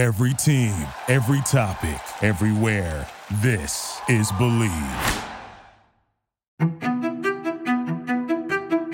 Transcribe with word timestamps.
Every 0.00 0.32
team, 0.32 0.72
every 1.08 1.42
topic, 1.42 2.00
everywhere. 2.22 3.06
This 3.42 4.00
is 4.08 4.32
Bleav. 4.32 5.26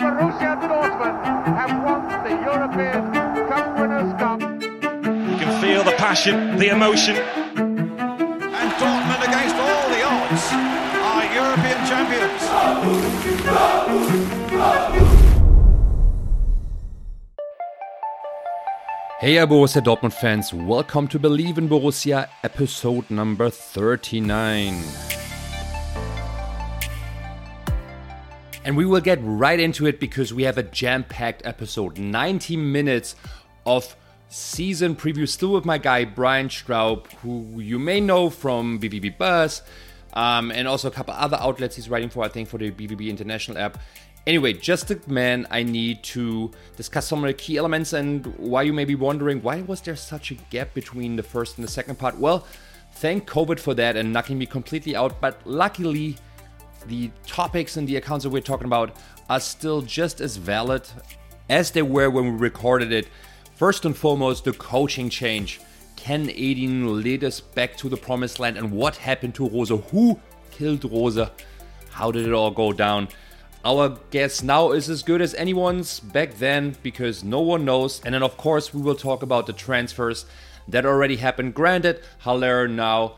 Borussia 0.01 0.59
Dortmund 0.67 1.47
have 1.47 1.85
won 1.85 2.03
the 2.25 2.35
European 2.43 3.13
Cup 3.49 3.79
Winners' 3.79 4.15
Cup. 4.19 4.41
You 4.41 5.37
can 5.39 5.61
feel 5.63 5.85
the 5.85 5.95
passion, 5.97 6.59
the 6.59 6.71
emotion. 6.71 7.15
Hey, 19.27 19.35
Borussia 19.39 19.83
Dortmund 19.83 20.13
fans, 20.13 20.55
welcome 20.55 21.09
to 21.09 21.19
Bleav 21.19 21.59
in 21.59 21.69
Borussia 21.69 22.29
episode 22.45 23.11
number 23.11 23.51
39. 23.51 24.81
And 28.65 28.77
we 28.77 28.87
will 28.87 29.01
get 29.01 29.19
right 29.23 29.59
into 29.59 29.85
it 29.87 29.99
because 29.99 30.33
we 30.33 30.45
have 30.45 30.59
a 30.59 30.63
jam 30.63 31.03
packed 31.03 31.45
episode 31.45 31.99
90 31.99 32.57
minutes 32.57 33.17
of 33.67 33.97
season 34.29 34.95
preview, 34.95 35.29
still 35.29 35.55
with 35.55 35.65
my 35.65 35.79
guy 35.79 36.05
Brian 36.05 36.49
Straub, 36.49 37.11
who 37.15 37.59
you 37.59 37.81
may 37.81 37.99
know 37.99 38.31
from 38.31 38.79
BVB 38.79 39.19
Buzz 39.19 39.63
um, 40.17 40.51
and 40.53 40.67
also 40.67 40.87
a 40.87 40.91
couple 40.93 41.15
other 41.15 41.37
outlets 41.41 41.75
he's 41.75 41.91
writing 41.91 42.09
for, 42.09 42.25
I 42.25 42.29
think, 42.29 42.49
for 42.49 42.59
the 42.59 42.71
BVB 42.71 43.09
International 43.09 43.59
app. 43.59 43.79
Anyway, 44.27 44.53
just 44.53 44.91
a 44.91 45.01
man 45.07 45.47
I 45.53 45.63
need 45.63 46.03
to 46.03 46.51
discuss 46.77 47.07
some 47.07 47.23
of 47.23 47.29
the 47.29 47.35
key 47.35 47.59
elements 47.59 47.93
and 47.93 48.27
why 48.39 48.63
you 48.63 48.73
may 48.73 48.85
be 48.85 48.97
wondering 48.97 49.41
why 49.41 49.63
was 49.63 49.81
there 49.81 49.95
such 49.95 50.33
a 50.33 50.35
gap 50.51 50.75
between 50.75 51.15
the 51.15 51.23
first 51.23 51.59
and 51.59 51.65
the 51.65 51.71
second 51.71 51.97
part? 51.97 52.19
Well, 52.19 52.45
thank 52.95 53.29
COVID 53.29 53.61
for 53.61 53.73
that 53.75 53.97
and 53.97 54.13
knocking 54.13 54.37
me 54.37 54.47
completely 54.47 54.97
out, 54.97 55.21
but 55.21 55.41
luckily 55.45 56.17
the 56.89 57.09
topics 57.25 57.77
and 57.77 57.87
the 57.87 57.97
accounts 57.97 58.25
that 58.25 58.31
we're 58.31 58.43
talking 58.43 58.67
about 58.67 58.97
are 59.31 59.39
still 59.39 59.81
just 59.81 60.21
as 60.21 60.37
valid 60.37 60.83
as 61.49 61.71
they 61.71 61.83
were 61.83 62.11
when 62.11 62.25
we 62.25 62.31
recorded 62.37 62.91
it. 62.91 63.07
First 63.55 63.85
and 63.85 63.97
foremost, 63.97 64.45
the 64.45 64.53
coaching 64.53 65.09
change. 65.09 65.61
Can 65.95 66.31
Edin 66.31 67.01
lead 67.01 67.23
us 67.23 67.41
back 67.41 67.77
to 67.77 67.89
the 67.89 67.97
promised 67.97 68.41
land? 68.41 68.59
And 68.59 68.73
what 68.73 68.97
happened 68.97 69.37
to 69.37 69.49
Rose? 69.49 69.69
Who 69.69 70.21
killed 70.51 70.85
Rose? 70.85 71.19
How 71.91 72.11
did 72.11 72.27
it 72.27 72.33
all 72.33 72.51
go 72.51 72.73
down? 72.73 73.09
Our 73.67 73.99
guess 74.13 74.45
now 74.45 74.71
is 74.71 74.89
as 74.89 75.03
good 75.03 75.21
as 75.21 75.35
anyone's 75.35 75.99
back 75.99 76.35
then 76.35 76.77
because 76.85 77.25
no 77.25 77.41
one 77.41 77.65
knows. 77.65 78.01
And 78.05 78.15
then, 78.15 78.23
of 78.23 78.37
course, 78.37 78.73
we 78.73 78.81
will 78.81 78.95
talk 78.95 79.25
about 79.25 79.47
the 79.47 79.53
transfers 79.53 80.25
that 80.69 80.87
already 80.87 81.17
happened. 81.17 81.55
Granted, 81.55 82.01
Haller 82.21 82.69
now 82.69 83.17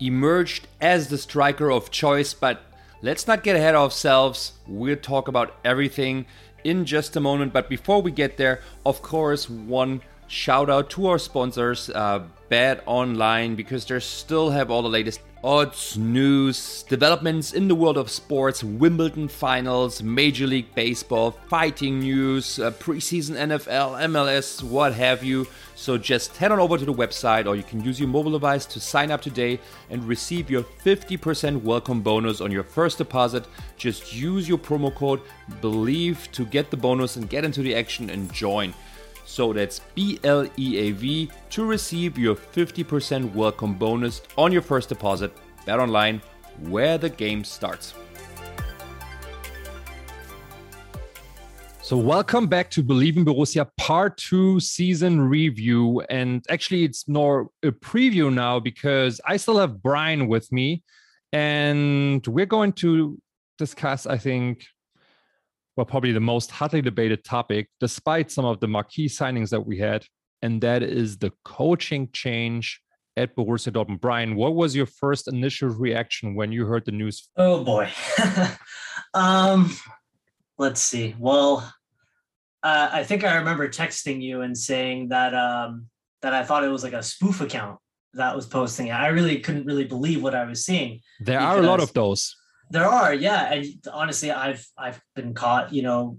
emerged 0.00 0.68
as 0.80 1.08
the 1.08 1.18
striker 1.18 1.70
of 1.70 1.90
choice, 1.90 2.32
but 2.32 2.62
let's 3.02 3.26
not 3.26 3.42
get 3.42 3.56
ahead 3.56 3.74
of 3.74 3.82
ourselves. 3.82 4.54
We'll 4.66 4.96
talk 4.96 5.28
about 5.28 5.56
everything 5.66 6.24
in 6.64 6.86
just 6.86 7.14
a 7.16 7.20
moment. 7.20 7.52
But 7.52 7.68
before 7.68 8.00
we 8.00 8.10
get 8.10 8.38
there, 8.38 8.62
of 8.86 9.02
course, 9.02 9.50
one 9.50 10.00
shout 10.28 10.70
out 10.70 10.88
to 10.90 11.08
our 11.08 11.18
sponsors, 11.18 11.90
uh, 11.90 12.22
Bet 12.48 12.82
Online, 12.86 13.54
because 13.54 13.84
they 13.84 14.00
still 14.00 14.48
have 14.48 14.70
all 14.70 14.80
the 14.80 14.88
latest 14.88 15.20
odds, 15.42 15.96
news, 15.96 16.82
developments 16.82 17.52
in 17.52 17.66
the 17.68 17.74
world 17.74 17.96
of 17.96 18.10
sports, 18.10 18.62
Wimbledon 18.62 19.26
finals, 19.26 20.02
Major 20.02 20.46
League 20.46 20.74
Baseball, 20.74 21.30
fighting 21.48 22.00
news, 22.00 22.58
uh, 22.58 22.70
preseason 22.72 23.36
NFL, 23.36 23.98
MLS, 24.10 24.62
what 24.62 24.92
have 24.92 25.24
you. 25.24 25.46
So 25.74 25.96
just 25.96 26.36
head 26.36 26.52
on 26.52 26.60
over 26.60 26.76
to 26.76 26.84
the 26.84 26.92
website 26.92 27.46
or 27.46 27.56
you 27.56 27.62
can 27.62 27.82
use 27.82 27.98
your 27.98 28.08
mobile 28.08 28.32
device 28.32 28.66
to 28.66 28.80
sign 28.80 29.10
up 29.10 29.22
today 29.22 29.58
and 29.88 30.06
receive 30.06 30.50
your 30.50 30.62
50% 30.62 31.62
welcome 31.62 32.02
bonus 32.02 32.42
on 32.42 32.50
your 32.50 32.64
first 32.64 32.98
deposit. 32.98 33.46
Just 33.78 34.14
use 34.14 34.46
your 34.46 34.58
promo 34.58 34.94
code 34.94 35.22
BLEAV 35.62 36.30
to 36.32 36.44
get 36.44 36.70
the 36.70 36.76
bonus 36.76 37.16
and 37.16 37.30
get 37.30 37.46
into 37.46 37.62
the 37.62 37.74
action 37.74 38.10
and 38.10 38.30
join. 38.30 38.74
So 39.30 39.52
that's 39.52 39.78
B 39.94 40.18
L 40.24 40.44
E 40.58 40.76
A 40.76 40.90
V 40.90 41.30
to 41.50 41.64
receive 41.64 42.18
your 42.18 42.34
50% 42.34 43.32
welcome 43.32 43.74
bonus 43.74 44.22
on 44.36 44.50
your 44.50 44.60
first 44.60 44.88
deposit. 44.88 45.32
Bet 45.64 45.78
online, 45.78 46.20
where 46.62 46.98
the 46.98 47.08
game 47.08 47.44
starts. 47.44 47.94
So, 51.80 51.96
welcome 51.96 52.48
back 52.48 52.70
to 52.72 52.82
Bleav 52.82 53.18
in 53.18 53.24
Borussia 53.24 53.70
Part 53.78 54.16
2 54.16 54.58
season 54.58 55.20
review. 55.20 56.00
And 56.10 56.44
actually, 56.48 56.82
it's 56.82 57.06
more 57.06 57.50
a 57.62 57.70
preview 57.70 58.34
now 58.34 58.58
because 58.58 59.20
I 59.24 59.36
still 59.36 59.58
have 59.58 59.80
Brian 59.80 60.26
with 60.26 60.50
me. 60.50 60.82
And 61.32 62.26
we're 62.26 62.46
going 62.46 62.72
to 62.84 63.16
discuss, 63.58 64.06
I 64.06 64.18
think, 64.18 64.66
well, 65.80 65.86
probably 65.86 66.12
the 66.12 66.20
most 66.20 66.50
hotly 66.50 66.82
debated 66.82 67.24
topic, 67.24 67.70
despite 67.80 68.30
some 68.30 68.44
of 68.44 68.60
the 68.60 68.68
marquee 68.68 69.08
signings 69.08 69.48
that 69.48 69.62
we 69.62 69.78
had. 69.78 70.04
And 70.42 70.60
that 70.60 70.82
is 70.82 71.16
the 71.16 71.32
coaching 71.42 72.10
change 72.12 72.82
at 73.16 73.34
Borussia 73.34 73.72
Dortmund. 73.72 73.98
Brian, 73.98 74.36
what 74.36 74.54
was 74.54 74.76
your 74.76 74.84
first 74.84 75.26
initial 75.26 75.70
reaction 75.70 76.34
when 76.34 76.52
you 76.52 76.66
heard 76.66 76.84
the 76.84 76.92
news? 76.92 77.30
Oh 77.34 77.64
boy. 77.64 77.88
um, 79.14 79.74
let's 80.58 80.82
see. 80.82 81.16
Well, 81.18 81.72
uh, 82.62 82.90
I 82.92 83.02
think 83.02 83.24
I 83.24 83.36
remember 83.36 83.66
texting 83.66 84.20
you 84.20 84.42
and 84.42 84.54
saying 84.54 85.08
that 85.08 85.34
um, 85.34 85.86
that 86.20 86.34
I 86.34 86.44
thought 86.44 86.62
it 86.62 86.68
was 86.68 86.84
like 86.84 86.92
a 86.92 87.02
spoof 87.02 87.40
account 87.40 87.78
that 88.12 88.36
was 88.36 88.44
posting 88.44 88.88
it. 88.88 88.92
I 88.92 89.06
really 89.06 89.40
couldn't 89.40 89.64
really 89.64 89.84
believe 89.86 90.22
what 90.22 90.34
I 90.34 90.44
was 90.44 90.62
seeing. 90.62 91.00
There 91.20 91.40
are 91.40 91.56
a 91.58 91.62
lot 91.62 91.80
of 91.80 91.94
those. 91.94 92.36
There 92.70 92.86
are, 92.86 93.12
yeah. 93.12 93.52
And 93.52 93.66
honestly, 93.92 94.30
I've 94.30 94.66
I've 94.78 95.00
been 95.14 95.34
caught, 95.34 95.72
you 95.72 95.82
know, 95.82 96.18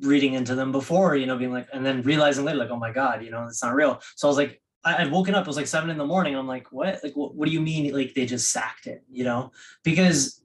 reading 0.00 0.34
into 0.34 0.54
them 0.54 0.70
before, 0.72 1.16
you 1.16 1.26
know, 1.26 1.36
being 1.36 1.52
like, 1.52 1.68
and 1.72 1.84
then 1.84 2.02
realizing 2.02 2.44
later, 2.44 2.58
like, 2.58 2.70
oh 2.70 2.76
my 2.76 2.92
god, 2.92 3.24
you 3.24 3.30
know, 3.30 3.44
it's 3.46 3.62
not 3.62 3.74
real. 3.74 4.00
So 4.14 4.28
I 4.28 4.30
was 4.30 4.36
like, 4.36 4.62
I'd 4.84 5.10
woken 5.10 5.34
up. 5.34 5.42
It 5.42 5.46
was 5.48 5.56
like 5.56 5.66
seven 5.66 5.90
in 5.90 5.98
the 5.98 6.06
morning. 6.06 6.36
I'm 6.36 6.46
like, 6.46 6.70
what? 6.72 7.00
Like, 7.02 7.16
what, 7.16 7.34
what 7.34 7.46
do 7.46 7.52
you 7.52 7.60
mean? 7.60 7.92
Like, 7.92 8.14
they 8.14 8.26
just 8.26 8.50
sacked 8.50 8.86
it, 8.86 9.02
you 9.10 9.24
know? 9.24 9.52
Because 9.84 10.42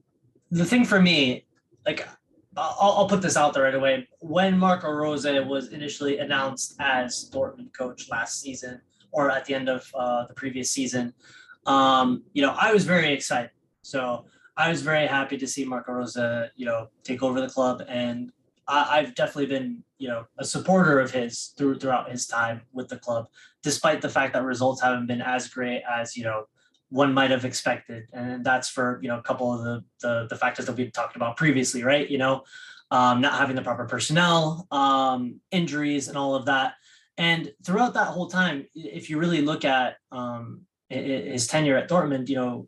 the 0.52 0.66
thing 0.66 0.86
for 0.86 1.02
me, 1.02 1.46
like, 1.86 2.08
I'll, 2.56 2.94
I'll 2.98 3.08
put 3.08 3.22
this 3.22 3.38
out 3.38 3.54
there 3.54 3.64
right 3.64 3.76
away. 3.76 4.08
When 4.20 4.58
Marco 4.58 4.90
Rose 4.90 5.26
was 5.26 5.70
initially 5.70 6.20
announced 6.20 6.76
as 6.80 7.30
Dortmund 7.32 7.74
coach 7.78 8.10
last 8.10 8.42
season, 8.42 8.82
or 9.12 9.32
at 9.32 9.46
the 9.46 9.54
end 9.56 9.70
of 9.70 9.90
uh, 9.96 10.26
the 10.28 10.34
previous 10.34 10.70
season, 10.72 11.14
um, 11.66 12.24
you 12.34 12.42
know, 12.42 12.56
I 12.60 12.74
was 12.74 12.86
very 12.86 13.14
excited. 13.14 13.52
So 13.82 14.26
I 14.58 14.70
was 14.70 14.82
very 14.82 15.06
happy 15.06 15.38
to 15.38 15.48
see 15.48 15.64
Marco 15.64 15.94
Rose, 15.94 16.18
you 16.56 16.66
know, 16.66 16.88
take 17.04 17.22
over 17.22 17.40
the 17.40 17.48
club, 17.48 17.84
and 17.88 18.32
I, 18.68 19.02
have 19.02 19.16
definitely 19.16 19.46
been, 19.46 19.84
you 19.98 20.10
know, 20.10 20.26
a 20.40 20.44
supporter 20.44 21.00
of 21.00 21.12
his 21.12 21.54
through 21.58 21.80
throughout 21.80 22.12
his 22.12 22.28
time 22.28 22.62
with 22.74 22.90
the 22.90 22.98
club, 22.98 23.28
despite 23.64 24.02
the 24.02 24.10
fact 24.10 24.34
that 24.34 24.44
results 24.44 24.82
haven't 24.82 25.08
been 25.08 25.22
as 25.22 25.48
great 25.48 25.84
as 25.90 26.18
you 26.18 26.24
know 26.24 26.48
one 26.90 27.14
might 27.14 27.32
have 27.32 27.46
expected, 27.46 28.08
and 28.14 28.44
that's 28.44 28.68
for 28.68 29.00
you 29.02 29.10
know 29.10 29.20
a 29.20 29.22
couple 29.22 29.54
of 29.54 29.64
the 29.64 29.84
the, 30.02 30.28
the 30.30 30.36
factors 30.36 30.66
that 30.66 30.76
we've 30.76 30.92
talked 30.92 31.16
about 31.16 31.38
previously, 31.38 31.84
right? 31.84 32.10
You 32.10 32.18
know, 32.18 32.44
um, 32.92 33.22
not 33.22 33.34
having 33.34 33.56
the 33.56 33.62
proper 33.62 33.86
personnel, 33.86 34.68
um, 34.72 35.40
injuries, 35.52 36.08
and 36.08 36.18
all 36.18 36.36
of 36.36 36.46
that. 36.46 36.74
And 37.18 37.52
throughout 37.64 37.94
that 37.96 38.08
whole 38.08 38.28
time, 38.28 38.68
if 38.76 39.10
you 39.10 39.18
really 39.18 39.42
look 39.42 39.66
at 39.66 39.98
um, 40.12 40.62
his 40.90 41.48
tenure 41.48 41.78
at 41.78 41.90
Dortmund, 41.90 42.30
you 42.30 42.36
know, 42.36 42.68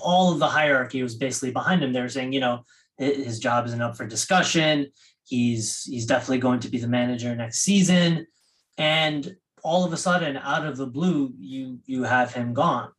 all 0.00 0.32
of 0.32 0.38
the 0.38 0.48
hierarchy 0.48 1.02
was 1.02 1.16
basically 1.16 1.50
behind 1.50 1.82
him. 1.82 1.92
They 1.92 2.00
were 2.00 2.08
saying, 2.08 2.32
you 2.32 2.40
know, 2.40 2.64
his 2.98 3.38
job 3.38 3.66
isn't 3.66 3.80
up 3.80 3.96
for 3.96 4.06
discussion. 4.06 4.90
He's 5.24 5.84
he's 5.84 6.06
definitely 6.06 6.38
going 6.38 6.60
to 6.60 6.68
be 6.68 6.78
the 6.78 6.88
manager 6.88 7.34
next 7.34 7.60
season, 7.60 8.26
and 8.76 9.36
all 9.62 9.84
of 9.84 9.92
a 9.92 9.96
sudden, 9.96 10.36
out 10.36 10.66
of 10.66 10.76
the 10.76 10.86
blue, 10.86 11.32
you 11.38 11.78
you 11.86 12.02
have 12.02 12.34
him 12.34 12.52
gone, 12.52 12.90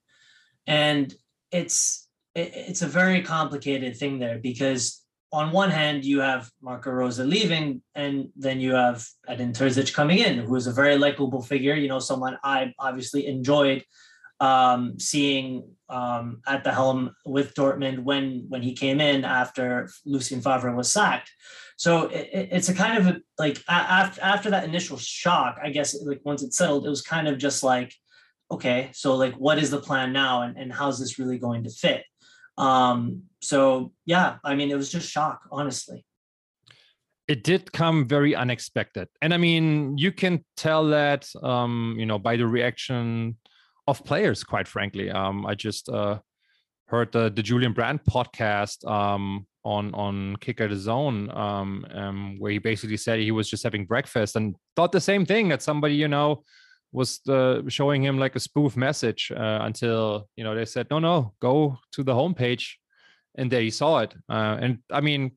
and 0.65 1.13
it's 1.51 2.07
it, 2.35 2.51
it's 2.53 2.81
a 2.81 2.87
very 2.87 3.21
complicated 3.21 3.97
thing 3.97 4.19
there 4.19 4.39
because 4.39 5.03
on 5.33 5.51
one 5.51 5.69
hand 5.69 6.03
you 6.03 6.19
have 6.19 6.49
Marco 6.61 6.91
Rose 6.91 7.19
leaving, 7.19 7.81
and 7.95 8.29
then 8.35 8.59
you 8.59 8.73
have 8.73 9.05
Edin 9.27 9.53
Terzic 9.53 9.93
coming 9.93 10.19
in, 10.19 10.39
who 10.39 10.55
is 10.55 10.67
a 10.67 10.73
very 10.73 10.97
likable 10.97 11.41
figure. 11.41 11.75
You 11.75 11.87
know, 11.87 11.99
someone 11.99 12.37
I 12.43 12.73
obviously 12.79 13.27
enjoyed 13.27 13.83
um, 14.41 14.99
seeing 14.99 15.69
um, 15.87 16.41
at 16.47 16.63
the 16.63 16.73
helm 16.73 17.11
with 17.25 17.53
Dortmund 17.53 17.99
when 18.03 18.45
when 18.49 18.61
he 18.61 18.73
came 18.73 18.99
in 18.99 19.23
after 19.23 19.87
Lucien 20.05 20.41
Favre 20.41 20.75
was 20.75 20.91
sacked. 20.91 21.29
So 21.77 22.07
it, 22.07 22.49
it's 22.51 22.69
a 22.69 22.73
kind 22.73 22.97
of 22.97 23.07
a, 23.07 23.21
like 23.37 23.57
after 23.69 24.21
after 24.21 24.49
that 24.49 24.63
initial 24.63 24.97
shock, 24.97 25.57
I 25.63 25.69
guess 25.69 25.95
like 26.03 26.21
once 26.25 26.43
it 26.43 26.53
settled, 26.53 26.85
it 26.85 26.89
was 26.89 27.01
kind 27.03 27.27
of 27.27 27.37
just 27.37 27.63
like, 27.63 27.93
okay, 28.49 28.89
so 28.93 29.15
like 29.15 29.35
what 29.35 29.59
is 29.59 29.69
the 29.69 29.79
plan 29.79 30.11
now, 30.11 30.41
and 30.41 30.57
and 30.57 30.73
how's 30.73 30.99
this 30.99 31.19
really 31.19 31.37
going 31.37 31.63
to 31.65 31.69
fit? 31.69 32.03
Um, 32.57 33.23
so 33.41 33.93
yeah, 34.05 34.37
I 34.43 34.55
mean, 34.55 34.71
it 34.71 34.77
was 34.77 34.91
just 34.91 35.09
shock, 35.09 35.41
honestly. 35.51 36.03
it 37.31 37.43
did 37.45 37.71
come 37.71 38.05
very 38.07 38.35
unexpected. 38.35 39.07
And 39.21 39.33
I 39.33 39.37
mean, 39.37 39.97
you 39.97 40.11
can 40.11 40.43
tell 40.57 40.87
that, 40.87 41.29
um, 41.41 41.95
you 41.97 42.05
know, 42.05 42.19
by 42.19 42.35
the 42.35 42.45
reaction 42.45 43.37
of 43.91 44.03
players, 44.03 44.43
quite 44.43 44.67
frankly. 44.67 45.11
Um, 45.11 45.45
I 45.45 45.53
just 45.55 45.89
uh, 45.89 46.19
heard 46.87 47.11
the, 47.11 47.29
the 47.29 47.43
Julian 47.43 47.73
Brandt 47.73 48.01
podcast 48.05 48.85
um, 48.89 49.45
on 49.63 49.93
on 49.93 50.35
Kicker 50.37 50.67
DAZN, 50.67 51.35
um, 51.35 51.85
um, 51.93 52.35
where 52.39 52.51
he 52.51 52.57
basically 52.57 52.97
said 52.97 53.19
he 53.19 53.31
was 53.31 53.49
just 53.49 53.63
having 53.63 53.85
breakfast 53.85 54.35
and 54.35 54.55
thought 54.75 54.91
the 54.91 54.99
same 54.99 55.25
thing 55.25 55.49
that 55.49 55.61
somebody, 55.61 55.95
you 55.95 56.07
know, 56.07 56.43
was 56.91 57.21
uh, 57.27 57.61
showing 57.67 58.03
him 58.03 58.17
like 58.17 58.35
a 58.35 58.39
spoof 58.39 58.75
message 58.75 59.31
uh, 59.35 59.59
until 59.61 60.27
you 60.35 60.43
know 60.43 60.55
they 60.55 60.65
said 60.65 60.87
no 60.89 60.99
no 60.99 61.33
go 61.41 61.77
to 61.91 62.03
the 62.03 62.13
homepage 62.13 62.73
and 63.37 63.49
there 63.51 63.61
he 63.61 63.69
saw 63.71 63.99
it 63.99 64.13
uh, 64.29 64.57
and 64.59 64.79
i 64.91 64.99
mean 64.99 65.31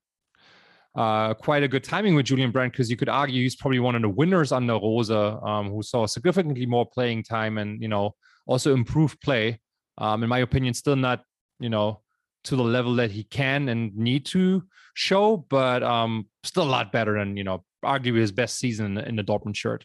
uh, 0.96 1.34
quite 1.34 1.64
a 1.64 1.68
good 1.68 1.82
timing 1.82 2.14
with 2.14 2.26
Julian 2.26 2.52
Brandt 2.52 2.72
because 2.72 2.88
you 2.88 2.96
could 2.96 3.08
argue 3.08 3.42
he's 3.42 3.56
probably 3.56 3.80
one 3.80 3.96
of 3.96 4.02
the 4.02 4.08
winners 4.08 4.52
under 4.52 4.74
Rose, 4.74 5.10
um, 5.10 5.70
who 5.70 5.82
saw 5.82 6.06
significantly 6.06 6.66
more 6.66 6.86
playing 6.86 7.24
time 7.24 7.58
and 7.58 7.82
you 7.82 7.88
know 7.88 8.14
also 8.46 8.74
improved 8.74 9.20
play. 9.20 9.60
Um, 9.98 10.22
in 10.22 10.28
my 10.28 10.38
opinion, 10.38 10.74
still 10.74 10.96
not 10.96 11.22
you 11.60 11.70
know 11.70 12.02
to 12.44 12.56
the 12.56 12.62
level 12.62 12.96
that 12.96 13.10
he 13.10 13.24
can 13.24 13.68
and 13.68 13.96
need 13.96 14.26
to 14.26 14.64
show, 14.94 15.36
but 15.48 15.82
um, 15.82 16.28
still 16.42 16.64
a 16.64 16.74
lot 16.76 16.92
better 16.92 17.18
than 17.18 17.36
you 17.36 17.44
know 17.44 17.64
arguably 17.84 18.20
his 18.20 18.32
best 18.32 18.58
season 18.58 18.86
in 18.86 18.94
the, 18.94 19.08
in 19.08 19.16
the 19.16 19.24
Dortmund 19.24 19.56
shirt. 19.56 19.84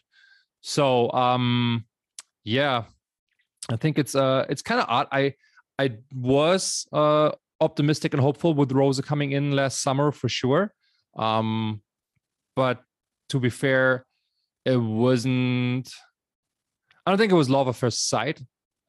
So 0.60 1.10
um, 1.12 1.84
yeah, 2.44 2.84
I 3.70 3.76
think 3.76 3.98
it's 3.98 4.14
uh 4.14 4.46
it's 4.48 4.62
kind 4.62 4.80
of 4.80 4.86
odd. 4.88 5.08
I 5.12 5.34
I 5.78 5.98
was 6.14 6.86
uh 6.92 7.32
optimistic 7.60 8.14
and 8.14 8.22
hopeful 8.22 8.54
with 8.54 8.72
Rose 8.72 9.00
coming 9.00 9.32
in 9.32 9.52
last 9.52 9.82
summer 9.82 10.12
for 10.12 10.28
sure. 10.28 10.72
Um, 11.16 11.82
but 12.56 12.82
to 13.30 13.40
be 13.40 13.50
fair, 13.50 14.06
it 14.64 14.76
wasn't. 14.76 15.92
I 17.10 17.12
don't 17.12 17.18
think 17.18 17.32
it 17.32 17.34
was 17.34 17.50
love 17.50 17.66
at 17.66 17.74
first 17.74 18.08
sight. 18.08 18.40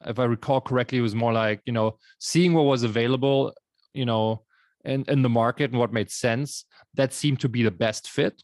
If 0.06 0.20
I 0.20 0.24
recall 0.26 0.60
correctly, 0.60 0.98
it 0.98 1.02
was 1.02 1.12
more 1.12 1.32
like 1.32 1.60
you 1.64 1.72
know 1.72 1.98
seeing 2.20 2.54
what 2.54 2.66
was 2.66 2.84
available, 2.84 3.52
you 3.94 4.04
know, 4.04 4.44
in 4.84 5.04
in 5.08 5.22
the 5.22 5.28
market 5.28 5.72
and 5.72 5.80
what 5.80 5.92
made 5.92 6.08
sense. 6.08 6.64
That 6.94 7.12
seemed 7.12 7.40
to 7.40 7.48
be 7.48 7.64
the 7.64 7.72
best 7.72 8.08
fit. 8.08 8.40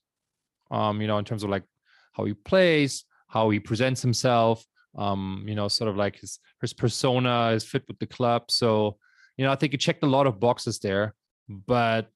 Um, 0.72 1.00
you 1.00 1.06
know, 1.06 1.18
in 1.18 1.24
terms 1.24 1.44
of 1.44 1.50
like 1.50 1.62
how 2.12 2.24
he 2.24 2.34
plays, 2.34 3.04
how 3.28 3.50
he 3.50 3.60
presents 3.60 4.02
himself. 4.02 4.66
Um, 4.96 5.44
you 5.46 5.54
know, 5.54 5.68
sort 5.68 5.88
of 5.88 5.96
like 5.96 6.18
his 6.18 6.40
his 6.60 6.72
persona 6.72 7.50
is 7.50 7.62
fit 7.62 7.84
with 7.86 8.00
the 8.00 8.06
club. 8.08 8.50
So, 8.50 8.96
you 9.36 9.44
know, 9.44 9.52
I 9.52 9.54
think 9.54 9.70
he 9.74 9.78
checked 9.78 10.02
a 10.02 10.08
lot 10.08 10.26
of 10.26 10.40
boxes 10.40 10.80
there. 10.80 11.14
But 11.48 12.08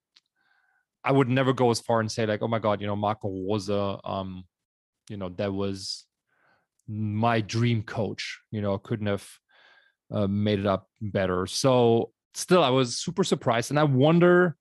I 1.04 1.12
would 1.12 1.28
never 1.28 1.52
go 1.52 1.70
as 1.70 1.78
far 1.78 2.00
and 2.00 2.10
say 2.10 2.26
like, 2.26 2.42
oh 2.42 2.48
my 2.48 2.58
god, 2.58 2.80
you 2.80 2.88
know, 2.88 2.96
Marco 2.96 3.28
Rose, 3.28 3.70
um, 3.70 4.42
you 5.08 5.16
know, 5.16 5.28
that 5.28 5.54
was 5.54 6.06
my 6.88 7.40
dream 7.40 7.82
coach. 7.82 8.40
You 8.50 8.60
know, 8.60 8.78
couldn't 8.78 9.06
have 9.06 9.26
uh, 10.12 10.26
made 10.26 10.60
it 10.60 10.66
up 10.66 10.88
better. 11.00 11.46
So 11.46 12.12
still, 12.34 12.62
I 12.62 12.70
was 12.70 12.98
super 12.98 13.24
surprised, 13.24 13.70
and 13.70 13.78
I 13.78 13.84
wonder 13.84 14.56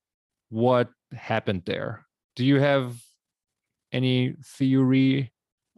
what 0.50 0.90
happened 1.14 1.64
there. 1.66 2.06
Do 2.36 2.46
you 2.46 2.60
have 2.60 2.96
any 3.92 4.36
theory? 4.44 5.32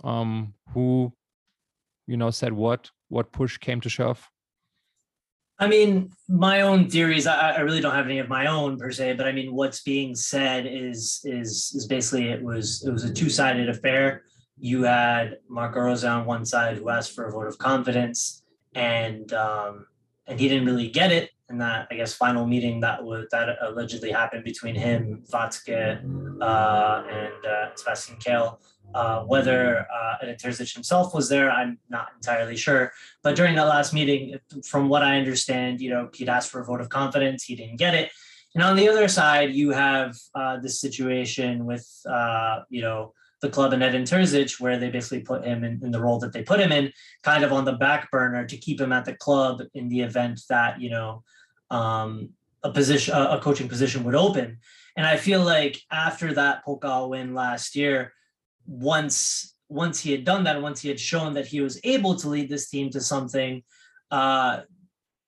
Um, 0.03 0.53
who, 0.73 1.13
you 2.07 2.17
know, 2.17 2.31
said 2.31 2.51
what? 2.51 2.89
What 3.09 3.31
push 3.31 3.57
came 3.57 3.79
to 3.81 3.89
shove? 3.89 4.27
I 5.59 5.67
mean, 5.67 6.11
my 6.27 6.61
own 6.61 6.89
theories. 6.89 7.27
I, 7.27 7.51
I, 7.51 7.59
really 7.59 7.79
don't 7.79 7.93
have 7.93 8.07
any 8.07 8.19
of 8.19 8.27
my 8.27 8.47
own 8.47 8.77
per 8.77 8.91
se, 8.91 9.13
but 9.13 9.27
I 9.27 9.31
mean, 9.31 9.53
what's 9.53 9.81
being 9.83 10.15
said 10.15 10.65
is 10.65 11.21
is 11.23 11.71
is 11.75 11.85
basically 11.87 12.29
it 12.29 12.41
was 12.41 12.83
it 12.85 12.91
was 12.91 13.03
a 13.03 13.13
two 13.13 13.29
sided 13.29 13.69
affair. 13.69 14.23
You 14.63 14.83
had 14.83 15.39
Marco 15.49 15.81
Rose 15.81 16.05
on 16.05 16.25
one 16.25 16.45
side 16.45 16.77
who 16.77 16.87
asked 16.87 17.13
for 17.13 17.25
a 17.25 17.31
vote 17.31 17.47
of 17.47 17.57
confidence, 17.57 18.43
and 18.73 19.33
um, 19.33 19.87
and 20.25 20.39
he 20.39 20.47
didn't 20.47 20.65
really 20.65 20.87
get 20.87 21.11
it. 21.11 21.31
And 21.49 21.59
that 21.59 21.89
I 21.91 21.95
guess 21.95 22.13
final 22.13 22.47
meeting 22.47 22.79
that 22.79 23.03
was 23.03 23.27
that 23.31 23.57
allegedly 23.61 24.09
happened 24.09 24.45
between 24.45 24.73
him, 24.73 25.21
Watzke, 25.33 25.99
uh, 26.41 27.03
and 27.09 27.45
uh, 27.45 27.75
Sebastian 27.75 28.15
Kehl. 28.19 28.57
Uh, 28.95 29.23
whether 29.23 29.85
uh, 29.93 30.25
Terzic 30.41 30.73
himself 30.73 31.13
was 31.13 31.27
there, 31.27 31.51
I'm 31.51 31.77
not 31.89 32.11
entirely 32.15 32.55
sure. 32.55 32.93
But 33.21 33.35
during 33.35 33.55
that 33.55 33.67
last 33.67 33.93
meeting, 33.93 34.39
from 34.63 34.87
what 34.87 35.01
I 35.03 35.17
understand, 35.17 35.81
you 35.81 35.89
know, 35.89 36.09
he'd 36.13 36.29
asked 36.29 36.49
for 36.49 36.61
a 36.61 36.65
vote 36.65 36.79
of 36.79 36.87
confidence, 36.87 37.43
he 37.43 37.57
didn't 37.57 37.77
get 37.77 37.95
it. 37.95 38.11
And 38.55 38.63
on 38.63 38.77
the 38.77 38.87
other 38.87 39.09
side, 39.09 39.51
you 39.51 39.71
have 39.71 40.15
uh, 40.35 40.57
this 40.59 40.79
situation 40.79 41.65
with, 41.65 41.85
uh, 42.09 42.59
you 42.69 42.81
know, 42.81 43.13
the 43.43 43.49
club 43.49 43.73
and 43.73 43.83
Edin 43.83 44.03
Terzic, 44.03 44.59
where 44.59 44.79
they 44.79 44.89
basically 44.89 45.19
put 45.19 45.43
him 45.43 45.63
in, 45.63 45.79
in, 45.83 45.91
the 45.91 45.99
role 45.99 46.17
that 46.19 46.31
they 46.31 46.41
put 46.41 46.61
him 46.61 46.71
in, 46.71 46.91
kind 47.23 47.43
of 47.43 47.51
on 47.51 47.65
the 47.65 47.73
back 47.73 48.09
burner 48.09 48.47
to 48.47 48.57
keep 48.57 48.81
him 48.81 48.93
at 48.93 49.05
the 49.05 49.15
club 49.17 49.61
in 49.75 49.89
the 49.89 50.01
event 50.01 50.41
that, 50.49 50.81
you 50.81 50.89
know, 50.89 51.23
um, 51.69 52.29
a 52.63 52.71
position, 52.71 53.13
a 53.13 53.39
coaching 53.43 53.67
position 53.67 54.05
would 54.05 54.15
open. 54.15 54.57
And 54.95 55.05
I 55.05 55.17
feel 55.17 55.43
like 55.43 55.77
after 55.91 56.33
that 56.33 56.65
Pokal 56.65 57.09
win 57.09 57.33
last 57.33 57.75
year, 57.75 58.13
once 58.65 59.53
once 59.67 59.99
he 59.99 60.11
had 60.11 60.23
done 60.23 60.43
that, 60.43 60.61
once 60.61 60.81
he 60.81 60.87
had 60.87 60.99
shown 60.99 61.33
that 61.33 61.47
he 61.47 61.59
was 61.59 61.79
able 61.83 62.15
to 62.15 62.29
lead 62.29 62.47
this 62.47 62.69
team 62.69 62.91
to 62.91 63.01
something, 63.01 63.63
uh, 64.11 64.61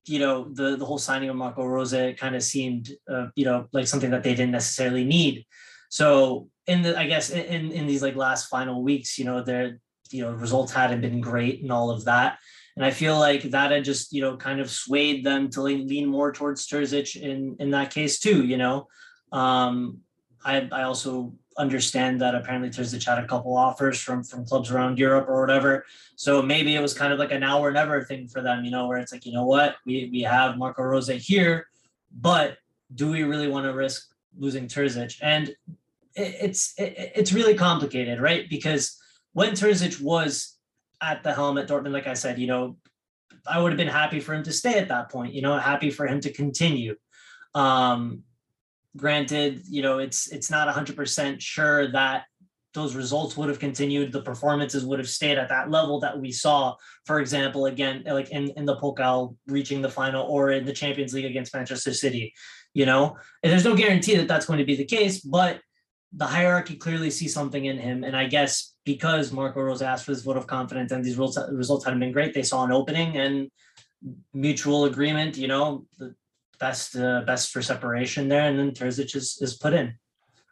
you 0.05 0.19
know, 0.19 0.47
the 0.53 0.77
the 0.77 0.85
whole 0.85 0.99
signing 0.99 1.29
of 1.29 1.35
Marco 1.35 1.65
Rose 1.65 2.15
kind 2.17 2.35
of 2.35 2.43
seemed, 2.43 2.91
uh, 3.11 3.27
you 3.35 3.43
know, 3.43 3.67
like 3.73 3.87
something 3.87 4.11
that 4.11 4.23
they 4.23 4.35
didn't 4.35 4.51
necessarily 4.51 5.03
need. 5.03 5.45
So 5.89 6.49
in 6.67 6.81
the, 6.81 6.97
I 6.97 7.07
guess 7.07 7.29
in 7.29 7.71
in 7.71 7.87
these 7.87 8.01
like 8.01 8.15
last 8.15 8.47
final 8.49 8.83
weeks, 8.83 9.17
you 9.17 9.25
know, 9.25 9.41
their 9.41 9.79
you 10.11 10.23
know 10.23 10.31
results 10.33 10.71
hadn't 10.71 11.01
been 11.01 11.21
great 11.21 11.61
and 11.61 11.71
all 11.71 11.89
of 11.89 12.05
that. 12.05 12.37
And 12.75 12.83
I 12.83 12.91
feel 12.91 13.17
like 13.17 13.43
that 13.43 13.71
had 13.71 13.85
just, 13.85 14.11
you 14.11 14.21
know, 14.21 14.35
kind 14.35 14.59
of 14.59 14.69
swayed 14.69 15.23
them 15.23 15.49
to 15.51 15.61
lean 15.61 16.07
more 16.07 16.31
towards 16.31 16.67
Terzic 16.67 17.15
in 17.15 17.55
in 17.59 17.71
that 17.71 17.91
case 17.91 18.19
too. 18.19 18.45
You 18.45 18.57
know, 18.57 18.87
um, 19.31 19.99
I 20.43 20.67
I 20.71 20.83
also 20.83 21.33
understand 21.57 22.19
that 22.19 22.35
apparently 22.35 22.69
Terzic 22.69 23.05
had 23.05 23.23
a 23.23 23.27
couple 23.27 23.55
offers 23.55 23.99
from 23.99 24.23
from 24.23 24.45
clubs 24.45 24.71
around 24.71 24.99
Europe 24.99 25.29
or 25.29 25.39
whatever. 25.39 25.85
So 26.15 26.41
maybe 26.41 26.75
it 26.75 26.81
was 26.81 26.93
kind 26.93 27.13
of 27.13 27.19
like 27.19 27.31
an 27.31 27.41
now 27.41 27.59
or 27.63 27.71
never 27.71 28.03
thing 28.03 28.27
for 28.27 28.41
them, 28.41 28.65
you 28.65 28.71
know, 28.71 28.87
where 28.87 28.97
it's 28.97 29.13
like, 29.13 29.25
you 29.25 29.31
know 29.31 29.45
what, 29.45 29.75
we 29.85 30.09
we 30.11 30.21
have 30.21 30.57
Marco 30.57 30.83
Rose 30.83 31.07
here, 31.07 31.67
but 32.11 32.57
do 32.93 33.09
we 33.09 33.23
really 33.23 33.47
want 33.47 33.65
to 33.65 33.73
risk 33.73 34.13
losing 34.37 34.67
Terzic? 34.67 35.17
And 35.21 35.55
it's 36.15 36.73
it, 36.77 37.11
it's 37.15 37.33
really 37.33 37.55
complicated, 37.55 38.19
right? 38.19 38.49
Because 38.49 38.97
when 39.33 39.51
Terzic 39.51 40.01
was 40.01 40.57
at 41.01 41.23
the 41.23 41.33
helm 41.33 41.57
at 41.57 41.67
Dortmund, 41.67 41.91
like 41.91 42.07
I 42.07 42.13
said, 42.13 42.39
you 42.39 42.47
know, 42.47 42.77
I 43.47 43.61
would 43.61 43.71
have 43.71 43.77
been 43.77 43.87
happy 43.87 44.19
for 44.19 44.33
him 44.33 44.43
to 44.43 44.53
stay 44.53 44.79
at 44.79 44.87
that 44.87 45.11
point, 45.11 45.33
you 45.33 45.41
know, 45.41 45.57
happy 45.57 45.91
for 45.91 46.07
him 46.07 46.19
to 46.21 46.31
continue. 46.31 46.95
Um, 47.53 48.23
granted, 48.97 49.61
you 49.69 49.81
know, 49.81 49.99
it's 49.99 50.31
it's 50.31 50.49
not 50.49 50.73
100% 50.73 51.41
sure 51.41 51.91
that 51.91 52.23
those 52.73 52.93
results 52.93 53.35
would 53.35 53.49
have 53.49 53.57
continued, 53.57 54.11
the 54.11 54.21
performances 54.21 54.85
would 54.85 54.99
have 54.99 55.09
stayed 55.09 55.37
at 55.37 55.49
that 55.49 55.71
level 55.71 55.99
that 56.01 56.19
we 56.19 56.31
saw, 56.31 56.75
for 57.05 57.19
example, 57.21 57.65
again, 57.67 58.03
like 58.05 58.29
in, 58.29 58.51
in 58.57 58.65
the 58.65 58.75
Pokal 58.75 59.35
reaching 59.47 59.81
the 59.81 59.89
final 59.89 60.25
or 60.27 60.51
in 60.51 60.65
the 60.65 60.73
Champions 60.73 61.13
League 61.13 61.25
against 61.25 61.55
Manchester 61.55 61.93
City, 61.93 62.33
you 62.73 62.85
know, 62.85 63.17
and 63.41 63.51
there's 63.51 63.63
no 63.63 63.75
guarantee 63.75 64.17
that 64.17 64.27
that's 64.27 64.45
going 64.45 64.59
to 64.59 64.65
be 64.65 64.75
the 64.75 64.85
case, 64.85 65.21
but 65.21 65.61
the 66.17 66.25
hierarchy 66.25 66.75
clearly 66.75 67.11
sees 67.11 67.33
something 67.33 67.65
in 67.65 67.77
him. 67.77 68.03
And 68.03 68.15
I 68.15 68.25
guess 68.25 68.75
because 68.85 69.31
Marco 69.31 69.61
Rose 69.61 69.81
asked 69.81 70.05
for 70.05 70.11
this 70.11 70.23
vote 70.23 70.37
of 70.37 70.47
confidence 70.47 70.91
and 70.91 71.03
these 71.03 71.17
results, 71.17 71.85
hadn't 71.85 71.99
been 71.99 72.11
great, 72.11 72.33
they 72.33 72.43
saw 72.43 72.63
an 72.63 72.71
opening 72.71 73.17
and 73.17 73.49
mutual 74.33 74.85
agreement, 74.85 75.37
you 75.37 75.47
know, 75.47 75.85
the, 75.97 76.15
best 76.57 76.95
uh, 76.95 77.21
best 77.25 77.51
for 77.51 77.61
separation 77.61 78.29
there, 78.29 78.47
and 78.47 78.57
then 78.57 78.71
Terzic 78.71 79.13
is, 79.13 79.37
is 79.41 79.55
put 79.55 79.73
in. 79.73 79.93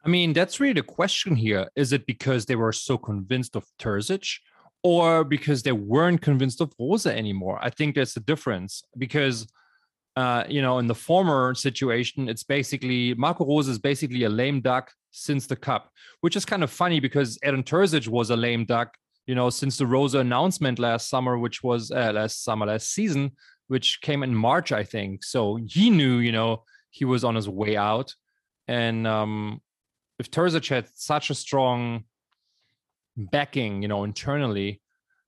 I 0.05 0.09
mean, 0.09 0.33
that's 0.33 0.59
really 0.59 0.73
the 0.73 0.83
question 0.83 1.35
here. 1.35 1.69
Is 1.75 1.93
it 1.93 2.05
because 2.05 2.45
they 2.45 2.55
were 2.55 2.73
so 2.73 2.97
convinced 2.97 3.55
of 3.55 3.65
Terzic, 3.79 4.39
or 4.83 5.23
because 5.23 5.63
they 5.63 5.71
weren't 5.71 6.21
convinced 6.21 6.59
of 6.59 6.73
Rose 6.77 7.05
anymore? 7.05 7.57
I 7.61 7.69
think 7.69 7.95
there's 7.95 8.17
a 8.17 8.19
difference 8.19 8.83
because, 8.97 9.47
uh, 10.17 10.43
you 10.49 10.61
know, 10.61 10.79
in 10.79 10.87
the 10.87 10.95
former 10.95 11.55
situation, 11.55 12.27
it's 12.27 12.43
basically 12.43 13.13
Marco 13.13 13.45
Rose 13.45 13.69
is 13.69 13.79
basically 13.79 14.23
a 14.23 14.29
lame 14.29 14.59
duck 14.59 14.91
since 15.13 15.47
the 15.47 15.55
cup, 15.55 15.91
which 16.21 16.35
is 16.35 16.43
kind 16.43 16.63
of 16.63 16.71
funny 16.71 16.99
because 16.99 17.37
Edin 17.43 17.63
Terzic 17.63 18.07
was 18.07 18.29
a 18.31 18.35
lame 18.35 18.65
duck, 18.65 18.97
you 19.25 19.35
know, 19.35 19.49
since 19.49 19.77
the 19.77 19.87
Rose 19.87 20.15
announcement 20.15 20.79
last 20.79 21.09
summer, 21.09 21.37
which 21.37 21.63
was 21.63 21.91
uh, 21.91 22.11
last 22.13 22.43
summer, 22.43 22.65
last 22.65 22.91
season, 22.91 23.31
which 23.67 24.01
came 24.01 24.23
in 24.23 24.35
March, 24.35 24.71
I 24.71 24.83
think. 24.83 25.23
So 25.23 25.59
he 25.65 25.89
knew, 25.89 26.17
you 26.17 26.31
know, 26.31 26.63
he 26.89 27.05
was 27.05 27.23
on 27.23 27.35
his 27.35 27.47
way 27.47 27.77
out. 27.77 28.13
And 28.67 29.07
um, 29.07 29.61
if 30.19 30.29
Terzic 30.29 30.67
had 30.67 30.87
such 30.93 31.29
a 31.29 31.35
strong 31.35 32.03
backing, 33.15 33.81
you 33.81 33.87
know, 33.87 34.03
internally, 34.03 34.81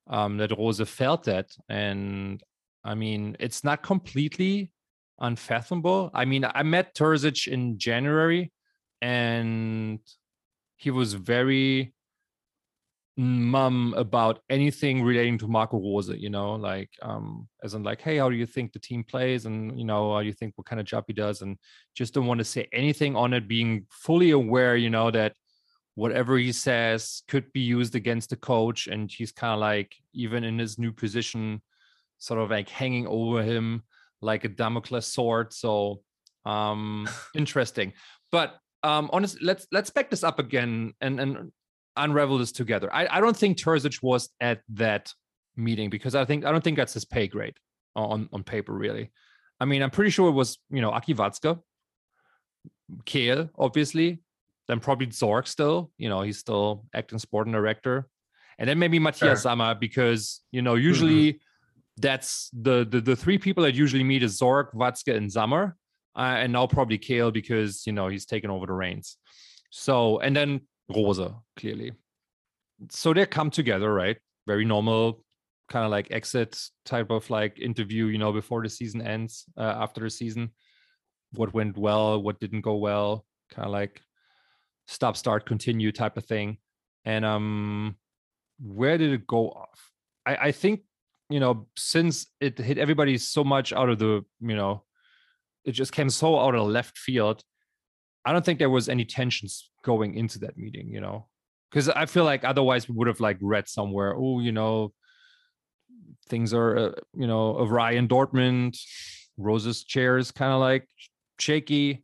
um, 0.08 0.38
that 0.38 0.58
Rose 0.58 0.82
felt 0.82 1.24
that. 1.26 1.52
And 1.70 2.42
I 2.84 2.96
mean, 2.96 3.38
it's 3.40 3.64
not 3.64 3.84
completely 3.84 4.72
unfathomable. 5.20 6.12
I 6.14 6.26
mean, 6.26 6.46
I 6.46 6.64
met 6.64 6.96
Terzic 6.96 7.48
in 7.48 7.78
January 7.78 8.52
and 9.06 10.00
he 10.78 10.90
was 10.90 11.14
very 11.14 11.94
mum 13.18 13.94
about 13.96 14.40
anything 14.50 15.04
relating 15.04 15.38
to 15.38 15.48
Marco 15.48 15.78
Rose, 15.78 16.10
you 16.10 16.32
know, 16.32 16.56
like 16.56 16.90
um 17.04 17.48
as 17.64 17.76
in 17.76 17.84
like, 17.84 18.02
hey, 18.02 18.18
how 18.18 18.30
do 18.30 18.36
you 18.36 18.48
think 18.48 18.74
the 18.74 18.80
team 18.80 19.04
plays? 19.04 19.46
And 19.46 19.78
you 19.80 19.86
know, 19.86 20.14
how 20.14 20.22
do 20.22 20.26
you 20.26 20.34
think 20.34 20.54
what 20.56 20.66
kind 20.66 20.80
of 20.80 20.88
job 20.88 21.04
he 21.06 21.14
does? 21.14 21.44
And 21.44 21.58
just 21.94 22.16
don't 22.16 22.26
want 22.26 22.40
to 22.40 22.44
say 22.56 22.68
anything 22.74 23.16
on 23.16 23.34
it, 23.34 23.48
being 23.48 23.86
fully 23.92 24.32
aware, 24.32 24.76
you 24.76 24.90
know, 24.90 25.12
that 25.12 25.34
whatever 25.94 26.36
he 26.38 26.52
says 26.52 27.22
could 27.28 27.54
be 27.54 27.62
used 27.62 27.94
against 27.96 28.32
the 28.32 28.36
coach. 28.36 28.88
And 28.88 29.10
he's 29.10 29.32
kind 29.32 29.54
of 29.54 29.60
like, 29.60 29.96
even 30.14 30.44
in 30.44 30.58
his 30.58 30.80
new 30.80 30.92
position, 30.92 31.62
sort 32.18 32.42
of 32.42 32.50
like 32.50 32.70
hanging 32.70 33.08
over 33.08 33.44
him 33.44 33.84
like 34.20 34.46
a 34.46 34.50
Damocles 34.50 35.08
sword. 35.08 35.54
So 35.54 36.02
um 36.44 37.08
interesting. 37.36 37.94
But 38.32 38.60
um 38.86 39.10
honestly, 39.12 39.42
let's 39.44 39.68
let's 39.72 39.90
back 39.90 40.10
this 40.10 40.24
up 40.24 40.38
again 40.40 40.94
and 41.02 41.20
and 41.20 41.52
unravel 41.98 42.38
this 42.38 42.52
together. 42.52 42.94
I, 42.94 43.08
I 43.10 43.20
don't 43.22 43.36
think 43.36 43.58
Terzic 43.58 44.04
was 44.04 44.30
at 44.40 44.62
that 44.74 45.12
meeting 45.56 45.90
because 45.90 46.14
I 46.16 46.26
think 46.26 46.46
I 46.46 46.52
don't 46.52 46.64
think 46.64 46.78
that's 46.78 46.94
his 46.94 47.06
pay 47.06 47.28
grade 47.28 47.58
on 47.96 48.30
on 48.32 48.44
paper 48.44 48.74
really. 48.74 49.12
I 49.60 49.66
mean, 49.66 49.82
I'm 49.82 49.92
pretty 49.92 50.12
sure 50.12 50.30
it 50.30 50.34
was 50.34 50.60
you 50.70 50.82
know 50.82 50.92
Aki 50.92 51.16
Kehl, 53.06 53.50
obviously, 53.58 54.22
then 54.68 54.80
probably 54.80 55.08
Zorc 55.08 55.48
still. 55.48 55.92
You 55.98 56.10
know, 56.10 56.22
he's 56.22 56.38
still 56.38 56.86
acting 56.94 57.20
sporting 57.20 57.54
director, 57.54 58.08
and 58.60 58.70
then 58.70 58.78
maybe 58.80 59.00
Matthias 59.00 59.42
Sure. 59.42 59.52
Sammer 59.52 59.76
because 59.80 60.42
you 60.52 60.62
know 60.62 60.76
usually 60.76 61.42
that's 61.98 62.50
the, 62.54 62.86
the 62.88 63.02
the 63.02 63.16
three 63.16 63.38
people 63.38 63.64
that 63.64 63.74
usually 63.74 64.04
meet 64.04 64.22
is 64.22 64.40
Zorc, 64.40 64.74
Watzke, 64.74 65.16
and 65.16 65.32
Sammer, 65.32 65.76
uh, 66.16 66.38
and 66.40 66.54
now 66.54 66.68
probably 66.68 66.98
Kehl 66.98 67.32
because 67.32 67.86
you 67.86 67.94
know 67.94 68.08
he's 68.08 68.26
taken 68.26 68.50
over 68.50 68.66
the 68.66 68.74
reins. 68.74 69.18
So 69.70 70.20
and 70.20 70.36
then 70.36 70.62
Rose 70.94 71.20
clearly. 71.58 71.94
So 72.90 73.14
they 73.14 73.26
come 73.26 73.50
together, 73.50 73.94
right? 73.94 74.18
Very 74.48 74.66
normal, 74.66 75.24
kind 75.70 75.86
of 75.86 75.92
like 75.92 76.12
exit 76.12 76.60
type 76.86 77.10
of 77.10 77.30
like 77.30 77.60
interview, 77.60 78.06
you 78.06 78.18
know, 78.18 78.32
before 78.32 78.62
the 78.62 78.70
season 78.70 79.02
ends, 79.02 79.46
uh, 79.58 79.76
after 79.78 80.02
the 80.02 80.10
season. 80.10 80.52
What 81.32 81.54
went 81.54 81.78
well, 81.78 82.22
what 82.22 82.40
didn't 82.40 82.62
go 82.62 82.76
well, 82.76 83.26
kind 83.52 83.66
of 83.66 83.72
like 83.72 84.02
stop, 84.88 85.18
start, 85.18 85.46
continue 85.46 85.92
type 85.92 86.18
of 86.18 86.26
thing. 86.26 86.58
And 87.04 87.26
um, 87.26 87.96
where 88.60 88.98
did 88.98 89.12
it 89.12 89.28
go 89.28 89.50
off? 89.50 89.92
I, 90.26 90.36
I 90.36 90.52
think 90.52 90.82
you 91.30 91.40
know 91.40 91.68
since 91.76 92.28
it 92.40 92.58
hit 92.58 92.78
everybody 92.78 93.18
so 93.18 93.44
much 93.44 93.74
out 93.74 93.90
of 93.90 94.00
the 94.00 94.24
you 94.42 94.56
know 94.56 94.84
it 95.66 95.72
just 95.72 95.92
came 95.92 96.10
so 96.10 96.40
out 96.40 96.56
of 96.56 96.68
left 96.68 96.98
field. 96.98 97.44
I 98.26 98.32
don't 98.32 98.46
think 98.46 98.60
there 98.60 98.70
was 98.70 98.90
any 98.90 99.06
tensions 99.06 99.70
going 99.84 100.16
into 100.16 100.40
that 100.40 100.58
meeting 100.58 100.90
you 100.90 101.02
know? 101.02 101.28
Because 101.70 101.90
i 101.90 102.06
feel 102.06 102.24
like 102.24 102.44
otherwise 102.44 102.88
we 102.88 102.96
would 102.96 103.08
have 103.08 103.20
like 103.20 103.38
read 103.42 103.68
somewhere 103.68 104.16
oh 104.16 104.40
you 104.40 104.52
know 104.52 104.94
things 106.30 106.54
are 106.54 106.78
uh, 106.78 106.92
you 107.14 107.28
know 107.28 107.58
awry 107.60 107.92
in 107.92 108.08
dortmund 108.08 108.80
rose's 109.38 109.84
chair 109.84 110.18
is 110.18 110.32
kind 110.32 110.54
of 110.54 110.60
like 110.60 110.88
shaky. 111.40 112.04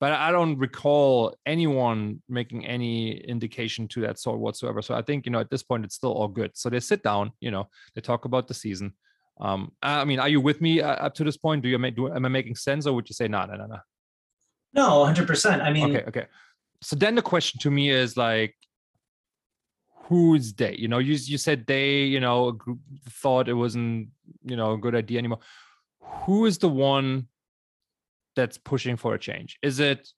But 0.00 0.12
i 0.12 0.32
don't 0.32 0.58
recall 0.58 1.36
anyone 1.46 2.22
making 2.28 2.66
any 2.66 3.16
indication 3.18 3.88
to 3.88 4.00
that 4.02 4.18
sort 4.18 4.40
whatsoever. 4.40 4.82
So 4.82 4.94
i 4.94 5.02
think 5.02 5.24
you 5.24 5.32
know 5.32 5.40
at 5.40 5.50
this 5.50 5.62
point 5.62 5.84
it's 5.84 5.94
still 5.94 6.12
all 6.12 6.28
good. 6.28 6.50
So 6.54 6.68
they 6.68 6.80
sit 6.80 7.02
down 7.02 7.32
you 7.40 7.50
know 7.50 7.68
they 7.94 8.00
talk 8.00 8.24
about 8.24 8.48
the 8.48 8.54
season 8.54 8.94
um 9.40 9.72
i 9.82 10.04
mean 10.04 10.20
are 10.20 10.28
you 10.28 10.40
with 10.40 10.60
me 10.60 10.80
uh, 10.80 11.06
up 11.06 11.14
to 11.14 11.24
this 11.24 11.36
point? 11.36 11.62
Do 11.62 11.68
you 11.68 11.78
make 11.78 11.96
do 11.96 12.12
am 12.12 12.24
i 12.24 12.28
making 12.28 12.54
sense 12.54 12.86
or 12.86 12.94
would 12.94 13.08
you 13.08 13.14
say 13.14 13.28
no 13.28 13.44
no 13.44 13.54
no 13.56 13.66
no 13.66 13.78
No, 14.72 15.04
100%. 15.04 15.62
I 15.62 15.72
mean, 15.72 15.96
okay 15.96 16.04
okay. 16.08 16.26
So 16.82 16.96
then 16.96 17.14
the 17.14 17.22
question 17.22 17.58
to 17.60 17.70
me 17.70 17.90
is 17.90 18.16
like 18.16 18.54
who's 20.06 20.52
they 20.52 20.76
you 20.76 20.88
know 20.88 20.98
you, 20.98 21.14
you 21.14 21.38
said 21.38 21.66
they 21.66 22.02
you 22.02 22.20
know 22.20 22.58
thought 23.22 23.48
it 23.48 23.54
wasn't 23.54 24.08
you 24.44 24.56
know 24.56 24.72
a 24.72 24.78
good 24.78 24.94
idea 24.94 25.18
anymore. 25.18 25.40
Who 26.26 26.46
is 26.46 26.58
the 26.58 26.68
one 26.68 27.28
that's 28.36 28.58
pushing 28.58 28.96
for 28.96 29.14
a 29.14 29.18
change? 29.18 29.58
Is 29.62 29.80
it 29.80 30.08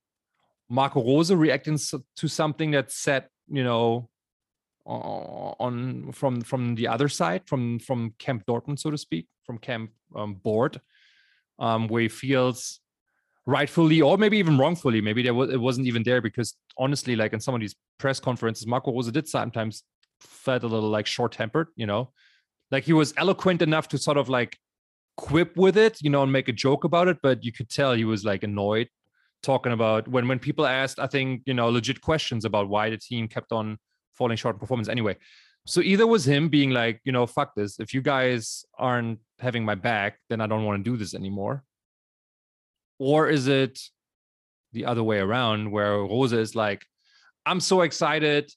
marco 0.69 1.03
rose 1.05 1.33
reacting 1.33 1.79
to 2.17 2.29
something 2.29 2.73
that's 2.73 2.97
set 2.97 3.31
you 3.49 3.63
know 3.63 4.09
on 4.87 6.13
from 6.13 6.41
from 6.41 6.75
the 6.75 6.87
other 6.87 7.09
side 7.09 7.43
from 7.47 7.79
from 7.79 8.15
camp 8.19 8.45
dortmund 8.47 8.79
so 8.79 8.91
to 8.91 8.99
speak 8.99 9.27
from 9.45 9.59
camp 9.59 9.91
um, 10.15 10.35
board 10.35 10.81
um 11.59 11.89
where 11.89 12.03
he 12.03 12.09
feels 12.09 12.81
rightfully 13.47 14.01
or 14.01 14.17
maybe 14.17 14.39
even 14.39 14.59
wrongfully 14.59 15.01
maybe 15.01 15.23
there 15.23 15.35
was 15.35 15.51
it 15.51 15.61
wasn't 15.61 15.87
even 15.87 16.03
there 16.03 16.21
because 16.21 16.57
honestly 16.79 17.17
like 17.17 17.33
in 17.33 17.41
some 17.41 17.55
of 17.55 17.61
these 17.61 17.75
press 17.99 18.21
conferences 18.21 18.67
marco 18.67 18.93
Rose 18.93 19.11
did 19.11 19.29
sometimes 19.29 19.83
felt 20.21 20.63
a 20.63 20.67
little 20.67 20.89
like 20.89 21.07
short-tempered 21.07 21.69
you 21.77 21.87
know? 21.87 22.11
Like 22.71 22.85
he 22.85 22.93
was 22.93 23.15
eloquent 23.17 23.63
enough 23.63 23.87
to 23.89 23.99
sort 23.99 24.17
of 24.17 24.29
like 24.29 24.59
quip 25.17 25.57
with 25.57 25.77
it 25.77 25.99
you 26.03 26.11
know 26.11 26.23
and 26.23 26.33
make 26.33 26.49
a 26.49 26.53
joke 26.53 26.85
about 26.85 27.09
it 27.09 27.19
but 27.23 27.43
you 27.45 27.53
could 27.53 27.71
tell 27.71 27.95
he 27.95 28.05
was 28.05 28.25
like 28.25 28.43
annoyed 28.43 28.89
talking 29.43 29.73
about 29.73 30.07
when 30.09 30.29
when 30.29 30.39
people 30.39 30.67
asked 30.67 30.99
i 30.99 31.07
think 31.07 31.43
you 31.47 31.55
know 31.55 31.69
legit 31.69 32.01
questions 32.01 32.45
about 32.45 32.69
why 32.69 32.91
the 32.91 32.99
team 32.99 33.27
kept 33.27 33.53
on 33.53 33.79
falling 34.17 34.37
short 34.37 34.59
performance 34.59 34.89
anyway 34.89 35.17
so 35.67 35.81
either 35.81 36.07
was 36.07 36.27
him 36.27 36.49
being 36.49 36.71
like 36.71 37.01
you 37.05 37.13
know 37.13 37.27
fuck 37.27 37.55
this 37.55 37.79
if 37.81 37.93
you 37.93 38.01
guys 38.01 38.65
aren't 38.79 39.19
having 39.39 39.65
my 39.65 39.75
back 39.75 40.19
then 40.29 40.41
i 40.41 40.47
don't 40.47 40.65
want 40.65 40.83
to 40.83 40.91
do 40.91 40.97
this 40.97 41.15
anymore 41.15 41.65
or 42.99 43.29
is 43.29 43.47
it 43.47 43.79
the 44.73 44.85
other 44.85 45.03
way 45.03 45.19
around 45.19 45.71
where 45.71 45.93
Rose 45.93 46.33
is 46.33 46.55
like, 46.55 46.85
I'm 47.45 47.61
so 47.61 47.83
excited. 47.83 48.53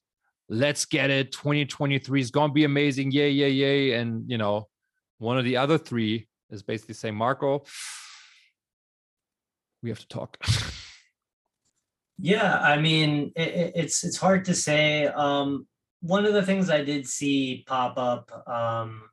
Let's 0.50 0.86
get 0.86 1.10
it. 1.10 1.32
2023 1.32 2.22
is 2.22 2.32
going 2.32 2.50
to 2.50 2.54
be 2.54 2.64
amazing. 2.64 3.12
Yay, 3.12 3.32
yay, 3.32 3.50
yay. 3.50 3.94
And, 3.94 4.30
you 4.30 4.38
know, 4.38 4.68
one 5.18 5.38
of 5.38 5.46
the 5.46 5.58
other 5.58 5.78
three 5.78 6.28
is 6.50 6.64
basically 6.64 6.96
saying, 6.96 7.16
Marco, 7.16 7.64
we 9.82 9.90
have 9.90 10.00
to 10.00 10.08
talk. 10.08 10.38
Yeah, 12.22 12.60
I 12.60 12.80
mean, 12.80 13.32
it, 13.36 13.48
it- 13.50 13.72
it's 13.76 14.04
it's 14.04 14.18
hard 14.18 14.46
to 14.46 14.54
say. 14.56 15.06
Um, 15.08 15.68
one 16.02 16.26
of 16.26 16.34
the 16.34 16.44
things 16.44 16.70
I 16.70 16.84
did 16.84 17.08
see 17.08 17.64
pop 17.68 17.98
up 17.98 18.32
um, 18.48 19.04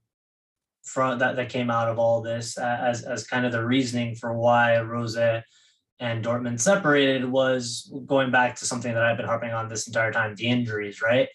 from 0.84 1.18
that 1.18 1.36
that 1.36 1.48
came 1.48 1.70
out 1.70 1.88
of 1.88 1.98
all 1.98 2.20
this 2.22 2.58
as 2.58 3.02
as 3.02 3.26
kind 3.26 3.46
of 3.46 3.52
the 3.52 3.64
reasoning 3.64 4.14
for 4.16 4.32
why 4.36 4.80
Rose 4.80 5.16
and 5.16 6.24
Dortmund 6.24 6.60
separated 6.60 7.24
was 7.24 7.92
going 8.06 8.30
back 8.30 8.56
to 8.56 8.64
something 8.66 8.92
that 8.94 9.02
I've 9.04 9.16
been 9.16 9.26
harping 9.26 9.52
on 9.52 9.68
this 9.68 9.86
entire 9.86 10.12
time: 10.12 10.34
the 10.34 10.46
injuries, 10.46 11.00
right? 11.02 11.28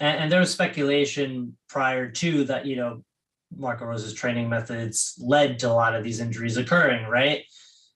And, 0.00 0.18
and 0.24 0.32
there 0.32 0.40
was 0.40 0.50
speculation 0.52 1.56
prior 1.68 2.10
to 2.10 2.44
that, 2.44 2.66
you 2.66 2.76
know, 2.76 3.04
Marco 3.56 3.84
Rose's 3.84 4.14
training 4.14 4.48
methods 4.48 5.14
led 5.20 5.58
to 5.60 5.70
a 5.70 5.72
lot 5.74 5.94
of 5.94 6.02
these 6.04 6.20
injuries 6.20 6.56
occurring, 6.56 7.06
right? 7.08 7.44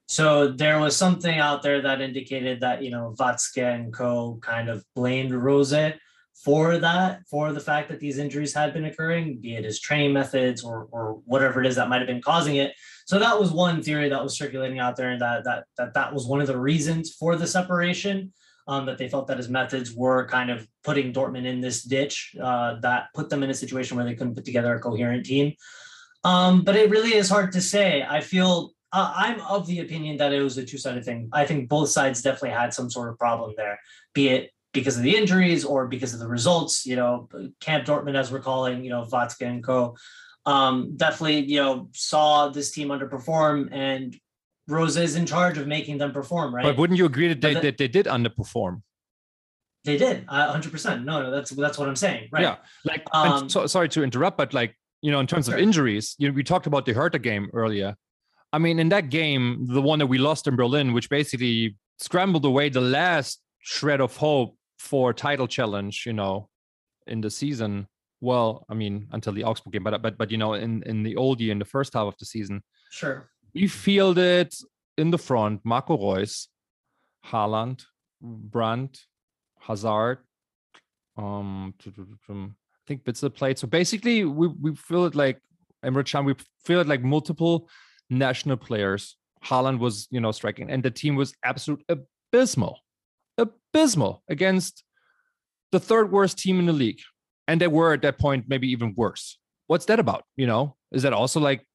So 0.07 0.49
there 0.49 0.79
was 0.79 0.97
something 0.97 1.39
out 1.39 1.63
there 1.63 1.83
that 1.83 2.01
indicated 2.01 2.61
that 2.61 2.83
you 2.83 2.91
know 2.91 3.15
Watzke 3.19 3.75
and 3.75 3.93
Co. 3.93 4.39
kind 4.41 4.69
of 4.69 4.85
blamed 4.95 5.33
Rose 5.33 5.75
for 6.45 6.79
that, 6.79 7.23
for 7.29 7.53
the 7.53 7.61
fact 7.61 7.89
that 7.89 7.99
these 7.99 8.19
injuries 8.19 8.55
had 8.55 8.73
been 8.73 8.85
occurring, 8.85 9.39
be 9.41 9.57
it 9.57 9.65
his 9.65 9.81
training 9.81 10.13
methods 10.13 10.63
or 10.63 10.89
or 10.93 11.21
whatever 11.25 11.61
it 11.61 11.67
is 11.67 11.75
that 11.77 11.89
might 11.89 11.99
have 11.99 12.07
been 12.07 12.23
causing 12.23 12.57
it. 12.57 12.73
So 13.07 13.19
that 13.19 13.39
was 13.39 13.51
one 13.51 13.83
theory 13.83 14.09
that 14.09 14.23
was 14.23 14.39
circulating 14.39 14.79
out 14.79 14.97
there, 14.97 15.11
and 15.11 15.21
that 15.21 15.45
that 15.45 15.65
that 15.77 15.95
that 15.95 16.15
was 16.15 16.27
one 16.27 16.41
of 16.41 16.47
the 16.47 16.59
reasons 16.59 17.15
for 17.15 17.37
the 17.37 17.47
separation. 17.47 18.33
Um, 18.69 18.85
that 18.87 18.99
they 18.99 19.09
felt 19.09 19.29
that 19.29 19.37
his 19.37 19.49
methods 19.49 19.93
were 19.95 20.27
kind 20.27 20.51
of 20.51 20.67
putting 20.83 21.13
Dortmund 21.13 21.47
in 21.47 21.61
this 21.61 21.85
ditch 21.85 22.35
uh, 22.43 22.81
that 22.81 23.07
put 23.15 23.31
them 23.31 23.45
in 23.45 23.51
a 23.51 23.55
situation 23.55 23.97
where 23.97 24.05
they 24.05 24.17
couldn't 24.17 24.35
put 24.35 24.45
together 24.45 24.75
a 24.75 24.81
coherent 24.81 25.25
team. 25.25 25.53
Um, 26.25 26.63
but 26.63 26.75
it 26.75 26.91
really 26.91 27.15
is 27.15 27.29
hard 27.29 27.53
to 27.53 27.61
say. 27.61 28.03
I 28.03 28.21
feel 28.21 28.73
uh, 28.97 29.13
I'm 29.15 29.41
of 29.43 29.67
the 29.67 29.81
opinion 29.81 30.17
that 30.17 30.33
it 30.33 30.41
was 30.43 30.57
a 30.57 30.65
two 30.65 30.79
sided 30.79 31.05
thing. 31.05 31.29
I 31.33 31.45
think 31.45 31.69
both 31.69 31.91
sides 31.91 32.23
definitely 32.23 32.51
had 32.63 32.73
some 32.73 32.89
sort 32.91 33.11
of 33.11 33.19
problem 33.19 33.53
there, 33.57 33.79
be 34.15 34.29
it 34.29 34.51
because 34.73 34.97
of 34.97 35.03
the 35.03 35.15
injuries 35.15 35.65
or 35.65 35.87
because 35.87 36.15
of 36.15 36.21
the 36.21 36.27
results. 36.27 36.87
You 36.87 36.97
know, 36.97 37.29
Camp 37.61 37.85
Dortmund, 37.87 38.17
as 38.17 38.33
we're 38.33 38.41
calling, 38.41 38.83
you 38.85 38.91
know, 38.91 39.03
Watzke 39.05 39.47
and 39.47 39.63
Co. 39.63 39.97
Um, 40.47 40.97
definitely, 40.97 41.41
you 41.41 41.61
know, 41.63 41.89
saw 41.93 42.49
this 42.49 42.71
team 42.71 42.89
underperform, 42.89 43.69
and 43.73 44.17
Rose 44.67 44.97
is 44.97 45.15
in 45.17 45.27
charge 45.27 45.59
of 45.59 45.67
making 45.67 45.99
them 45.99 46.13
perform. 46.13 46.55
Right? 46.55 46.65
but 46.65 46.79
wouldn't 46.79 46.99
you 46.99 47.05
agree 47.07 47.29
that 47.29 47.41
they, 47.43 47.55
the- 47.55 47.61
that 47.61 47.77
they 47.79 47.89
did 47.89 48.07
underperform? 48.07 48.83
they 49.85 49.97
did, 49.99 50.25
uh, 50.29 50.51
hundred 50.51 50.73
percent. 50.73 51.05
No, 51.05 51.23
no, 51.23 51.31
that's 51.31 51.51
that's 51.51 51.79
what 51.79 51.89
I'm 51.89 51.97
saying. 51.97 52.29
Right? 52.33 52.43
Yeah. 52.43 52.57
Like, 52.85 53.05
Um, 53.13 53.49
so, 53.49 53.67
sorry 53.69 53.89
to 53.91 54.03
interrupt, 54.03 54.37
but 54.37 54.53
like, 54.53 54.75
you 55.01 55.13
know, 55.13 55.21
in 55.21 55.27
terms 55.29 55.47
Sure. 55.47 55.55
of 55.55 55.61
injuries, 55.61 56.17
you 56.19 56.29
know, 56.29 56.35
we 56.35 56.43
talked 56.43 56.67
about 56.67 56.87
the 56.87 56.93
Hertha 56.93 57.19
game 57.21 57.49
earlier. 57.53 57.95
I 58.57 58.59
mean, 58.59 58.79
in 58.79 58.89
that 58.89 59.11
game, 59.11 59.67
the 59.69 59.83
one 59.83 59.99
that 59.99 60.07
we 60.07 60.17
lost 60.17 60.47
in 60.47 60.57
Berlin, 60.57 60.95
which 60.95 61.11
basically 61.11 61.77
scrambled 61.99 62.47
away 62.47 62.71
the 62.71 62.81
last 62.81 63.43
shred 63.61 64.01
of 64.01 64.17
hope 64.17 64.57
for 64.79 65.13
title 65.13 65.47
challenge, 65.47 66.05
you 66.07 66.15
know, 66.15 66.49
in 67.07 67.21
the 67.21 67.29
season. 67.31 67.87
Well, 68.23 68.65
I 68.71 68.75
mean, 68.75 69.09
until 69.13 69.35
the 69.35 69.45
Augsburg 69.45 69.75
game, 69.75 69.85
but 69.85 70.01
but 70.01 70.17
but 70.17 70.31
you 70.31 70.39
know, 70.39 70.55
in 70.55 70.83
in 70.85 71.03
the 71.03 71.17
old 71.17 71.39
year, 71.43 71.53
in 71.53 71.59
the 71.59 71.67
first 71.77 71.93
half 71.93 72.07
of 72.07 72.17
the 72.19 72.25
season, 72.25 72.63
Sure. 72.91 73.29
we 73.55 73.67
fielded 73.69 74.51
in 74.97 75.11
the 75.11 75.19
front 75.19 75.61
Marco 75.63 75.95
Reus, 75.99 76.49
Haaland, 77.27 77.85
Brandt, 78.23 78.93
Hazard, 79.61 80.19
Um, 81.19 81.75
I 81.91 82.53
think 82.87 83.05
Witsel 83.05 83.35
played. 83.35 83.59
So 83.59 83.67
basically, 83.67 84.25
we 84.25 84.47
we 84.49 84.75
feel 84.89 85.05
it 85.05 85.15
like 85.15 85.39
Emre 85.85 86.05
Can. 86.11 86.25
We 86.25 86.35
feel 86.65 86.81
it 86.81 86.89
like 86.93 87.03
multiple 87.03 87.69
national 88.11 88.57
players. 88.57 89.17
Haaland 89.45 89.79
was, 89.79 90.09
you 90.11 90.21
know, 90.21 90.33
striking, 90.33 90.71
and 90.71 90.83
the 90.83 90.91
team 90.91 91.15
was 91.15 91.35
absolute 91.45 91.85
abysmal, 91.89 92.81
abysmal 93.39 94.23
against 94.29 94.83
the 95.73 95.81
third 95.81 96.11
worst 96.11 96.39
team 96.39 96.59
in 96.59 96.67
the 96.67 96.73
league, 96.73 97.01
and 97.47 97.61
they 97.61 97.69
were 97.69 97.93
at 97.93 98.03
that 98.03 98.19
point 98.19 98.47
maybe 98.49 98.69
even 98.69 98.95
worse. 98.97 99.39
What's 99.67 99.87
that 99.87 100.01
about? 100.01 100.25
You 100.37 100.47
know, 100.47 100.77
is 100.93 101.03
that 101.03 101.13
also 101.13 101.41
like 101.41 101.67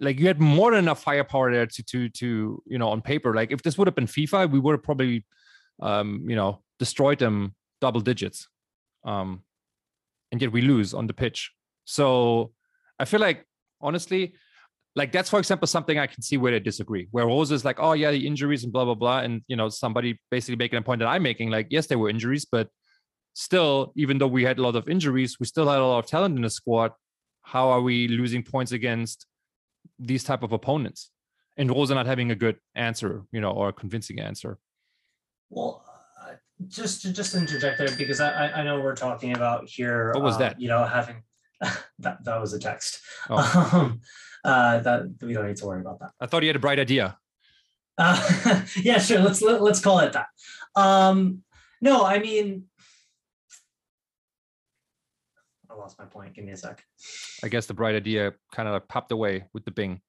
like 0.00 0.18
you 0.18 0.26
had 0.26 0.40
more 0.40 0.70
than 0.70 0.80
enough 0.80 1.02
firepower 1.02 1.52
there 1.52 1.66
to 1.66 1.82
to 1.82 2.08
to 2.10 2.62
you 2.66 2.78
know 2.78 2.88
on 2.88 3.00
paper 3.00 3.34
like 3.34 3.50
if 3.50 3.62
this 3.62 3.76
would 3.76 3.86
have 3.88 3.94
been 3.94 4.06
fifa 4.06 4.50
we 4.50 4.58
would 4.58 4.72
have 4.72 4.82
probably 4.82 5.24
um 5.82 6.24
you 6.28 6.36
know 6.36 6.62
destroyed 6.78 7.18
them 7.18 7.54
double 7.80 8.00
digits 8.00 8.48
um 9.04 9.42
and 10.30 10.40
yet 10.42 10.52
we 10.52 10.60
lose 10.60 10.94
on 10.94 11.06
the 11.06 11.14
pitch 11.14 11.52
so 11.84 12.52
i 12.98 13.04
feel 13.04 13.20
like 13.20 13.46
honestly 13.80 14.34
like 14.98 15.12
that's 15.12 15.30
for 15.30 15.38
example 15.38 15.66
something 15.66 15.98
i 15.98 16.06
can 16.06 16.22
see 16.22 16.36
where 16.36 16.52
they 16.52 16.60
disagree 16.60 17.06
where 17.10 17.26
rose 17.26 17.50
is 17.50 17.64
like 17.64 17.78
oh 17.78 17.92
yeah 17.92 18.10
the 18.10 18.26
injuries 18.30 18.64
and 18.64 18.72
blah 18.72 18.84
blah 18.84 18.94
blah 19.02 19.20
and 19.20 19.42
you 19.48 19.56
know 19.56 19.68
somebody 19.68 20.10
basically 20.30 20.56
making 20.56 20.78
a 20.78 20.82
point 20.82 20.98
that 20.98 21.08
i'm 21.08 21.22
making 21.22 21.50
like 21.50 21.66
yes 21.70 21.86
there 21.86 21.98
were 21.98 22.10
injuries 22.10 22.44
but 22.44 22.68
still 23.34 23.92
even 23.96 24.18
though 24.18 24.32
we 24.38 24.42
had 24.42 24.58
a 24.58 24.62
lot 24.62 24.76
of 24.76 24.88
injuries 24.88 25.36
we 25.40 25.46
still 25.46 25.68
had 25.68 25.78
a 25.78 25.86
lot 25.86 26.00
of 26.00 26.06
talent 26.06 26.36
in 26.36 26.42
the 26.42 26.50
squad 26.50 26.90
how 27.42 27.68
are 27.68 27.80
we 27.80 28.08
losing 28.08 28.42
points 28.42 28.72
against 28.72 29.26
these 29.98 30.24
type 30.24 30.42
of 30.42 30.52
opponents 30.52 31.10
and 31.58 31.70
Rose 31.70 31.90
not 31.90 32.06
having 32.06 32.30
a 32.30 32.36
good 32.36 32.56
answer, 32.74 33.24
you 33.32 33.40
know, 33.40 33.50
or 33.50 33.70
a 33.70 33.72
convincing 33.72 34.20
answer. 34.20 34.58
Well, 35.50 35.84
uh, 36.22 36.34
just 36.68 37.02
to 37.02 37.12
just 37.12 37.34
interject 37.34 37.78
there 37.78 37.88
because 37.96 38.20
I 38.20 38.48
I 38.48 38.62
know 38.62 38.80
we're 38.80 38.96
talking 38.96 39.34
about 39.34 39.68
here. 39.68 40.12
What 40.14 40.22
was 40.22 40.36
uh, 40.36 40.38
that? 40.38 40.60
You 40.60 40.68
know, 40.68 40.84
having 40.84 41.16
that 42.00 42.24
that 42.24 42.40
was 42.40 42.52
a 42.52 42.58
text. 42.58 43.00
Oh. 43.30 43.98
Um, 44.44 44.52
uh, 44.54 44.78
that 44.78 45.02
we 45.20 45.32
don't 45.34 45.46
need 45.48 45.56
to 45.56 45.66
worry 45.66 45.80
about 45.80 45.98
that. 45.98 46.10
I 46.20 46.26
thought 46.26 46.42
you 46.44 46.48
had 46.48 46.54
a 46.56 46.60
bright 46.60 46.78
idea. 46.78 47.18
Uh, 47.98 48.62
yeah, 48.80 48.98
sure. 48.98 49.18
Let's 49.18 49.42
let, 49.42 49.60
let's 49.60 49.80
call 49.80 49.98
it 49.98 50.12
that. 50.12 50.28
Um, 50.76 51.42
no, 51.80 52.04
I 52.04 52.20
mean, 52.20 52.64
I 55.70 55.74
lost 55.74 55.98
my 55.98 56.04
point. 56.04 56.34
Give 56.34 56.44
me 56.44 56.52
a 56.52 56.56
sec. 56.56 56.84
I 57.42 57.48
guess 57.48 57.66
the 57.66 57.74
bright 57.74 57.94
idea 57.96 58.32
kind 58.52 58.68
of 58.68 58.74
like 58.74 58.88
popped 58.88 59.12
away 59.12 59.44
with 59.52 59.64
the 59.64 59.70
Bing. 59.72 60.00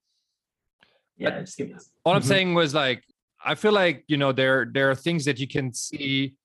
Yeah, 1.17 1.39
just 1.39 1.57
give 1.57 1.67
me. 1.67 1.73
A, 1.73 1.79
All 2.05 2.13
I'm 2.13 2.21
Mhm. 2.21 2.25
saying 2.25 2.53
was 2.53 2.73
like, 2.73 3.03
I 3.43 3.55
feel 3.55 3.71
like 3.73 4.03
you 4.07 4.17
know 4.17 4.31
there 4.31 4.65
there 4.71 4.91
are 4.91 4.95
things 4.95 5.25
that 5.25 5.39
you 5.39 5.47
can 5.47 5.73
see 5.73 6.35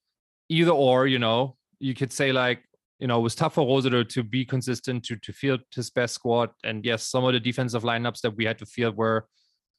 either 0.48 0.72
or. 0.72 1.06
You 1.06 1.18
know, 1.18 1.56
you 1.78 1.94
could 1.94 2.12
say 2.12 2.32
like 2.32 2.64
you 3.04 3.08
know 3.08 3.18
it 3.18 3.22
was 3.22 3.34
tough 3.34 3.52
for 3.52 3.66
Rose 3.66 3.84
to, 3.84 4.02
to 4.02 4.22
be 4.22 4.46
consistent 4.46 5.04
to 5.04 5.16
to 5.16 5.30
field 5.30 5.60
his 5.74 5.90
best 5.90 6.14
squad, 6.14 6.48
and 6.64 6.82
yes, 6.86 7.02
some 7.06 7.22
of 7.22 7.34
the 7.34 7.38
defensive 7.38 7.82
lineups 7.82 8.22
that 8.22 8.34
we 8.34 8.46
had 8.46 8.58
to 8.60 8.64
field 8.64 8.96
were 8.96 9.26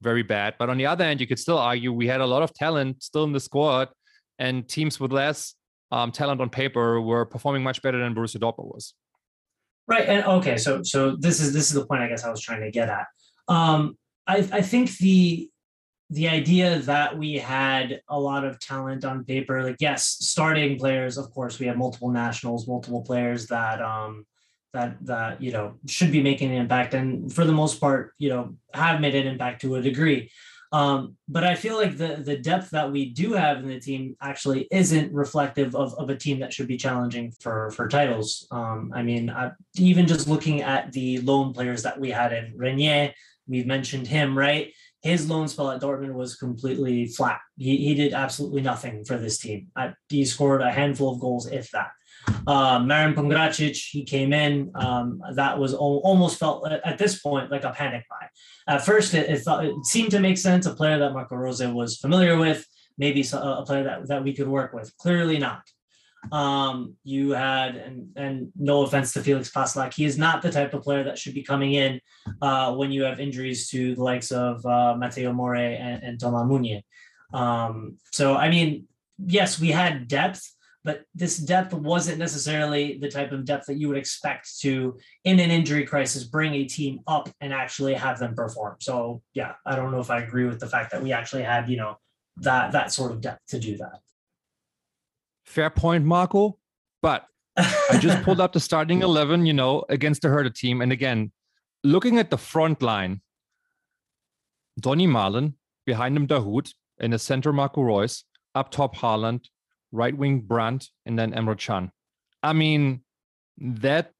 very 0.03 0.21
bad. 0.21 0.53
But 0.59 0.69
on 0.69 0.77
the 0.77 0.85
other 0.85 1.03
hand, 1.03 1.19
you 1.19 1.25
could 1.25 1.39
still 1.39 1.57
argue 1.57 1.91
we 1.91 2.05
had 2.05 2.21
a 2.21 2.25
lot 2.27 2.43
of 2.43 2.53
talent 2.53 3.01
still 3.01 3.23
in 3.23 3.31
the 3.31 3.39
squad, 3.39 3.89
and 4.37 4.69
teams 4.69 4.99
with 4.99 5.11
less 5.11 5.55
um, 5.91 6.11
talent 6.11 6.39
on 6.39 6.51
paper 6.51 7.01
were 7.01 7.25
performing 7.25 7.63
much 7.63 7.81
better 7.81 7.97
than 7.97 8.13
Borussia 8.13 8.37
Dortmund 8.37 8.71
was. 8.75 8.93
Right. 9.87 10.07
And 10.07 10.23
okay, 10.25 10.57
so 10.57 10.83
so 10.83 11.15
this 11.15 11.39
is 11.39 11.51
this 11.51 11.69
is 11.69 11.73
the 11.73 11.87
point 11.87 12.03
I 12.03 12.07
guess 12.07 12.23
I 12.25 12.29
was 12.29 12.41
trying 12.41 12.61
to 12.61 12.69
get 12.69 12.89
at. 12.89 13.07
Um, 13.47 13.97
I 14.27 14.47
I 14.51 14.61
think 14.61 14.95
the 14.99 15.49
the 16.09 16.27
idea 16.27 16.79
that 16.79 17.17
we 17.17 17.33
had 17.33 18.01
a 18.09 18.19
lot 18.19 18.45
of 18.45 18.59
talent 18.59 19.05
on 19.05 19.25
paper, 19.25 19.63
like 19.63 19.77
yes, 19.79 20.05
starting 20.19 20.77
players, 20.77 21.17
of 21.17 21.31
course, 21.31 21.59
we 21.59 21.65
have 21.65 21.77
multiple 21.77 22.11
nationals, 22.11 22.67
multiple 22.67 23.01
players 23.01 23.47
that 23.47 23.81
um 23.81 24.25
that 24.73 24.97
that 25.05 25.41
you 25.41 25.51
know 25.51 25.75
should 25.87 26.11
be 26.11 26.21
making 26.21 26.51
an 26.51 26.57
impact, 26.57 26.93
and 26.93 27.33
for 27.33 27.43
the 27.45 27.51
most 27.51 27.79
part, 27.79 28.13
you 28.19 28.29
know, 28.29 28.55
have 28.73 29.01
made 29.01 29.15
an 29.15 29.25
impact 29.25 29.61
to 29.61 29.75
a 29.75 29.81
degree. 29.81 30.29
Um, 30.71 31.15
but 31.27 31.43
I 31.43 31.55
feel 31.55 31.77
like 31.77 31.97
the 31.97 32.17
the 32.17 32.37
depth 32.37 32.69
that 32.71 32.91
we 32.91 33.09
do 33.09 33.33
have 33.33 33.59
in 33.59 33.67
the 33.67 33.79
team 33.79 34.15
actually 34.21 34.67
isn't 34.71 35.13
reflective 35.13 35.75
of, 35.75 35.93
of 35.95 36.09
a 36.09 36.17
team 36.17 36.39
that 36.39 36.53
should 36.53 36.67
be 36.67 36.77
challenging 36.77 37.31
for 37.39 37.71
for 37.71 37.87
titles. 37.87 38.47
Um, 38.51 38.91
I 38.93 39.01
mean, 39.01 39.29
I, 39.29 39.51
even 39.77 40.05
just 40.05 40.27
looking 40.27 40.61
at 40.61 40.91
the 40.91 41.19
loan 41.19 41.53
players 41.53 41.83
that 41.83 41.99
we 41.99 42.11
had 42.11 42.33
in 42.33 42.53
Reinier, 42.57 43.13
we've 43.47 43.65
mentioned 43.65 44.07
him, 44.07 44.37
right? 44.37 44.73
His 45.05 45.29
loan 45.29 45.47
spell 45.47 45.69
at 45.69 45.81
Dortmund 45.81 46.15
was 46.15 46.35
completely 46.35 47.05
flat. 47.05 47.39
He, 47.57 47.77
he 47.77 47.93
did 47.93 48.11
absolutely 48.13 48.63
nothing 48.63 49.05
for 49.05 49.17
this 49.19 49.37
team. 49.37 49.67
I, 49.75 49.93
he 50.09 50.25
scored 50.25 50.63
a 50.63 50.71
handful 50.71 51.13
of 51.13 51.19
goals, 51.19 51.45
if 51.45 51.69
that. 51.75 51.91
Uh, 52.47 52.79
Marin 52.79 53.13
Pongracic, 53.13 53.75
he 53.75 54.03
came 54.03 54.33
in. 54.33 54.71
Um, 54.73 55.21
that 55.35 55.59
was 55.59 55.73
al- 55.73 56.01
almost 56.03 56.39
felt 56.39 56.67
at, 56.67 56.81
at 56.83 56.97
this 56.97 57.19
point 57.19 57.51
like 57.51 57.63
a 57.63 57.69
panic 57.69 58.03
buy. 58.09 58.25
At 58.73 58.83
first, 58.83 59.13
it, 59.13 59.29
it, 59.29 59.41
thought, 59.43 59.63
it 59.63 59.75
seemed 59.85 60.09
to 60.09 60.19
make 60.19 60.39
sense. 60.39 60.65
A 60.65 60.73
player 60.73 60.97
that 60.97 61.13
Marco 61.13 61.35
Rose 61.35 61.63
was 61.63 61.97
familiar 61.97 62.35
with, 62.35 62.65
maybe 62.97 63.21
a 63.21 63.63
player 63.63 63.83
that, 63.83 64.07
that 64.07 64.23
we 64.23 64.33
could 64.33 64.47
work 64.47 64.73
with. 64.73 64.91
Clearly 64.97 65.37
not. 65.37 65.61
Um, 66.31 66.95
you 67.03 67.31
had, 67.31 67.75
and, 67.75 68.09
and 68.15 68.51
no 68.55 68.83
offense 68.83 69.13
to 69.13 69.21
Felix 69.21 69.49
Passlack, 69.49 69.93
he 69.93 70.05
is 70.05 70.17
not 70.17 70.41
the 70.41 70.51
type 70.51 70.73
of 70.73 70.83
player 70.83 71.03
that 71.03 71.17
should 71.17 71.33
be 71.33 71.43
coming 71.43 71.73
in 71.73 71.99
uh, 72.41 72.73
when 72.75 72.91
you 72.91 73.03
have 73.03 73.19
injuries 73.19 73.69
to 73.69 73.95
the 73.95 74.03
likes 74.03 74.31
of 74.31 74.65
uh, 74.65 74.95
Mateu 74.97 75.33
Morey 75.33 75.75
and, 75.75 76.03
and 76.03 76.19
Thomas 76.19 76.47
Meunier. 76.47 76.81
Um, 77.33 77.97
so, 78.11 78.35
I 78.35 78.49
mean, 78.49 78.87
yes, 79.17 79.59
we 79.59 79.71
had 79.71 80.07
depth, 80.07 80.51
but 80.83 81.03
this 81.13 81.37
depth 81.37 81.73
wasn't 81.73 82.19
necessarily 82.19 82.97
the 82.99 83.09
type 83.09 83.31
of 83.31 83.43
depth 83.43 83.65
that 83.65 83.79
you 83.79 83.87
would 83.87 83.97
expect 83.97 84.59
to, 84.59 84.97
in 85.23 85.39
an 85.39 85.51
injury 85.51 85.85
crisis, 85.85 86.23
bring 86.23 86.53
a 86.53 86.65
team 86.65 86.99
up 87.07 87.29
and 87.41 87.51
actually 87.51 87.95
have 87.95 88.19
them 88.19 88.35
perform. 88.35 88.75
So, 88.79 89.21
yeah, 89.33 89.53
I 89.65 89.75
don't 89.75 89.91
know 89.91 89.99
if 89.99 90.11
I 90.11 90.21
agree 90.21 90.45
with 90.45 90.59
the 90.59 90.67
fact 90.67 90.91
that 90.91 91.01
we 91.01 91.11
actually 91.11 91.43
had, 91.43 91.69
you 91.69 91.77
know, 91.77 91.97
that 92.37 92.73
that 92.73 92.91
sort 92.91 93.11
of 93.11 93.21
depth 93.21 93.45
to 93.47 93.59
do 93.59 93.77
that. 93.77 93.99
Fair 95.45 95.69
point, 95.69 96.05
Marco. 96.05 96.57
But 97.01 97.25
I 97.57 97.97
just 97.99 98.23
pulled 98.23 98.41
up 98.41 98.53
the 98.53 98.59
starting 98.59 99.01
11, 99.01 99.45
you 99.45 99.53
know, 99.53 99.85
against 99.89 100.21
the 100.21 100.29
Hertha 100.29 100.49
team. 100.49 100.81
And 100.81 100.91
again, 100.91 101.31
looking 101.83 102.17
at 102.17 102.29
the 102.29 102.37
front 102.37 102.81
line, 102.81 103.21
Donyell 104.81 105.09
Malen, 105.09 105.53
behind 105.85 106.17
him, 106.17 106.27
Dahoud, 106.27 106.73
in 106.99 107.11
the 107.11 107.19
center, 107.19 107.53
Marco 107.53 107.81
Reus, 107.81 108.23
up 108.55 108.71
top, 108.71 108.95
Haaland, 108.95 109.45
right 109.91 110.17
wing, 110.17 110.41
Brandt, 110.41 110.89
and 111.05 111.17
then 111.17 111.31
Emre 111.31 111.57
Can. 111.57 111.91
I 112.41 112.53
mean, 112.53 113.01
that 113.57 114.11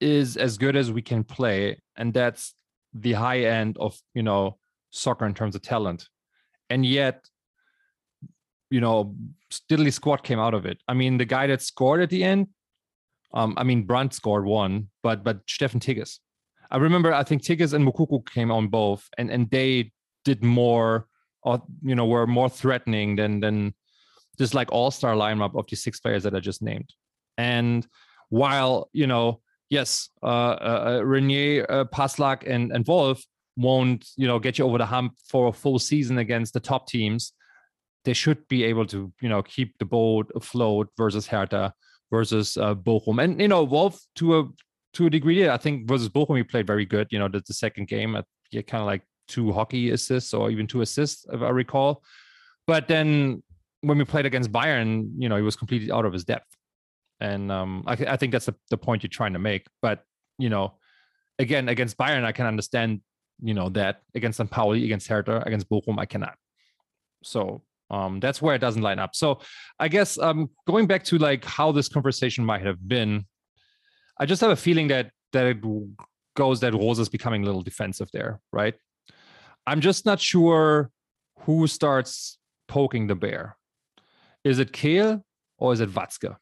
is 0.00 0.36
as 0.36 0.58
good 0.58 0.76
as 0.76 0.90
we 0.90 1.02
can 1.02 1.24
play. 1.24 1.78
And 1.96 2.12
that's 2.12 2.54
the 2.92 3.12
high 3.12 3.40
end 3.40 3.78
of, 3.78 3.98
you 4.14 4.22
know, 4.22 4.58
soccer 4.90 5.26
in 5.26 5.34
terms 5.34 5.54
of 5.54 5.62
talent. 5.62 6.08
And 6.68 6.84
yet, 6.84 7.28
you 8.72 8.80
know, 8.80 9.14
Diddley 9.70 9.92
squad 9.92 10.22
came 10.24 10.38
out 10.38 10.54
of 10.54 10.64
it. 10.64 10.78
I 10.88 10.94
mean, 10.94 11.18
the 11.18 11.26
guy 11.26 11.46
that 11.46 11.60
scored 11.60 12.00
at 12.00 12.08
the 12.08 12.24
end, 12.24 12.48
um, 13.34 13.52
I 13.58 13.64
mean, 13.64 13.84
Brandt 13.84 14.14
scored 14.14 14.46
one, 14.46 14.88
but 15.02 15.22
but 15.22 15.40
Stefan 15.46 15.78
Tigges. 15.78 16.18
I 16.70 16.78
remember, 16.78 17.12
I 17.12 17.22
think 17.22 17.42
Tigges 17.42 17.74
and 17.74 17.86
Moukoko 17.86 18.26
came 18.26 18.50
on 18.50 18.68
both, 18.68 19.06
and 19.18 19.30
and 19.30 19.50
they 19.50 19.92
did 20.24 20.42
more, 20.42 21.06
or 21.42 21.62
you 21.82 21.94
know, 21.94 22.06
were 22.06 22.26
more 22.26 22.48
threatening 22.48 23.16
than 23.16 23.40
than 23.40 23.74
just 24.38 24.54
like 24.54 24.72
all 24.72 24.90
star 24.90 25.14
lineup 25.14 25.54
of 25.54 25.66
the 25.68 25.76
six 25.76 26.00
players 26.00 26.22
that 26.22 26.34
I 26.34 26.40
just 26.40 26.62
named. 26.62 26.88
And 27.36 27.86
while 28.30 28.88
you 28.94 29.06
know, 29.06 29.42
yes, 29.68 30.08
uh, 30.22 30.26
uh, 30.26 30.82
uh 30.86 31.00
Reinier, 31.02 31.66
uh, 31.68 31.84
Passlack, 31.84 32.44
and 32.46 32.72
and 32.72 32.86
Wolf 32.86 33.22
won't 33.56 34.08
you 34.16 34.26
know 34.26 34.38
get 34.38 34.58
you 34.58 34.64
over 34.64 34.78
the 34.78 34.86
hump 34.86 35.12
for 35.28 35.48
a 35.48 35.52
full 35.52 35.78
season 35.78 36.16
against 36.16 36.54
the 36.54 36.60
top 36.60 36.88
teams 36.88 37.34
they 38.04 38.12
should 38.12 38.46
be 38.48 38.64
able 38.64 38.86
to, 38.86 39.12
you 39.20 39.28
know, 39.28 39.42
keep 39.42 39.78
the 39.78 39.84
boat 39.84 40.30
afloat 40.34 40.88
versus 40.96 41.26
Hertha 41.26 41.72
versus 42.10 42.56
uh, 42.56 42.74
Bochum. 42.74 43.22
And 43.22 43.40
you 43.40 43.48
know, 43.48 43.64
Wolf 43.64 44.00
to 44.16 44.38
a 44.38 44.44
to 44.94 45.06
a 45.06 45.10
degree, 45.10 45.48
I 45.48 45.56
think 45.56 45.88
versus 45.88 46.08
Bochum 46.08 46.36
he 46.36 46.42
played 46.42 46.66
very 46.66 46.84
good. 46.84 47.08
You 47.10 47.18
know, 47.18 47.28
the, 47.28 47.42
the 47.46 47.54
second 47.54 47.88
game, 47.88 48.16
at 48.16 48.24
yeah, 48.50 48.62
kind 48.62 48.82
of 48.82 48.86
like 48.86 49.02
two 49.28 49.52
hockey 49.52 49.90
assists 49.90 50.34
or 50.34 50.50
even 50.50 50.66
two 50.66 50.82
assists, 50.82 51.26
if 51.32 51.40
I 51.40 51.48
recall. 51.50 52.02
But 52.66 52.88
then 52.88 53.42
when 53.80 53.98
we 53.98 54.04
played 54.04 54.26
against 54.26 54.52
Bayern, 54.52 55.10
you 55.18 55.28
know, 55.28 55.36
he 55.36 55.42
was 55.42 55.56
completely 55.56 55.90
out 55.90 56.04
of 56.04 56.12
his 56.12 56.24
depth. 56.24 56.46
And 57.20 57.50
um, 57.50 57.84
I, 57.86 57.92
I 57.92 58.16
think 58.16 58.32
that's 58.32 58.46
the, 58.46 58.54
the 58.70 58.76
point 58.76 59.02
you're 59.02 59.08
trying 59.08 59.32
to 59.32 59.38
make. 59.38 59.66
But 59.80 60.04
you 60.38 60.50
know, 60.50 60.74
again, 61.38 61.68
against 61.68 61.96
Bayern, 61.96 62.24
I 62.24 62.32
can 62.32 62.46
understand, 62.46 63.00
you 63.42 63.54
know, 63.54 63.68
that 63.70 64.02
against 64.14 64.36
St. 64.36 64.50
Pauli, 64.50 64.84
against 64.84 65.08
Hertha, 65.08 65.42
against 65.46 65.68
Bochum, 65.70 65.98
I 65.98 66.06
cannot. 66.06 66.34
So 67.22 67.62
um, 67.92 68.20
that's 68.20 68.40
where 68.40 68.54
it 68.54 68.58
doesn't 68.58 68.82
line 68.82 68.98
up. 68.98 69.14
So 69.14 69.40
I 69.78 69.88
guess 69.88 70.18
um, 70.18 70.50
going 70.66 70.86
back 70.86 71.04
to 71.04 71.18
like 71.18 71.44
how 71.44 71.70
this 71.70 71.88
conversation 71.88 72.44
might 72.44 72.62
have 72.62 72.88
been, 72.88 73.26
I 74.18 74.26
just 74.26 74.40
have 74.40 74.50
a 74.50 74.56
feeling 74.56 74.88
that 74.88 75.10
that 75.32 75.46
it 75.46 75.58
goes 76.34 76.60
that 76.60 76.72
Rose 76.72 76.98
is 76.98 77.08
becoming 77.08 77.42
a 77.42 77.46
little 77.46 77.62
defensive 77.62 78.08
there, 78.12 78.40
right? 78.52 78.74
I'm 79.66 79.80
just 79.80 80.06
not 80.06 80.20
sure 80.20 80.90
who 81.40 81.66
starts 81.66 82.38
poking 82.66 83.06
the 83.06 83.14
bear. 83.14 83.56
Is 84.42 84.58
it 84.58 84.72
Kehl 84.72 85.22
or 85.58 85.72
is 85.72 85.80
it 85.80 85.90
Watzke? 85.90 86.34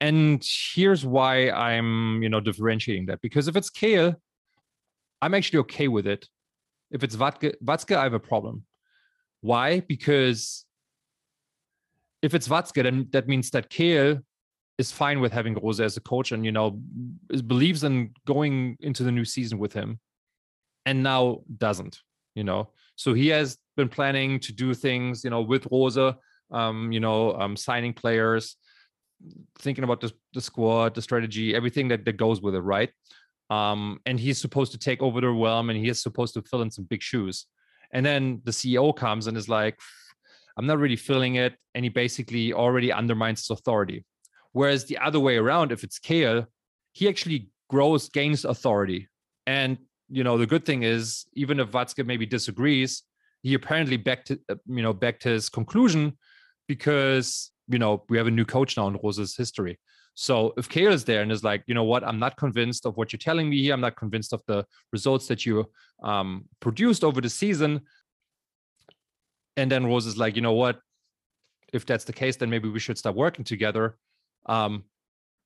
And 0.00 0.44
here's 0.74 1.04
why 1.04 1.50
I'm, 1.50 2.22
you 2.22 2.28
know, 2.28 2.40
differentiating 2.40 3.06
that 3.06 3.20
because 3.20 3.48
if 3.48 3.56
it's 3.56 3.70
Kehl, 3.70 4.16
I'm 5.20 5.34
actually 5.34 5.60
okay 5.60 5.88
with 5.88 6.06
it. 6.06 6.26
If 6.90 7.04
it's 7.04 7.16
Watzke, 7.16 7.54
Watzke, 7.64 7.96
I 7.96 8.04
have 8.04 8.14
a 8.14 8.20
problem. 8.20 8.64
Why? 9.42 9.80
Because 9.80 10.64
if 12.22 12.34
it's 12.34 12.48
Watzke, 12.48 12.82
then 12.82 13.08
that 13.10 13.28
means 13.28 13.50
that 13.50 13.68
Kehl 13.68 14.22
is 14.78 14.90
fine 14.90 15.20
with 15.20 15.32
having 15.32 15.54
Rose 15.54 15.80
as 15.80 15.96
a 15.96 16.00
coach 16.00 16.32
and 16.32 16.44
you 16.44 16.52
know 16.52 16.80
believes 17.46 17.84
in 17.84 18.12
going 18.26 18.76
into 18.80 19.02
the 19.02 19.12
new 19.12 19.24
season 19.24 19.58
with 19.58 19.72
him, 19.72 20.00
and 20.86 21.02
now 21.02 21.42
doesn't. 21.58 21.98
You 22.34 22.44
know, 22.44 22.70
so 22.96 23.12
he 23.12 23.28
has 23.28 23.58
been 23.76 23.88
planning 23.88 24.40
to 24.40 24.52
do 24.52 24.72
things, 24.74 25.24
you 25.24 25.30
know, 25.30 25.42
with 25.42 25.66
Rose, 25.70 25.98
um, 26.50 26.92
you 26.92 27.00
know, 27.00 27.34
um, 27.34 27.56
signing 27.56 27.92
players, 27.92 28.56
thinking 29.58 29.84
about 29.84 30.00
the, 30.00 30.12
the 30.34 30.40
squad, 30.40 30.94
the 30.94 31.02
strategy, 31.02 31.54
everything 31.54 31.88
that, 31.88 32.04
that 32.04 32.16
goes 32.16 32.40
with 32.40 32.54
it, 32.54 32.60
right? 32.60 32.90
Um, 33.50 34.00
and 34.06 34.18
he's 34.18 34.40
supposed 34.40 34.72
to 34.72 34.78
take 34.78 35.02
over 35.02 35.20
the 35.20 35.28
realm 35.28 35.70
and 35.70 35.78
he 35.78 35.88
is 35.88 36.02
supposed 36.02 36.34
to 36.34 36.42
fill 36.42 36.62
in 36.62 36.70
some 36.70 36.84
big 36.84 37.02
shoes. 37.02 37.46
And 37.92 38.04
then 38.04 38.40
the 38.44 38.50
CEO 38.50 38.94
comes 38.94 39.26
and 39.26 39.36
is 39.36 39.48
like, 39.48 39.78
I'm 40.56 40.66
not 40.66 40.78
really 40.78 40.96
feeling 40.96 41.36
it. 41.36 41.54
And 41.74 41.84
he 41.84 41.88
basically 41.88 42.52
already 42.52 42.92
undermines 42.92 43.40
his 43.40 43.50
authority. 43.50 44.04
Whereas 44.52 44.84
the 44.84 44.98
other 44.98 45.20
way 45.20 45.36
around, 45.36 45.72
if 45.72 45.82
it's 45.84 45.98
Kehl, 45.98 46.46
he 46.92 47.08
actually 47.08 47.48
grows, 47.70 48.08
gains 48.08 48.44
authority. 48.44 49.08
And, 49.46 49.78
you 50.08 50.24
know, 50.24 50.36
the 50.36 50.46
good 50.46 50.64
thing 50.64 50.82
is, 50.82 51.24
even 51.34 51.58
if 51.58 51.70
Watzke 51.70 52.04
maybe 52.04 52.26
disagrees, 52.26 53.02
he 53.42 53.54
apparently 53.54 53.96
backed, 53.96 54.30
uh, 54.30 54.54
you 54.66 54.82
know, 54.82 54.92
backed 54.92 55.24
his 55.24 55.48
conclusion 55.48 56.16
because, 56.68 57.50
you 57.68 57.78
know, 57.78 58.04
we 58.08 58.18
have 58.18 58.26
a 58.26 58.30
new 58.30 58.44
coach 58.44 58.76
now 58.76 58.88
in 58.88 58.98
Rose's 59.02 59.36
history. 59.36 59.78
So 60.14 60.52
if 60.56 60.68
Kehl 60.68 60.92
is 60.92 61.04
there 61.04 61.22
and 61.22 61.32
is 61.32 61.42
like, 61.42 61.62
you 61.66 61.74
know 61.74 61.84
what, 61.84 62.04
I'm 62.04 62.18
not 62.18 62.36
convinced 62.36 62.86
of 62.86 62.96
what 62.96 63.12
you're 63.12 63.18
telling 63.18 63.48
me 63.48 63.62
here. 63.62 63.74
I'm 63.74 63.80
not 63.80 63.96
convinced 63.96 64.32
of 64.32 64.42
the 64.46 64.64
results 64.92 65.26
that 65.28 65.46
you 65.46 65.70
um, 66.02 66.44
produced 66.60 67.02
over 67.02 67.20
the 67.20 67.30
season. 67.30 67.80
And 69.56 69.70
then 69.70 69.86
Rose 69.86 70.06
is 70.06 70.18
like, 70.18 70.36
you 70.36 70.42
know 70.42 70.52
what, 70.52 70.80
if 71.72 71.86
that's 71.86 72.04
the 72.04 72.12
case, 72.12 72.36
then 72.36 72.50
maybe 72.50 72.68
we 72.68 72.78
should 72.78 72.98
start 72.98 73.16
working 73.16 73.44
together. 73.44 73.96
Um, 74.46 74.84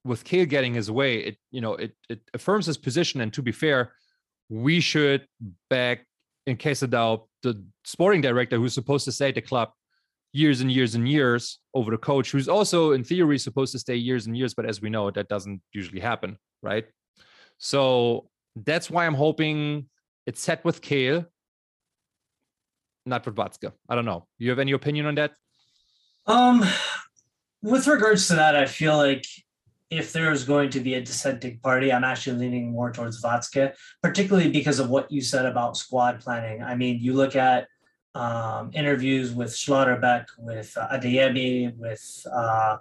with 0.05 0.25
Kehl 0.25 0.49
getting 0.49 0.75
his 0.75 0.91
way, 0.91 1.19
it 1.19 1.37
you 1.51 1.61
know 1.61 1.75
it 1.75 1.93
it 2.09 2.21
affirms 2.33 2.67
his 2.67 2.79
position. 2.79 3.21
And 3.21 3.33
to 3.33 3.43
be 3.43 3.53
fair, 3.53 3.93
we 4.49 4.81
should 4.81 5.27
back 5.69 6.07
in 6.47 6.57
case 6.57 6.83
of 6.83 6.91
doubt 6.91 7.27
the 7.43 7.63
sporting 7.85 8.21
director 8.21 8.57
who's 8.57 8.75
supposed 8.75 9.05
to 9.05 9.13
say 9.13 9.33
the 9.33 9.41
club 9.41 9.71
years 10.37 10.61
and 10.61 10.71
years 10.71 10.95
and 10.95 11.09
years 11.09 11.59
over 11.73 11.91
the 11.91 12.03
coach 12.11 12.31
who's 12.31 12.49
also 12.49 12.93
in 12.93 13.03
theory 13.03 13.39
supposed 13.39 13.73
to 13.73 13.79
stay 13.79 13.97
years 13.97 14.27
and 14.27 14.37
years 14.37 14.53
but 14.55 14.67
as 14.67 14.81
we 14.81 14.91
know 14.91 15.11
that 15.11 15.29
doesn't 15.29 15.61
usually 15.73 16.01
happen 16.01 16.37
right 16.63 16.87
so 17.59 18.29
that's 18.65 18.91
why 18.91 19.07
i'm 19.07 19.15
hoping 19.15 19.87
it's 20.27 20.43
set 20.43 20.65
with 20.65 20.81
Kehl 20.81 21.27
not 23.07 23.25
with 23.25 23.37
Watzke. 23.37 23.73
I 23.89 23.95
don't 23.95 24.05
know. 24.05 24.27
You 24.39 24.51
have 24.51 24.59
any 24.59 24.73
opinion 24.73 25.07
on 25.07 25.15
that? 25.15 25.33
Um, 26.27 26.65
with 27.63 27.87
regards 27.87 28.27
to 28.29 28.35
that, 28.35 28.57
I 28.57 28.67
feel 28.67 28.97
like 28.97 29.25
if 29.91 30.13
there's 30.13 30.45
going 30.45 30.71
to 30.71 30.81
be 30.81 30.95
a 30.95 31.01
dissenting 31.01 31.61
party, 31.61 31.93
I'm 31.93 32.03
actually 32.03 32.39
leaning 32.39 32.73
more 32.73 32.91
towards 32.91 33.23
Watzke, 33.23 33.73
particularly 34.03 34.51
because 34.51 34.81
of 34.81 34.91
what 34.91 35.11
you 35.11 35.21
said 35.21 35.47
about 35.47 35.77
squad 35.77 36.21
planning. 36.21 36.63
I 36.63 36.75
mean, 36.75 36.99
you 37.01 37.13
look 37.13 37.37
at 37.37 37.69
um, 38.17 38.71
interviews 38.73 39.33
with 39.35 39.51
Schlotterbeck, 39.51 40.25
with 40.39 40.75
uh, 40.77 40.89
Adeyemi, 40.89 41.77
with 41.77 42.27
uh, 42.33 42.79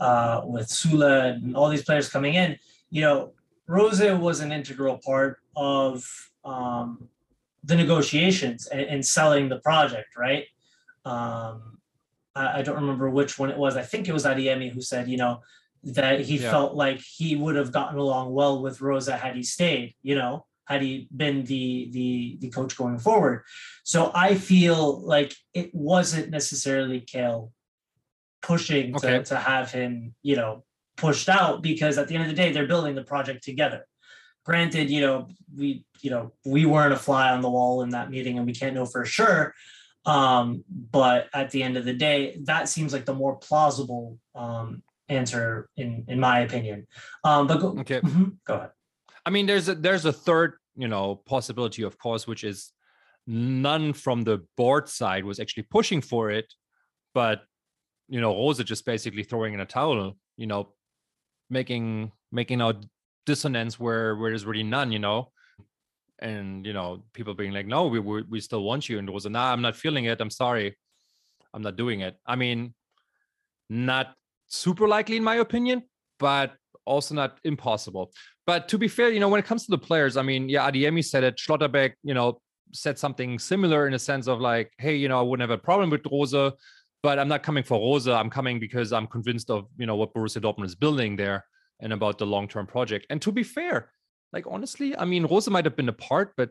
uh, 0.00 0.42
with 0.44 0.68
Süle, 0.68 1.34
and 1.34 1.56
all 1.56 1.68
these 1.68 1.82
players 1.82 2.08
coming 2.08 2.34
in. 2.34 2.56
You 2.90 3.02
know, 3.02 3.32
Rose 3.66 4.00
was 4.00 4.38
an 4.38 4.52
integral 4.52 4.98
part 5.04 5.38
of 5.56 6.06
um, 6.44 7.08
the 7.64 7.74
negotiations 7.74 8.68
and, 8.68 8.82
and, 8.82 9.04
selling 9.04 9.48
the 9.48 9.58
project, 9.58 10.16
right? 10.16 10.44
Um, 11.04 11.78
I, 12.36 12.60
I, 12.60 12.62
don't 12.62 12.76
remember 12.76 13.10
which 13.10 13.38
one 13.38 13.50
it 13.50 13.58
was. 13.58 13.76
I 13.76 13.82
think 13.82 14.08
it 14.08 14.12
was 14.12 14.24
Adeyemi 14.24 14.72
who 14.72 14.80
said, 14.80 15.08
you 15.08 15.16
know, 15.16 15.40
that 15.82 16.20
he 16.20 16.38
yeah. 16.38 16.50
felt 16.50 16.74
like 16.74 17.00
he 17.00 17.34
would 17.34 17.56
have 17.56 17.72
gotten 17.72 17.98
along 17.98 18.32
well 18.32 18.62
with 18.62 18.80
Rose 18.80 19.08
had 19.08 19.34
he 19.34 19.42
stayed, 19.42 19.94
you 20.02 20.14
know, 20.14 20.46
had 20.68 20.82
he 20.82 21.08
been 21.16 21.44
the 21.44 21.88
the 21.92 22.36
the 22.40 22.50
coach 22.50 22.76
going 22.76 22.98
forward. 22.98 23.44
So 23.84 24.10
I 24.14 24.34
feel 24.34 25.00
like 25.00 25.34
it 25.54 25.74
wasn't 25.74 26.30
necessarily 26.30 27.00
Kehl 27.00 27.52
pushing 28.42 28.94
okay. 28.94 29.18
to, 29.18 29.24
to 29.24 29.36
have 29.36 29.72
him, 29.72 30.14
you 30.22 30.36
know, 30.36 30.64
pushed 30.96 31.28
out 31.28 31.62
because 31.62 31.96
at 31.96 32.08
the 32.08 32.14
end 32.14 32.24
of 32.24 32.30
the 32.30 32.36
day, 32.36 32.52
they're 32.52 32.66
building 32.66 32.94
the 32.94 33.02
project 33.02 33.42
together. 33.42 33.86
Granted, 34.44 34.90
you 34.90 35.00
know, 35.00 35.28
we, 35.56 35.84
you 36.00 36.10
know, 36.10 36.32
we 36.44 36.66
weren't 36.66 36.92
a 36.92 36.96
fly 36.96 37.30
on 37.30 37.40
the 37.40 37.50
wall 37.50 37.82
in 37.82 37.90
that 37.90 38.10
meeting 38.10 38.38
and 38.38 38.46
we 38.46 38.54
can't 38.54 38.74
know 38.74 38.86
for 38.86 39.04
sure. 39.04 39.54
Um, 40.06 40.64
but 40.68 41.28
at 41.34 41.50
the 41.50 41.62
end 41.62 41.76
of 41.76 41.84
the 41.84 41.92
day, 41.92 42.38
that 42.44 42.68
seems 42.68 42.92
like 42.92 43.04
the 43.04 43.14
more 43.14 43.36
plausible 43.36 44.18
um, 44.34 44.82
answer 45.08 45.68
in 45.76 46.04
in 46.08 46.20
my 46.20 46.40
opinion. 46.40 46.86
Um, 47.24 47.46
but 47.46 47.60
go, 47.60 47.76
okay, 47.80 48.00
mm-hmm, 48.00 48.28
go 48.46 48.54
ahead. 48.54 48.70
I 49.28 49.30
mean, 49.30 49.44
there's 49.44 49.68
a 49.68 49.74
there's 49.74 50.06
a 50.06 50.12
third, 50.12 50.54
you 50.74 50.88
know, 50.88 51.16
possibility, 51.26 51.82
of 51.82 51.98
course, 51.98 52.26
which 52.26 52.44
is 52.44 52.72
none 53.26 53.92
from 53.92 54.22
the 54.22 54.38
board 54.56 54.88
side 54.88 55.22
was 55.22 55.38
actually 55.38 55.64
pushing 55.64 56.00
for 56.00 56.30
it, 56.30 56.46
but 57.12 57.42
you 58.08 58.22
know, 58.22 58.32
Rose 58.34 58.64
just 58.64 58.86
basically 58.86 59.22
throwing 59.22 59.52
in 59.52 59.60
a 59.60 59.66
towel, 59.66 60.16
you 60.38 60.46
know, 60.46 60.72
making 61.50 62.10
making 62.32 62.62
out 62.62 62.86
dissonance 63.26 63.78
where 63.78 64.16
where 64.16 64.30
there's 64.30 64.46
really 64.46 64.62
none, 64.62 64.92
you 64.92 64.98
know. 64.98 65.30
And 66.20 66.64
you 66.64 66.72
know, 66.72 67.04
people 67.12 67.34
being 67.34 67.52
like, 67.52 67.66
"No, 67.66 67.86
we 67.86 67.98
we, 67.98 68.40
still 68.40 68.64
want 68.64 68.88
you," 68.88 68.98
and 68.98 69.06
Rose, 69.10 69.26
"Nah, 69.26 69.52
I'm 69.52 69.60
not 69.60 69.76
feeling 69.76 70.06
it. 70.06 70.22
I'm 70.22 70.30
sorry, 70.30 70.74
I'm 71.52 71.60
not 71.60 71.76
doing 71.76 72.00
it." 72.00 72.16
I 72.24 72.34
mean, 72.36 72.72
not 73.68 74.14
super 74.46 74.88
likely 74.88 75.18
in 75.18 75.22
my 75.22 75.36
opinion, 75.36 75.82
but 76.18 76.56
also 76.86 77.14
not 77.14 77.38
impossible. 77.44 78.10
But 78.48 78.66
to 78.68 78.78
be 78.78 78.88
fair, 78.88 79.10
you 79.10 79.20
know, 79.20 79.28
when 79.28 79.40
it 79.40 79.44
comes 79.44 79.66
to 79.66 79.70
the 79.70 79.76
players, 79.76 80.16
I 80.16 80.22
mean, 80.22 80.48
yeah, 80.48 80.70
Adeyemi 80.70 81.04
said 81.04 81.22
it. 81.22 81.36
Schlotterbeck, 81.36 81.92
you 82.02 82.14
know, 82.14 82.40
said 82.72 82.98
something 82.98 83.38
similar 83.38 83.86
in 83.86 83.92
a 83.92 83.98
sense 83.98 84.26
of 84.26 84.40
like, 84.40 84.72
hey, 84.78 84.96
you 84.96 85.06
know, 85.06 85.18
I 85.18 85.22
wouldn't 85.22 85.46
have 85.46 85.58
a 85.58 85.62
problem 85.62 85.90
with 85.90 86.00
Rose, 86.10 86.32
but 87.02 87.18
I'm 87.18 87.28
not 87.28 87.42
coming 87.42 87.62
for 87.62 87.78
Rose. 87.78 88.08
I'm 88.08 88.30
coming 88.30 88.58
because 88.58 88.90
I'm 88.90 89.06
convinced 89.06 89.50
of, 89.50 89.66
you 89.76 89.84
know, 89.84 89.96
what 89.96 90.14
Borussia 90.14 90.40
Dortmund 90.40 90.64
is 90.64 90.74
building 90.74 91.14
there 91.14 91.44
and 91.80 91.92
about 91.92 92.16
the 92.16 92.24
long-term 92.24 92.66
project. 92.66 93.04
And 93.10 93.20
to 93.20 93.30
be 93.30 93.42
fair, 93.42 93.90
like 94.32 94.46
honestly, 94.48 94.96
I 94.96 95.04
mean, 95.04 95.26
Rose 95.26 95.46
might 95.50 95.66
have 95.66 95.76
been 95.76 95.90
a 95.90 96.00
part, 96.08 96.32
but 96.38 96.48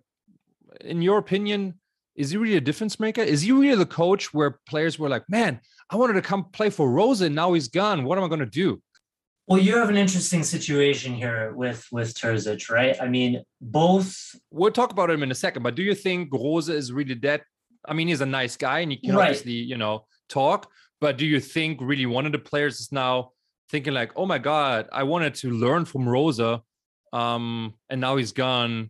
in 0.82 1.02
your 1.02 1.18
opinion, 1.18 1.80
is 2.16 2.30
he 2.30 2.38
really 2.38 2.58
a 2.58 2.62
difference 2.62 3.00
maker? 3.00 3.22
Is 3.22 3.42
he 3.42 3.52
really 3.52 3.76
the 3.76 3.88
coach 3.88 4.36
where 4.36 4.60
players 4.70 5.00
were 5.00 5.10
like, 5.10 5.24
man, 5.30 5.62
I 5.90 5.96
wanted 5.96 6.14
to 6.14 6.22
come 6.22 6.44
play 6.52 6.70
for 6.70 6.92
Rose 6.92 7.22
and 7.22 7.34
now 7.34 7.54
he's 7.54 7.70
gone. 7.70 8.04
What 8.04 8.20
am 8.20 8.24
I 8.24 8.28
going 8.28 8.42
to 8.42 8.46
do? 8.46 8.84
Well, 9.48 9.60
you 9.60 9.78
have 9.78 9.90
an 9.90 9.96
interesting 9.96 10.44
situation 10.44 11.14
here 11.14 11.54
with 11.56 11.88
with 11.90 12.14
Terzic, 12.14 12.70
right? 12.70 12.98
I 13.02 13.08
mean, 13.08 13.44
both. 13.62 14.36
We'll 14.52 14.72
talk 14.72 14.92
about 14.92 15.10
him 15.10 15.24
in 15.24 15.32
a 15.32 15.36
second, 15.36 15.64
but 15.64 15.76
do 15.76 15.84
you 15.84 15.96
think 15.96 16.34
Rose 16.34 16.68
is 16.68 16.92
really 16.92 17.14
that? 17.16 17.44
I 17.88 17.94
mean, 17.94 18.10
he's 18.10 18.20
a 18.20 18.26
nice 18.26 18.58
guy 18.58 18.80
and 18.80 18.92
he 18.92 18.98
can 18.98 19.16
right. 19.16 19.30
obviously, 19.30 19.54
you 19.54 19.78
know, 19.78 20.06
talk. 20.28 20.70
But 21.00 21.18
do 21.18 21.26
you 21.26 21.40
think 21.40 21.80
really 21.82 22.06
one 22.06 22.26
of 22.26 22.34
the 22.34 22.40
players 22.40 22.82
is 22.82 22.92
now 22.92 23.32
thinking 23.70 23.94
like, 23.94 24.12
oh 24.18 24.26
my 24.26 24.38
god, 24.38 24.90
I 24.92 25.04
wanted 25.04 25.36
to 25.36 25.52
learn 25.52 25.86
from 25.86 26.10
Rose, 26.10 26.42
um, 27.14 27.74
and 27.90 28.02
now 28.02 28.18
he's 28.18 28.34
gone 28.34 28.90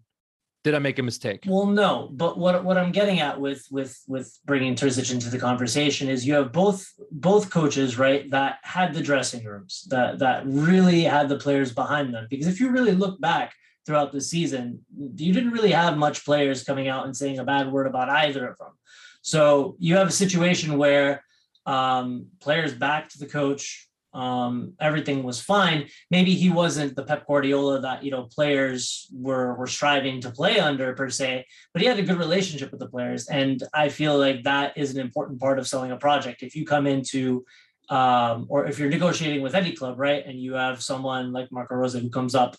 did 0.67 0.75
I 0.75 0.79
make 0.79 0.99
a 0.99 1.03
mistake? 1.03 1.45
Well, 1.47 1.65
no. 1.65 2.09
But 2.11 2.37
what 2.37 2.65
what 2.65 2.77
I'm 2.77 2.91
getting 2.91 3.21
at 3.21 3.39
with 3.39 3.65
with 3.71 3.97
with 4.05 4.37
bringing 4.43 4.75
Terzic 4.75 5.13
into 5.13 5.29
the 5.29 5.39
conversation 5.39 6.09
is 6.09 6.27
you 6.27 6.33
have 6.33 6.51
both 6.51 6.85
both 7.09 7.49
coaches, 7.49 7.97
right, 7.97 8.29
that 8.31 8.57
had 8.63 8.93
the 8.93 9.01
dressing 9.01 9.45
rooms 9.45 9.87
that 9.89 10.19
that 10.19 10.43
really 10.45 11.03
had 11.03 11.29
the 11.29 11.37
players 11.37 11.73
behind 11.73 12.13
them. 12.13 12.27
Because 12.29 12.47
if 12.47 12.59
you 12.59 12.69
really 12.69 12.91
look 12.91 13.21
back 13.21 13.53
throughout 13.85 14.11
the 14.11 14.19
season, 14.19 14.81
you 14.97 15.31
didn't 15.33 15.51
really 15.51 15.71
have 15.71 15.97
much 15.97 16.25
players 16.25 16.65
coming 16.65 16.89
out 16.89 17.05
and 17.05 17.15
saying 17.15 17.39
a 17.39 17.45
bad 17.45 17.71
word 17.71 17.87
about 17.87 18.09
either 18.09 18.45
of 18.45 18.57
them. 18.57 18.73
So 19.21 19.77
you 19.79 19.95
have 19.95 20.09
a 20.09 20.21
situation 20.23 20.77
where 20.77 21.23
um, 21.65 22.27
players 22.41 22.73
backed 22.73 23.17
the 23.17 23.25
coach 23.25 23.87
um, 24.13 24.73
everything 24.79 25.23
was 25.23 25.41
fine. 25.41 25.87
Maybe 26.09 26.33
he 26.33 26.49
wasn't 26.49 26.95
the 26.95 27.03
Pep 27.03 27.27
Guardiola 27.27 27.81
that 27.81 28.03
you 28.03 28.11
know 28.11 28.23
players 28.23 29.07
were 29.13 29.55
were 29.55 29.67
striving 29.67 30.21
to 30.21 30.31
play 30.31 30.59
under 30.59 30.93
per 30.93 31.09
se, 31.09 31.45
but 31.73 31.81
he 31.81 31.87
had 31.87 31.99
a 31.99 32.03
good 32.03 32.17
relationship 32.17 32.71
with 32.71 32.79
the 32.79 32.89
players, 32.89 33.27
and 33.27 33.61
I 33.73 33.89
feel 33.89 34.17
like 34.17 34.43
that 34.43 34.77
is 34.77 34.93
an 34.93 35.01
important 35.01 35.39
part 35.39 35.59
of 35.59 35.67
selling 35.67 35.91
a 35.91 35.97
project. 35.97 36.43
If 36.43 36.55
you 36.55 36.65
come 36.65 36.87
into 36.87 37.45
um, 37.89 38.47
or 38.49 38.65
if 38.65 38.79
you're 38.79 38.89
negotiating 38.89 39.41
with 39.41 39.55
any 39.55 39.71
club, 39.73 39.99
right, 39.99 40.25
and 40.25 40.39
you 40.39 40.53
have 40.53 40.81
someone 40.81 41.31
like 41.31 41.51
Marco 41.51 41.75
Rose 41.75 41.93
who 41.93 42.09
comes 42.09 42.35
up 42.35 42.55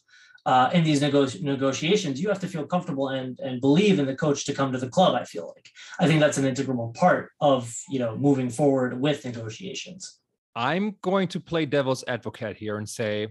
uh, 0.46 0.70
in 0.72 0.82
these 0.84 1.02
nego- 1.02 1.26
negotiations, 1.42 2.20
you 2.20 2.28
have 2.28 2.40
to 2.40 2.46
feel 2.46 2.66
comfortable 2.66 3.08
and 3.08 3.38
and 3.40 3.60
believe 3.60 3.98
in 3.98 4.06
the 4.06 4.16
coach 4.16 4.44
to 4.46 4.54
come 4.54 4.72
to 4.72 4.78
the 4.78 4.88
club. 4.88 5.14
I 5.14 5.24
feel 5.24 5.52
like 5.54 5.68
I 5.98 6.06
think 6.06 6.20
that's 6.20 6.38
an 6.38 6.44
integral 6.44 6.94
part 6.98 7.32
of 7.40 7.74
you 7.88 7.98
know 7.98 8.16
moving 8.16 8.50
forward 8.50 9.00
with 9.00 9.24
negotiations. 9.24 10.18
I'm 10.58 10.96
going 11.02 11.28
to 11.28 11.38
play 11.38 11.66
devil's 11.66 12.02
advocate 12.08 12.56
here 12.56 12.78
and 12.78 12.88
say 12.88 13.28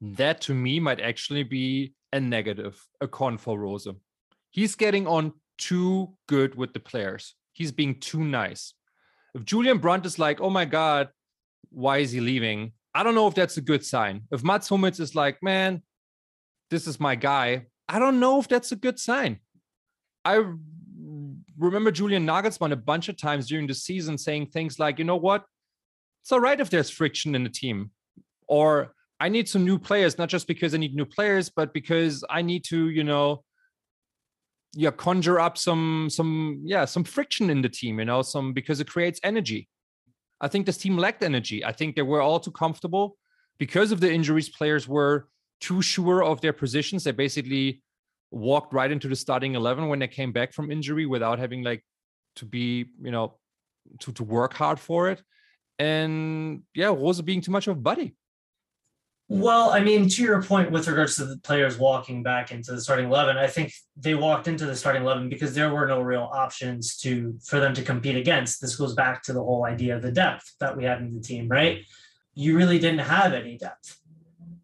that 0.00 0.40
to 0.42 0.54
me 0.54 0.78
might 0.78 1.00
actually 1.00 1.42
be 1.42 1.92
a 2.12 2.20
negative, 2.20 2.80
a 3.00 3.08
con 3.08 3.36
for 3.36 3.58
Rose. 3.58 3.88
He's 4.50 4.76
getting 4.76 5.04
on 5.08 5.32
too 5.58 6.14
good 6.28 6.54
with 6.54 6.72
the 6.74 6.78
players. 6.78 7.34
He's 7.52 7.72
being 7.72 7.98
too 7.98 8.22
nice. 8.22 8.74
If 9.34 9.44
Julian 9.44 9.78
Brandt 9.78 10.06
is 10.06 10.20
like, 10.20 10.40
oh 10.40 10.50
my 10.50 10.66
God, 10.66 11.08
why 11.70 11.98
is 11.98 12.12
he 12.12 12.20
leaving? 12.20 12.70
I 12.94 13.02
don't 13.02 13.16
know 13.16 13.26
if 13.26 13.34
that's 13.34 13.56
a 13.56 13.60
good 13.60 13.84
sign. 13.84 14.22
If 14.30 14.44
Mats 14.44 14.68
Hummels 14.68 15.00
is 15.00 15.16
like, 15.16 15.42
man, 15.42 15.82
this 16.70 16.86
is 16.86 17.00
my 17.00 17.16
guy, 17.16 17.66
I 17.88 17.98
don't 17.98 18.20
know 18.20 18.38
if 18.38 18.46
that's 18.46 18.70
a 18.70 18.76
good 18.76 19.00
sign. 19.00 19.40
I 20.24 20.44
remember 21.58 21.90
Julian 21.90 22.24
Nagelsmann 22.24 22.70
a 22.70 22.76
bunch 22.76 23.08
of 23.08 23.16
times 23.16 23.48
during 23.48 23.66
the 23.66 23.74
season 23.74 24.16
saying 24.16 24.50
things 24.50 24.78
like, 24.78 25.00
you 25.00 25.04
know 25.04 25.16
what? 25.16 25.44
It's 26.22 26.32
all 26.32 26.40
right 26.40 26.60
if 26.60 26.70
there's 26.70 26.90
friction 26.90 27.34
in 27.34 27.44
the 27.44 27.50
team. 27.50 27.90
Or 28.46 28.94
I 29.20 29.28
need 29.28 29.48
some 29.48 29.64
new 29.64 29.78
players, 29.78 30.18
not 30.18 30.28
just 30.28 30.46
because 30.46 30.74
I 30.74 30.78
need 30.78 30.94
new 30.94 31.04
players, 31.04 31.48
but 31.48 31.72
because 31.72 32.24
I 32.30 32.42
need 32.42 32.64
to, 32.64 32.88
you 32.88 33.04
know, 33.04 33.44
yeah, 34.74 34.90
conjure 34.90 35.40
up 35.40 35.56
some 35.56 36.08
some 36.10 36.60
yeah, 36.64 36.84
some 36.84 37.04
friction 37.04 37.50
in 37.50 37.62
the 37.62 37.68
team, 37.68 37.98
you 37.98 38.04
know, 38.04 38.22
some 38.22 38.52
because 38.52 38.80
it 38.80 38.86
creates 38.86 39.18
energy. 39.24 39.68
I 40.40 40.48
think 40.48 40.66
this 40.66 40.78
team 40.78 40.96
lacked 40.96 41.22
energy. 41.22 41.64
I 41.64 41.72
think 41.72 41.96
they 41.96 42.02
were 42.02 42.20
all 42.20 42.38
too 42.38 42.52
comfortable 42.52 43.16
because 43.58 43.90
of 43.92 44.00
the 44.00 44.12
injuries. 44.12 44.48
Players 44.48 44.86
were 44.86 45.28
too 45.60 45.82
sure 45.82 46.22
of 46.22 46.40
their 46.40 46.52
positions. 46.52 47.04
They 47.04 47.12
basically 47.12 47.82
walked 48.30 48.72
right 48.72 48.90
into 48.90 49.08
the 49.08 49.16
starting 49.16 49.54
11 49.54 49.88
when 49.88 49.98
they 49.98 50.08
came 50.08 50.32
back 50.32 50.52
from 50.52 50.70
injury 50.70 51.06
without 51.06 51.38
having 51.38 51.64
like 51.64 51.84
to 52.36 52.44
be, 52.44 52.86
you 53.02 53.10
know, 53.10 53.38
to, 54.00 54.12
to 54.12 54.22
work 54.22 54.54
hard 54.54 54.78
for 54.78 55.10
it. 55.10 55.22
And 55.78 56.62
yeah, 56.74 56.88
Rose 56.88 57.20
being 57.22 57.40
too 57.40 57.52
much 57.52 57.66
of 57.68 57.76
a 57.76 57.80
buddy. 57.80 58.14
Well, 59.30 59.70
I 59.70 59.80
mean, 59.80 60.08
to 60.08 60.22
your 60.22 60.42
point 60.42 60.70
with 60.70 60.88
regards 60.88 61.16
to 61.16 61.26
the 61.26 61.36
players 61.36 61.76
walking 61.76 62.22
back 62.22 62.50
into 62.50 62.72
the 62.72 62.80
starting 62.80 63.06
eleven, 63.06 63.36
I 63.36 63.46
think 63.46 63.74
they 63.94 64.14
walked 64.14 64.48
into 64.48 64.64
the 64.64 64.74
starting 64.74 65.02
eleven 65.02 65.28
because 65.28 65.54
there 65.54 65.70
were 65.70 65.86
no 65.86 66.00
real 66.00 66.30
options 66.32 66.96
to 66.98 67.38
for 67.44 67.60
them 67.60 67.74
to 67.74 67.82
compete 67.82 68.16
against. 68.16 68.60
This 68.60 68.76
goes 68.76 68.94
back 68.94 69.22
to 69.24 69.34
the 69.34 69.42
whole 69.42 69.66
idea 69.66 69.94
of 69.96 70.02
the 70.02 70.10
depth 70.10 70.54
that 70.60 70.74
we 70.74 70.84
had 70.84 71.00
in 71.00 71.14
the 71.14 71.20
team, 71.20 71.46
right? 71.46 71.84
You 72.34 72.56
really 72.56 72.78
didn't 72.78 73.00
have 73.00 73.34
any 73.34 73.58
depth, 73.58 74.00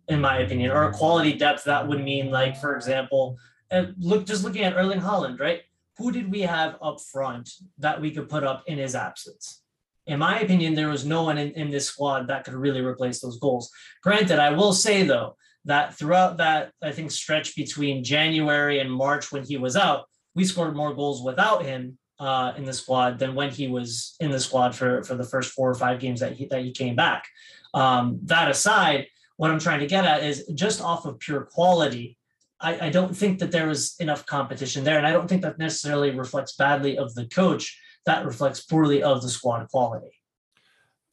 in 0.08 0.22
my 0.22 0.38
opinion, 0.38 0.70
or 0.70 0.84
a 0.84 0.92
quality 0.92 1.34
depth 1.34 1.64
that 1.64 1.86
would 1.86 2.02
mean, 2.02 2.30
like, 2.30 2.56
for 2.56 2.74
example, 2.74 3.36
uh, 3.70 3.86
look 3.98 4.24
just 4.24 4.44
looking 4.44 4.64
at 4.64 4.74
Erling 4.74 5.00
Haaland, 5.00 5.40
right? 5.40 5.60
Who 5.98 6.10
did 6.10 6.30
we 6.30 6.40
have 6.40 6.76
up 6.80 7.00
front 7.00 7.50
that 7.78 8.00
we 8.00 8.12
could 8.12 8.30
put 8.30 8.44
up 8.44 8.64
in 8.66 8.78
his 8.78 8.94
absence? 8.94 9.63
In 10.06 10.18
my 10.18 10.40
opinion, 10.40 10.74
there 10.74 10.88
was 10.88 11.04
no 11.04 11.22
one 11.22 11.38
in, 11.38 11.52
in 11.52 11.70
this 11.70 11.86
squad 11.86 12.28
that 12.28 12.44
could 12.44 12.54
really 12.54 12.82
replace 12.82 13.20
those 13.20 13.38
goals. 13.38 13.70
Granted, 14.02 14.38
I 14.38 14.50
will 14.50 14.72
say 14.72 15.02
though 15.02 15.36
that 15.64 15.94
throughout 15.94 16.36
that 16.38 16.72
I 16.82 16.92
think 16.92 17.10
stretch 17.10 17.56
between 17.56 18.04
January 18.04 18.80
and 18.80 18.92
March 18.92 19.32
when 19.32 19.44
he 19.44 19.56
was 19.56 19.76
out, 19.76 20.04
we 20.34 20.44
scored 20.44 20.76
more 20.76 20.94
goals 20.94 21.22
without 21.22 21.64
him 21.64 21.98
uh, 22.18 22.52
in 22.56 22.64
the 22.64 22.72
squad 22.72 23.18
than 23.18 23.34
when 23.34 23.50
he 23.50 23.66
was 23.66 24.16
in 24.20 24.30
the 24.30 24.40
squad 24.40 24.74
for 24.74 25.02
for 25.04 25.14
the 25.14 25.24
first 25.24 25.52
four 25.52 25.70
or 25.70 25.74
five 25.74 26.00
games 26.00 26.20
that 26.20 26.34
he 26.34 26.46
that 26.46 26.62
he 26.62 26.72
came 26.72 26.96
back. 26.96 27.26
Um, 27.72 28.20
that 28.24 28.50
aside, 28.50 29.06
what 29.36 29.50
I'm 29.50 29.58
trying 29.58 29.80
to 29.80 29.86
get 29.86 30.04
at 30.04 30.22
is 30.22 30.46
just 30.54 30.80
off 30.80 31.06
of 31.06 31.18
pure 31.18 31.42
quality. 31.42 32.18
I, 32.60 32.86
I 32.86 32.90
don't 32.90 33.16
think 33.16 33.40
that 33.40 33.50
there 33.50 33.66
was 33.66 33.96
enough 33.98 34.26
competition 34.26 34.84
there, 34.84 34.98
and 34.98 35.06
I 35.06 35.12
don't 35.12 35.28
think 35.28 35.42
that 35.42 35.58
necessarily 35.58 36.10
reflects 36.10 36.56
badly 36.56 36.98
of 36.98 37.14
the 37.14 37.26
coach 37.26 37.78
that 38.06 38.26
reflects 38.26 38.60
poorly 38.60 39.02
of 39.02 39.22
the 39.22 39.28
squad 39.28 39.68
quality. 39.68 40.10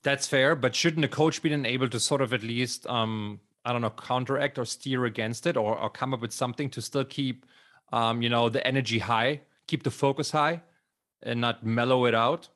That's 0.03 0.27
fair, 0.27 0.55
but 0.55 0.75
shouldn't 0.75 1.01
the 1.01 1.07
coach 1.07 1.41
be 1.41 1.49
then 1.49 1.65
able 1.65 1.87
to 1.89 1.99
sort 1.99 2.21
of 2.21 2.33
at 2.33 2.41
least, 2.41 2.87
um, 2.87 3.39
I 3.63 3.71
don't 3.71 3.81
know, 3.81 3.91
counteract 3.91 4.57
or 4.57 4.65
steer 4.65 5.05
against 5.05 5.45
it, 5.45 5.55
or, 5.55 5.77
or 5.77 5.89
come 5.89 6.13
up 6.13 6.21
with 6.21 6.31
something 6.33 6.69
to 6.71 6.81
still 6.81 7.05
keep, 7.05 7.45
um, 7.93 8.21
you 8.21 8.29
know, 8.29 8.49
the 8.49 8.65
energy 8.65 8.99
high, 8.99 9.41
keep 9.67 9.83
the 9.83 9.91
focus 9.91 10.31
high, 10.31 10.63
and 11.21 11.39
not 11.39 11.63
mellow 11.63 12.05
it 12.05 12.15
out? 12.15 12.49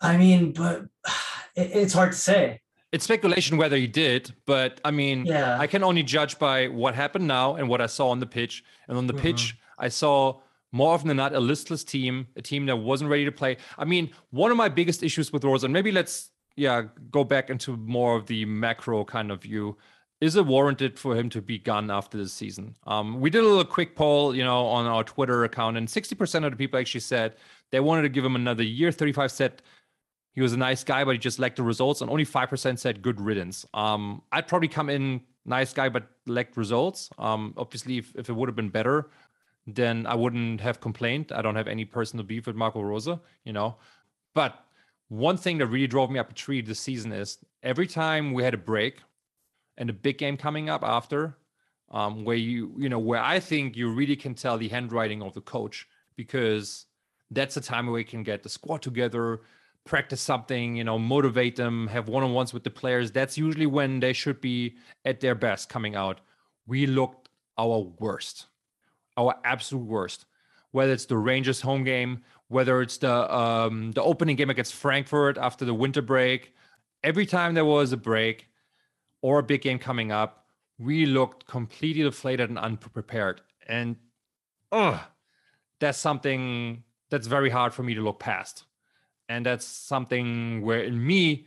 I 0.00 0.18
mean, 0.18 0.52
but 0.52 0.82
it, 1.56 1.70
it's 1.72 1.94
hard 1.94 2.12
to 2.12 2.18
say. 2.18 2.60
It's 2.92 3.04
speculation 3.04 3.56
whether 3.56 3.76
he 3.76 3.86
did, 3.86 4.32
but 4.46 4.80
I 4.84 4.90
mean, 4.90 5.26
yeah. 5.26 5.58
I 5.58 5.66
can 5.66 5.82
only 5.82 6.02
judge 6.02 6.38
by 6.38 6.68
what 6.68 6.94
happened 6.94 7.26
now 7.26 7.56
and 7.56 7.68
what 7.68 7.80
I 7.80 7.86
saw 7.86 8.10
on 8.10 8.20
the 8.20 8.26
pitch. 8.26 8.62
And 8.88 8.96
on 8.96 9.06
the 9.06 9.12
mm-hmm. 9.12 9.22
pitch, 9.22 9.56
I 9.78 9.88
saw 9.88 10.40
more 10.76 10.92
often 10.92 11.08
than 11.08 11.16
not 11.16 11.34
a 11.34 11.40
listless 11.40 11.82
team, 11.82 12.26
a 12.36 12.42
team 12.42 12.66
that 12.66 12.76
wasn't 12.76 13.10
ready 13.10 13.24
to 13.24 13.32
play. 13.32 13.56
I 13.78 13.84
mean, 13.84 14.10
one 14.30 14.50
of 14.50 14.56
my 14.56 14.68
biggest 14.68 15.02
issues 15.02 15.32
with 15.32 15.44
Rose, 15.44 15.64
and 15.64 15.72
maybe 15.72 15.90
let's 15.90 16.30
yeah 16.56 16.84
go 17.10 17.24
back 17.24 17.50
into 17.50 17.76
more 17.76 18.16
of 18.16 18.26
the 18.26 18.44
macro 18.44 19.04
kind 19.04 19.30
of 19.30 19.42
view. 19.42 19.76
Is 20.20 20.36
it 20.36 20.46
warranted 20.46 20.98
for 20.98 21.14
him 21.14 21.28
to 21.30 21.42
be 21.42 21.58
gone 21.58 21.90
after 21.90 22.16
this 22.16 22.32
season? 22.32 22.74
Um, 22.86 23.20
we 23.20 23.28
did 23.28 23.42
a 23.42 23.46
little 23.46 23.64
quick 23.64 23.94
poll, 23.94 24.34
you 24.34 24.44
know, 24.44 24.64
on 24.64 24.86
our 24.86 25.04
Twitter 25.04 25.44
account, 25.44 25.76
and 25.76 25.86
60% 25.86 26.44
of 26.44 26.50
the 26.52 26.56
people 26.56 26.80
actually 26.80 27.00
said 27.00 27.34
they 27.70 27.80
wanted 27.80 28.02
to 28.02 28.08
give 28.08 28.24
him 28.24 28.34
another 28.34 28.62
year. 28.62 28.90
35 28.90 29.30
said 29.30 29.62
he 30.32 30.40
was 30.40 30.54
a 30.54 30.56
nice 30.56 30.82
guy, 30.84 31.04
but 31.04 31.12
he 31.12 31.18
just 31.18 31.38
lacked 31.38 31.56
the 31.56 31.62
results, 31.62 32.00
and 32.00 32.10
only 32.10 32.24
5% 32.24 32.78
said 32.78 33.02
good 33.02 33.20
riddance. 33.20 33.66
Um, 33.74 34.22
I'd 34.32 34.48
probably 34.48 34.68
come 34.68 34.88
in 34.88 35.20
nice 35.46 35.72
guy, 35.72 35.88
but 35.88 36.08
lacked 36.26 36.56
results. 36.56 37.08
Um, 37.18 37.54
obviously, 37.56 37.98
if, 37.98 38.14
if 38.16 38.28
it 38.28 38.32
would 38.32 38.48
have 38.48 38.56
been 38.56 38.68
better, 38.68 39.10
then 39.66 40.06
I 40.06 40.14
wouldn't 40.14 40.60
have 40.60 40.80
complained. 40.80 41.32
I 41.32 41.42
don't 41.42 41.56
have 41.56 41.68
any 41.68 41.84
personal 41.84 42.24
beef 42.24 42.46
with 42.46 42.56
Marco 42.56 42.80
Rose, 42.80 43.08
you 43.44 43.52
know. 43.52 43.76
But 44.34 44.64
one 45.08 45.36
thing 45.36 45.58
that 45.58 45.66
really 45.66 45.86
drove 45.86 46.10
me 46.10 46.18
up 46.18 46.30
a 46.30 46.34
tree 46.34 46.60
this 46.60 46.80
season 46.80 47.12
is 47.12 47.38
every 47.62 47.86
time 47.86 48.32
we 48.32 48.42
had 48.42 48.54
a 48.54 48.58
break 48.58 48.98
and 49.76 49.90
a 49.90 49.92
big 49.92 50.18
game 50.18 50.36
coming 50.36 50.70
up 50.70 50.82
after, 50.82 51.36
um, 51.90 52.24
where 52.24 52.36
you, 52.36 52.74
you 52.78 52.88
know, 52.88 52.98
where 52.98 53.22
I 53.22 53.40
think 53.40 53.76
you 53.76 53.88
really 53.88 54.16
can 54.16 54.34
tell 54.34 54.58
the 54.58 54.68
handwriting 54.68 55.22
of 55.22 55.34
the 55.34 55.40
coach 55.40 55.86
because 56.16 56.86
that's 57.30 57.54
the 57.54 57.60
time 57.60 57.86
where 57.86 57.94
we 57.94 58.04
can 58.04 58.22
get 58.22 58.42
the 58.42 58.48
squad 58.48 58.82
together, 58.82 59.40
practice 59.84 60.20
something, 60.20 60.76
you 60.76 60.84
know, 60.84 60.98
motivate 60.98 61.56
them, 61.56 61.86
have 61.88 62.08
one 62.08 62.22
on 62.22 62.32
ones 62.32 62.52
with 62.52 62.64
the 62.64 62.70
players. 62.70 63.10
That's 63.10 63.36
usually 63.36 63.66
when 63.66 64.00
they 64.00 64.12
should 64.12 64.40
be 64.40 64.76
at 65.04 65.20
their 65.20 65.34
best 65.34 65.68
coming 65.68 65.96
out. 65.96 66.20
We 66.66 66.86
looked 66.86 67.28
our 67.58 67.92
worst 67.98 68.46
our 69.16 69.34
absolute 69.44 69.84
worst. 69.84 70.26
Whether 70.72 70.92
it's 70.92 71.06
the 71.06 71.16
Rangers 71.16 71.60
home 71.60 71.84
game, 71.84 72.22
whether 72.48 72.82
it's 72.82 72.98
the 72.98 73.34
um, 73.34 73.92
the 73.92 74.02
opening 74.02 74.36
game 74.36 74.50
against 74.50 74.74
Frankfurt 74.74 75.38
after 75.38 75.64
the 75.64 75.74
winter 75.74 76.02
break, 76.02 76.54
every 77.02 77.26
time 77.26 77.54
there 77.54 77.64
was 77.64 77.92
a 77.92 77.96
break 77.96 78.48
or 79.22 79.38
a 79.38 79.42
big 79.42 79.62
game 79.62 79.78
coming 79.78 80.12
up, 80.12 80.46
we 80.78 81.06
looked 81.06 81.46
completely 81.46 82.02
deflated 82.02 82.50
and 82.50 82.58
unprepared. 82.58 83.40
And 83.66 83.96
oh, 84.70 85.02
that's 85.80 85.98
something 85.98 86.82
that's 87.10 87.26
very 87.26 87.50
hard 87.50 87.72
for 87.72 87.82
me 87.82 87.94
to 87.94 88.00
look 88.00 88.18
past. 88.18 88.64
And 89.28 89.44
that's 89.44 89.66
something 89.66 90.62
where 90.62 90.82
in 90.82 91.04
me, 91.04 91.46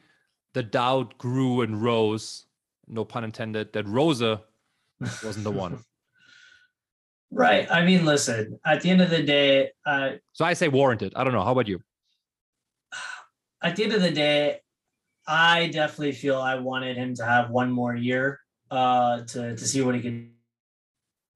the 0.54 0.64
doubt 0.64 1.18
grew 1.18 1.62
and 1.62 1.82
rose, 1.82 2.46
no 2.88 3.06
pun 3.06 3.24
intended, 3.24 3.74
that 3.74 3.88
Rose 3.88 4.22
wasn't 4.22 5.44
the 5.44 5.52
one. 5.52 5.84
Right. 7.32 7.70
I 7.70 7.86
mean, 7.86 8.06
listen, 8.06 8.60
at 8.66 8.82
the 8.82 8.90
end 8.90 9.02
of 9.02 9.10
the 9.10 9.22
day, 9.22 9.70
uh, 9.86 10.12
so 10.34 10.46
I 10.46 10.54
say 10.54 10.68
warranted. 10.68 11.14
I 11.16 11.24
don't 11.24 11.34
know. 11.34 11.44
How 11.44 11.52
about 11.52 11.68
you? 11.68 11.80
At 13.64 13.76
the 13.76 13.84
end 13.84 13.94
of 13.94 14.02
the 14.02 14.12
day, 14.12 14.62
I 15.28 15.68
definitely 15.68 16.14
feel 16.14 16.40
I 16.40 16.56
wanted 16.56 16.98
him 16.98 17.14
to 17.16 17.26
have 17.26 17.52
one 17.52 17.72
more 17.72 17.96
year 17.96 18.40
uh, 18.72 19.22
to 19.22 19.56
to 19.56 19.68
see 19.68 19.82
what 19.82 19.96
he 19.96 20.02
can 20.02 20.32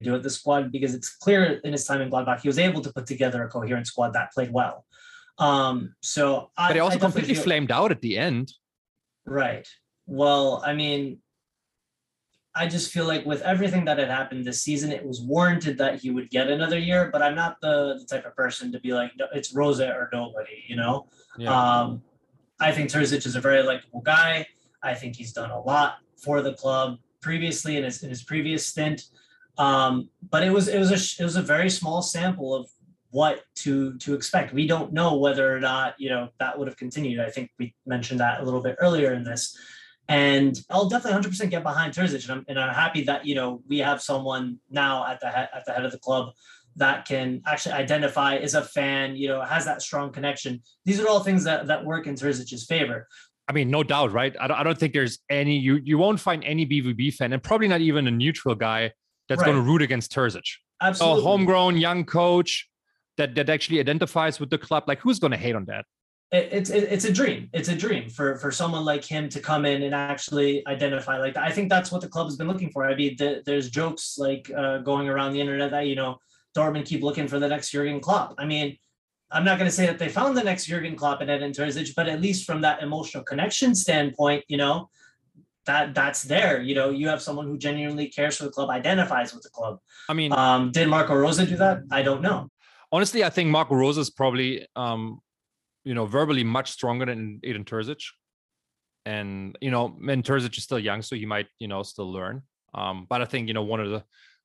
do 0.02 0.12
with 0.12 0.22
the 0.22 0.30
squad 0.30 0.72
because 0.72 0.94
it's 0.94 1.10
clear 1.10 1.60
in 1.64 1.72
his 1.72 1.84
time 1.84 2.00
in 2.00 2.10
Gladbach 2.10 2.40
he 2.40 2.48
was 2.48 2.58
able 2.58 2.80
to 2.82 2.92
put 2.92 3.06
together 3.06 3.44
a 3.44 3.48
coherent 3.48 3.86
squad 3.86 4.12
that 4.14 4.32
played 4.32 4.52
well. 4.52 4.84
Um, 5.38 5.94
so, 6.00 6.50
I, 6.56 6.68
but 6.68 6.76
he 6.76 6.80
also 6.80 6.98
completely 6.98 7.34
feel, 7.34 7.44
flamed 7.44 7.70
out 7.70 7.90
at 7.90 8.00
the 8.00 8.18
end. 8.18 8.52
Right. 9.26 9.66
Well, 10.06 10.62
I 10.64 10.74
mean, 10.74 11.18
I 12.56 12.66
just 12.66 12.92
feel 12.92 13.06
like 13.06 13.26
with 13.26 13.42
everything 13.42 13.84
that 13.86 13.98
had 13.98 14.08
happened 14.08 14.44
this 14.44 14.62
season, 14.62 14.92
it 14.92 15.04
was 15.04 15.20
warranted 15.20 15.76
that 15.78 16.00
he 16.00 16.10
would 16.10 16.30
get 16.30 16.48
another 16.48 16.78
year. 16.78 17.10
But 17.12 17.22
I'm 17.22 17.34
not 17.34 17.60
the, 17.60 17.98
the 17.98 18.04
type 18.04 18.26
of 18.26 18.36
person 18.36 18.70
to 18.72 18.80
be 18.80 18.92
like, 18.92 19.12
it's 19.34 19.52
Rose 19.54 19.80
or 19.80 20.08
nobody, 20.12 20.64
you 20.68 20.76
know? 20.76 21.06
Yeah. 21.36 21.50
Um, 21.52 22.02
I 22.60 22.70
think 22.70 22.90
Terzic 22.90 23.26
is 23.26 23.34
a 23.34 23.40
very 23.40 23.62
likable 23.62 24.00
guy. 24.00 24.46
I 24.82 24.94
think 24.94 25.16
he's 25.16 25.32
done 25.32 25.50
a 25.50 25.60
lot 25.60 25.96
for 26.16 26.42
the 26.42 26.54
club 26.54 26.98
previously 27.20 27.76
in 27.76 27.84
his, 27.84 28.02
in 28.02 28.10
his 28.10 28.22
previous 28.22 28.66
stint. 28.66 29.08
Um, 29.58 30.08
but 30.30 30.42
it 30.42 30.50
was 30.50 30.68
it 30.68 30.78
was 30.78 30.90
a 30.90 31.22
it 31.22 31.24
was 31.24 31.36
a 31.36 31.42
very 31.42 31.70
small 31.70 32.02
sample 32.02 32.54
of 32.54 32.68
what 33.10 33.44
to 33.56 33.96
to 33.98 34.14
expect. 34.14 34.52
We 34.52 34.66
don't 34.66 34.92
know 34.92 35.16
whether 35.16 35.54
or 35.54 35.60
not 35.60 35.94
you 35.98 36.10
know 36.10 36.30
that 36.40 36.58
would 36.58 36.66
have 36.66 36.76
continued. 36.76 37.20
I 37.20 37.30
think 37.30 37.50
we 37.58 37.74
mentioned 37.86 38.20
that 38.20 38.40
a 38.40 38.44
little 38.44 38.60
bit 38.60 38.76
earlier 38.80 39.12
in 39.12 39.22
this. 39.22 39.56
And 40.08 40.58
I'll 40.70 40.88
definitely 40.88 41.30
100% 41.30 41.50
get 41.50 41.62
behind 41.62 41.94
Terzic, 41.94 42.28
and 42.28 42.32
I'm, 42.38 42.44
and 42.48 42.58
I'm 42.60 42.74
happy 42.74 43.04
that 43.04 43.24
you 43.26 43.34
know 43.34 43.62
we 43.68 43.78
have 43.78 44.02
someone 44.02 44.58
now 44.70 45.06
at 45.06 45.20
the 45.20 45.28
head 45.28 45.48
at 45.54 45.64
the 45.64 45.72
head 45.72 45.84
of 45.84 45.92
the 45.92 45.98
club 45.98 46.32
that 46.76 47.06
can 47.06 47.40
actually 47.46 47.72
identify 47.72 48.34
as 48.36 48.54
a 48.54 48.62
fan, 48.62 49.16
you 49.16 49.28
know, 49.28 49.40
has 49.40 49.64
that 49.64 49.80
strong 49.80 50.10
connection. 50.12 50.60
These 50.84 51.00
are 51.00 51.08
all 51.08 51.20
things 51.20 51.44
that 51.44 51.68
that 51.68 51.84
work 51.84 52.06
in 52.06 52.16
Terzic's 52.16 52.66
favor. 52.66 53.08
I 53.48 53.52
mean, 53.52 53.70
no 53.70 53.82
doubt, 53.82 54.12
right? 54.12 54.34
I 54.40 54.46
don't, 54.46 54.58
I 54.58 54.62
don't 54.62 54.78
think 54.78 54.92
there's 54.92 55.18
any 55.30 55.58
you 55.58 55.80
you 55.82 55.96
won't 55.98 56.20
find 56.20 56.44
any 56.44 56.66
BVB 56.66 57.14
fan, 57.14 57.32
and 57.32 57.42
probably 57.42 57.68
not 57.68 57.80
even 57.80 58.06
a 58.06 58.10
neutral 58.10 58.54
guy 58.54 58.92
that's 59.28 59.40
Right. 59.40 59.46
going 59.46 59.56
to 59.56 59.62
root 59.62 59.80
against 59.80 60.12
Terzic. 60.12 60.44
Absolutely. 60.82 61.20
A 61.20 61.24
homegrown 61.24 61.76
young 61.78 62.04
coach 62.04 62.68
that 63.16 63.34
that 63.36 63.48
actually 63.48 63.80
identifies 63.80 64.38
with 64.38 64.50
the 64.50 64.58
club. 64.58 64.84
Like, 64.86 65.00
who's 65.00 65.18
going 65.18 65.30
to 65.30 65.36
hate 65.38 65.54
on 65.54 65.64
that? 65.66 65.86
It, 66.32 66.48
it's 66.52 66.70
it, 66.70 66.84
it's 66.90 67.04
a 67.04 67.12
dream. 67.12 67.48
It's 67.52 67.68
a 67.68 67.76
dream 67.76 68.08
for 68.08 68.36
for 68.36 68.50
someone 68.50 68.84
like 68.84 69.04
him 69.04 69.28
to 69.28 69.40
come 69.40 69.64
in 69.64 69.82
and 69.82 69.94
actually 69.94 70.66
identify 70.66 71.18
like 71.18 71.34
that. 71.34 71.44
I 71.44 71.50
think 71.50 71.68
that's 71.68 71.92
what 71.92 72.00
the 72.00 72.08
club 72.08 72.26
has 72.26 72.36
been 72.36 72.48
looking 72.48 72.70
for. 72.70 72.84
I 72.84 72.94
mean, 72.94 73.14
the, 73.18 73.42
there's 73.46 73.70
jokes 73.70 74.16
like 74.18 74.50
uh, 74.56 74.78
going 74.78 75.08
around 75.08 75.32
the 75.32 75.40
internet 75.40 75.70
that 75.70 75.86
you 75.86 75.94
know 75.94 76.18
Dortmund 76.56 76.86
keep 76.86 77.02
looking 77.02 77.28
for 77.28 77.38
the 77.38 77.48
next 77.48 77.70
Jurgen 77.70 78.00
Klopp. 78.00 78.34
I 78.38 78.46
mean, 78.46 78.76
I'm 79.30 79.44
not 79.44 79.58
going 79.58 79.68
to 79.68 79.74
say 79.76 79.86
that 79.86 79.98
they 79.98 80.08
found 80.08 80.36
the 80.36 80.42
next 80.42 80.66
Jurgen 80.66 80.96
Klopp 80.96 81.20
in 81.22 81.28
Edin 81.30 81.52
Terzic, 81.52 81.94
but 81.94 82.08
at 82.08 82.20
least 82.20 82.46
from 82.46 82.60
that 82.62 82.82
emotional 82.82 83.22
connection 83.24 83.74
standpoint, 83.74 84.44
you 84.48 84.56
know, 84.56 84.90
that 85.66 85.94
that's 85.94 86.22
there. 86.22 86.60
You 86.62 86.74
know, 86.74 86.90
you 86.90 87.08
have 87.08 87.22
someone 87.22 87.46
who 87.46 87.56
genuinely 87.58 88.08
cares 88.08 88.36
for 88.36 88.44
the 88.44 88.50
club, 88.50 88.70
identifies 88.70 89.32
with 89.34 89.42
the 89.42 89.50
club. 89.50 89.78
I 90.08 90.14
mean, 90.14 90.32
Um, 90.32 90.72
did 90.72 90.88
Marco 90.88 91.14
Rose 91.14 91.38
do 91.38 91.56
that? 91.56 91.82
I 91.90 92.02
don't 92.02 92.22
know. 92.22 92.48
honestly, 92.92 93.24
I 93.24 93.30
think 93.30 93.50
Marco 93.50 93.74
Rose 93.74 93.98
is 93.98 94.10
probably, 94.10 94.66
um, 94.76 95.20
you 95.84 95.94
know, 95.94 96.06
verbally 96.06 96.44
much 96.44 96.70
stronger 96.70 97.06
than 97.06 97.40
Edin 97.44 97.64
Terzic. 97.64 98.02
And 99.06 99.56
you 99.60 99.70
know, 99.70 99.96
and 100.08 100.24
Terzic 100.24 100.56
is 100.56 100.64
still 100.64 100.78
young, 100.78 101.02
so 101.02 101.14
he 101.14 101.26
might, 101.26 101.46
you 101.58 101.68
know, 101.68 101.82
still 101.82 102.10
learn. 102.10 102.42
Um, 102.72 103.06
but 103.08 103.20
I 103.20 103.26
think 103.26 103.48
you 103.48 103.54
know 103.54 103.62
one 103.62 103.80
of 103.80 103.90
the 103.90 104.02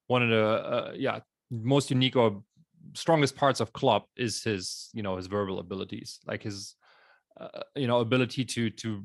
one 0.08 0.22
of 0.22 0.30
the 0.30 0.46
uh, 0.46 0.94
yeah 0.96 1.20
most 1.50 1.90
unique 1.90 2.16
or 2.16 2.44
strongest 2.94 3.36
parts 3.36 3.60
of 3.60 3.74
Klopp 3.74 4.08
is 4.18 4.44
his 4.44 4.90
you 4.94 5.02
know 5.02 5.16
his 5.16 5.28
verbal 5.28 5.60
abilities, 5.60 6.20
like 6.28 6.44
his 6.44 6.76
uh, 7.40 7.62
you 7.76 7.88
know 7.88 8.00
ability 8.00 8.46
to 8.46 8.70
to 8.70 9.04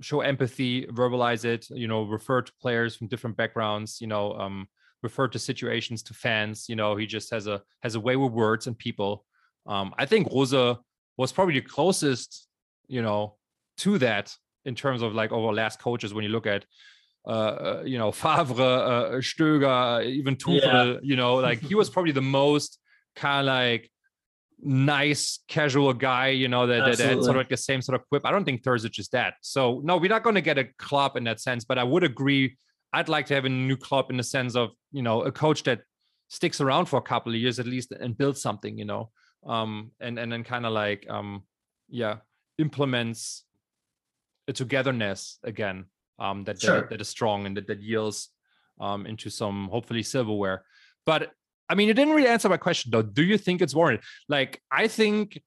show 0.00 0.20
empathy, 0.20 0.86
verbalize 0.86 1.44
it, 1.44 1.68
you 1.70 1.88
know, 1.88 2.04
refer 2.04 2.42
to 2.42 2.52
players 2.60 2.94
from 2.94 3.08
different 3.08 3.36
backgrounds, 3.36 4.00
you 4.00 4.06
know, 4.06 4.32
um, 4.34 4.68
refer 5.02 5.28
to 5.28 5.38
situations 5.38 6.02
to 6.04 6.14
fans. 6.14 6.68
You 6.68 6.76
know, 6.76 6.96
he 6.96 7.06
just 7.06 7.32
has 7.32 7.46
a 7.46 7.62
has 7.82 7.94
a 7.94 8.00
way 8.00 8.16
with 8.16 8.32
words 8.32 8.66
and 8.66 8.78
people. 8.78 9.24
Um, 9.66 9.94
I 9.98 10.06
think 10.06 10.28
Rose 10.32 10.54
was 11.18 11.32
probably 11.32 11.54
the 11.54 11.60
closest, 11.60 12.46
you 12.86 13.02
know, 13.02 13.34
to 13.78 13.98
that 13.98 14.34
in 14.64 14.74
terms 14.74 15.02
of 15.02 15.14
like 15.14 15.32
our 15.32 15.52
last 15.52 15.80
coaches. 15.80 16.14
When 16.14 16.24
you 16.24 16.30
look 16.30 16.46
at, 16.46 16.64
uh, 17.26 17.30
uh, 17.30 17.82
you 17.84 17.98
know, 17.98 18.12
Favre, 18.24 18.62
uh, 18.62 19.10
Stöger, 19.20 20.06
even 20.06 20.36
Tuchel, 20.36 21.00
you 21.02 21.16
know, 21.16 21.34
like 21.34 21.60
he 21.60 21.74
was 21.74 21.90
probably 21.94 22.12
the 22.12 22.22
most 22.22 22.78
kind 23.16 23.40
of 23.40 23.52
like 23.52 23.90
nice 24.60 25.40
casual 25.48 25.92
guy, 25.92 26.28
you 26.28 26.48
know, 26.48 26.66
that, 26.66 26.84
that, 26.84 26.98
that 26.98 27.22
sort 27.22 27.30
of 27.30 27.36
like 27.36 27.48
the 27.48 27.56
same 27.56 27.82
sort 27.82 28.00
of 28.00 28.08
quip. 28.08 28.24
I 28.24 28.30
don't 28.30 28.44
think 28.44 28.62
Terzic 28.62 28.98
is 28.98 29.08
that. 29.08 29.34
So 29.42 29.80
no, 29.84 29.96
we're 29.96 30.08
not 30.08 30.22
going 30.22 30.36
to 30.36 30.40
get 30.40 30.56
a 30.56 30.64
Klopp 30.78 31.16
in 31.16 31.24
that 31.24 31.40
sense, 31.40 31.64
but 31.64 31.78
I 31.78 31.84
would 31.84 32.04
agree. 32.04 32.56
I'd 32.92 33.08
like 33.08 33.26
to 33.26 33.34
have 33.34 33.44
a 33.44 33.50
new 33.50 33.76
Klopp 33.76 34.10
in 34.10 34.16
the 34.16 34.22
sense 34.22 34.56
of, 34.56 34.70
you 34.92 35.02
know, 35.02 35.22
a 35.22 35.32
coach 35.32 35.64
that 35.64 35.82
sticks 36.28 36.60
around 36.60 36.86
for 36.86 36.96
a 36.96 37.02
couple 37.02 37.32
of 37.32 37.38
years 37.38 37.58
at 37.58 37.66
least 37.66 37.92
and 37.92 38.16
builds 38.16 38.40
something, 38.40 38.78
you 38.78 38.84
know, 38.84 39.10
um, 39.46 39.92
and, 40.00 40.18
and 40.18 40.32
then 40.32 40.44
kind 40.44 40.66
of 40.66 40.72
like, 40.72 41.06
um, 41.08 41.42
yeah, 41.88 42.16
implements 42.58 43.44
a 44.48 44.52
togetherness 44.52 45.38
again, 45.44 45.86
um, 46.18 46.44
that, 46.44 46.60
Sure. 46.60 46.80
that, 46.80 46.90
that 46.90 47.00
is 47.00 47.08
strong 47.08 47.46
and 47.46 47.56
that, 47.56 47.66
that 47.66 47.80
yields, 47.80 48.30
um, 48.80 49.06
into 49.06 49.30
some 49.30 49.68
hopefully 49.68 50.02
silverware. 50.02 50.64
But 51.04 51.32
I 51.68 51.74
mean, 51.74 51.88
you 51.88 51.94
didn't 51.94 52.14
really 52.14 52.28
answer 52.28 52.48
my 52.48 52.56
question 52.56 52.90
though. 52.90 53.02
Do 53.02 53.22
you 53.22 53.36
think 53.36 53.60
it's 53.60 53.74
warranted? 53.74 54.04
Like, 54.28 54.62
I 54.70 54.88
think, 54.88 55.40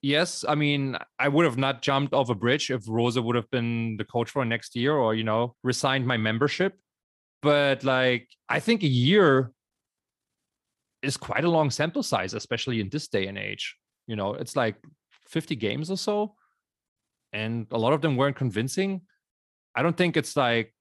yes. 0.00 0.44
I 0.46 0.54
mean, 0.54 0.96
I 1.18 1.28
would 1.28 1.44
have 1.44 1.58
not 1.58 1.82
jumped 1.82 2.14
off 2.14 2.28
a 2.28 2.34
bridge 2.34 2.70
if 2.70 2.84
Rose 2.88 3.18
would 3.18 3.34
have 3.34 3.50
been 3.50 3.96
the 3.96 4.04
coach 4.04 4.30
for 4.30 4.44
next 4.44 4.76
year 4.76 4.92
or, 4.92 5.14
you 5.14 5.24
know, 5.24 5.56
resigned 5.64 6.06
my 6.06 6.16
membership. 6.16 6.78
But 7.42 7.82
like, 7.82 8.28
I 8.48 8.60
think 8.60 8.82
a 8.82 8.88
year 8.88 9.50
is 11.04 11.16
quite 11.16 11.44
a 11.44 11.50
long 11.50 11.70
sample 11.70 12.02
size, 12.02 12.34
especially 12.34 12.80
in 12.80 12.88
this 12.88 13.08
day 13.08 13.26
and 13.26 13.38
age. 13.38 13.76
You 14.06 14.16
know, 14.16 14.34
it's 14.34 14.56
like 14.56 14.76
50 15.28 15.56
games 15.56 15.90
or 15.90 15.96
so. 15.96 16.34
And 17.32 17.66
a 17.70 17.78
lot 17.78 17.92
of 17.92 18.00
them 18.00 18.16
weren't 18.16 18.36
convincing. 18.36 19.02
I 19.74 19.82
don't 19.82 19.96
think 19.96 20.16
it's 20.16 20.36
like 20.36 20.72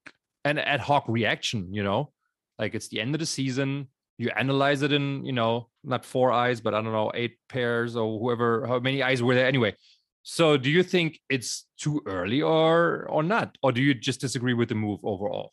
an 0.45 0.59
ad 0.59 0.79
hoc 0.79 1.05
reaction, 1.07 1.73
you 1.73 1.83
know, 1.83 2.11
like 2.59 2.75
it's 2.75 2.89
the 2.89 3.01
end 3.01 3.15
of 3.15 3.19
the 3.19 3.25
season 3.25 3.87
you 4.17 4.29
analyze 4.35 4.81
it 4.81 4.93
in 4.93 5.25
you 5.25 5.31
know 5.31 5.69
not 5.83 6.05
four 6.05 6.31
eyes 6.31 6.61
but 6.61 6.73
i 6.73 6.81
don't 6.81 6.93
know 6.93 7.11
eight 7.13 7.37
pairs 7.49 7.95
or 7.95 8.19
whoever 8.19 8.65
how 8.67 8.79
many 8.79 9.01
eyes 9.01 9.23
were 9.23 9.35
there 9.35 9.47
anyway 9.47 9.75
so 10.21 10.55
do 10.55 10.69
you 10.69 10.83
think 10.83 11.19
it's 11.29 11.65
too 11.77 12.01
early 12.05 12.41
or 12.41 13.07
or 13.09 13.23
not 13.23 13.57
or 13.61 13.71
do 13.71 13.81
you 13.81 13.93
just 13.93 14.21
disagree 14.21 14.53
with 14.53 14.69
the 14.69 14.75
move 14.75 14.99
overall 15.03 15.51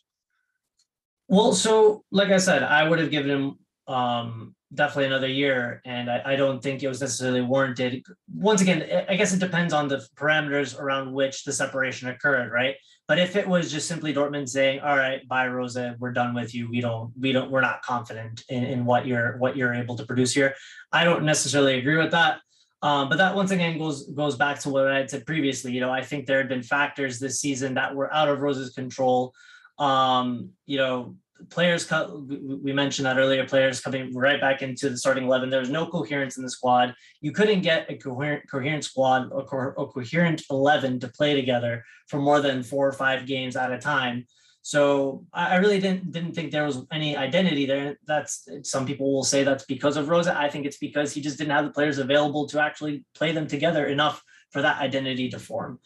Well, 1.29 1.53
so 1.55 2.03
like 2.11 2.31
I 2.31 2.39
said, 2.39 2.63
I 2.63 2.83
would 2.89 2.99
have 2.99 3.11
given 3.11 3.31
him 3.31 3.45
um, 3.87 4.55
definitely 4.73 5.07
another 5.07 5.29
year, 5.29 5.81
and 5.85 6.11
I, 6.11 6.23
I 6.25 6.37
don't 6.37 6.63
think 6.63 6.83
it 6.83 6.89
was 6.89 7.01
necessarily 7.01 7.43
warranted. 7.43 8.05
Once 8.33 8.61
again, 8.61 9.05
I- 9.09 9.17
guess 9.17 9.33
it 9.33 9.41
depends 9.41 9.73
on 9.73 9.89
the 9.89 10.07
parameters 10.17 10.79
around 10.79 11.13
which 11.13 11.45
the 11.45 11.53
separation 11.53 12.09
occurred, 12.09 12.53
right? 12.53 12.77
But 13.09 13.19
if 13.19 13.35
it 13.35 13.47
was 13.47 13.73
just 13.73 13.89
simply 13.89 14.15
Dortmund 14.15 14.49
saying, 14.49 14.81
"All 14.81 14.97
right, 14.97 15.27
bye, 15.27 15.49
Rose, 15.49 15.77
we're 15.99 16.13
done 16.13 16.35
with 16.35 16.55
you. 16.55 16.71
We 16.71 16.81
don't, 16.81 17.13
we 17.19 17.33
don't, 17.33 17.51
we're 17.51 17.61
not 17.61 17.83
confident 17.83 18.45
in, 18.49 18.65
in 18.65 18.85
what 18.85 19.07
you're 19.07 19.37
what 19.39 19.57
you're 19.57 19.75
able 19.75 19.97
to 19.97 20.07
produce 20.07 20.33
here," 20.33 20.55
I 20.93 21.05
don't 21.05 21.25
necessarily 21.25 21.79
agree 21.79 21.97
with 21.97 22.13
that. 22.13 22.41
Um, 22.83 23.09
but 23.11 23.19
that 23.19 23.35
once 23.35 23.51
again 23.51 23.79
goes 23.79 24.09
goes 24.11 24.37
back 24.37 24.61
to 24.61 24.71
what 24.71 24.87
I 24.87 24.99
had 24.99 25.11
said 25.11 25.27
previously. 25.27 25.73
You 25.73 25.81
know, 25.81 25.91
I 25.91 26.03
think 26.03 26.27
there 26.27 26.39
had 26.39 26.49
been 26.49 26.63
factors 26.63 27.19
this 27.19 27.41
season 27.41 27.75
that 27.75 27.95
were 27.95 28.13
out 28.13 28.29
of 28.29 28.41
Rose's 28.41 28.71
control. 28.71 29.35
Um, 29.79 30.51
you 30.67 30.79
know, 30.79 31.17
players 31.49 31.85
cut. 31.85 32.11
We 32.29 32.73
mentioned 32.73 33.07
that 33.07 33.17
earlier. 33.17 33.47
Players 33.47 33.81
coming 33.81 34.15
right 34.15 34.41
back 34.41 34.63
into 34.63 34.91
the 34.91 34.97
starting 34.97 35.25
eleven. 35.25 35.51
There 35.51 35.61
was 35.61 35.71
no 35.71 35.87
coherence 35.87 36.37
in 36.37 36.43
the 36.43 36.51
squad. 36.51 36.95
You 37.21 37.33
couldn't 37.33 37.63
get 37.63 37.91
a 37.91 37.97
coherent 37.97 38.51
coherent 38.51 38.85
squad, 38.85 39.31
a, 39.33 39.43
co- 39.43 39.75
a 39.77 39.87
coherent 39.87 40.43
eleven 40.51 41.01
to 41.01 41.09
play 41.09 41.35
together 41.35 41.85
for 42.09 42.21
more 42.21 42.41
than 42.41 42.63
four 42.63 42.87
or 42.87 42.93
five 42.93 43.27
games 43.27 43.57
at 43.57 43.73
a 43.73 43.79
time. 43.79 44.27
So 44.63 45.25
I 45.33 45.57
really 45.57 45.81
didn't 45.81 46.13
didn't 46.13 46.35
think 46.35 46.51
there 46.51 46.67
was 46.67 46.85
any 46.93 47.17
identity 47.17 47.65
there. 47.65 47.99
That's 48.07 48.47
some 48.63 48.85
people 48.85 49.13
will 49.13 49.25
say 49.25 49.43
that's 49.43 49.65
because 49.65 49.97
of 49.97 50.09
Rose. 50.09 50.29
I 50.29 50.49
think 50.51 50.67
it's 50.67 50.77
because 50.77 51.15
he 51.15 51.23
just 51.23 51.39
didn't 51.39 51.53
have 51.53 51.65
the 51.65 51.71
players 51.71 51.99
available 51.99 52.47
to 52.49 52.61
actually 52.61 53.05
play 53.15 53.33
them 53.33 53.47
together 53.47 53.87
enough 53.87 54.23
for 54.51 54.61
that 54.61 54.81
identity 54.81 55.31
to 55.31 55.39
form. 55.39 55.79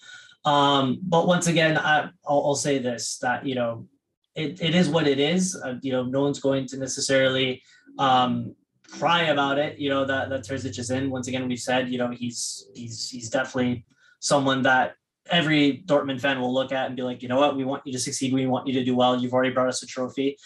Um, 0.44 0.98
but 1.02 1.26
once 1.26 1.46
again, 1.46 1.78
I, 1.78 2.10
I'll, 2.26 2.42
I'll 2.46 2.54
say 2.54 2.78
this: 2.78 3.18
that 3.18 3.46
you 3.46 3.54
know, 3.54 3.86
it, 4.34 4.60
it 4.60 4.74
is 4.74 4.88
what 4.88 5.06
it 5.06 5.18
is. 5.18 5.60
Uh, 5.64 5.74
you 5.82 5.92
know, 5.92 6.04
no 6.04 6.22
one's 6.22 6.40
going 6.40 6.66
to 6.68 6.76
necessarily 6.78 7.62
um, 7.98 8.54
cry 8.90 9.24
about 9.24 9.58
it. 9.58 9.78
You 9.78 9.90
know 9.90 10.04
that 10.04 10.28
that 10.30 10.44
Terzic 10.46 10.78
is 10.78 10.90
in. 10.90 11.10
Once 11.10 11.28
again, 11.28 11.48
we've 11.48 11.58
said 11.58 11.88
you 11.88 11.98
know 11.98 12.10
he's 12.10 12.66
he's 12.74 13.08
he's 13.08 13.30
definitely 13.30 13.84
someone 14.20 14.62
that 14.62 14.94
every 15.30 15.82
Dortmund 15.86 16.20
fan 16.20 16.40
will 16.40 16.52
look 16.52 16.72
at 16.72 16.86
and 16.86 16.96
be 16.96 17.02
like, 17.02 17.22
you 17.22 17.28
know 17.28 17.38
what, 17.38 17.56
we 17.56 17.64
want 17.64 17.82
you 17.86 17.92
to 17.92 17.98
succeed. 17.98 18.32
We 18.32 18.46
want 18.46 18.66
you 18.66 18.74
to 18.74 18.84
do 18.84 18.94
well. 18.94 19.18
You've 19.18 19.32
already 19.32 19.52
brought 19.52 19.68
us 19.68 19.82
a 19.82 19.86
trophy. 19.86 20.36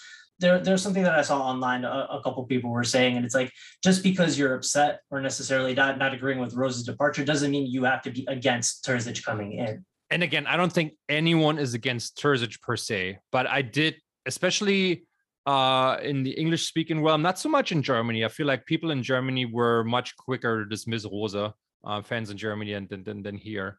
There, 0.40 0.60
there's 0.60 0.82
something 0.82 1.02
that 1.02 1.18
I 1.18 1.22
saw 1.22 1.40
online. 1.40 1.84
A, 1.84 2.06
a 2.12 2.20
couple 2.22 2.44
people 2.44 2.70
were 2.70 2.84
saying, 2.84 3.16
and 3.16 3.24
it's 3.24 3.34
like 3.34 3.52
just 3.82 4.04
because 4.04 4.38
you're 4.38 4.54
upset 4.54 5.00
or 5.10 5.20
necessarily 5.20 5.74
not 5.74 5.98
not 5.98 6.14
agreeing 6.14 6.38
with 6.38 6.54
Rose's 6.54 6.84
departure 6.84 7.24
doesn't 7.24 7.50
mean 7.50 7.66
you 7.66 7.84
have 7.84 8.02
to 8.02 8.10
be 8.10 8.24
against 8.28 8.84
Terzic 8.84 9.24
coming 9.24 9.54
in. 9.54 9.84
And 10.10 10.22
again 10.22 10.46
i 10.46 10.56
don't 10.56 10.72
think 10.72 10.94
anyone 11.08 11.58
is 11.58 11.74
against 11.74 12.16
terzic 12.16 12.60
per 12.60 12.76
se 12.76 13.18
but 13.30 13.46
i 13.46 13.62
did 13.62 13.96
especially 14.26 15.04
uh 15.46 15.96
in 16.02 16.22
the 16.22 16.32
english 16.32 16.66
speaking 16.66 17.02
realm 17.02 17.22
not 17.22 17.38
so 17.38 17.48
much 17.48 17.72
in 17.72 17.82
germany. 17.82 18.24
I 18.24 18.28
feel 18.28 18.46
like 18.46 18.66
people 18.66 18.90
in 18.90 19.02
germany 19.02 19.44
were 19.46 19.84
much 19.84 20.16
quicker 20.16 20.64
to 20.64 20.68
dismiss 20.68 21.04
rose 21.04 21.34
uh, 21.34 22.02
fans 22.02 22.30
in 22.30 22.36
germany 22.36 22.72
and 22.74 22.88
than, 22.88 23.04
than, 23.04 23.22
than 23.22 23.36
here. 23.36 23.78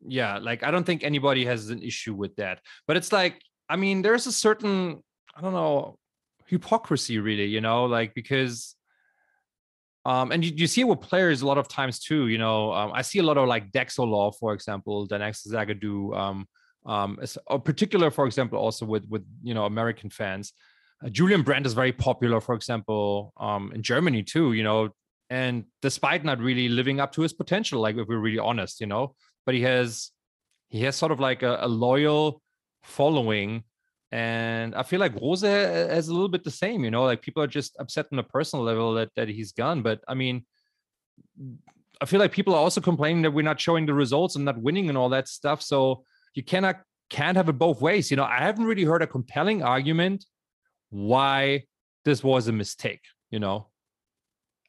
Yeah 0.00 0.38
like 0.38 0.62
i 0.62 0.70
don't 0.70 0.84
think 0.84 1.02
anybody 1.02 1.44
has 1.46 1.70
an 1.70 1.82
issue 1.82 2.14
with 2.14 2.36
that. 2.36 2.60
But 2.86 2.96
it's 2.96 3.12
like 3.12 3.40
i 3.68 3.76
mean 3.76 4.02
there's 4.02 4.26
a 4.26 4.32
certain 4.32 5.02
i 5.34 5.40
don't 5.40 5.52
know 5.52 5.98
hypocrisy 6.46 7.18
really 7.18 7.46
you 7.46 7.60
know 7.60 7.86
like 7.86 8.14
because 8.14 8.75
um, 10.06 10.30
and 10.30 10.44
you, 10.44 10.52
you 10.54 10.66
see 10.68 10.82
it 10.82 10.84
with 10.84 11.00
players 11.00 11.42
a 11.42 11.46
lot 11.46 11.58
of 11.58 11.66
times 11.66 11.98
too. 11.98 12.28
You 12.28 12.38
know, 12.38 12.72
um, 12.72 12.92
I 12.94 13.02
see 13.02 13.18
a 13.18 13.24
lot 13.24 13.38
of 13.38 13.48
like 13.48 13.72
Dexolaw, 13.72 14.36
for 14.38 14.54
example, 14.54 15.04
Dan-Axel 15.04 15.50
Zagadou, 15.50 16.16
um, 16.16 16.46
um, 16.86 17.18
particular, 17.64 18.12
for 18.12 18.24
example, 18.24 18.56
also 18.56 18.86
with 18.86 19.04
with 19.08 19.24
you 19.42 19.52
know 19.52 19.64
American 19.64 20.08
fans. 20.08 20.52
Uh, 21.04 21.08
Julian 21.08 21.42
Brandt 21.42 21.66
is 21.66 21.72
very 21.72 21.90
popular, 21.90 22.40
for 22.40 22.54
example, 22.54 23.32
um, 23.36 23.72
in 23.74 23.82
Germany 23.82 24.22
too. 24.22 24.52
You 24.52 24.62
know, 24.62 24.90
and 25.28 25.64
despite 25.82 26.22
not 26.22 26.38
really 26.38 26.68
living 26.68 27.00
up 27.00 27.10
to 27.14 27.22
his 27.22 27.32
potential, 27.32 27.80
like 27.80 27.96
if 27.96 28.06
we're 28.06 28.18
really 28.18 28.38
honest, 28.38 28.80
you 28.80 28.86
know, 28.86 29.16
but 29.44 29.56
he 29.56 29.62
has 29.62 30.12
he 30.68 30.84
has 30.84 30.94
sort 30.94 31.10
of 31.10 31.18
like 31.18 31.42
a, 31.42 31.58
a 31.62 31.68
loyal 31.68 32.40
following 32.84 33.64
and 34.12 34.74
I 34.74 34.82
feel 34.82 35.00
like 35.00 35.20
Rose 35.20 35.42
eh, 35.42 35.48
eh, 35.48 35.94
has 35.94 36.08
a 36.08 36.12
little 36.12 36.28
bit 36.28 36.44
the 36.44 36.50
same, 36.50 36.84
you 36.84 36.90
know, 36.90 37.04
like 37.04 37.22
people 37.22 37.42
are 37.42 37.48
just 37.48 37.76
upset 37.78 38.06
on 38.12 38.18
a 38.18 38.22
personal 38.22 38.64
level 38.64 38.94
that, 38.94 39.10
that 39.16 39.28
he's 39.28 39.52
gone. 39.52 39.82
But 39.82 40.00
I 40.06 40.14
mean, 40.14 40.44
I 42.00 42.04
feel 42.04 42.20
like 42.20 42.32
people 42.32 42.54
are 42.54 42.60
also 42.60 42.80
complaining 42.80 43.22
that 43.22 43.32
we're 43.32 43.42
not 43.42 43.60
showing 43.60 43.86
the 43.86 43.94
results 43.94 44.36
and 44.36 44.44
not 44.44 44.60
winning 44.60 44.88
and 44.88 44.96
all 44.96 45.08
that 45.08 45.28
stuff. 45.28 45.60
So 45.62 46.04
you 46.34 46.42
cannot 46.42 46.76
can't 47.10 47.36
have 47.36 47.48
it 47.48 47.54
both 47.54 47.80
ways. 47.80 48.10
You 48.10 48.16
know, 48.16 48.24
I 48.24 48.38
haven't 48.38 48.64
really 48.64 48.84
heard 48.84 49.02
a 49.02 49.06
compelling 49.06 49.62
argument 49.62 50.24
why 50.90 51.64
this 52.04 52.22
was 52.22 52.48
a 52.48 52.52
mistake. 52.52 53.02
You 53.30 53.40
know, 53.40 53.68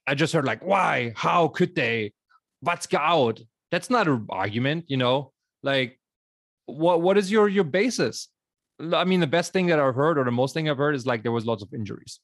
I 0.08 0.16
just 0.16 0.34
heard 0.34 0.46
like, 0.46 0.64
why? 0.64 1.14
How 1.16 1.48
could 1.48 1.76
they? 1.76 2.14
What's 2.62 2.92
out? 2.94 3.40
That's 3.72 3.90
not 3.90 4.08
an 4.08 4.26
argument. 4.30 4.86
You 4.88 4.98
know, 4.98 5.32
like 5.62 6.00
what 6.66 7.02
what 7.02 7.18
is 7.18 7.32
your 7.32 7.48
your 7.48 7.66
basis? 7.66 8.30
I 8.80 9.04
mean, 9.06 9.20
the 9.20 9.28
best 9.28 9.54
thing 9.54 9.68
that 9.68 9.80
I've 9.80 9.96
heard, 9.96 10.18
or 10.18 10.24
the 10.24 10.32
most 10.32 10.54
thing 10.54 10.70
I've 10.70 10.78
heard, 10.78 10.96
is 10.96 11.06
like 11.06 11.24
there 11.24 11.32
was 11.32 11.46
lots 11.46 11.64
of 11.64 11.74
injuries. 11.74 12.20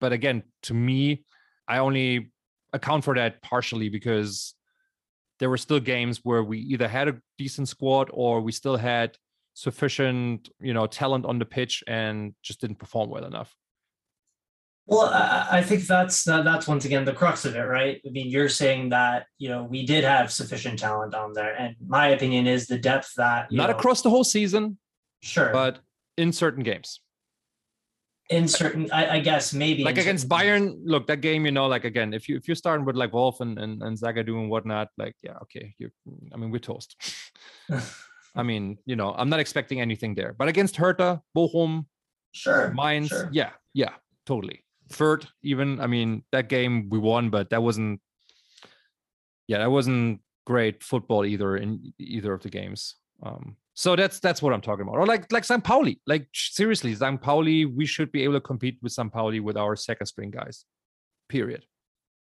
But 0.00 0.12
again, 0.12 0.42
to 0.64 0.74
me, 0.74 1.24
I 1.66 1.78
only 1.78 2.30
account 2.72 3.04
for 3.04 3.14
that 3.14 3.42
partially 3.42 3.88
because 3.88 4.54
there 5.38 5.48
were 5.48 5.56
still 5.56 5.80
games 5.80 6.20
where 6.24 6.42
we 6.42 6.58
either 6.58 6.88
had 6.88 7.08
a 7.08 7.16
decent 7.38 7.68
squad 7.68 8.10
or 8.12 8.40
we 8.40 8.52
still 8.52 8.76
had 8.76 9.16
sufficient, 9.54 10.48
you 10.60 10.74
know, 10.74 10.86
talent 10.86 11.24
on 11.24 11.38
the 11.38 11.44
pitch 11.44 11.82
and 11.86 12.34
just 12.42 12.60
didn't 12.60 12.78
perform 12.78 13.10
well 13.10 13.24
enough. 13.24 13.54
Well, 14.86 15.10
I, 15.12 15.62
think 15.62 15.86
that's 15.86 16.24
that's 16.24 16.66
once 16.66 16.86
again 16.86 17.04
the 17.04 17.12
crux 17.12 17.44
of 17.44 17.54
it, 17.54 17.60
right? 17.60 18.00
I 18.06 18.10
mean, 18.10 18.30
you're 18.30 18.48
saying 18.48 18.88
that 18.88 19.26
you 19.36 19.50
know 19.50 19.64
we 19.64 19.84
did 19.84 20.02
have 20.02 20.32
sufficient 20.32 20.78
talent 20.78 21.14
on 21.14 21.34
there, 21.34 21.54
and 21.54 21.76
my 21.86 22.08
opinion 22.08 22.46
is 22.46 22.68
the 22.68 22.78
depth 22.78 23.12
that 23.18 23.52
not 23.52 23.68
know, 23.68 23.76
across 23.76 24.00
the 24.00 24.08
whole 24.08 24.24
season, 24.24 24.78
sure, 25.20 25.50
but 25.52 25.80
in 26.16 26.32
certain 26.32 26.62
games 26.62 27.00
in 28.30 28.46
certain 28.46 28.90
I, 28.92 29.16
I, 29.16 29.20
guess 29.20 29.54
maybe 29.54 29.84
like 29.84 29.98
against 29.98 30.28
Bayern. 30.28 30.78
Look, 30.84 31.06
that 31.06 31.20
game, 31.20 31.46
you 31.46 31.52
know, 31.52 31.66
like 31.66 31.84
again, 31.84 32.12
if 32.12 32.28
you 32.28 32.36
if 32.36 32.46
you're 32.46 32.54
starting 32.54 32.84
with 32.84 32.96
like 32.96 33.12
Wolf 33.12 33.40
and 33.40 33.58
and, 33.58 33.82
and 33.82 33.96
Zagadou 33.96 34.40
and 34.40 34.50
whatnot, 34.50 34.88
like 34.98 35.16
yeah, 35.22 35.36
okay, 35.42 35.74
you 35.78 35.90
I 36.32 36.36
mean 36.36 36.50
we're 36.50 36.58
toast. 36.58 36.96
I 38.36 38.42
mean, 38.42 38.78
you 38.84 38.96
know, 38.96 39.14
I'm 39.16 39.30
not 39.30 39.40
expecting 39.40 39.80
anything 39.80 40.14
there. 40.14 40.34
But 40.38 40.48
against 40.48 40.76
Hertha, 40.76 41.22
Bochum, 41.36 41.86
sure, 42.32 42.72
Mainz, 42.74 43.08
sure. 43.08 43.28
yeah, 43.32 43.50
yeah, 43.72 43.94
totally. 44.26 44.62
Third, 44.90 45.26
even 45.42 45.80
I 45.80 45.86
mean, 45.86 46.22
that 46.32 46.48
game 46.48 46.88
we 46.90 46.98
won, 46.98 47.30
but 47.30 47.50
that 47.50 47.62
wasn't 47.62 48.00
yeah, 49.46 49.58
that 49.58 49.70
wasn't 49.70 50.20
great 50.44 50.82
football 50.82 51.24
either 51.24 51.56
in 51.56 51.94
either 51.98 52.34
of 52.34 52.42
the 52.42 52.50
games. 52.50 52.96
Um, 53.22 53.56
so 53.78 53.94
that's 53.94 54.18
that's 54.18 54.42
what 54.42 54.52
I'm 54.52 54.60
talking 54.60 54.82
about. 54.82 54.96
Or 54.96 55.06
like 55.06 55.30
like 55.30 55.44
St. 55.44 55.62
Pauli. 55.62 56.00
Like 56.04 56.26
seriously, 56.34 56.92
St. 56.96 57.22
Pauli, 57.22 57.64
we 57.64 57.86
should 57.86 58.10
be 58.10 58.24
able 58.24 58.34
to 58.34 58.40
compete 58.40 58.76
with 58.82 58.90
St. 58.90 59.12
Pauli 59.12 59.38
with 59.38 59.56
our 59.56 59.76
second 59.76 60.08
string 60.08 60.32
guys. 60.32 60.64
Period. 61.28 61.64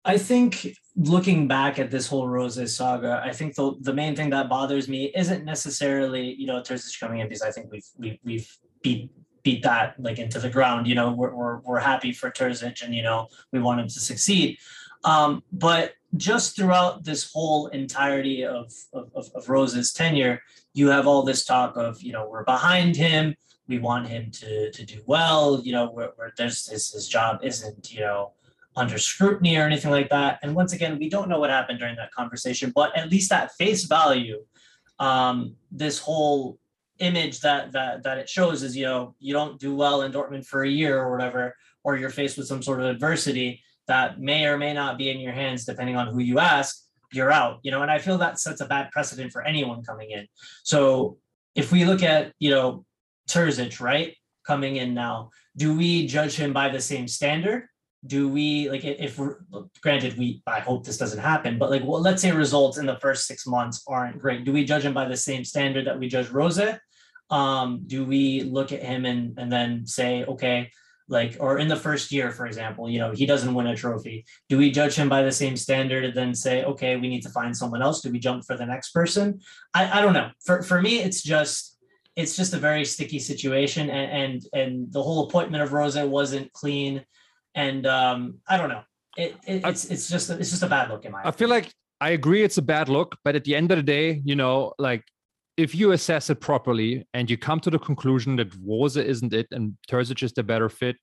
I 0.06 0.16
think 0.16 0.74
looking 0.96 1.46
back 1.46 1.78
at 1.78 1.90
this 1.90 2.06
whole 2.06 2.28
Rose 2.28 2.74
saga, 2.74 3.20
I 3.22 3.32
think 3.32 3.56
the 3.56 3.74
the 3.82 3.92
main 3.92 4.16
thing 4.16 4.30
that 4.30 4.48
bothers 4.48 4.88
me 4.88 5.12
isn't 5.14 5.44
necessarily, 5.44 6.32
you 6.32 6.46
know, 6.46 6.62
Terzic 6.62 6.98
coming 6.98 7.20
in 7.20 7.28
because 7.28 7.42
I 7.42 7.50
think 7.50 7.70
we've 7.70 7.88
we, 7.98 8.08
have 8.08 8.18
we've 8.24 8.58
beat 8.82 9.10
beat 9.42 9.62
that 9.64 10.00
like 10.00 10.18
into 10.18 10.38
the 10.38 10.48
ground. 10.48 10.86
You 10.86 10.94
know, 10.94 11.12
we're 11.12 11.34
we're, 11.34 11.58
we're 11.58 11.78
happy 11.78 12.12
for 12.12 12.30
Terzic 12.30 12.82
and 12.82 12.94
you 12.94 13.02
know 13.02 13.28
we 13.52 13.60
want 13.60 13.80
him 13.80 13.88
to 13.88 14.00
succeed. 14.00 14.56
Um, 15.04 15.42
but 15.52 15.92
just 16.16 16.56
throughout 16.56 17.04
this 17.04 17.30
whole 17.32 17.68
entirety 17.68 18.44
of, 18.44 18.72
of, 18.92 19.30
of 19.34 19.48
Rose's 19.48 19.92
tenure, 19.92 20.42
you 20.72 20.88
have 20.88 21.06
all 21.06 21.22
this 21.22 21.44
talk 21.44 21.76
of, 21.76 22.02
you 22.02 22.12
know, 22.12 22.28
we're 22.28 22.44
behind 22.44 22.96
him. 22.96 23.34
We 23.66 23.78
want 23.78 24.08
him 24.08 24.30
to, 24.32 24.70
to 24.70 24.84
do 24.84 25.02
well. 25.06 25.60
You 25.64 25.72
know, 25.72 25.90
where, 25.90 26.12
where 26.16 26.32
there's 26.36 26.66
his, 26.66 26.90
his 26.90 27.08
job 27.08 27.40
isn't, 27.42 27.92
you 27.92 28.00
know, 28.00 28.32
under 28.76 28.98
scrutiny 28.98 29.56
or 29.56 29.64
anything 29.64 29.90
like 29.90 30.10
that. 30.10 30.38
And 30.42 30.54
once 30.54 30.72
again, 30.72 30.98
we 30.98 31.08
don't 31.08 31.28
know 31.28 31.38
what 31.38 31.50
happened 31.50 31.78
during 31.78 31.96
that 31.96 32.12
conversation, 32.12 32.72
but 32.74 32.96
at 32.96 33.10
least 33.10 33.32
at 33.32 33.54
face 33.54 33.84
value, 33.84 34.44
um, 34.98 35.56
this 35.70 35.98
whole 35.98 36.58
image 37.00 37.40
that 37.40 37.72
that 37.72 38.04
that 38.04 38.18
it 38.18 38.28
shows 38.28 38.62
is, 38.62 38.76
you 38.76 38.84
know, 38.84 39.14
you 39.18 39.32
don't 39.32 39.58
do 39.58 39.74
well 39.74 40.02
in 40.02 40.12
Dortmund 40.12 40.46
for 40.46 40.62
a 40.62 40.68
year 40.68 41.00
or 41.00 41.10
whatever, 41.10 41.56
or 41.82 41.96
you're 41.96 42.10
faced 42.10 42.36
with 42.36 42.46
some 42.46 42.62
sort 42.62 42.80
of 42.80 42.86
adversity 42.86 43.62
that 43.86 44.20
may 44.20 44.46
or 44.46 44.56
may 44.56 44.72
not 44.72 44.98
be 44.98 45.10
in 45.10 45.20
your 45.20 45.32
hands 45.32 45.64
depending 45.64 45.96
on 45.96 46.08
who 46.08 46.20
you 46.20 46.38
ask 46.38 46.84
you're 47.12 47.32
out 47.32 47.60
you 47.62 47.70
know 47.70 47.82
and 47.82 47.90
i 47.90 47.98
feel 47.98 48.18
that 48.18 48.40
sets 48.40 48.60
a 48.60 48.66
bad 48.66 48.90
precedent 48.90 49.32
for 49.32 49.42
anyone 49.42 49.82
coming 49.82 50.10
in. 50.10 50.26
So 50.64 51.18
if 51.54 51.70
we 51.70 51.84
look 51.84 52.02
at 52.02 52.32
you 52.38 52.50
know 52.50 52.84
Terzic, 53.28 53.80
right 53.80 54.14
coming 54.46 54.76
in 54.76 54.94
now 54.94 55.30
do 55.56 55.76
we 55.76 56.06
judge 56.06 56.34
him 56.34 56.52
by 56.52 56.68
the 56.68 56.80
same 56.80 57.06
standard? 57.06 57.68
Do 58.06 58.28
we 58.28 58.68
like 58.68 58.84
if 58.84 59.18
granted 59.80 60.18
we 60.18 60.42
i 60.46 60.60
hope 60.60 60.84
this 60.84 60.98
doesn't 60.98 61.20
happen 61.20 61.58
but 61.58 61.70
like 61.70 61.82
well 61.84 62.02
let's 62.02 62.20
say 62.20 62.32
results 62.32 62.76
in 62.76 62.84
the 62.84 62.98
first 62.98 63.26
six 63.26 63.46
months 63.46 63.82
aren't 63.88 64.18
great. 64.18 64.44
Do 64.44 64.52
we 64.52 64.64
judge 64.64 64.84
him 64.84 64.92
by 64.92 65.06
the 65.08 65.16
same 65.16 65.44
standard 65.44 65.86
that 65.86 65.98
we 65.98 66.08
judge 66.08 66.28
rose? 66.28 66.60
Um 67.30 67.84
do 67.86 68.04
we 68.04 68.42
look 68.42 68.72
at 68.72 68.82
him 68.82 69.06
and 69.06 69.38
and 69.38 69.50
then 69.50 69.86
say 69.86 70.24
okay 70.24 70.70
like 71.08 71.36
or 71.38 71.58
in 71.58 71.68
the 71.68 71.76
first 71.76 72.10
year 72.10 72.30
for 72.30 72.46
example 72.46 72.88
you 72.88 72.98
know 72.98 73.12
he 73.12 73.26
doesn't 73.26 73.54
win 73.54 73.66
a 73.66 73.76
trophy. 73.76 74.24
Do 74.48 74.58
we 74.58 74.70
judge 74.70 74.94
him 74.94 75.08
by 75.08 75.22
the 75.22 75.32
same 75.32 75.56
standard 75.56 76.04
and 76.04 76.14
then 76.14 76.34
say 76.34 76.64
okay 76.64 76.96
we 76.96 77.08
need 77.08 77.22
to 77.22 77.30
find 77.30 77.56
someone 77.56 77.82
else? 77.82 78.00
Do 78.00 78.10
we 78.10 78.18
jump 78.18 78.44
for 78.44 78.56
the 78.56 78.66
next 78.66 78.90
person? 78.90 79.40
I, 79.74 79.98
I 79.98 80.02
don't 80.02 80.14
know. 80.14 80.30
For, 80.44 80.62
for 80.62 80.80
me 80.80 81.00
it's 81.00 81.22
just 81.22 81.78
it's 82.16 82.36
just 82.36 82.54
a 82.54 82.58
very 82.58 82.84
sticky 82.84 83.18
situation 83.18 83.90
and 83.90 84.10
and, 84.10 84.42
and 84.52 84.92
the 84.92 85.02
whole 85.02 85.26
appointment 85.26 85.62
of 85.62 85.72
rose 85.72 85.96
wasn't 85.96 86.52
clean 86.52 87.04
and 87.54 87.86
um 87.86 88.38
i 88.48 88.56
don't 88.56 88.68
know. 88.68 88.82
It, 89.16 89.36
it 89.46 89.64
it's 89.64 89.84
it's 89.84 90.08
just 90.08 90.30
it's 90.30 90.50
just 90.50 90.62
a 90.62 90.68
bad 90.68 90.90
look 90.90 91.04
in 91.04 91.12
my 91.12 91.22
i 91.24 91.30
feel 91.30 91.48
like 91.48 91.70
i 92.00 92.10
agree 92.10 92.42
it's 92.42 92.58
a 92.58 92.62
bad 92.62 92.88
look 92.88 93.16
but 93.22 93.36
at 93.36 93.44
the 93.44 93.54
end 93.54 93.70
of 93.70 93.76
the 93.76 93.82
day 93.82 94.20
you 94.24 94.34
know 94.34 94.72
like 94.78 95.04
if 95.56 95.74
you 95.74 95.92
assess 95.92 96.30
it 96.30 96.40
properly 96.40 97.06
and 97.14 97.30
you 97.30 97.36
come 97.36 97.60
to 97.60 97.70
the 97.70 97.78
conclusion 97.78 98.36
that 98.36 98.52
Rose 98.64 98.96
isn't 98.96 99.32
it 99.32 99.46
and 99.52 99.76
Terzic 99.88 100.22
is 100.22 100.32
the 100.32 100.42
better 100.42 100.68
fit, 100.68 100.96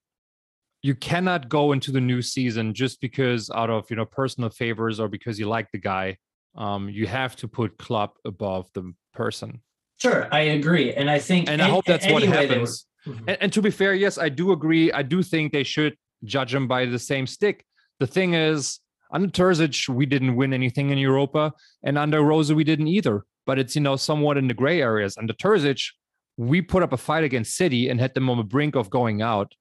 you 0.82 0.96
cannot 0.96 1.48
go 1.48 1.72
into 1.72 1.92
the 1.92 2.02
new 2.02 2.22
season 2.22 2.74
just 2.74 3.00
because 3.02 3.50
out 3.52 3.70
of 3.70 3.90
you 3.90 3.96
know 3.96 4.06
personal 4.06 4.50
favors 4.50 5.00
or 5.00 5.08
because 5.08 5.40
you 5.40 5.48
like 5.48 5.72
the 5.72 5.78
guy. 5.78 6.18
Um, 6.56 6.90
you 6.90 7.08
have 7.08 7.38
to 7.38 7.48
put 7.48 7.78
Klopp 7.78 8.18
above 8.26 8.70
the 8.74 8.94
person. 9.14 9.62
Sure, 10.02 10.28
I 10.34 10.42
agree, 10.42 10.94
and 10.94 11.10
I 11.10 11.20
think, 11.20 11.48
and 11.48 11.62
I 11.62 11.70
hope 11.70 11.86
that's 11.86 12.08
what 12.08 12.24
happens. 12.24 12.88
Mm-hmm. 13.08 13.30
And, 13.30 13.38
and 13.42 13.54
to 13.54 13.62
be 13.62 13.72
fair, 13.72 13.94
yes, 13.94 14.18
I 14.18 14.30
do 14.30 14.52
agree. 14.52 14.92
I 14.92 15.02
do 15.02 15.24
think 15.24 15.54
they 15.54 15.64
should 15.64 15.96
judge 16.26 16.54
him 16.54 16.68
by 16.68 16.86
the 16.86 17.00
same 17.00 17.26
stick. 17.26 17.64
The 18.00 18.08
thing 18.08 18.34
is, 18.34 18.80
under 19.14 19.30
Terzic, 19.30 19.88
we 19.88 20.06
didn't 20.06 20.36
win 20.36 20.54
anything 20.54 20.90
in 20.90 20.98
Europa, 20.98 21.54
and 21.84 21.98
under 21.98 22.22
Rose, 22.22 22.52
we 22.52 22.64
didn't 22.64 22.88
either 22.88 23.24
but 23.52 23.60
it's 23.60 23.76
you 23.76 23.82
know 23.82 23.98
somewhat 23.98 24.38
in 24.38 24.48
the 24.48 24.54
gray 24.54 24.82
areas. 24.82 25.18
Under 25.18 25.34
Terzic, 25.34 25.92
we 26.38 26.62
put 26.62 26.84
up 26.84 26.94
a 26.94 26.98
fight 26.98 27.26
against 27.26 27.58
City 27.58 27.90
and 27.90 28.00
had 28.00 28.14
them 28.14 28.30
on 28.30 28.38
the 28.38 28.46
brink 28.46 28.76
of 28.78 28.90
going 28.90 29.22
out. 29.22 29.52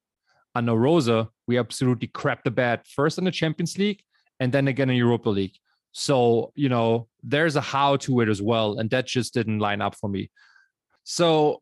Under 0.55 0.75
Rose, 0.75 1.27
we 1.45 1.57
absolutely 1.57 2.07
crapped 2.07 2.43
the 2.45 2.51
bed 2.51 2.79
first 2.87 3.17
in 3.17 3.25
the 3.25 3.31
Champions 3.31 3.77
League 3.77 4.01
and 4.39 4.49
then 4.53 4.69
again 4.69 4.89
in 4.89 4.95
Europa 4.95 5.29
League. 5.29 5.57
So 5.91 6.53
you 6.55 6.69
know 6.69 7.09
there's 7.21 7.57
a 7.57 7.59
how 7.59 7.97
to 7.97 8.21
it 8.21 8.29
as 8.29 8.41
well, 8.41 8.79
and 8.79 8.89
that 8.91 9.07
just 9.07 9.33
didn't 9.33 9.59
line 9.59 9.81
up 9.81 9.95
for 9.95 10.07
me. 10.07 10.31
So 11.03 11.61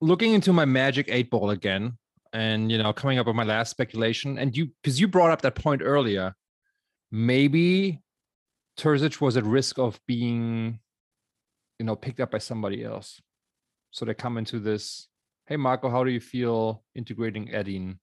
looking 0.00 0.32
into 0.32 0.54
my 0.54 0.64
magic 0.64 1.10
eight 1.10 1.28
ball 1.28 1.50
again, 1.50 1.98
and 2.32 2.72
you 2.72 2.78
know 2.78 2.94
coming 2.94 3.18
up 3.18 3.26
with 3.26 3.36
my 3.36 3.44
last 3.44 3.68
speculation, 3.68 4.38
and 4.38 4.56
you 4.56 4.70
because 4.82 4.98
you 4.98 5.06
brought 5.06 5.32
up 5.32 5.42
that 5.42 5.56
point 5.56 5.82
earlier, 5.84 6.34
maybe 7.10 8.00
Terzic 8.78 9.20
was 9.20 9.36
at 9.36 9.44
risk 9.44 9.78
of 9.78 10.00
being 10.06 10.78
you 11.82 11.86
know 11.86 11.96
picked 11.96 12.20
up 12.20 12.30
by 12.30 12.38
somebody 12.38 12.84
else. 12.84 13.20
So 13.90 14.04
they 14.04 14.14
come 14.14 14.38
into 14.38 14.60
this 14.60 15.08
hey 15.46 15.56
marco 15.56 15.90
how 15.90 16.04
do 16.04 16.12
you 16.12 16.20
feel 16.20 16.84
integrating 16.94 17.52
edin 17.52 17.98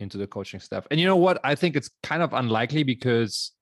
into 0.00 0.18
the 0.18 0.26
coaching 0.26 0.58
staff? 0.58 0.84
And 0.90 0.98
you 0.98 1.06
know 1.06 1.16
what? 1.16 1.38
I 1.44 1.54
think 1.54 1.76
it's 1.76 1.90
kind 2.02 2.22
of 2.24 2.32
unlikely 2.32 2.82
because 2.82 3.52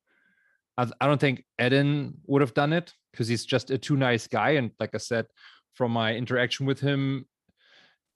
i, 0.79 1.07
don't 1.07 1.21
think 1.21 1.45
edin 1.59 2.14
would 2.27 2.41
have 2.41 2.55
done 2.55 2.73
it 2.73 2.95
because 3.11 3.29
he's 3.29 3.45
just 3.45 3.71
a 3.71 3.77
too 3.77 3.97
nice 3.97 4.27
guy. 4.27 4.51
And 4.53 4.71
like 4.81 4.95
i 4.95 4.99
said 4.99 5.27
from 5.75 5.93
my 5.93 6.14
interaction 6.14 6.64
with 6.64 6.81
him 6.81 7.27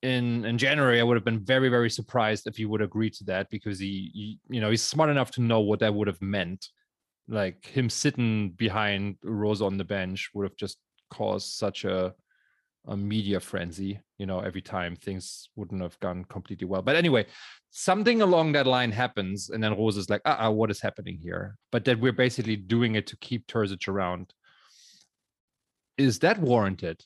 in 0.00 0.46
in 0.46 0.56
January, 0.56 1.00
I 1.00 1.02
would 1.02 1.18
have 1.18 1.30
been 1.32 1.44
very 1.44 1.68
very 1.68 1.90
surprised 1.90 2.46
if 2.46 2.56
he 2.56 2.64
would 2.64 2.80
agree 2.80 3.10
to 3.10 3.24
that 3.24 3.50
because 3.50 3.78
he, 3.78 4.10
he, 4.14 4.38
you 4.48 4.60
know 4.62 4.70
he's 4.70 4.82
smart 4.92 5.10
enough 5.10 5.30
to 5.32 5.42
know 5.42 5.60
what 5.60 5.80
that 5.80 5.94
would 5.94 6.08
have 6.08 6.22
meant. 6.22 6.68
Like 7.28 7.66
him 7.66 7.90
sitting 7.90 8.52
behind 8.52 9.16
Rose 9.22 9.60
on 9.60 9.76
the 9.76 9.84
bench 9.84 10.30
would 10.32 10.44
have 10.48 10.56
just 10.56 10.78
cause 11.12 11.44
such 11.44 11.84
a 11.84 12.14
a 12.88 12.96
media 12.96 13.38
frenzy 13.38 14.00
you 14.18 14.26
know 14.26 14.40
every 14.40 14.62
time 14.62 14.96
things 14.96 15.48
wouldn't 15.54 15.82
have 15.82 15.98
gone 16.00 16.24
completely 16.24 16.66
well. 16.66 16.82
But 16.82 16.96
anyway 16.96 17.26
something 17.70 18.22
along 18.22 18.52
that 18.52 18.66
line 18.66 18.92
happens 18.92 19.50
and 19.50 19.62
then 19.62 19.76
rose 19.76 19.96
is 19.96 20.10
like 20.10 20.22
uh-uh, 20.24 20.50
what 20.50 20.70
is 20.70 20.80
happening 20.80 21.18
here? 21.22 21.56
But 21.70 21.84
that 21.84 22.00
we're 22.00 22.20
basically 22.24 22.56
doing 22.56 22.96
it 22.96 23.06
to 23.08 23.16
keep 23.18 23.46
Terzic 23.46 23.88
around. 23.88 24.34
Is 25.96 26.18
that 26.20 26.38
warranted? 26.40 27.04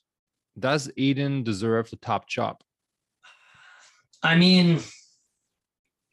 Does 0.58 0.90
Edin 0.96 1.42
deserve 1.42 1.90
the 1.90 1.96
top 1.96 2.28
job? 2.28 2.62
I 4.22 4.36
mean 4.36 4.80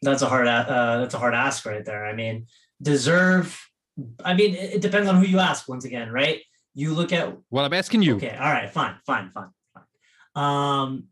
that's 0.01 0.23
a 0.23 0.29
hard 0.33 0.47
uh, 0.47 0.97
that's 0.99 1.13
a 1.13 1.19
hard 1.19 1.35
ask 1.35 1.65
right 1.65 1.85
there. 1.85 2.05
I 2.05 2.13
mean 2.13 2.47
deserve 2.81 3.47
I 4.23 4.33
mean, 4.33 4.55
it 4.55 4.81
depends 4.81 5.07
on 5.07 5.17
who 5.17 5.25
you 5.25 5.39
ask. 5.39 5.69
Once 5.69 5.85
again, 5.85 6.11
right? 6.11 6.41
You 6.73 6.93
look 6.93 7.13
at 7.13 7.35
Well, 7.49 7.65
I'm 7.65 7.73
asking 7.73 8.01
you. 8.01 8.15
Okay, 8.15 8.35
all 8.35 8.51
right, 8.51 8.69
fine, 8.69 8.95
fine, 9.05 9.31
fine, 9.31 9.49
fine. 9.73 9.83
Um, 10.35 11.03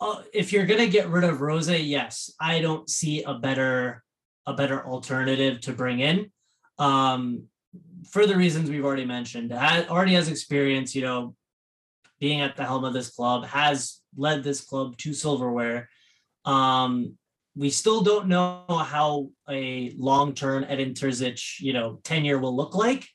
uh, 0.00 0.22
if 0.32 0.52
you're 0.52 0.66
gonna 0.66 0.86
get 0.86 1.08
rid 1.08 1.24
of 1.24 1.40
Rose, 1.40 1.68
yes, 1.68 2.32
I 2.40 2.60
don't 2.60 2.88
see 2.88 3.22
a 3.22 3.34
better 3.34 4.02
a 4.46 4.54
better 4.54 4.86
alternative 4.86 5.60
to 5.62 5.72
bring 5.72 6.00
in. 6.00 6.30
Um, 6.78 7.44
for 8.10 8.26
the 8.26 8.36
reasons 8.36 8.70
we've 8.70 8.84
already 8.84 9.04
mentioned, 9.04 9.52
already 9.52 10.14
has 10.14 10.28
experience, 10.28 10.94
you 10.94 11.02
know, 11.02 11.36
being 12.18 12.40
at 12.40 12.56
the 12.56 12.64
helm 12.64 12.84
of 12.84 12.92
this 12.92 13.10
club, 13.10 13.44
has 13.46 14.00
led 14.16 14.42
this 14.42 14.60
club 14.60 14.96
to 14.98 15.14
silverware. 15.14 15.88
Um, 16.44 17.16
we 17.56 17.70
still 17.70 18.00
don't 18.00 18.28
know 18.28 18.64
how 18.68 19.30
a 19.48 19.92
long-term 19.96 20.64
Edin 20.68 20.94
Terzic, 20.94 21.60
you 21.60 21.72
know, 21.72 22.00
tenure 22.02 22.38
will 22.38 22.56
look 22.56 22.74
like, 22.74 23.06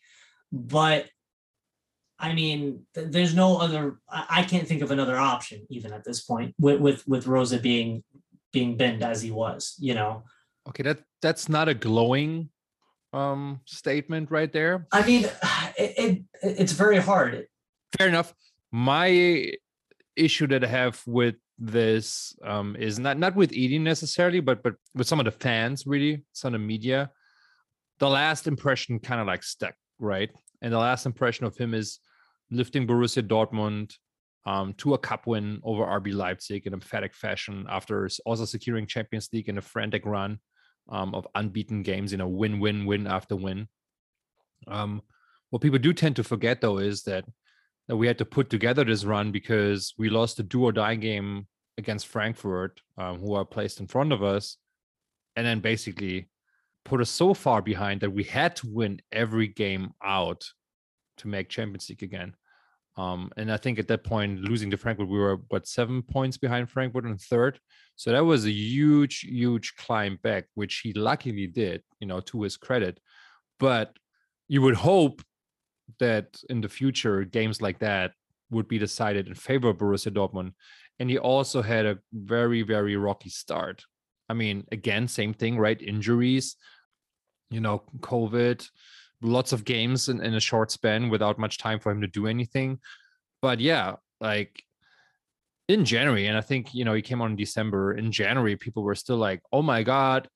but 0.51 1.07
I 2.17 2.33
mean, 2.33 2.85
th- 2.93 3.11
there's 3.11 3.35
no 3.35 3.57
other. 3.57 3.99
I, 4.09 4.25
I 4.29 4.43
can't 4.43 4.67
think 4.67 4.81
of 4.81 4.91
another 4.91 5.17
option 5.17 5.65
even 5.69 5.93
at 5.93 6.03
this 6.03 6.21
point 6.21 6.55
with 6.59 6.79
with 6.79 7.07
with 7.07 7.27
Rose 7.27 7.55
being 7.57 8.03
being 8.53 8.77
binned 8.77 9.03
as 9.03 9.21
he 9.21 9.31
was. 9.31 9.75
You 9.79 9.95
know, 9.95 10.23
Okay, 10.67 10.83
that 10.83 10.99
that's 11.21 11.47
not 11.49 11.69
a 11.69 11.73
glowing 11.73 12.49
um 13.13 13.61
statement 13.65 14.31
right 14.31 14.51
there. 14.51 14.87
I 14.91 15.05
mean, 15.05 15.25
it, 15.77 15.93
it 15.97 16.23
it's 16.41 16.73
very 16.73 16.97
hard. 16.97 17.47
Fair 17.97 18.07
enough. 18.07 18.33
My 18.71 19.51
issue 20.15 20.47
that 20.47 20.63
I 20.63 20.67
have 20.67 21.01
with 21.05 21.35
this 21.57 22.35
um 22.43 22.75
is 22.77 22.99
not 22.99 23.17
not 23.17 23.35
with 23.35 23.51
Edin 23.51 23.83
necessarily, 23.83 24.39
but 24.39 24.63
but 24.63 24.75
with 24.93 25.07
some 25.07 25.19
of 25.19 25.25
the 25.25 25.31
fans, 25.31 25.85
really, 25.85 26.25
some 26.33 26.53
of 26.53 26.61
the 26.61 26.65
media. 26.65 27.11
The 27.99 28.09
last 28.09 28.45
impression 28.47 28.99
kind 28.99 29.21
of 29.21 29.27
like 29.27 29.41
stuck, 29.41 29.73
right? 29.99 30.29
And 30.61 30.73
the 30.73 30.77
last 30.77 31.05
impression 31.05 31.45
of 31.45 31.57
him 31.57 31.73
is 31.73 31.99
lifting 32.51 32.87
Borussia 32.87 33.27
Dortmund 33.27 33.93
um, 34.45 34.73
to 34.75 34.93
a 34.93 34.97
cup 34.97 35.27
win 35.27 35.59
over 35.63 35.83
RB 35.83 36.13
Leipzig 36.13 36.67
in 36.67 36.73
emphatic 36.73 37.13
fashion 37.13 37.65
after 37.69 38.07
also 38.25 38.45
securing 38.45 38.85
Champions 38.85 39.29
League 39.33 39.49
in 39.49 39.57
a 39.57 39.61
frantic 39.61 40.05
run 40.05 40.39
um, 40.89 41.15
of 41.15 41.27
unbeaten 41.35 41.81
games 41.81 42.13
in 42.13 42.21
a 42.21 42.27
win, 42.27 42.59
win, 42.59 42.85
win 42.85 43.07
after 43.07 43.35
win. 43.35 43.67
Um, 44.67 45.01
what 45.49 45.61
people 45.61 45.79
do 45.79 45.93
tend 45.93 46.15
to 46.17 46.23
forget, 46.23 46.61
though, 46.61 46.77
is 46.77 47.03
that 47.03 47.25
that 47.87 47.95
we 47.95 48.07
had 48.07 48.17
to 48.17 48.25
put 48.25 48.49
together 48.49 48.83
this 48.83 49.05
run 49.05 49.31
because 49.31 49.93
we 49.97 50.09
lost 50.09 50.39
a 50.39 50.43
do 50.43 50.63
or 50.63 50.71
die 50.71 50.95
game 50.95 51.47
against 51.77 52.07
Frankfurt, 52.07 52.81
um, 52.97 53.19
who 53.19 53.35
are 53.35 53.45
placed 53.45 53.79
in 53.79 53.87
front 53.87 54.11
of 54.11 54.23
us, 54.23 54.57
and 55.35 55.45
then 55.45 55.59
basically 55.59 56.27
put 56.85 57.01
us 57.01 57.09
so 57.09 57.33
far 57.33 57.61
behind 57.61 58.01
that 58.01 58.11
we 58.11 58.23
had 58.23 58.55
to 58.57 58.67
win 58.71 59.01
every 59.11 59.47
game 59.47 59.91
out 60.03 60.45
to 61.17 61.27
make 61.27 61.49
Champions 61.49 61.89
League 61.89 62.03
again. 62.03 62.35
Um, 62.97 63.29
and 63.35 63.51
I 63.51 63.57
think 63.57 63.77
at 63.77 63.89
that 63.89 64.05
point, 64.05 64.41
losing 64.41 64.71
to 64.71 64.77
Frankfurt, 64.77 65.09
we 65.09 65.17
were 65.17 65.39
what 65.49 65.67
seven 65.67 66.01
points 66.01 66.37
behind 66.37 66.69
Frankfurt 66.69 67.05
in 67.05 67.17
third. 67.17 67.59
So 67.97 68.11
that 68.11 68.23
was 68.23 68.45
a 68.45 68.51
huge, 68.51 69.21
huge 69.21 69.75
climb 69.75 70.17
back, 70.23 70.45
which 70.53 70.79
he 70.79 70.93
luckily 70.93 71.47
did, 71.47 71.83
you 71.99 72.07
know, 72.07 72.21
to 72.21 72.43
his 72.43 72.55
credit. 72.55 72.99
But 73.59 73.97
you 74.47 74.61
would 74.61 74.75
hope 74.75 75.21
that 75.99 76.37
in 76.49 76.61
the 76.61 76.69
future, 76.69 77.25
games 77.25 77.61
like 77.61 77.79
that 77.79 78.11
would 78.49 78.67
be 78.67 78.77
decided 78.77 79.27
in 79.27 79.33
favor 79.33 79.69
of 79.69 79.77
Borussia 79.77 80.11
Dortmund. 80.11 80.53
And 80.99 81.09
he 81.09 81.17
also 81.17 81.61
had 81.61 81.85
a 81.85 81.99
very, 82.13 82.61
very 82.61 82.95
rocky 82.95 83.29
start. 83.29 83.83
I 84.29 84.33
mean, 84.33 84.65
again, 84.71 85.07
same 85.07 85.33
thing, 85.33 85.57
right? 85.57 85.81
Injuries, 85.81 86.55
you 87.55 87.61
know, 87.61 87.83
COVID, 88.01 88.67
lots 89.21 89.53
of 89.53 89.63
games 89.63 90.09
in, 90.09 90.21
in 90.21 90.35
a 90.35 90.39
short 90.49 90.71
span 90.71 91.09
without 91.09 91.39
much 91.39 91.57
time 91.57 91.79
for 91.79 91.91
him 91.91 92.01
to 92.01 92.07
do 92.07 92.27
anything. 92.27 92.79
But 93.41 93.59
yeah, 93.59 93.95
like 94.19 94.61
in 95.67 95.85
January, 95.85 96.27
and 96.27 96.37
I 96.37 96.41
think, 96.41 96.73
you 96.73 96.83
know, 96.85 96.93
he 96.93 97.01
came 97.01 97.21
on 97.21 97.31
in 97.31 97.37
December. 97.37 97.93
In 97.93 98.11
January, 98.11 98.57
people 98.57 98.83
were 98.83 98.95
still 98.95 99.17
like, 99.17 99.41
oh 99.51 99.61
my 99.61 99.83
God, 99.83 100.27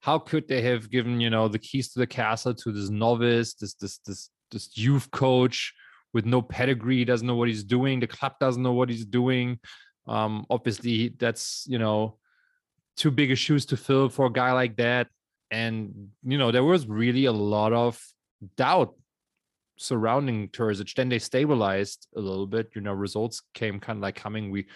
how 0.00 0.18
could 0.18 0.46
they 0.46 0.62
have 0.62 0.88
given, 0.88 1.20
you 1.20 1.30
know, 1.30 1.48
the 1.48 1.58
keys 1.58 1.92
to 1.92 1.98
the 1.98 2.06
castle 2.06 2.54
to 2.54 2.72
this 2.72 2.88
novice, 2.88 3.54
this, 3.54 3.74
this, 3.74 3.98
this, 4.06 4.30
this 4.52 4.78
youth 4.78 5.10
coach 5.10 5.74
with 6.14 6.24
no 6.24 6.40
pedigree, 6.40 7.04
doesn't 7.04 7.26
know 7.26 7.34
what 7.34 7.48
he's 7.48 7.64
doing. 7.64 8.00
The 8.00 8.06
club 8.06 8.34
doesn't 8.40 8.62
know 8.62 8.72
what 8.72 8.88
he's 8.88 9.04
doing. 9.04 9.58
Um, 10.06 10.46
obviously, 10.48 11.14
that's, 11.18 11.66
you 11.68 11.78
know, 11.78 12.18
too 12.96 13.10
big 13.10 13.30
of 13.30 13.38
shoes 13.38 13.66
to 13.66 13.76
fill 13.76 14.08
for 14.08 14.26
a 14.26 14.32
guy 14.32 14.52
like 14.52 14.76
that. 14.76 15.08
And, 15.50 16.08
you 16.24 16.38
know, 16.38 16.50
there 16.50 16.64
was 16.64 16.86
really 16.86 17.24
a 17.24 17.32
lot 17.32 17.72
of 17.72 18.00
doubt 18.56 18.94
surrounding 19.76 20.48
Terzic. 20.48 20.94
Then 20.94 21.08
they 21.08 21.18
stabilized 21.18 22.06
a 22.16 22.20
little 22.20 22.46
bit. 22.46 22.70
You 22.74 22.82
know, 22.82 22.92
results 22.92 23.42
came 23.54 23.80
kind 23.80 23.98
of 23.98 24.02
like 24.02 24.16
coming. 24.16 24.50
We 24.50 24.66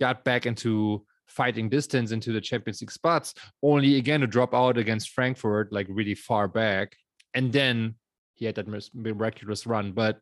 got 0.00 0.24
back 0.24 0.46
into 0.46 1.04
fighting 1.26 1.68
distance 1.68 2.12
into 2.12 2.32
the 2.32 2.40
Champions 2.40 2.80
League 2.80 2.90
spots, 2.90 3.34
only 3.62 3.96
again 3.96 4.20
to 4.20 4.26
drop 4.26 4.54
out 4.54 4.78
against 4.78 5.10
Frankfurt, 5.10 5.72
like 5.72 5.86
really 5.88 6.14
far 6.14 6.48
back. 6.48 6.96
And 7.34 7.52
then 7.52 7.94
he 8.34 8.46
had 8.46 8.54
that 8.56 8.68
miraculous 8.94 9.66
run. 9.66 9.92
But 9.92 10.20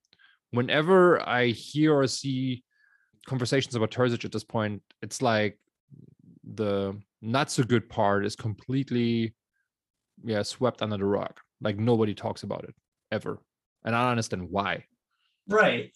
whenever 0.50 1.26
I 1.26 1.46
hear 1.46 1.94
or 1.94 2.06
see 2.06 2.64
conversations 3.26 3.74
about 3.74 3.90
Terzic 3.90 4.24
at 4.24 4.32
this 4.32 4.44
point, 4.44 4.82
it's 5.02 5.22
like 5.22 5.58
the 6.54 6.98
not 7.20 7.50
so 7.50 7.62
good 7.62 7.88
part 7.88 8.26
is 8.26 8.36
completely 8.36 9.34
yeah 10.24 10.42
swept 10.42 10.82
under 10.82 10.96
the 10.96 11.04
rug 11.04 11.38
like 11.60 11.78
nobody 11.78 12.14
talks 12.14 12.42
about 12.42 12.64
it 12.64 12.74
ever 13.10 13.38
and 13.84 13.94
i 13.94 14.00
don't 14.00 14.10
understand 14.10 14.48
why 14.50 14.84
Right. 15.48 15.92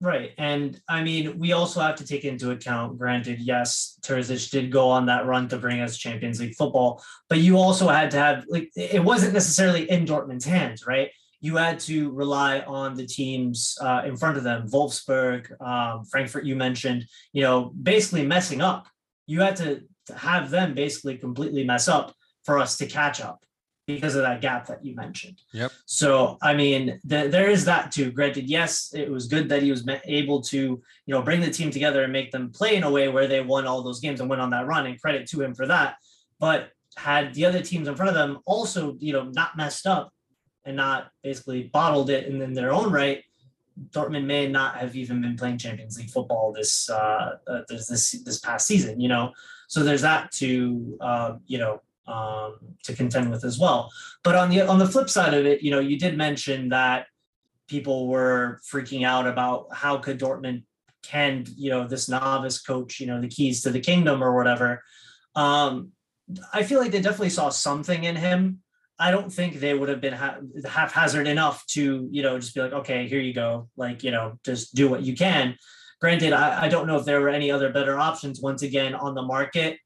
Right. 0.00 0.32
And 0.36 0.78
I 0.88 1.02
mean, 1.02 1.38
we 1.38 1.52
also 1.52 1.80
have 1.80 1.96
to 1.96 2.06
take 2.06 2.24
into 2.24 2.50
account, 2.50 2.98
granted, 2.98 3.40
yes, 3.40 3.98
Terzic 4.02 4.50
did 4.50 4.70
go 4.70 4.90
on 4.90 5.06
that 5.06 5.24
run 5.24 5.48
to 5.48 5.56
bring 5.56 5.80
us 5.80 5.96
Champions 5.96 6.38
League 6.38 6.54
football, 6.54 7.02
but 7.30 7.38
you 7.38 7.56
also 7.56 7.88
had 7.88 8.10
to 8.10 8.18
have, 8.18 8.44
like, 8.48 8.70
it 8.76 9.02
wasn't 9.02 9.32
necessarily 9.32 9.90
in 9.90 10.04
Dortmund's 10.04 10.44
hands, 10.44 10.86
right? 10.86 11.10
You 11.40 11.56
had 11.56 11.80
to 11.80 12.10
rely 12.10 12.60
on 12.60 12.94
the 12.94 13.06
teams 13.06 13.78
uh, 13.80 14.02
in 14.04 14.18
front 14.18 14.36
of 14.36 14.44
them, 14.44 14.68
Wolfsburg, 14.68 15.58
um, 15.62 16.04
Frankfurt, 16.04 16.44
you 16.44 16.56
mentioned, 16.56 17.06
you 17.32 17.42
know, 17.42 17.72
basically 17.82 18.26
messing 18.26 18.60
up. 18.60 18.88
You 19.26 19.40
had 19.40 19.56
to 19.56 19.82
have 20.14 20.50
them 20.50 20.74
basically 20.74 21.16
completely 21.16 21.64
mess 21.64 21.88
up 21.88 22.14
for 22.46 22.58
us 22.58 22.78
to 22.78 22.86
catch 22.86 23.20
up 23.20 23.44
because 23.86 24.16
of 24.16 24.22
that 24.22 24.40
gap 24.40 24.66
that 24.66 24.84
you 24.84 24.94
mentioned. 24.96 25.40
Yep. 25.52 25.70
So, 25.84 26.38
I 26.42 26.54
mean, 26.54 27.00
th- 27.08 27.30
there 27.30 27.48
is 27.48 27.64
that 27.66 27.92
too. 27.92 28.10
Granted, 28.10 28.48
yes, 28.48 28.92
it 28.94 29.10
was 29.10 29.28
good 29.28 29.48
that 29.50 29.62
he 29.62 29.70
was 29.70 29.88
able 30.06 30.40
to, 30.42 30.58
you 30.58 30.82
know, 31.14 31.22
bring 31.22 31.40
the 31.40 31.50
team 31.50 31.70
together 31.70 32.02
and 32.02 32.12
make 32.12 32.32
them 32.32 32.50
play 32.50 32.76
in 32.76 32.82
a 32.82 32.90
way 32.90 33.08
where 33.08 33.28
they 33.28 33.40
won 33.42 33.66
all 33.66 33.82
those 33.82 34.00
games 34.00 34.20
and 34.20 34.28
went 34.28 34.42
on 34.42 34.50
that 34.50 34.66
run, 34.66 34.86
and 34.86 35.00
credit 35.00 35.28
to 35.30 35.42
him 35.42 35.54
for 35.54 35.66
that. 35.66 35.96
But 36.40 36.70
had 36.96 37.34
the 37.34 37.44
other 37.44 37.62
teams 37.62 37.86
in 37.86 37.94
front 37.94 38.08
of 38.08 38.14
them 38.14 38.38
also, 38.44 38.96
you 38.98 39.12
know, 39.12 39.24
not 39.24 39.56
messed 39.56 39.86
up 39.86 40.12
and 40.64 40.76
not 40.76 41.08
basically 41.22 41.64
bottled 41.64 42.10
it 42.10 42.26
in, 42.26 42.42
in 42.42 42.54
their 42.54 42.72
own 42.72 42.90
right, 42.90 43.22
Dortmund 43.90 44.24
may 44.24 44.48
not 44.48 44.76
have 44.76 44.96
even 44.96 45.20
been 45.20 45.36
playing 45.36 45.58
Champions 45.58 45.98
League 45.98 46.10
football 46.10 46.52
this 46.52 46.88
uh, 46.88 47.36
uh 47.46 47.60
this, 47.68 47.86
this 47.86 48.10
this 48.24 48.40
past 48.40 48.66
season. 48.66 49.00
You 49.00 49.08
know, 49.08 49.32
so 49.68 49.84
there's 49.84 50.02
that 50.02 50.32
to 50.32 50.96
uh, 51.00 51.32
you 51.46 51.58
know 51.58 51.82
um, 52.06 52.56
to 52.84 52.94
contend 52.94 53.30
with 53.30 53.44
as 53.44 53.58
well. 53.58 53.90
But 54.22 54.36
on 54.36 54.50
the 54.50 54.62
on 54.62 54.78
the 54.78 54.88
flip 54.88 55.10
side 55.10 55.34
of 55.34 55.46
it, 55.46 55.62
you 55.62 55.70
know, 55.70 55.80
you 55.80 55.98
did 55.98 56.16
mention 56.16 56.70
that 56.70 57.06
people 57.68 58.06
were 58.08 58.60
freaking 58.70 59.04
out 59.04 59.26
about 59.26 59.68
how 59.72 59.98
could 59.98 60.20
Dortmund 60.20 60.62
hand 61.08 61.48
you 61.56 61.70
know 61.70 61.86
this 61.86 62.08
novice 62.08 62.60
coach 62.60 62.98
you 62.98 63.06
know 63.06 63.20
the 63.20 63.28
keys 63.28 63.62
to 63.62 63.70
the 63.70 63.80
kingdom 63.80 64.22
or 64.22 64.34
whatever. 64.34 64.82
Um, 65.34 65.92
I 66.52 66.64
feel 66.64 66.80
like 66.80 66.90
they 66.90 67.00
definitely 67.00 67.30
saw 67.30 67.50
something 67.50 68.04
in 68.04 68.16
him. 68.16 68.60
I 68.98 69.10
don't 69.10 69.32
think 69.32 69.60
they 69.60 69.74
would 69.74 69.88
have 69.88 70.00
been 70.00 70.14
ha- 70.14 70.38
haphazard 70.64 71.28
enough 71.28 71.64
to 71.68 72.08
you 72.10 72.22
know 72.22 72.38
just 72.38 72.54
be 72.54 72.60
like, 72.60 72.72
okay, 72.72 73.08
here 73.08 73.20
you 73.20 73.34
go, 73.34 73.68
like 73.76 74.02
you 74.02 74.10
know, 74.10 74.38
just 74.44 74.74
do 74.74 74.88
what 74.88 75.02
you 75.02 75.14
can. 75.14 75.56
Granted, 76.00 76.32
I, 76.32 76.64
I 76.64 76.68
don't 76.68 76.86
know 76.86 76.96
if 76.96 77.06
there 77.06 77.20
were 77.20 77.30
any 77.30 77.50
other 77.50 77.72
better 77.72 77.98
options 77.98 78.40
once 78.40 78.62
again 78.62 78.94
on 78.94 79.14
the 79.14 79.22
market 79.22 79.78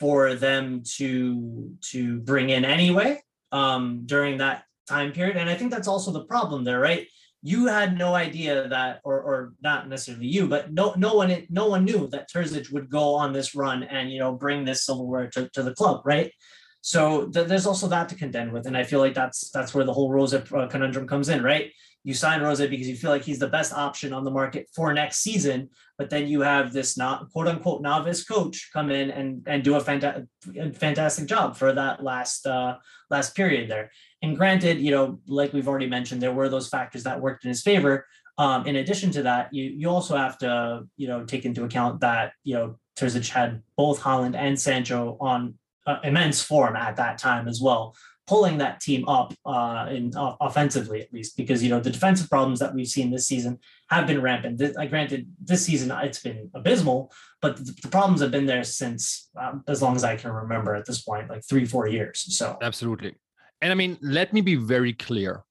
for 0.00 0.34
them 0.34 0.82
to 0.96 1.74
to 1.90 2.20
bring 2.20 2.50
in 2.50 2.64
anyway 2.64 3.20
um, 3.52 4.02
during 4.06 4.38
that 4.38 4.64
time 4.88 5.12
period. 5.12 5.36
And 5.36 5.50
I 5.50 5.54
think 5.54 5.70
that's 5.70 5.88
also 5.88 6.10
the 6.12 6.24
problem 6.24 6.64
there, 6.64 6.80
right? 6.80 7.06
You 7.42 7.66
had 7.66 7.96
no 7.96 8.14
idea 8.14 8.68
that, 8.68 9.00
or 9.04 9.20
or 9.20 9.52
not 9.62 9.88
necessarily 9.88 10.26
you, 10.26 10.48
but 10.48 10.72
no 10.72 10.94
no 10.96 11.14
one 11.14 11.46
no 11.50 11.68
one 11.68 11.84
knew 11.84 12.08
that 12.08 12.30
Terzic 12.30 12.72
would 12.72 12.90
go 12.90 13.14
on 13.14 13.32
this 13.32 13.54
run 13.54 13.84
and 13.84 14.10
you 14.10 14.18
know 14.18 14.32
bring 14.32 14.64
this 14.64 14.84
silverware 14.84 15.28
to, 15.30 15.48
to 15.50 15.62
the 15.62 15.74
club, 15.74 16.02
right? 16.04 16.32
So 16.80 17.28
th- 17.28 17.46
there's 17.46 17.66
also 17.66 17.86
that 17.88 18.08
to 18.08 18.14
contend 18.14 18.52
with, 18.52 18.66
and 18.66 18.76
I 18.76 18.82
feel 18.82 18.98
like 18.98 19.14
that's 19.14 19.50
that's 19.50 19.72
where 19.72 19.84
the 19.84 19.92
whole 19.92 20.10
Rose 20.10 20.34
uh, 20.34 20.68
conundrum 20.68 21.06
comes 21.06 21.28
in, 21.28 21.42
right? 21.42 21.70
You 22.02 22.14
sign 22.14 22.40
Rose 22.40 22.60
because 22.60 22.88
you 22.88 22.96
feel 22.96 23.10
like 23.10 23.22
he's 23.22 23.38
the 23.38 23.48
best 23.48 23.72
option 23.72 24.12
on 24.12 24.24
the 24.24 24.30
market 24.30 24.68
for 24.74 24.92
next 24.92 25.18
season, 25.18 25.68
but 25.98 26.10
then 26.10 26.28
you 26.28 26.40
have 26.40 26.72
this 26.72 26.96
not 26.96 27.30
quote 27.30 27.48
unquote 27.48 27.82
novice 27.82 28.24
coach 28.24 28.70
come 28.72 28.90
in 28.90 29.10
and 29.10 29.42
and 29.46 29.64
do 29.64 29.74
a 29.74 29.80
fantastic 29.80 30.28
fantastic 30.76 31.26
job 31.26 31.56
for 31.56 31.72
that 31.72 32.02
last 32.02 32.46
uh, 32.46 32.76
last 33.10 33.34
period 33.34 33.68
there. 33.68 33.90
And 34.22 34.36
granted, 34.36 34.78
you 34.78 34.92
know, 34.92 35.20
like 35.26 35.52
we've 35.52 35.68
already 35.68 35.88
mentioned, 35.88 36.22
there 36.22 36.32
were 36.32 36.48
those 36.48 36.68
factors 36.68 37.02
that 37.02 37.20
worked 37.20 37.44
in 37.44 37.48
his 37.48 37.62
favor. 37.62 38.06
Um, 38.38 38.66
in 38.66 38.76
addition 38.76 39.10
to 39.12 39.22
that, 39.24 39.52
you 39.52 39.64
you 39.64 39.90
also 39.90 40.16
have 40.16 40.38
to 40.38 40.84
you 40.96 41.08
know 41.08 41.24
take 41.24 41.44
into 41.44 41.64
account 41.64 42.00
that 42.00 42.32
you 42.44 42.54
know 42.54 42.78
Terzic 42.96 43.28
had 43.28 43.62
both 43.76 44.00
Haaland 44.00 44.36
and 44.36 44.58
Sancho 44.58 45.16
on 45.20 45.54
uh, 45.86 45.98
immense 46.04 46.40
form 46.40 46.76
at 46.76 46.96
that 46.96 47.18
time 47.18 47.48
as 47.48 47.60
well, 47.60 47.96
pulling 48.28 48.58
that 48.58 48.78
team 48.80 49.08
up 49.08 49.32
uh, 49.46 49.86
in 49.90 50.14
uh, 50.14 50.36
offensively 50.40 51.00
at 51.00 51.12
least 51.12 51.36
because 51.36 51.62
you 51.62 51.70
know 51.70 51.80
the 51.80 51.90
defensive 51.90 52.28
problems 52.28 52.60
that 52.60 52.74
we've 52.74 52.86
seen 52.86 53.10
this 53.10 53.26
season 53.26 53.58
have 53.88 54.06
been 54.06 54.20
rampant. 54.20 54.58
This, 54.58 54.76
I 54.76 54.86
granted 54.86 55.26
this 55.42 55.64
season 55.64 55.90
it's 56.02 56.20
been 56.20 56.50
abysmal, 56.54 57.10
but 57.40 57.56
the, 57.56 57.74
the 57.82 57.88
problems 57.88 58.20
have 58.20 58.30
been 58.30 58.46
there 58.46 58.64
since 58.64 59.30
um, 59.40 59.64
as 59.66 59.80
long 59.82 59.96
as 59.96 60.04
I 60.04 60.16
can 60.16 60.30
remember 60.30 60.74
at 60.74 60.84
this 60.84 61.00
point, 61.02 61.30
like 61.30 61.42
three 61.48 61.64
four 61.64 61.88
years. 61.88 62.36
So 62.36 62.58
absolutely, 62.62 63.14
and 63.62 63.72
I 63.72 63.74
mean 63.74 63.96
let 64.02 64.32
me 64.32 64.42
be 64.42 64.56
very 64.56 64.92
clear. 64.92 65.44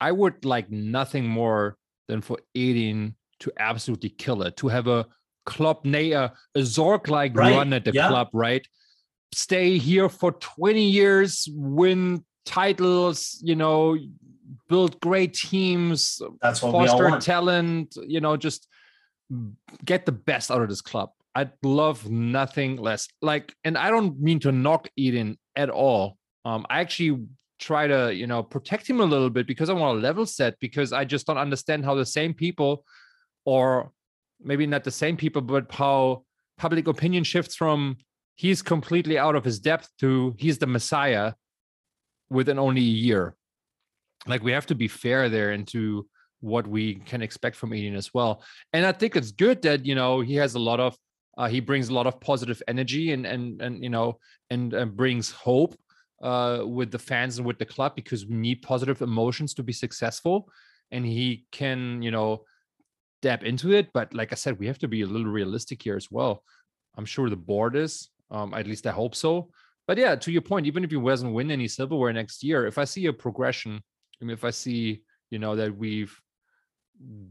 I 0.00 0.12
would 0.12 0.44
like 0.44 0.70
nothing 0.70 1.28
more 1.28 1.76
than 2.08 2.22
for 2.22 2.38
Edin 2.56 3.14
to 3.40 3.52
absolutely 3.58 4.10
kill 4.10 4.42
it, 4.42 4.56
to 4.56 4.68
have 4.68 4.86
a 4.86 5.06
club, 5.44 5.80
a, 5.84 6.12
a 6.14 6.32
Zorc 6.56 7.08
like 7.08 7.36
right. 7.36 7.54
run 7.54 7.72
at 7.72 7.84
the 7.84 7.92
yeah. 7.92 8.08
club, 8.08 8.28
right? 8.32 8.66
Stay 9.32 9.78
here 9.78 10.08
for 10.08 10.32
20 10.32 10.82
years, 10.82 11.48
win 11.52 12.24
titles, 12.44 13.38
you 13.42 13.54
know, 13.54 13.96
build 14.68 15.00
great 15.00 15.34
teams, 15.34 16.20
That's 16.40 16.62
what 16.62 16.72
foster 16.72 17.18
talent, 17.20 17.96
you 18.06 18.20
know, 18.20 18.36
just 18.36 18.66
get 19.84 20.06
the 20.06 20.12
best 20.12 20.50
out 20.50 20.62
of 20.62 20.68
this 20.68 20.80
club. 20.80 21.10
I'd 21.34 21.52
love 21.62 22.10
nothing 22.10 22.76
less. 22.76 23.08
Like, 23.22 23.54
and 23.62 23.78
I 23.78 23.90
don't 23.90 24.20
mean 24.20 24.40
to 24.40 24.50
knock 24.50 24.88
Edin 24.98 25.38
at 25.54 25.70
all. 25.70 26.16
Um, 26.44 26.66
I 26.68 26.80
actually 26.80 27.20
try 27.60 27.86
to 27.86 28.12
you 28.12 28.26
know 28.26 28.42
protect 28.42 28.88
him 28.88 29.00
a 29.00 29.04
little 29.04 29.30
bit 29.30 29.46
because 29.46 29.68
I 29.68 29.74
want 29.74 29.96
to 29.96 30.00
level 30.00 30.26
set 30.26 30.58
because 30.60 30.92
I 30.92 31.04
just 31.04 31.26
don't 31.26 31.38
understand 31.38 31.84
how 31.84 31.94
the 31.94 32.06
same 32.06 32.34
people 32.34 32.84
or 33.44 33.92
maybe 34.42 34.66
not 34.66 34.82
the 34.82 34.90
same 34.90 35.16
people 35.16 35.42
but 35.42 35.70
how 35.70 36.24
public 36.56 36.88
opinion 36.88 37.22
shifts 37.22 37.54
from 37.54 37.98
he's 38.40 38.62
completely 38.62 39.16
out 39.18 39.36
of 39.36 39.44
his 39.44 39.58
depth 39.58 39.88
to 39.98 40.34
he's 40.38 40.58
the 40.58 40.66
messiah 40.66 41.32
within 42.30 42.58
only 42.58 42.80
a 42.80 42.96
year 43.08 43.34
like 44.26 44.42
we 44.42 44.52
have 44.52 44.66
to 44.66 44.74
be 44.74 44.88
fair 44.88 45.28
there 45.28 45.52
into 45.52 46.06
what 46.40 46.66
we 46.66 46.94
can 47.10 47.20
expect 47.22 47.54
from 47.56 47.72
Edin 47.72 47.94
as 47.94 48.10
well 48.14 48.42
and 48.72 48.86
I 48.86 48.92
think 48.92 49.16
it's 49.16 49.32
good 49.32 49.62
that 49.62 49.84
you 49.84 49.94
know 49.94 50.20
he 50.20 50.36
has 50.36 50.54
a 50.54 50.64
lot 50.70 50.80
of 50.80 50.96
uh, 51.38 51.48
he 51.48 51.60
brings 51.60 51.88
a 51.88 51.94
lot 51.94 52.06
of 52.06 52.20
positive 52.20 52.62
energy 52.66 53.12
and 53.12 53.26
and 53.26 53.60
and 53.62 53.82
you 53.84 53.90
know 53.90 54.18
and, 54.50 54.72
and 54.74 54.96
brings 54.96 55.30
hope 55.30 55.74
uh, 56.22 56.62
with 56.64 56.90
the 56.90 56.98
fans 56.98 57.38
and 57.38 57.46
with 57.46 57.58
the 57.58 57.64
club 57.64 57.94
because 57.94 58.26
we 58.26 58.36
need 58.36 58.62
positive 58.62 59.00
emotions 59.02 59.54
to 59.54 59.62
be 59.62 59.72
successful. 59.72 60.48
And 60.90 61.06
he 61.06 61.46
can, 61.52 62.02
you 62.02 62.10
know, 62.10 62.44
dab 63.22 63.44
into 63.44 63.72
it. 63.72 63.88
But 63.92 64.12
like 64.12 64.32
I 64.32 64.34
said, 64.34 64.58
we 64.58 64.66
have 64.66 64.78
to 64.80 64.88
be 64.88 65.02
a 65.02 65.06
little 65.06 65.30
realistic 65.30 65.82
here 65.82 65.96
as 65.96 66.10
well. 66.10 66.42
I'm 66.96 67.04
sure 67.04 67.30
the 67.30 67.36
board 67.36 67.76
is. 67.76 68.08
Um, 68.30 68.54
at 68.54 68.66
least 68.66 68.86
I 68.86 68.92
hope 68.92 69.14
so. 69.14 69.50
But 69.86 69.98
yeah, 69.98 70.14
to 70.14 70.30
your 70.30 70.42
point, 70.42 70.66
even 70.66 70.84
if 70.84 70.90
he 70.90 71.00
doesn't 71.00 71.32
win 71.32 71.50
any 71.50 71.66
silverware 71.66 72.12
next 72.12 72.44
year, 72.44 72.66
if 72.66 72.78
I 72.78 72.84
see 72.84 73.06
a 73.06 73.12
progression, 73.12 73.82
I 74.20 74.24
mean, 74.24 74.34
if 74.34 74.44
I 74.44 74.50
see, 74.50 75.02
you 75.30 75.38
know, 75.38 75.56
that 75.56 75.76
we've 75.76 76.16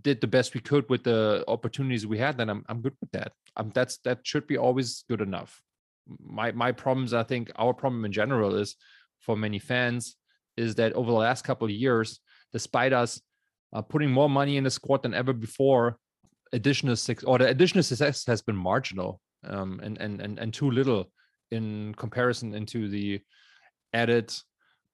did 0.01 0.19
the 0.19 0.27
best 0.27 0.53
we 0.53 0.61
could 0.61 0.89
with 0.89 1.03
the 1.03 1.43
opportunities 1.47 2.05
we 2.05 2.17
had, 2.17 2.37
then 2.37 2.49
I'm 2.49 2.63
I'm 2.67 2.81
good 2.81 2.95
with 2.99 3.11
that. 3.11 3.31
Um, 3.55 3.71
that's 3.73 3.97
that 3.99 4.19
should 4.23 4.47
be 4.47 4.57
always 4.57 5.05
good 5.07 5.21
enough 5.21 5.61
my 6.23 6.51
my 6.51 6.71
problems 6.71 7.13
i 7.13 7.23
think 7.23 7.51
our 7.55 7.73
problem 7.73 8.05
in 8.05 8.11
general 8.11 8.55
is 8.55 8.75
for 9.19 9.35
many 9.35 9.59
fans 9.59 10.15
is 10.57 10.75
that 10.75 10.93
over 10.93 11.11
the 11.11 11.17
last 11.17 11.43
couple 11.43 11.65
of 11.65 11.71
years 11.71 12.19
despite 12.53 12.93
us 12.93 13.21
uh, 13.73 13.81
putting 13.81 14.09
more 14.09 14.29
money 14.29 14.57
in 14.57 14.63
the 14.63 14.71
squad 14.71 15.03
than 15.03 15.13
ever 15.13 15.33
before 15.33 15.97
additional 16.53 16.95
six 16.95 17.23
or 17.23 17.37
the 17.37 17.47
additional 17.47 17.83
success 17.83 18.25
has 18.25 18.41
been 18.41 18.55
marginal 18.55 19.21
um, 19.43 19.79
and, 19.83 19.97
and 19.99 20.21
and 20.21 20.39
and 20.39 20.53
too 20.53 20.69
little 20.69 21.11
in 21.51 21.93
comparison 21.95 22.53
into 22.53 22.87
the 22.89 23.19
added 23.93 24.33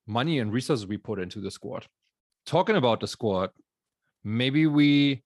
money 0.07 0.39
and 0.39 0.53
resources 0.53 0.87
we 0.87 0.97
put 0.97 1.19
into 1.19 1.41
the 1.41 1.51
squad 1.51 1.85
talking 2.45 2.75
about 2.75 2.99
the 2.99 3.07
squad 3.07 3.49
maybe 4.23 4.67
we 4.67 5.23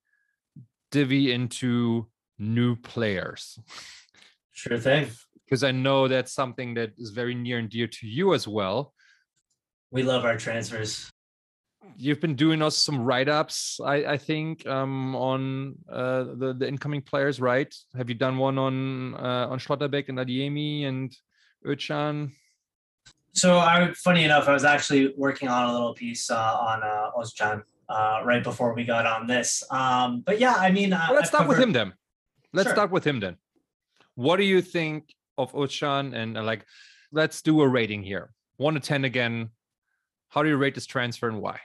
divvy 0.90 1.32
into 1.32 2.08
new 2.38 2.74
players 2.76 3.58
sure 4.52 4.78
thing 4.78 5.08
because 5.50 5.64
I 5.64 5.72
know 5.72 6.06
that's 6.06 6.32
something 6.32 6.74
that 6.74 6.92
is 6.96 7.10
very 7.10 7.34
near 7.34 7.58
and 7.58 7.68
dear 7.68 7.88
to 7.88 8.06
you 8.06 8.34
as 8.34 8.46
well. 8.46 8.94
We 9.90 10.04
love 10.04 10.24
our 10.24 10.36
transfers. 10.36 11.10
You've 11.96 12.20
been 12.20 12.34
doing 12.34 12.62
us 12.62 12.76
some 12.76 13.02
write-ups, 13.02 13.80
I, 13.84 14.04
I 14.04 14.16
think, 14.18 14.66
um, 14.66 15.14
on 15.16 15.76
uh, 15.90 16.24
the 16.34 16.54
the 16.58 16.68
incoming 16.68 17.02
players, 17.02 17.40
right? 17.40 17.74
Have 17.96 18.08
you 18.08 18.14
done 18.14 18.38
one 18.38 18.58
on 18.58 19.14
uh, 19.14 19.48
on 19.50 19.58
Schlotterbeck 19.58 20.08
and 20.08 20.18
Adeyemi 20.18 20.86
and 20.86 21.14
Özcan? 21.66 22.32
So, 23.32 23.58
I 23.58 23.92
funny 23.94 24.24
enough, 24.24 24.48
I 24.48 24.52
was 24.52 24.64
actually 24.64 25.14
working 25.16 25.48
on 25.48 25.68
a 25.68 25.72
little 25.72 25.94
piece 25.94 26.30
uh, 26.30 26.36
on 26.36 26.82
uh, 26.82 27.10
Özcan 27.18 27.62
uh, 27.88 28.22
right 28.24 28.42
before 28.42 28.74
we 28.74 28.84
got 28.84 29.06
on 29.06 29.26
this. 29.26 29.62
Um, 29.70 30.20
but 30.20 30.38
yeah, 30.38 30.54
I 30.54 30.70
mean, 30.70 30.90
well, 30.90 31.08
let's 31.10 31.22
I've 31.22 31.26
start 31.26 31.42
covered... 31.42 31.58
with 31.58 31.62
him 31.62 31.72
then. 31.72 31.92
Let's 32.52 32.68
sure. 32.68 32.74
start 32.74 32.90
with 32.90 33.06
him 33.06 33.20
then. 33.20 33.36
What 34.14 34.36
do 34.36 34.44
you 34.44 34.60
think 34.60 35.14
of 35.40 35.52
Özcan 35.52 36.14
and 36.14 36.36
uh, 36.36 36.42
like 36.42 36.64
let's 37.12 37.42
do 37.42 37.60
a 37.62 37.68
rating 37.68 38.02
here. 38.02 38.32
1 38.58 38.74
to 38.74 38.80
10 38.80 39.04
again. 39.04 39.50
How 40.28 40.42
do 40.42 40.48
you 40.48 40.56
rate 40.56 40.74
this 40.74 40.86
transfer 40.86 41.28
and 41.28 41.40
why? 41.40 41.58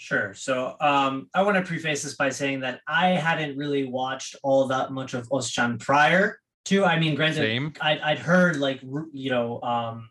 Sure. 0.00 0.32
So 0.32 0.76
um, 0.80 1.28
I 1.34 1.42
want 1.42 1.58
to 1.58 1.62
preface 1.62 2.02
this 2.04 2.16
by 2.16 2.30
saying 2.30 2.60
that 2.60 2.80
I 2.86 3.08
hadn't 3.08 3.58
really 3.58 3.84
watched 3.84 4.34
all 4.42 4.66
that 4.68 4.92
much 4.92 5.12
of 5.12 5.28
Özcan 5.28 5.78
prior 5.78 6.38
to. 6.64 6.86
I 6.86 6.98
mean, 6.98 7.14
granted, 7.14 7.42
Same. 7.42 7.74
I'd, 7.82 8.00
I'd 8.00 8.18
heard 8.18 8.56
like 8.56 8.80
you 9.12 9.28
know 9.28 9.60
um, 9.60 10.08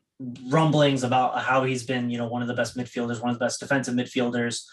rumblings 0.48 1.04
about 1.04 1.42
how 1.42 1.64
he's 1.64 1.86
been 1.86 2.12
you 2.12 2.20
know 2.20 2.28
one 2.28 2.44
of 2.44 2.48
the 2.48 2.54
best 2.54 2.78
midfielders, 2.78 3.20
one 3.20 3.32
of 3.32 3.40
the 3.40 3.44
best 3.44 3.60
defensive 3.60 3.96
midfielders 3.96 4.64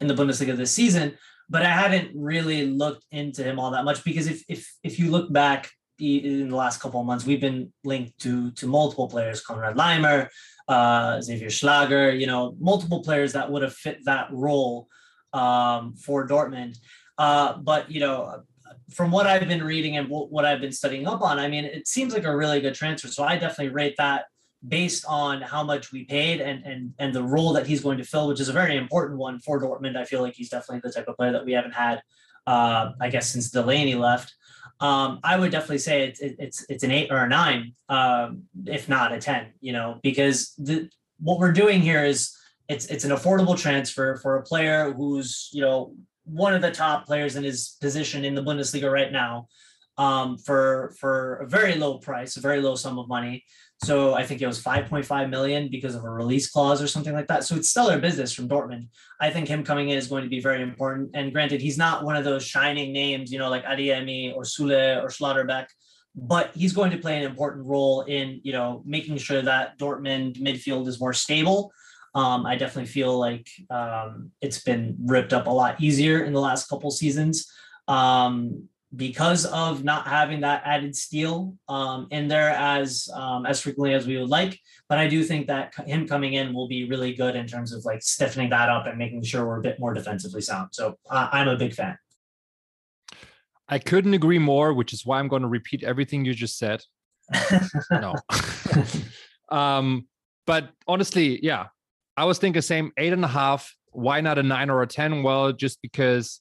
in 0.00 0.08
the 0.08 0.14
Bundesliga 0.14 0.56
this 0.56 0.72
season, 0.72 1.16
but 1.48 1.62
I 1.62 1.68
hadn't 1.70 2.10
really 2.16 2.66
looked 2.66 3.04
into 3.12 3.44
him 3.44 3.60
all 3.60 3.70
that 3.70 3.84
much 3.84 4.02
because 4.02 4.26
if 4.26 4.42
if 4.48 4.68
if 4.82 4.98
you 4.98 5.12
look 5.12 5.32
back 5.32 5.70
in 6.00 6.48
the 6.48 6.56
last 6.56 6.80
couple 6.80 6.98
of 6.98 7.06
months, 7.06 7.24
we've 7.24 7.40
been 7.40 7.72
linked 7.84 8.18
to 8.22 8.50
to 8.50 8.66
multiple 8.66 9.08
players, 9.08 9.44
Konrad 9.44 9.76
Laimer, 9.76 10.28
uh, 10.68 11.18
Xaver 11.18 11.50
Schlager, 11.50 12.10
you 12.10 12.26
know, 12.26 12.56
multiple 12.58 13.02
players 13.02 13.32
that 13.32 13.50
would 13.50 13.62
have 13.62 13.74
fit 13.74 14.04
that 14.04 14.28
role 14.32 14.88
um, 15.32 15.94
for 15.94 16.26
Dortmund. 16.26 16.78
Uh, 17.18 17.58
but 17.58 17.90
you 17.90 18.00
know, 18.00 18.42
from 18.90 19.10
what 19.10 19.26
I've 19.26 19.46
been 19.46 19.64
reading 19.64 19.96
and 19.96 20.08
what 20.08 20.44
I've 20.44 20.60
been 20.60 20.72
studying 20.72 21.06
up 21.06 21.22
on, 21.22 21.38
I 21.38 21.48
mean, 21.48 21.64
it 21.64 21.88
seems 21.88 22.12
like 22.12 22.24
a 22.24 22.36
really 22.36 22.60
good 22.60 22.74
transfer. 22.74 23.08
So 23.08 23.24
I 23.24 23.36
definitely 23.36 23.72
rate 23.72 23.94
that 23.98 24.26
based 24.66 25.04
on 25.06 25.40
how 25.42 25.62
much 25.62 25.92
we 25.92 26.04
paid 26.04 26.40
and 26.40 26.64
and 26.64 26.92
and 26.98 27.14
the 27.14 27.22
role 27.22 27.52
that 27.52 27.66
he's 27.66 27.80
going 27.80 27.98
to 27.98 28.04
fill, 28.04 28.28
which 28.28 28.40
is 28.40 28.48
a 28.48 28.52
very 28.52 28.76
important 28.76 29.18
one 29.18 29.38
for 29.40 29.60
Dortmund. 29.60 29.96
I 29.96 30.04
feel 30.04 30.22
like 30.22 30.34
he's 30.34 30.48
definitely 30.48 30.80
the 30.82 30.92
type 30.92 31.08
of 31.08 31.16
player 31.16 31.32
that 31.32 31.44
we 31.44 31.52
haven't 31.52 31.74
had, 31.74 32.02
uh, 32.46 32.92
I 33.00 33.08
guess, 33.08 33.30
since 33.30 33.50
Delaney 33.50 33.94
left 33.94 34.34
um, 34.80 35.20
I 35.24 35.38
would 35.38 35.50
definitely 35.52 35.78
say 35.78 36.06
it's 36.08 36.20
it's 36.20 36.66
it's 36.68 36.84
an 36.84 36.90
eight 36.90 37.10
or 37.10 37.18
a 37.18 37.28
nine, 37.28 37.72
um, 37.88 38.42
if 38.66 38.88
not 38.88 39.12
a 39.12 39.18
ten. 39.18 39.52
You 39.60 39.72
know, 39.72 40.00
because 40.02 40.54
the 40.58 40.90
what 41.18 41.38
we're 41.38 41.52
doing 41.52 41.80
here 41.80 42.04
is 42.04 42.36
it's 42.68 42.86
it's 42.86 43.04
an 43.04 43.10
affordable 43.10 43.58
transfer 43.58 44.16
for 44.16 44.36
a 44.36 44.42
player 44.42 44.92
who's 44.92 45.48
you 45.52 45.62
know 45.62 45.94
one 46.24 46.54
of 46.54 46.60
the 46.60 46.70
top 46.70 47.06
players 47.06 47.36
in 47.36 47.44
his 47.44 47.76
position 47.80 48.24
in 48.24 48.34
the 48.34 48.42
Bundesliga 48.42 48.90
right 48.92 49.12
now, 49.12 49.48
um, 49.96 50.36
for 50.36 50.94
for 50.98 51.36
a 51.36 51.48
very 51.48 51.76
low 51.76 51.98
price, 51.98 52.36
a 52.36 52.40
very 52.40 52.60
low 52.60 52.74
sum 52.74 52.98
of 52.98 53.08
money. 53.08 53.44
So 53.84 54.14
I 54.14 54.24
think 54.24 54.40
it 54.40 54.46
was 54.46 54.62
5.5 54.62 55.28
million 55.28 55.68
because 55.70 55.94
of 55.94 56.04
a 56.04 56.10
release 56.10 56.50
clause 56.50 56.82
or 56.82 56.86
something 56.86 57.12
like 57.12 57.28
that. 57.28 57.44
So 57.44 57.56
it's 57.56 57.68
stellar 57.68 57.98
business 57.98 58.32
from 58.32 58.48
Dortmund. 58.48 58.88
I 59.20 59.30
think 59.30 59.48
him 59.48 59.64
coming 59.64 59.90
in 59.90 59.98
is 59.98 60.08
going 60.08 60.24
to 60.24 60.30
be 60.30 60.40
very 60.40 60.62
important. 60.62 61.10
And 61.14 61.32
granted, 61.32 61.60
he's 61.60 61.76
not 61.76 62.02
one 62.02 62.16
of 62.16 62.24
those 62.24 62.44
shining 62.44 62.92
names, 62.92 63.30
you 63.30 63.38
know, 63.38 63.50
like 63.50 63.64
Adeyemi 63.64 64.34
or 64.34 64.42
Süle 64.42 65.02
or 65.02 65.08
Schlotterbeck, 65.08 65.66
but 66.14 66.50
he's 66.54 66.72
going 66.72 66.90
to 66.92 66.98
play 66.98 67.18
an 67.18 67.24
important 67.24 67.66
role 67.66 68.02
in, 68.02 68.40
you 68.42 68.52
know, 68.52 68.82
making 68.86 69.18
sure 69.18 69.42
that 69.42 69.78
Dortmund 69.78 70.40
midfield 70.40 70.88
is 70.88 70.98
more 70.98 71.12
stable. 71.12 71.70
Um, 72.14 72.46
I 72.46 72.56
definitely 72.56 72.90
feel 72.90 73.18
like 73.18 73.46
um, 73.68 74.30
it's 74.40 74.62
been 74.62 74.96
ripped 75.04 75.34
up 75.34 75.46
a 75.46 75.50
lot 75.50 75.82
easier 75.82 76.24
in 76.24 76.32
the 76.32 76.40
last 76.40 76.66
couple 76.66 76.90
seasons. 76.90 77.46
Um, 77.88 78.68
because 78.94 79.44
of 79.46 79.82
not 79.82 80.06
having 80.06 80.40
that 80.40 80.62
added 80.64 80.94
steel 80.94 81.56
um, 81.68 82.06
in 82.10 82.28
there 82.28 82.50
as 82.50 83.08
um, 83.14 83.44
as 83.44 83.60
frequently 83.60 83.94
as 83.94 84.06
we 84.06 84.16
would 84.16 84.28
like. 84.28 84.58
But 84.88 84.98
I 84.98 85.08
do 85.08 85.24
think 85.24 85.48
that 85.48 85.74
him 85.86 86.06
coming 86.06 86.34
in 86.34 86.54
will 86.54 86.68
be 86.68 86.88
really 86.88 87.12
good 87.14 87.34
in 87.34 87.46
terms 87.46 87.72
of 87.72 87.84
like 87.84 88.02
stiffening 88.02 88.50
that 88.50 88.68
up 88.68 88.86
and 88.86 88.96
making 88.96 89.22
sure 89.24 89.44
we're 89.46 89.58
a 89.58 89.62
bit 89.62 89.80
more 89.80 89.92
defensively 89.92 90.40
sound. 90.40 90.68
So 90.72 90.96
uh, 91.10 91.28
I'm 91.32 91.48
a 91.48 91.56
big 91.56 91.74
fan. 91.74 91.98
I 93.68 93.80
couldn't 93.80 94.14
agree 94.14 94.38
more, 94.38 94.72
which 94.72 94.92
is 94.92 95.04
why 95.04 95.18
I'm 95.18 95.28
going 95.28 95.42
to 95.42 95.48
repeat 95.48 95.82
everything 95.82 96.24
you 96.24 96.34
just 96.34 96.56
said. 96.56 96.82
no. 97.90 98.14
um, 99.50 100.06
but 100.46 100.70
honestly, 100.86 101.44
yeah, 101.44 101.66
I 102.16 102.24
was 102.24 102.38
thinking 102.38 102.58
the 102.58 102.62
same 102.62 102.92
eight 102.96 103.12
and 103.12 103.24
a 103.24 103.28
half. 103.28 103.74
Why 103.90 104.20
not 104.20 104.38
a 104.38 104.42
nine 104.44 104.70
or 104.70 104.82
a 104.82 104.86
10? 104.86 105.24
Well, 105.24 105.52
just 105.52 105.82
because 105.82 106.40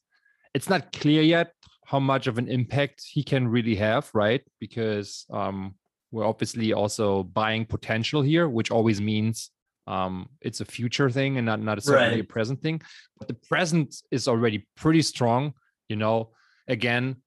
it's 0.54 0.70
not 0.70 0.92
clear 0.94 1.24
yet 1.24 1.52
how 1.86 2.00
much 2.00 2.28
of 2.28 2.38
an 2.38 2.48
impact 2.48 3.04
he 3.06 3.24
can 3.24 3.48
really 3.48 3.76
have, 3.76 4.10
right? 4.14 4.42
Because 4.60 5.26
um, 5.32 5.76
we're 6.12 6.26
obviously 6.26 6.74
also 6.74 7.24
buying 7.24 7.66
potential 7.66 8.22
here, 8.22 8.50
which 8.50 8.72
always 8.72 9.00
means 9.00 9.52
um, 9.88 10.28
it's 10.42 10.62
a 10.62 10.66
future 10.66 11.10
thing 11.10 11.38
and 11.38 11.46
not 11.46 11.62
not 11.62 11.76
necessarily 11.76 12.16
right. 12.16 12.22
a 12.22 12.24
present 12.24 12.62
thing. 12.62 12.82
But 13.18 13.28
the 13.28 13.36
present 13.36 13.96
is 14.12 14.28
already 14.28 14.68
pretty 14.76 15.04
strong. 15.04 15.54
You 15.88 15.96
know, 15.96 16.32
again, 16.68 17.18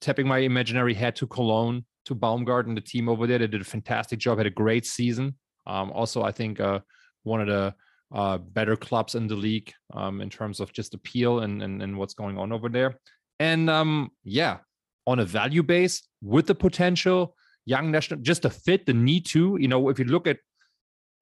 tapping 0.00 0.28
my 0.28 0.38
imaginary 0.38 0.94
head 0.94 1.16
to 1.16 1.26
Cologne, 1.26 1.86
to 2.04 2.14
Baumgart, 2.14 2.72
the 2.74 2.80
team 2.82 3.08
over 3.08 3.26
there. 3.26 3.38
They 3.38 3.46
did 3.46 3.62
a 3.62 3.64
fantastic 3.64 4.18
job, 4.18 4.38
had 4.38 4.46
a 4.46 4.50
great 4.50 4.84
season. 4.84 5.36
Um, 5.66 5.90
also, 5.92 6.22
I 6.22 6.32
think 6.32 6.60
uh, 6.60 6.80
one 7.22 7.40
of 7.40 7.46
the 7.46 7.74
uh, 8.14 8.38
better 8.38 8.76
clubs 8.76 9.14
in 9.14 9.26
the 9.26 9.36
league 9.36 9.72
um, 9.94 10.20
in 10.20 10.30
terms 10.30 10.60
of 10.60 10.72
just 10.72 10.94
appeal 10.94 11.40
and, 11.40 11.62
and, 11.62 11.82
and 11.82 11.96
what's 11.96 12.14
going 12.14 12.38
on 12.38 12.52
over 12.52 12.68
there. 12.68 12.98
And 13.40 13.70
um, 13.70 14.10
yeah, 14.24 14.58
on 15.06 15.18
a 15.18 15.24
value 15.24 15.62
base 15.62 16.02
with 16.22 16.46
the 16.46 16.54
potential, 16.54 17.34
young 17.64 17.90
national, 17.90 18.20
just 18.20 18.42
to 18.42 18.50
fit 18.50 18.86
the 18.86 18.94
need 18.94 19.26
to, 19.26 19.56
you 19.60 19.68
know, 19.68 19.88
if 19.88 19.98
you 19.98 20.04
look 20.04 20.26
at 20.26 20.38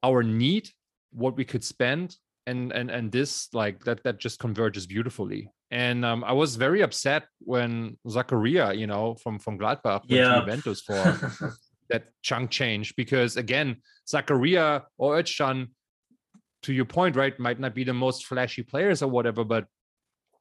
our 0.03 0.23
need, 0.23 0.69
what 1.13 1.37
we 1.37 1.45
could 1.45 1.65
spend, 1.65 2.17
and 2.47 2.73
and 2.73 2.91
and 2.91 3.11
this 3.11 3.49
like 3.53 3.85
that 3.85 4.03
that 4.05 4.19
just 4.19 4.39
converges 4.39 4.87
beautifully. 4.87 5.51
And 5.71 6.05
um, 6.05 6.23
I 6.25 6.33
was 6.33 6.57
very 6.57 6.83
upset 6.83 7.25
when 7.41 7.99
Zakaria, 8.07 8.77
you 8.77 8.87
know, 8.87 9.17
from 9.17 9.39
from 9.39 9.59
Gladbach 9.59 10.03
yeah. 10.07 10.35
to 10.35 10.41
Juventus 10.41 10.81
for 10.81 11.55
that 11.91 12.05
chunk 12.23 12.51
change 12.51 12.95
because 12.97 13.37
again, 13.37 13.77
Zakaria 14.09 14.83
or 14.99 15.17
Özcan, 15.17 15.69
to 16.63 16.73
your 16.73 16.85
point, 16.85 17.17
right, 17.17 17.39
might 17.39 17.61
not 17.61 17.75
be 17.75 17.85
the 17.85 17.95
most 17.95 18.27
flashy 18.27 18.63
players 18.63 19.03
or 19.03 19.11
whatever, 19.11 19.45
but 19.45 19.67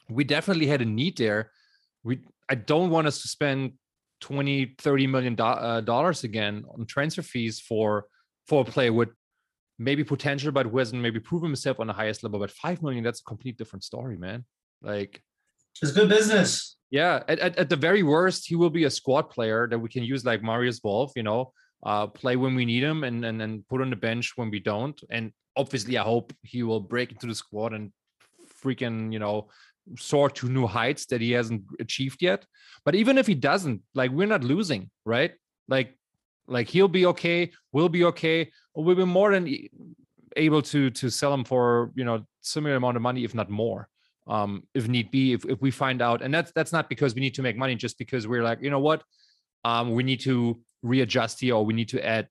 we 0.09 0.23
definitely 0.23 0.67
had 0.67 0.81
a 0.81 0.85
need 0.85 1.17
there. 1.17 1.51
We 2.05 2.19
I 2.47 2.55
don't 2.55 2.91
want 2.91 3.07
us 3.07 3.21
to 3.23 3.27
spend 3.27 3.73
20 4.21 4.75
30 4.77 5.07
million 5.07 5.35
uh, 5.39 5.81
dollars 5.81 6.23
again 6.23 6.63
on 6.73 6.85
transfer 6.85 7.21
fees 7.21 7.59
for 7.59 8.05
for 8.47 8.61
a 8.61 8.65
player 8.65 8.93
with 8.93 9.09
maybe 9.77 10.03
potential 10.03 10.51
but 10.51 10.67
who 10.67 10.77
hasn't 10.77 11.01
maybe 11.01 11.19
proven 11.19 11.49
himself 11.49 11.79
on 11.81 11.87
the 11.87 11.93
highest 11.93 12.23
level 12.23 12.39
but 12.39 12.51
5 12.51 12.81
million 12.81 13.03
that's 13.03 13.19
a 13.19 13.23
complete 13.23 13.57
different 13.57 13.83
story 13.83 14.17
man. 14.17 14.45
Like 14.81 15.21
it's 15.81 15.91
good 15.91 16.07
business. 16.07 16.77
Yeah 16.91 17.23
at, 17.27 17.39
at, 17.39 17.57
at 17.57 17.69
the 17.69 17.75
very 17.75 18.03
worst 18.03 18.47
he 18.47 18.55
will 18.55 18.69
be 18.69 18.85
a 18.85 18.89
squad 18.89 19.23
player 19.29 19.67
that 19.67 19.79
we 19.79 19.89
can 19.89 20.03
use 20.03 20.23
like 20.23 20.43
marius 20.43 20.79
wolf 20.83 21.11
you 21.15 21.23
know 21.23 21.51
uh, 21.85 22.07
play 22.07 22.35
when 22.35 22.55
we 22.55 22.65
need 22.65 22.83
him 22.83 23.03
and, 23.03 23.25
and 23.25 23.41
and 23.41 23.67
put 23.67 23.81
on 23.81 23.89
the 23.89 23.95
bench 23.95 24.33
when 24.37 24.49
we 24.49 24.59
don't. 24.59 24.99
And 25.09 25.31
obviously 25.57 25.97
i 25.97 26.03
hope 26.03 26.33
he 26.43 26.63
will 26.63 26.79
break 26.79 27.11
into 27.11 27.27
the 27.27 27.35
squad 27.35 27.73
and 27.73 27.91
freaking 28.63 29.11
you 29.13 29.19
know 29.19 29.49
soar 29.97 30.29
to 30.29 30.49
new 30.49 30.67
heights 30.67 31.05
that 31.07 31.21
he 31.21 31.31
hasn't 31.31 31.63
achieved 31.79 32.21
yet. 32.21 32.45
But 32.83 32.95
even 32.95 33.17
if 33.17 33.27
he 33.27 33.35
doesn't, 33.35 33.81
like 33.93 34.11
we're 34.11 34.27
not 34.27 34.43
losing, 34.43 34.89
right? 35.05 35.33
Like, 35.67 35.97
like 36.47 36.69
he'll 36.69 36.87
be 36.87 37.05
okay, 37.07 37.51
we'll 37.71 37.89
be 37.89 38.03
okay, 38.05 38.51
we'll 38.75 38.95
be 38.95 39.05
more 39.05 39.31
than 39.31 39.53
able 40.35 40.61
to 40.61 40.89
to 40.91 41.09
sell 41.09 41.33
him 41.33 41.43
for 41.43 41.91
you 41.95 42.03
know 42.03 42.25
similar 42.41 42.75
amount 42.75 42.97
of 42.97 43.01
money, 43.01 43.23
if 43.23 43.33
not 43.33 43.49
more, 43.49 43.89
um, 44.27 44.63
if 44.73 44.87
need 44.87 45.09
be. 45.11 45.33
If 45.33 45.45
if 45.45 45.61
we 45.61 45.71
find 45.71 46.01
out, 46.01 46.21
and 46.21 46.33
that's 46.33 46.51
that's 46.51 46.71
not 46.71 46.89
because 46.89 47.15
we 47.15 47.21
need 47.21 47.35
to 47.35 47.41
make 47.41 47.57
money, 47.57 47.75
just 47.75 47.97
because 47.97 48.27
we're 48.27 48.43
like, 48.43 48.61
you 48.61 48.69
know 48.69 48.79
what, 48.79 49.03
um, 49.63 49.93
we 49.93 50.03
need 50.03 50.19
to 50.21 50.61
readjust 50.83 51.41
here, 51.41 51.55
or 51.55 51.65
we 51.65 51.73
need 51.73 51.89
to 51.89 52.05
add 52.05 52.27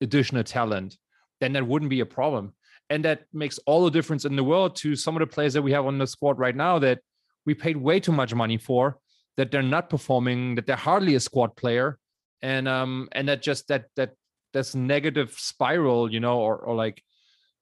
additional 0.00 0.42
talent, 0.42 0.96
then 1.40 1.52
that 1.52 1.64
wouldn't 1.66 1.90
be 1.90 2.00
a 2.00 2.06
problem 2.06 2.52
and 2.90 3.04
that 3.04 3.24
makes 3.32 3.58
all 3.66 3.84
the 3.84 3.90
difference 3.90 4.24
in 4.24 4.36
the 4.36 4.44
world 4.44 4.76
to 4.76 4.94
some 4.94 5.16
of 5.16 5.20
the 5.20 5.26
players 5.26 5.54
that 5.54 5.62
we 5.62 5.72
have 5.72 5.86
on 5.86 5.98
the 5.98 6.06
squad 6.06 6.38
right 6.38 6.56
now 6.56 6.78
that 6.78 6.98
we 7.46 7.54
paid 7.54 7.76
way 7.76 8.00
too 8.00 8.12
much 8.12 8.34
money 8.34 8.58
for 8.58 8.98
that 9.36 9.50
they're 9.50 9.62
not 9.62 9.88
performing 9.88 10.54
that 10.54 10.66
they're 10.66 10.76
hardly 10.76 11.14
a 11.14 11.20
squad 11.20 11.56
player. 11.56 11.98
And 12.42 12.66
um 12.68 13.08
and 13.12 13.28
that 13.28 13.42
just 13.42 13.68
that 13.68 13.86
that 13.96 14.12
this 14.52 14.74
negative 14.74 15.32
spiral 15.38 16.12
you 16.12 16.20
know 16.20 16.40
or 16.40 16.56
or 16.56 16.74
like 16.74 17.02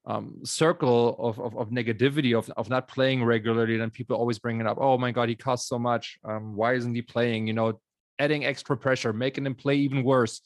um 0.06 0.40
circle 0.44 1.16
of, 1.18 1.38
of, 1.38 1.56
of 1.56 1.70
negativity 1.70 2.36
of, 2.36 2.50
of 2.56 2.70
not 2.70 2.88
playing 2.88 3.22
regularly 3.22 3.76
then 3.76 3.90
people 3.90 4.16
always 4.16 4.38
bring 4.38 4.58
it 4.58 4.66
up 4.66 4.78
oh 4.80 4.96
my 4.96 5.12
god 5.12 5.28
he 5.28 5.34
costs 5.34 5.68
so 5.68 5.78
much. 5.78 6.18
Um 6.24 6.56
why 6.56 6.74
isn't 6.74 6.94
he 6.94 7.02
playing? 7.02 7.46
You 7.46 7.52
know 7.52 7.80
adding 8.18 8.44
extra 8.44 8.76
pressure 8.76 9.12
making 9.12 9.46
him 9.46 9.54
play 9.54 9.76
even 9.76 10.02
worse 10.02 10.40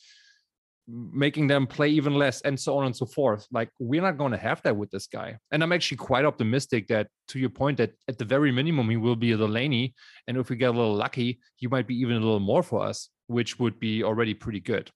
making 0.86 1.46
them 1.46 1.66
play 1.66 1.88
even 1.88 2.14
less 2.14 2.42
and 2.42 2.58
so 2.58 2.76
on 2.76 2.86
and 2.86 2.94
so 2.94 3.06
forth. 3.06 3.46
Like 3.50 3.70
we're 3.78 4.02
not 4.02 4.18
going 4.18 4.32
to 4.32 4.38
have 4.38 4.60
that 4.62 4.76
with 4.76 4.90
this 4.90 5.06
guy. 5.06 5.38
And 5.50 5.62
i'm 5.62 5.72
actually 5.72 5.96
quite 5.96 6.24
optimistic 6.24 6.88
that 6.88 7.08
to 7.28 7.38
your 7.38 7.50
point 7.50 7.78
that 7.78 7.92
at 8.08 8.18
the 8.18 8.24
very 8.24 8.52
minimum 8.52 8.90
he 8.90 8.96
will 8.96 9.16
be 9.16 9.32
a 9.32 9.36
Delaney 9.36 9.94
and 10.26 10.36
if 10.36 10.50
we 10.50 10.56
get 10.56 10.70
a 10.70 10.78
little 10.78 10.94
lucky 10.94 11.40
he 11.56 11.66
might 11.66 11.86
be 11.86 11.96
even 11.96 12.16
a 12.16 12.20
little 12.20 12.40
more 12.40 12.62
for 12.62 12.82
us 12.82 13.08
which 13.26 13.58
would 13.58 13.80
be 13.80 14.04
already 14.04 14.34
pretty 14.34 14.60
good. 14.60 14.90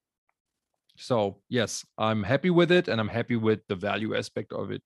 So 0.97 1.41
yes 1.49 1.87
i'm 1.97 2.23
happy 2.23 2.51
with 2.51 2.71
it 2.71 2.89
and 2.89 3.01
i'm 3.01 3.09
happy 3.09 3.37
with 3.37 3.61
the 3.69 3.77
value 3.77 4.17
aspect 4.17 4.53
of 4.53 4.71
it. 4.71 4.83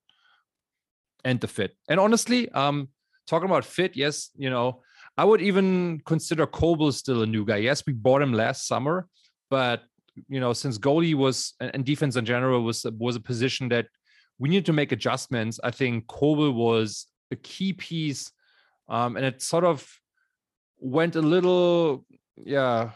And 1.25 1.39
the 1.39 1.47
fit. 1.47 1.75
And 1.89 1.99
honestly 1.99 2.49
um 2.51 2.89
talking 3.27 3.49
about 3.49 3.65
fit 3.65 3.95
yes 3.95 4.29
you 4.37 4.49
know 4.49 4.81
i 5.17 5.25
would 5.25 5.41
even 5.41 6.01
consider 6.05 6.45
Kobel 6.47 6.93
still 6.93 7.23
a 7.23 7.25
new 7.27 7.45
guy. 7.45 7.57
Yes 7.57 7.83
we 7.85 7.91
bought 7.91 8.21
him 8.21 8.33
last 8.33 8.67
summer 8.67 9.07
but 9.49 9.83
you 10.27 10.39
know, 10.39 10.53
since 10.53 10.77
goalie 10.77 11.15
was 11.15 11.53
and 11.59 11.85
defense 11.85 12.15
in 12.15 12.25
general 12.25 12.63
was 12.63 12.85
was 12.97 13.15
a 13.15 13.19
position 13.19 13.69
that 13.69 13.87
we 14.39 14.49
needed 14.49 14.65
to 14.65 14.73
make 14.73 14.91
adjustments. 14.91 15.59
I 15.63 15.71
think 15.71 16.07
Kobel 16.07 16.53
was 16.53 17.07
a 17.31 17.35
key 17.35 17.73
piece, 17.73 18.31
um, 18.89 19.15
and 19.15 19.25
it 19.25 19.41
sort 19.41 19.63
of 19.63 19.87
went 20.79 21.15
a 21.15 21.21
little, 21.21 22.05
yeah, 22.37 22.91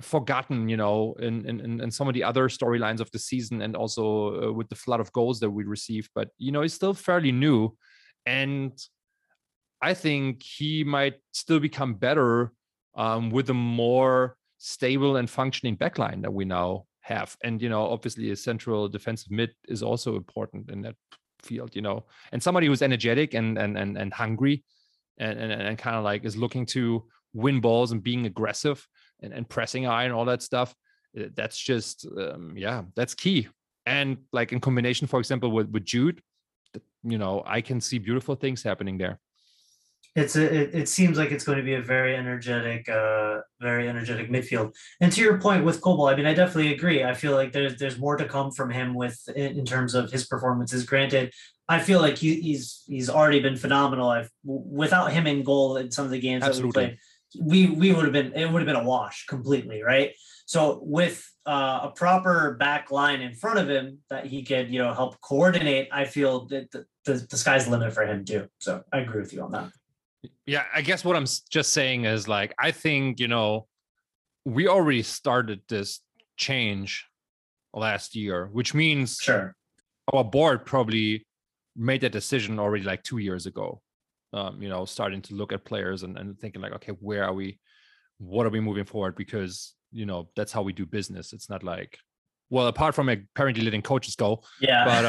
forgotten, 0.00 0.68
you 0.68 0.76
know, 0.76 1.14
in 1.18 1.46
in 1.48 1.80
in 1.80 1.90
some 1.90 2.08
of 2.08 2.14
the 2.14 2.24
other 2.24 2.48
storylines 2.48 3.00
of 3.00 3.10
the 3.10 3.18
season, 3.18 3.62
and 3.62 3.76
also 3.76 4.48
uh, 4.48 4.52
with 4.52 4.68
the 4.68 4.74
flood 4.74 5.00
of 5.00 5.12
goals 5.12 5.40
that 5.40 5.50
we 5.50 5.64
received. 5.64 6.10
But 6.14 6.30
you 6.38 6.52
know, 6.52 6.62
he's 6.62 6.74
still 6.74 6.94
fairly 6.94 7.32
new, 7.32 7.76
and 8.24 8.72
I 9.82 9.94
think 9.94 10.42
he 10.42 10.84
might 10.84 11.14
still 11.32 11.60
become 11.60 11.94
better 11.94 12.52
um, 12.94 13.30
with 13.30 13.50
a 13.50 13.54
more 13.54 14.36
stable 14.58 15.16
and 15.16 15.28
functioning 15.28 15.76
backline 15.76 16.22
that 16.22 16.32
we 16.32 16.44
now 16.44 16.86
have. 17.00 17.36
And 17.42 17.60
you 17.62 17.68
know, 17.68 17.86
obviously, 17.86 18.30
a 18.30 18.36
central 18.36 18.88
defensive 18.88 19.30
mid 19.30 19.52
is 19.68 19.82
also 19.82 20.16
important 20.16 20.70
in 20.70 20.82
that 20.82 20.96
field. 21.42 21.74
You 21.74 21.82
know, 21.82 22.06
and 22.32 22.42
somebody 22.42 22.66
who's 22.66 22.82
energetic 22.82 23.34
and 23.34 23.58
and 23.58 23.76
and, 23.76 23.96
and 23.96 24.12
hungry, 24.12 24.64
and 25.18 25.38
and, 25.38 25.52
and 25.52 25.78
kind 25.78 25.96
of 25.96 26.04
like 26.04 26.24
is 26.24 26.36
looking 26.36 26.66
to 26.66 27.04
win 27.32 27.60
balls 27.60 27.92
and 27.92 28.02
being 28.02 28.26
aggressive 28.26 28.86
and, 29.20 29.32
and 29.32 29.48
pressing 29.48 29.86
and 29.86 30.12
all 30.12 30.24
that 30.24 30.42
stuff. 30.42 30.74
Eh, 31.16 31.28
that's 31.34 31.58
just 31.58 32.06
um, 32.18 32.54
yeah, 32.56 32.82
that's 32.94 33.14
key. 33.14 33.48
And 33.84 34.18
like 34.32 34.52
in 34.52 34.60
combination, 34.60 35.06
for 35.06 35.20
example, 35.20 35.50
with 35.50 35.70
with 35.70 35.84
Jude, 35.84 36.20
you 37.04 37.18
know, 37.18 37.42
I 37.46 37.60
can 37.60 37.80
see 37.80 37.98
beautiful 37.98 38.34
things 38.34 38.62
happening 38.62 38.98
there 38.98 39.20
it's 40.16 40.34
a, 40.34 40.42
it, 40.42 40.74
it 40.74 40.88
seems 40.88 41.18
like 41.18 41.30
it's 41.30 41.44
going 41.44 41.58
to 41.58 41.64
be 41.64 41.74
a 41.74 41.82
very 41.82 42.16
energetic 42.16 42.88
uh 42.88 43.40
very 43.60 43.88
energetic 43.88 44.30
midfield. 44.30 44.74
And 45.00 45.12
to 45.12 45.20
your 45.20 45.38
point 45.38 45.64
with 45.64 45.80
Kobel, 45.80 46.08
i 46.08 46.16
mean 46.16 46.26
i 46.26 46.34
definitely 46.34 46.72
agree. 46.72 47.04
I 47.04 47.14
feel 47.14 47.32
like 47.32 47.52
there's 47.52 47.76
there's 47.76 47.98
more 47.98 48.16
to 48.16 48.24
come 48.24 48.50
from 48.50 48.70
him 48.70 48.94
with 48.94 49.16
in, 49.36 49.58
in 49.58 49.64
terms 49.64 49.94
of 49.94 50.10
his 50.10 50.26
performances. 50.26 50.84
Granted 50.84 51.32
i 51.68 51.80
feel 51.80 52.00
like 52.00 52.16
he, 52.16 52.40
he's 52.40 52.84
he's 52.86 53.10
already 53.10 53.40
been 53.40 53.56
phenomenal. 53.56 54.08
I've 54.08 54.30
without 54.44 55.12
him 55.12 55.26
in 55.26 55.44
goal 55.44 55.76
in 55.76 55.90
some 55.90 56.06
of 56.06 56.10
the 56.10 56.20
games 56.20 56.44
Absolutely. 56.44 56.84
that 56.84 56.96
we 57.34 57.66
played 57.66 57.78
we 57.78 57.90
we 57.90 57.92
would 57.92 58.04
have 58.04 58.12
been 58.12 58.32
it 58.32 58.50
would 58.50 58.60
have 58.60 58.66
been 58.66 58.84
a 58.84 58.88
wash 58.88 59.26
completely 59.26 59.82
right? 59.82 60.12
So 60.46 60.78
with 60.82 61.28
uh, 61.44 61.80
a 61.84 61.90
proper 61.90 62.54
back 62.54 62.92
line 62.92 63.20
in 63.20 63.34
front 63.34 63.58
of 63.58 63.68
him 63.68 63.98
that 64.10 64.26
he 64.26 64.44
could 64.44 64.70
you 64.70 64.78
know 64.78 64.94
help 64.94 65.20
coordinate 65.20 65.88
i 65.92 66.04
feel 66.04 66.46
that 66.46 66.70
the, 66.72 66.84
the, 67.04 67.26
the 67.30 67.36
sky's 67.36 67.66
the 67.66 67.70
limit 67.70 67.92
for 67.92 68.04
him 68.04 68.24
too. 68.24 68.48
So 68.58 68.82
i 68.92 69.00
agree 69.00 69.20
with 69.20 69.32
you 69.34 69.42
on 69.42 69.52
that 69.52 69.70
yeah, 70.46 70.64
I 70.74 70.82
guess 70.82 71.04
what 71.04 71.16
I'm 71.16 71.26
just 71.50 71.72
saying 71.72 72.04
is 72.04 72.28
like 72.28 72.54
I 72.58 72.70
think 72.72 73.20
you 73.20 73.28
know 73.28 73.66
we 74.44 74.68
already 74.68 75.02
started 75.02 75.60
this 75.68 76.00
change 76.36 77.04
last 77.74 78.14
year, 78.16 78.48
which 78.52 78.74
means 78.74 79.18
sure 79.20 79.54
our 80.12 80.22
board 80.24 80.64
probably 80.64 81.26
made 81.74 82.00
that 82.02 82.12
decision 82.12 82.58
already 82.58 82.84
like 82.84 83.02
two 83.02 83.18
years 83.18 83.46
ago. 83.46 83.80
um, 84.32 84.60
you 84.62 84.68
know, 84.68 84.84
starting 84.84 85.22
to 85.22 85.34
look 85.34 85.52
at 85.52 85.64
players 85.64 86.02
and, 86.02 86.16
and 86.18 86.38
thinking 86.38 86.60
like, 86.62 86.72
okay, 86.72 86.92
where 87.00 87.24
are 87.24 87.32
we? 87.34 87.58
What 88.18 88.46
are 88.46 88.50
we 88.50 88.60
moving 88.60 88.84
forward? 88.84 89.14
Because 89.16 89.74
you 89.92 90.06
know 90.06 90.28
that's 90.36 90.52
how 90.52 90.62
we 90.62 90.72
do 90.72 90.86
business. 90.86 91.32
It's 91.32 91.48
not 91.50 91.62
like, 91.62 91.98
well, 92.50 92.66
apart 92.66 92.94
from 92.94 93.08
apparently 93.08 93.64
letting 93.64 93.82
coaches 93.82 94.14
go, 94.16 94.42
Yeah. 94.60 94.84
but 94.84 95.04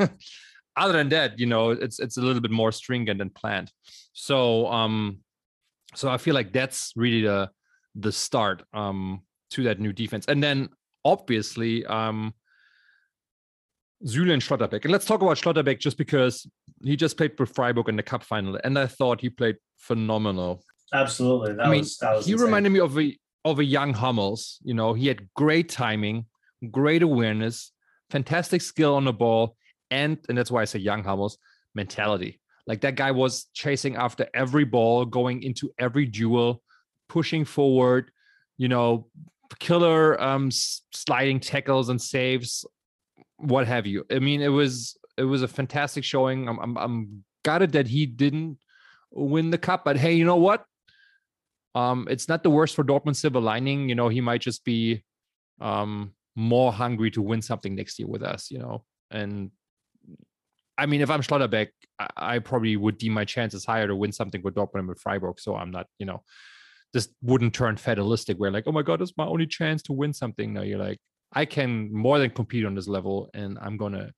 um, 0.00 0.10
other 0.78 0.94
than 0.94 1.08
that, 1.10 1.38
you 1.38 1.46
know, 1.46 1.70
it's 1.70 1.98
it's 1.98 2.16
a 2.16 2.20
little 2.22 2.40
bit 2.40 2.50
more 2.50 2.72
stringent 2.72 3.20
and 3.20 3.34
planned. 3.34 3.70
So 4.12 4.66
um, 4.68 5.18
so 5.94 6.08
I 6.08 6.18
feel 6.18 6.34
like 6.34 6.52
that's 6.52 6.92
really 6.96 7.22
the 7.22 7.50
the 7.94 8.12
start 8.12 8.62
um 8.72 9.22
to 9.50 9.62
that 9.64 9.80
new 9.80 9.92
defense, 9.92 10.26
and 10.26 10.42
then 10.42 10.68
obviously 11.04 11.84
um. 11.86 12.34
Julian 14.04 14.38
Schlotterbeck. 14.38 14.84
And 14.84 14.92
let's 14.92 15.04
talk 15.04 15.22
about 15.22 15.38
Schlotterbeck 15.38 15.80
just 15.80 15.98
because 15.98 16.46
he 16.84 16.94
just 16.94 17.16
played 17.16 17.32
with 17.36 17.52
Freiburg 17.52 17.88
in 17.88 17.96
the 17.96 18.02
cup 18.04 18.22
final, 18.22 18.56
and 18.62 18.78
I 18.78 18.86
thought 18.86 19.20
he 19.20 19.28
played 19.28 19.56
phenomenal. 19.76 20.62
Absolutely. 20.94 21.54
That 21.54 21.66
I 21.66 21.70
mean, 21.70 21.80
was 21.80 21.98
that 21.98 22.14
was 22.14 22.26
he 22.26 22.32
insane. 22.32 22.46
reminded 22.46 22.70
me 22.70 22.78
of 22.78 22.96
a 22.96 23.18
of 23.44 23.58
a 23.58 23.64
young 23.64 23.94
Hummels. 23.94 24.58
You 24.62 24.74
know, 24.74 24.94
he 24.94 25.08
had 25.08 25.28
great 25.34 25.68
timing, 25.68 26.26
great 26.70 27.02
awareness, 27.02 27.72
fantastic 28.08 28.62
skill 28.62 28.94
on 28.94 29.04
the 29.04 29.12
ball, 29.12 29.56
and 29.90 30.18
and 30.28 30.36
that's 30.36 30.50
why 30.50 30.62
I 30.62 30.64
say 30.66 30.78
young 30.78 31.04
Hummels 31.04 31.38
mentality. 31.74 32.40
Like 32.66 32.82
that 32.82 32.96
guy 32.96 33.10
was 33.10 33.46
chasing 33.54 33.96
after 33.96 34.26
every 34.34 34.64
ball, 34.64 35.04
going 35.04 35.42
into 35.42 35.70
every 35.78 36.06
duel, 36.06 36.62
pushing 37.08 37.44
forward. 37.44 38.10
You 38.58 38.68
know, 38.68 39.08
killer 39.58 40.20
um 40.20 40.50
sliding 40.50 41.40
tackles 41.40 41.88
and 41.88 42.00
saves, 42.00 42.64
what 43.38 43.66
have 43.66 43.86
you. 43.86 44.04
I 44.10 44.18
mean, 44.18 44.42
it 44.42 44.48
was 44.48 44.96
it 45.16 45.24
was 45.24 45.42
a 45.42 45.48
fantastic 45.48 46.04
showing. 46.04 46.48
I'm 46.48 46.58
I'm, 46.58 46.76
I'm 46.76 47.24
gutted 47.44 47.72
that 47.72 47.86
he 47.86 48.06
didn't 48.06 48.58
win 49.10 49.50
the 49.50 49.58
cup, 49.58 49.84
but 49.84 49.96
hey, 49.96 50.12
you 50.14 50.24
know 50.24 50.36
what? 50.36 50.64
Um, 51.74 52.08
it's 52.10 52.28
not 52.28 52.42
the 52.42 52.50
worst 52.50 52.74
for 52.74 52.84
Dortmund 52.84 53.16
silver 53.16 53.40
lining. 53.40 53.88
You 53.88 53.94
know, 53.94 54.08
he 54.08 54.20
might 54.20 54.40
just 54.40 54.64
be 54.64 55.04
um 55.60 56.12
more 56.36 56.72
hungry 56.72 57.10
to 57.10 57.22
win 57.22 57.42
something 57.42 57.74
next 57.74 57.98
year 57.98 58.08
with 58.08 58.22
us, 58.22 58.50
you 58.50 58.58
know. 58.58 58.84
And 59.10 59.50
I 60.78 60.86
mean, 60.86 61.00
if 61.00 61.10
I'm 61.10 61.20
Schlotterbeck, 61.20 61.68
I, 61.98 62.08
I 62.16 62.38
probably 62.38 62.76
would 62.76 62.96
deem 62.96 63.12
my 63.12 63.24
chances 63.24 63.64
higher 63.64 63.88
to 63.88 63.96
win 63.96 64.12
something 64.12 64.40
with 64.42 64.54
Dortmund 64.54 64.80
and 64.80 64.88
with 64.88 65.00
Freiburg. 65.00 65.40
So 65.40 65.56
I'm 65.56 65.70
not, 65.70 65.86
you 65.98 66.06
know, 66.06 66.22
this 66.94 67.08
wouldn't 67.20 67.52
turn 67.52 67.76
fatalistic 67.76 68.38
where 68.38 68.50
like, 68.50 68.64
oh 68.66 68.72
my 68.72 68.82
God, 68.82 69.02
it's 69.02 69.12
my 69.16 69.26
only 69.26 69.46
chance 69.46 69.82
to 69.82 69.92
win 69.92 70.12
something. 70.12 70.54
No, 70.54 70.62
you're 70.62 70.78
like, 70.78 70.98
I 71.32 71.44
can 71.44 71.92
more 71.92 72.18
than 72.18 72.30
compete 72.30 72.64
on 72.64 72.74
this 72.74 72.88
level 72.88 73.28
and 73.34 73.58
I'm 73.60 73.76
gonna 73.76 74.12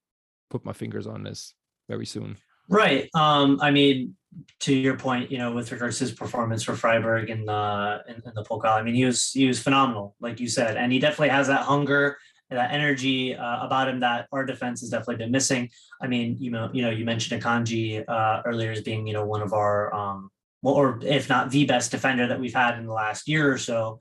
put 0.51 0.65
my 0.65 0.73
fingers 0.73 1.07
on 1.07 1.25
this 1.25 1.55
very 1.89 2.07
soon. 2.07 2.37
Right. 2.69 3.09
Um, 3.15 3.59
I 3.61 3.73
mean, 3.73 4.17
to 4.61 4.73
your 4.73 4.97
point, 4.97 5.33
you 5.33 5.39
know, 5.39 5.53
with 5.53 5.73
regards 5.73 5.99
to 5.99 6.05
his 6.05 6.13
performance 6.13 6.63
for 6.63 6.77
Freiburg 6.77 7.31
in 7.31 7.45
the 7.45 8.03
in, 8.07 8.15
in 8.15 8.33
the 8.35 8.45
Pokal, 8.45 8.77
I 8.77 8.83
mean, 8.83 8.95
he 8.95 9.05
was 9.05 9.33
he 9.33 9.49
was 9.49 9.61
phenomenal, 9.61 10.15
like 10.21 10.39
you 10.39 10.49
said, 10.49 10.77
and 10.77 10.93
he 10.93 11.01
definitely 11.01 11.31
has 11.31 11.49
that 11.49 11.63
hunger, 11.63 12.17
that 12.51 12.73
energy 12.73 13.35
uh, 13.35 13.65
about 13.65 13.89
him 13.89 14.01
that 14.01 14.27
our 14.33 14.45
defense 14.45 14.81
has 14.81 14.91
definitely 14.91 15.17
been 15.17 15.31
missing. 15.31 15.71
I 16.03 16.07
mean, 16.07 16.37
you 16.41 16.51
know, 16.51 16.71
you 16.73 16.83
know, 16.83 16.91
you 16.91 17.05
mentioned 17.05 17.43
Akanji 17.43 18.05
uh, 18.07 18.43
earlier 18.45 18.73
as 18.73 18.83
being, 18.83 19.07
you 19.07 19.13
know, 19.13 19.25
one 19.25 19.43
of 19.43 19.53
our 19.53 19.95
um, 19.95 20.31
well, 20.63 20.75
or 20.75 20.99
if 21.03 21.29
not 21.29 21.51
the 21.51 21.65
best 21.65 21.91
defender 21.91 22.27
that 22.27 22.41
we've 22.41 22.55
had 22.55 22.79
in 22.79 22.87
the 22.87 22.93
last 22.93 23.29
year 23.29 23.53
or 23.53 23.59
so. 23.59 23.99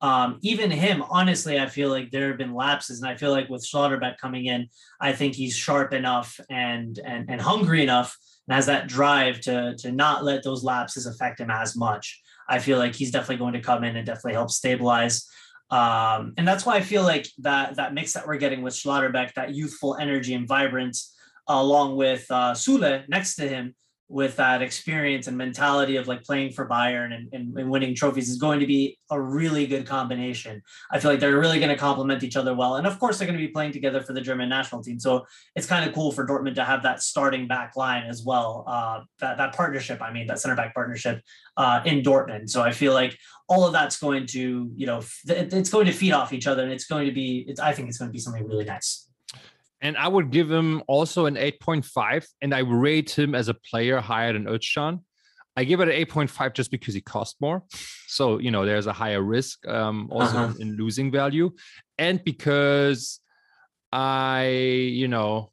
Um, 0.00 0.38
even 0.42 0.70
him, 0.70 1.02
honestly, 1.08 1.60
I 1.60 1.68
feel 1.68 1.88
like 1.88 2.10
there 2.10 2.28
have 2.28 2.38
been 2.38 2.54
lapses, 2.54 3.00
and 3.00 3.08
I 3.08 3.16
feel 3.16 3.30
like 3.30 3.48
with 3.48 3.64
Schlotterbeck 3.64 4.18
coming 4.18 4.46
in, 4.46 4.68
I 5.00 5.12
think 5.12 5.34
he's 5.34 5.56
sharp 5.56 5.92
enough 5.92 6.40
and 6.50 6.98
and 7.04 7.30
and 7.30 7.40
hungry 7.40 7.84
enough 7.84 8.18
and 8.48 8.54
has 8.54 8.66
that 8.66 8.88
drive 8.88 9.40
to 9.42 9.76
to 9.78 9.92
not 9.92 10.24
let 10.24 10.42
those 10.42 10.64
lapses 10.64 11.06
affect 11.06 11.40
him 11.40 11.50
as 11.50 11.76
much. 11.76 12.20
I 12.48 12.58
feel 12.58 12.78
like 12.78 12.96
he's 12.96 13.12
definitely 13.12 13.36
going 13.36 13.52
to 13.54 13.60
come 13.60 13.84
in 13.84 13.96
and 13.96 14.04
definitely 14.04 14.34
help 14.34 14.50
stabilize. 14.50 15.28
Um, 15.72 16.34
and 16.36 16.46
that's 16.46 16.66
why 16.66 16.76
I 16.76 16.82
feel 16.82 17.02
like 17.02 17.26
that 17.38 17.76
that 17.76 17.94
mix 17.94 18.12
that 18.12 18.26
we're 18.26 18.36
getting 18.36 18.60
with 18.60 18.74
Schlotterbeck, 18.74 19.32
that 19.34 19.54
youthful 19.54 19.96
energy 19.96 20.34
and 20.34 20.46
vibrance, 20.46 21.16
along 21.48 21.96
with 21.96 22.26
uh, 22.30 22.52
Süle 22.52 23.08
next 23.08 23.36
to 23.36 23.48
him, 23.48 23.74
with 24.12 24.36
that 24.36 24.60
experience 24.60 25.26
and 25.26 25.38
mentality 25.38 25.96
of 25.96 26.06
like 26.06 26.22
playing 26.22 26.52
for 26.52 26.68
Bayern 26.68 27.14
and, 27.14 27.32
and, 27.32 27.56
and 27.56 27.70
winning 27.70 27.94
trophies 27.94 28.28
is 28.28 28.36
going 28.36 28.60
to 28.60 28.66
be 28.66 28.98
a 29.10 29.18
really 29.18 29.66
good 29.66 29.86
combination. 29.86 30.62
I 30.90 30.98
feel 30.98 31.10
like 31.10 31.18
they're 31.18 31.38
really 31.38 31.58
going 31.58 31.70
to 31.70 31.76
complement 31.76 32.22
each 32.22 32.36
other 32.36 32.54
well. 32.54 32.76
And 32.76 32.86
of 32.86 32.98
course, 32.98 33.18
they're 33.18 33.26
going 33.26 33.38
to 33.38 33.44
be 33.44 33.50
playing 33.50 33.72
together 33.72 34.02
for 34.02 34.12
the 34.12 34.20
German 34.20 34.50
national 34.50 34.82
team. 34.82 35.00
So 35.00 35.24
it's 35.56 35.66
kind 35.66 35.88
of 35.88 35.94
cool 35.94 36.12
for 36.12 36.26
Dortmund 36.26 36.56
to 36.56 36.64
have 36.64 36.82
that 36.82 37.02
starting 37.02 37.48
back 37.48 37.74
line 37.74 38.04
as 38.06 38.22
well. 38.22 38.64
Uh, 38.66 39.00
that, 39.20 39.38
that 39.38 39.56
partnership, 39.56 40.02
I 40.02 40.12
mean, 40.12 40.26
that 40.26 40.38
center 40.38 40.56
back 40.56 40.74
partnership 40.74 41.22
uh, 41.56 41.80
in 41.86 42.02
Dortmund. 42.02 42.50
So 42.50 42.60
I 42.62 42.72
feel 42.72 42.92
like 42.92 43.16
all 43.48 43.66
of 43.66 43.72
that's 43.72 43.98
going 43.98 44.26
to, 44.26 44.70
you 44.76 44.86
know, 44.86 45.00
it's 45.26 45.70
going 45.70 45.86
to 45.86 45.92
feed 45.92 46.12
off 46.12 46.34
each 46.34 46.46
other 46.46 46.62
and 46.62 46.72
it's 46.72 46.84
going 46.84 47.06
to 47.06 47.12
be, 47.12 47.54
I 47.62 47.72
think 47.72 47.88
it's 47.88 47.96
going 47.96 48.10
to 48.10 48.12
be 48.12 48.18
something 48.18 48.46
really 48.46 48.66
nice. 48.66 49.08
And 49.82 49.96
I 49.96 50.08
would 50.08 50.30
give 50.30 50.50
him 50.50 50.82
also 50.86 51.26
an 51.26 51.34
8.5, 51.34 52.24
and 52.40 52.54
I 52.54 52.60
rate 52.60 53.18
him 53.18 53.34
as 53.34 53.48
a 53.48 53.54
player 53.54 54.00
higher 54.00 54.32
than 54.32 54.44
Özcan. 54.44 55.00
I 55.56 55.64
give 55.64 55.80
it 55.80 55.88
an 55.88 56.06
8.5 56.06 56.54
just 56.54 56.70
because 56.70 56.94
he 56.94 57.00
cost 57.02 57.36
more. 57.40 57.64
So, 58.06 58.38
you 58.38 58.50
know, 58.50 58.64
there's 58.64 58.86
a 58.86 58.92
higher 58.92 59.20
risk 59.20 59.66
um, 59.68 60.08
also 60.10 60.36
Uh-huh. 60.38 60.54
in 60.60 60.76
losing 60.76 61.10
value. 61.10 61.50
And 61.98 62.22
because 62.24 63.20
I, 63.92 64.46
you 64.46 65.08
know, 65.08 65.52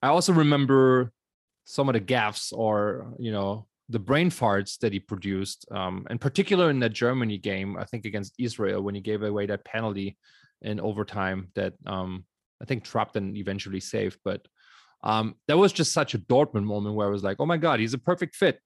I 0.00 0.08
also 0.08 0.32
remember 0.32 1.12
some 1.64 1.88
of 1.88 1.94
the 1.94 2.00
gaffes 2.00 2.52
or, 2.56 3.14
you 3.18 3.32
know, 3.32 3.66
the 3.90 3.98
brain 3.98 4.30
farts 4.30 4.78
that 4.78 4.92
he 4.92 5.00
produced, 5.00 5.66
um, 5.72 6.06
in 6.08 6.18
particular 6.18 6.70
in 6.70 6.78
that 6.80 6.92
Germany 6.92 7.36
game, 7.38 7.76
I 7.76 7.84
think 7.84 8.04
against 8.06 8.34
Israel, 8.38 8.80
when 8.80 8.94
he 8.94 9.00
gave 9.00 9.22
away 9.22 9.46
that 9.46 9.64
penalty 9.64 10.16
in 10.62 10.78
overtime 10.80 11.48
that 11.56 11.74
um, 11.86 12.24
I 12.60 12.64
think 12.64 12.84
Trapton 12.84 13.36
eventually 13.36 13.80
saved. 13.80 14.18
But 14.24 14.46
um, 15.02 15.36
that 15.48 15.58
was 15.58 15.72
just 15.72 15.92
such 15.92 16.14
a 16.14 16.18
Dortmund 16.18 16.64
moment 16.64 16.94
where 16.94 17.06
I 17.06 17.10
was 17.10 17.22
like, 17.22 17.38
oh 17.40 17.46
my 17.46 17.56
God, 17.56 17.80
he's 17.80 17.94
a 17.94 17.98
perfect 17.98 18.36
fit. 18.36 18.60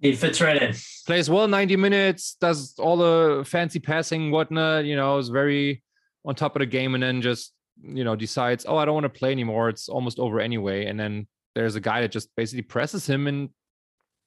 He 0.00 0.14
fits 0.14 0.40
right 0.40 0.60
in. 0.60 0.74
Plays 1.06 1.28
well 1.28 1.46
90 1.46 1.76
minutes, 1.76 2.36
does 2.40 2.74
all 2.78 2.96
the 2.96 3.44
fancy 3.46 3.78
passing, 3.78 4.30
whatnot, 4.30 4.86
you 4.86 4.96
know, 4.96 5.18
is 5.18 5.28
very 5.28 5.82
on 6.24 6.34
top 6.34 6.56
of 6.56 6.60
the 6.60 6.66
game, 6.66 6.94
and 6.94 7.02
then 7.02 7.20
just, 7.20 7.52
you 7.82 8.04
know, 8.04 8.16
decides, 8.16 8.64
oh, 8.66 8.76
I 8.76 8.84
don't 8.84 8.94
want 8.94 9.04
to 9.04 9.18
play 9.18 9.30
anymore. 9.30 9.68
It's 9.68 9.88
almost 9.88 10.18
over 10.18 10.40
anyway. 10.40 10.86
And 10.86 10.98
then 10.98 11.26
there's 11.54 11.76
a 11.76 11.80
guy 11.80 12.00
that 12.00 12.12
just 12.12 12.34
basically 12.34 12.62
presses 12.62 13.06
him 13.06 13.26
and 13.26 13.50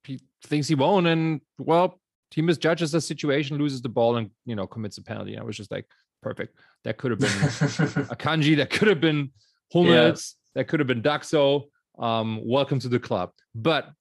he 0.03 0.19
thinks 0.45 0.67
he 0.67 0.75
won't. 0.75 1.07
And 1.07 1.41
well, 1.57 1.99
he 2.31 2.41
misjudges 2.41 2.91
the 2.91 3.01
situation, 3.01 3.57
loses 3.57 3.81
the 3.81 3.89
ball, 3.89 4.17
and, 4.17 4.29
you 4.45 4.55
know, 4.55 4.67
commits 4.67 4.97
a 4.97 5.03
penalty. 5.03 5.37
I 5.37 5.43
was 5.43 5.57
just 5.57 5.71
like, 5.71 5.85
perfect. 6.23 6.57
That 6.83 6.97
could 6.97 7.11
have 7.11 7.19
been 7.19 7.29
Akanji 7.29 8.57
that 8.57 8.69
could 8.69 8.87
have 8.87 9.01
been 9.01 9.31
Hummels, 9.71 10.35
that 10.55 10.67
could 10.67 10.79
have 10.79 10.87
been 10.87 11.01
Daxo. 11.01 11.65
Um, 11.99 12.41
welcome 12.43 12.79
to 12.79 12.89
the 12.89 12.99
club. 12.99 13.31
But 13.53 13.91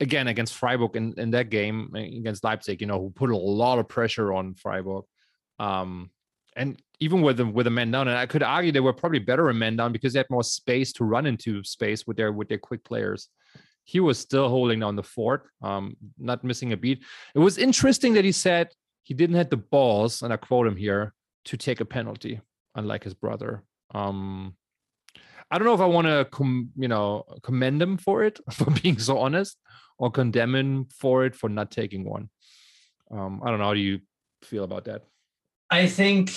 again, 0.00 0.28
against 0.28 0.54
Freiburg 0.54 0.96
in, 0.96 1.14
in 1.18 1.30
that 1.32 1.50
game 1.50 1.92
against 1.94 2.44
Leipzig, 2.44 2.80
you 2.80 2.86
know, 2.86 3.00
who 3.00 3.10
put 3.10 3.30
a 3.30 3.36
lot 3.36 3.78
of 3.78 3.88
pressure 3.88 4.32
on 4.32 4.54
Freiburg. 4.54 5.04
Um, 5.58 6.10
and 6.56 6.80
even 7.00 7.22
with 7.22 7.36
them 7.36 7.52
with 7.52 7.66
a 7.66 7.70
man 7.70 7.90
down, 7.90 8.08
and 8.08 8.16
I 8.16 8.26
could 8.26 8.42
argue 8.42 8.72
they 8.72 8.80
were 8.80 8.92
probably 8.92 9.20
better 9.20 9.48
in 9.50 9.58
man 9.58 9.76
down 9.76 9.92
because 9.92 10.12
they 10.12 10.18
had 10.18 10.30
more 10.30 10.42
space 10.42 10.92
to 10.94 11.04
run 11.04 11.26
into 11.26 11.62
space 11.62 12.06
with 12.06 12.16
their 12.16 12.32
with 12.32 12.48
their 12.48 12.58
quick 12.58 12.84
players. 12.84 13.28
He 13.84 14.00
was 14.00 14.18
still 14.18 14.48
holding 14.48 14.80
down 14.80 14.96
the 14.96 15.02
fort, 15.02 15.48
um, 15.62 15.96
not 16.18 16.44
missing 16.44 16.72
a 16.72 16.76
beat. 16.76 17.02
It 17.34 17.38
was 17.38 17.56
interesting 17.56 18.14
that 18.14 18.24
he 18.24 18.32
said 18.32 18.68
he 19.02 19.14
didn't 19.14 19.36
have 19.36 19.50
the 19.50 19.56
balls, 19.56 20.22
and 20.22 20.32
I 20.32 20.36
quote 20.36 20.66
him 20.66 20.76
here, 20.76 21.14
to 21.48 21.56
take 21.56 21.80
a 21.80 21.84
penalty, 21.84 22.40
unlike 22.74 23.04
his 23.04 23.14
brother. 23.14 23.62
Um, 23.94 24.54
I 25.50 25.56
don't 25.56 25.66
know 25.66 25.74
if 25.74 25.80
I 25.80 25.86
want 25.86 26.06
to, 26.06 26.26
com- 26.30 26.70
you 26.76 26.88
know, 26.88 27.24
commend 27.42 27.80
him 27.80 27.96
for 27.96 28.22
it 28.22 28.38
for 28.52 28.70
being 28.70 28.98
so 28.98 29.18
honest, 29.18 29.58
or 29.98 30.10
condemn 30.10 30.54
him 30.54 30.86
for 30.94 31.24
it 31.24 31.34
for 31.34 31.48
not 31.48 31.70
taking 31.70 32.04
one. 32.04 32.28
Um, 33.10 33.40
I 33.42 33.48
don't 33.48 33.58
know. 33.58 33.64
How 33.64 33.74
do 33.74 33.80
you 33.80 34.00
feel 34.42 34.64
about 34.64 34.84
that? 34.84 35.04
I 35.70 35.86
think 35.86 36.32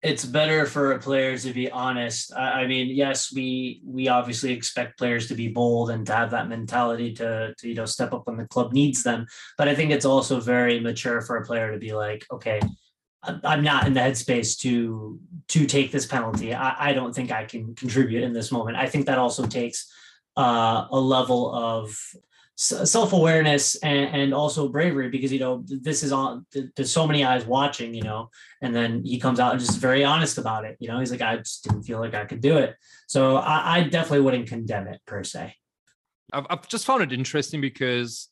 it's 0.00 0.24
better 0.24 0.66
for 0.66 0.96
players 0.98 1.42
to 1.44 1.52
be 1.52 1.68
honest. 1.70 2.32
I, 2.32 2.62
I 2.62 2.66
mean, 2.68 2.94
yes, 2.94 3.32
we 3.32 3.80
we 3.84 4.06
obviously 4.06 4.52
expect 4.52 4.98
players 4.98 5.26
to 5.28 5.34
be 5.34 5.48
bold 5.48 5.90
and 5.90 6.06
to 6.06 6.12
have 6.14 6.30
that 6.30 6.48
mentality 6.48 7.14
to 7.14 7.52
to 7.58 7.68
you 7.68 7.74
know 7.74 7.86
step 7.86 8.12
up 8.12 8.28
when 8.28 8.36
the 8.36 8.46
club 8.46 8.72
needs 8.72 9.02
them. 9.02 9.26
But 9.58 9.66
I 9.66 9.74
think 9.74 9.90
it's 9.90 10.04
also 10.04 10.38
very 10.40 10.78
mature 10.78 11.20
for 11.20 11.36
a 11.36 11.44
player 11.44 11.72
to 11.72 11.78
be 11.78 11.94
like, 11.94 12.24
okay, 12.30 12.60
I'm 13.44 13.62
not 13.62 13.86
in 13.86 13.94
the 13.94 14.00
headspace 14.00 14.58
to 14.60 15.20
to 15.48 15.66
take 15.66 15.92
this 15.92 16.06
penalty. 16.06 16.54
I, 16.54 16.90
I 16.90 16.92
don't 16.92 17.14
think 17.14 17.30
I 17.30 17.44
can 17.44 17.74
contribute 17.74 18.22
in 18.22 18.32
this 18.32 18.50
moment. 18.50 18.76
I 18.76 18.86
think 18.86 19.06
that 19.06 19.18
also 19.18 19.46
takes 19.46 19.92
uh, 20.36 20.86
a 20.90 20.98
level 20.98 21.54
of 21.54 21.96
self 22.56 23.12
awareness 23.12 23.74
and, 23.76 24.14
and 24.14 24.34
also 24.34 24.68
bravery 24.68 25.08
because 25.08 25.32
you 25.32 25.40
know 25.40 25.64
this 25.66 26.02
is 26.02 26.12
on. 26.12 26.46
There's 26.76 26.90
so 26.90 27.06
many 27.06 27.24
eyes 27.24 27.44
watching, 27.44 27.94
you 27.94 28.02
know, 28.02 28.30
and 28.62 28.74
then 28.74 29.04
he 29.04 29.18
comes 29.18 29.40
out 29.40 29.52
and 29.52 29.60
just 29.60 29.78
very 29.78 30.04
honest 30.04 30.38
about 30.38 30.64
it. 30.64 30.76
You 30.80 30.88
know, 30.88 31.00
he's 31.00 31.10
like, 31.10 31.22
I 31.22 31.36
just 31.38 31.64
didn't 31.64 31.82
feel 31.82 32.00
like 32.00 32.14
I 32.14 32.24
could 32.24 32.40
do 32.40 32.58
it. 32.58 32.76
So 33.06 33.36
I, 33.36 33.76
I 33.78 33.82
definitely 33.84 34.20
wouldn't 34.20 34.48
condemn 34.48 34.86
it 34.88 35.00
per 35.06 35.24
se. 35.24 35.54
I've, 36.32 36.46
I've 36.50 36.68
just 36.68 36.86
found 36.86 37.02
it 37.02 37.12
interesting 37.12 37.60
because, 37.60 38.28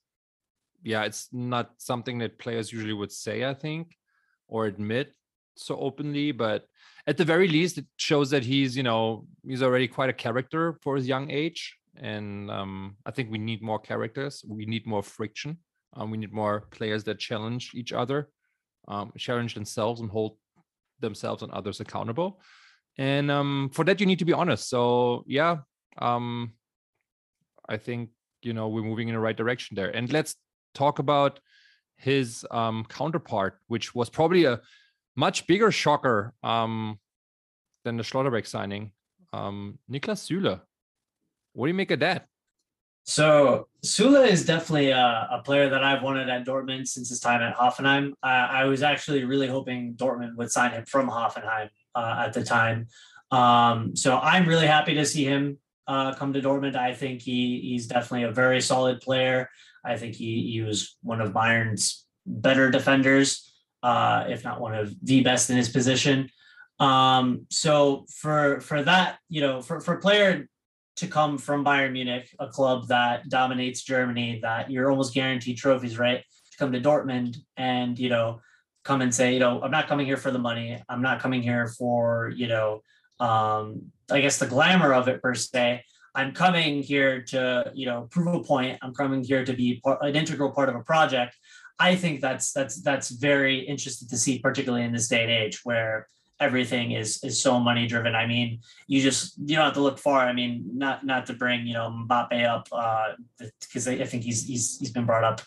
yeah, 0.82 1.04
it's 1.04 1.28
not 1.32 1.72
something 1.78 2.18
that 2.18 2.38
players 2.38 2.72
usually 2.72 2.92
would 2.92 3.12
say, 3.12 3.44
I 3.44 3.54
think, 3.54 3.96
or 4.52 4.66
admit 4.66 5.14
so 5.56 5.76
openly. 5.78 6.30
But 6.30 6.66
at 7.06 7.16
the 7.16 7.24
very 7.24 7.48
least, 7.48 7.78
it 7.78 7.86
shows 7.96 8.28
that 8.30 8.44
he's, 8.44 8.76
you 8.76 8.82
know, 8.82 9.26
he's 9.46 9.62
already 9.62 9.88
quite 9.88 10.10
a 10.10 10.12
character 10.26 10.78
for 10.82 10.94
his 10.94 11.08
young 11.08 11.30
age. 11.30 11.74
And 11.96 12.50
um, 12.50 12.96
I 13.06 13.10
think 13.10 13.30
we 13.30 13.38
need 13.38 13.62
more 13.62 13.78
characters. 13.78 14.44
We 14.46 14.66
need 14.66 14.86
more 14.86 15.02
friction. 15.02 15.58
Um, 15.94 16.10
we 16.10 16.18
need 16.18 16.32
more 16.32 16.60
players 16.70 17.04
that 17.04 17.18
challenge 17.18 17.72
each 17.74 17.92
other, 17.92 18.28
um, 18.88 19.12
challenge 19.18 19.54
themselves, 19.54 20.00
and 20.00 20.10
hold 20.10 20.36
themselves 21.00 21.42
and 21.42 21.52
others 21.52 21.80
accountable. 21.80 22.40
And 22.98 23.30
um, 23.30 23.70
for 23.72 23.84
that, 23.86 24.00
you 24.00 24.06
need 24.06 24.18
to 24.18 24.24
be 24.24 24.32
honest. 24.32 24.68
So 24.68 25.24
yeah, 25.26 25.58
um, 25.98 26.52
I 27.68 27.76
think 27.76 28.10
you 28.42 28.52
know 28.52 28.68
we're 28.68 28.90
moving 28.90 29.08
in 29.08 29.14
the 29.14 29.20
right 29.20 29.36
direction 29.36 29.74
there. 29.74 29.90
And 29.90 30.10
let's 30.12 30.36
talk 30.74 30.98
about 30.98 31.40
his 32.02 32.44
um, 32.50 32.84
counterpart, 32.88 33.58
which 33.68 33.94
was 33.94 34.10
probably 34.10 34.44
a 34.44 34.60
much 35.14 35.46
bigger 35.46 35.70
shocker 35.70 36.34
um, 36.42 36.98
than 37.84 37.96
the 37.96 38.02
Schlotterbeck 38.02 38.46
signing. 38.46 38.92
Um, 39.32 39.78
Niklas 39.90 40.26
Süle. 40.28 40.60
What 41.52 41.66
do 41.66 41.68
you 41.68 41.74
make 41.74 41.90
of 41.90 42.00
that? 42.00 42.26
So 43.04 43.68
Süle 43.84 44.28
is 44.28 44.44
definitely 44.44 44.90
a, 44.90 45.28
a, 45.30 45.42
player 45.44 45.68
that 45.68 45.82
I've 45.82 46.02
wanted 46.02 46.28
at 46.28 46.46
Dortmund 46.46 46.86
since 46.86 47.08
his 47.08 47.18
time 47.18 47.42
at 47.42 47.56
Hoffenheim. 47.56 48.12
Uh, 48.22 48.26
I 48.26 48.64
was 48.64 48.82
actually 48.82 49.24
really 49.24 49.48
hoping 49.48 49.94
Dortmund 49.94 50.36
would 50.36 50.52
sign 50.52 50.70
him 50.70 50.84
from 50.86 51.08
Hoffenheim 51.08 51.68
uh, 51.96 52.24
at 52.26 52.32
the 52.32 52.44
time. 52.44 52.86
Um, 53.32 53.96
so 53.96 54.18
I'm 54.18 54.46
really 54.46 54.68
happy 54.68 54.94
to 54.94 55.04
see 55.04 55.24
him 55.24 55.58
uh, 55.88 56.14
come 56.14 56.32
to 56.32 56.40
Dortmund. 56.40 56.76
I 56.76 56.94
think 56.94 57.22
he 57.22 57.60
he's 57.60 57.86
definitely 57.86 58.24
a 58.24 58.32
very 58.32 58.60
solid 58.60 59.00
player. 59.00 59.48
I 59.84 59.96
think 59.96 60.14
he 60.14 60.50
he 60.52 60.62
was 60.62 60.96
one 61.02 61.20
of 61.20 61.32
Bayern's 61.32 62.06
better 62.26 62.70
defenders, 62.70 63.52
uh, 63.82 64.24
if 64.28 64.44
not 64.44 64.60
one 64.60 64.74
of 64.74 64.94
the 65.02 65.22
best 65.22 65.50
in 65.50 65.56
his 65.56 65.68
position. 65.68 66.30
Um, 66.78 67.46
so 67.50 68.06
for 68.08 68.60
for 68.60 68.82
that, 68.82 69.18
you 69.28 69.40
know, 69.40 69.60
for 69.60 69.80
for 69.80 69.94
a 69.94 70.00
player 70.00 70.48
to 70.96 71.06
come 71.06 71.38
from 71.38 71.64
Bayern 71.64 71.92
Munich, 71.92 72.28
a 72.38 72.48
club 72.48 72.88
that 72.88 73.28
dominates 73.28 73.82
Germany, 73.82 74.40
that 74.42 74.70
you're 74.70 74.90
almost 74.90 75.14
guaranteed 75.14 75.56
trophies, 75.56 75.98
right? 75.98 76.20
To 76.52 76.58
come 76.58 76.72
to 76.72 76.80
Dortmund 76.80 77.36
and 77.56 77.98
you 77.98 78.08
know 78.08 78.40
come 78.84 79.00
and 79.00 79.14
say, 79.14 79.32
you 79.32 79.38
know, 79.38 79.62
I'm 79.62 79.70
not 79.70 79.86
coming 79.86 80.06
here 80.06 80.16
for 80.16 80.32
the 80.32 80.40
money. 80.40 80.82
I'm 80.88 81.02
not 81.02 81.20
coming 81.20 81.42
here 81.42 81.68
for 81.68 82.32
you 82.34 82.48
know, 82.48 82.82
um, 83.20 83.92
I 84.10 84.20
guess 84.20 84.38
the 84.38 84.46
glamour 84.46 84.92
of 84.92 85.08
it 85.08 85.22
per 85.22 85.34
se. 85.34 85.84
I'm 86.14 86.32
coming 86.32 86.82
here 86.82 87.22
to 87.22 87.72
you 87.74 87.86
know 87.86 88.08
prove 88.10 88.34
a 88.34 88.42
point. 88.42 88.78
I'm 88.82 88.94
coming 88.94 89.24
here 89.24 89.44
to 89.44 89.52
be 89.52 89.80
part, 89.82 89.98
an 90.02 90.16
integral 90.16 90.50
part 90.50 90.68
of 90.68 90.74
a 90.74 90.80
project. 90.80 91.36
I 91.78 91.96
think 91.96 92.20
that's 92.20 92.52
that's 92.52 92.82
that's 92.82 93.10
very 93.10 93.60
interesting 93.60 94.08
to 94.08 94.16
see, 94.16 94.38
particularly 94.38 94.84
in 94.84 94.92
this 94.92 95.08
day 95.08 95.22
and 95.22 95.30
age 95.30 95.60
where 95.64 96.08
everything 96.42 96.92
is 96.92 97.22
is 97.24 97.40
so 97.40 97.58
money 97.58 97.86
driven. 97.86 98.14
I 98.14 98.26
mean, 98.26 98.60
you 98.86 99.00
just 99.00 99.38
you 99.38 99.56
don't 99.56 99.64
have 99.64 99.74
to 99.74 99.80
look 99.80 99.98
far. 99.98 100.20
I 100.20 100.32
mean, 100.32 100.64
not 100.74 101.04
not 101.06 101.26
to 101.26 101.32
bring 101.32 101.66
you 101.66 101.74
know 101.74 101.88
Mbappe 101.90 102.44
up 102.44 102.68
because 103.60 103.88
uh, 103.88 103.92
I, 103.92 103.94
I 103.94 104.06
think 104.06 104.24
he's 104.24 104.46
he's 104.46 104.78
he's 104.78 104.90
been 104.90 105.06
brought 105.06 105.24
up 105.24 105.40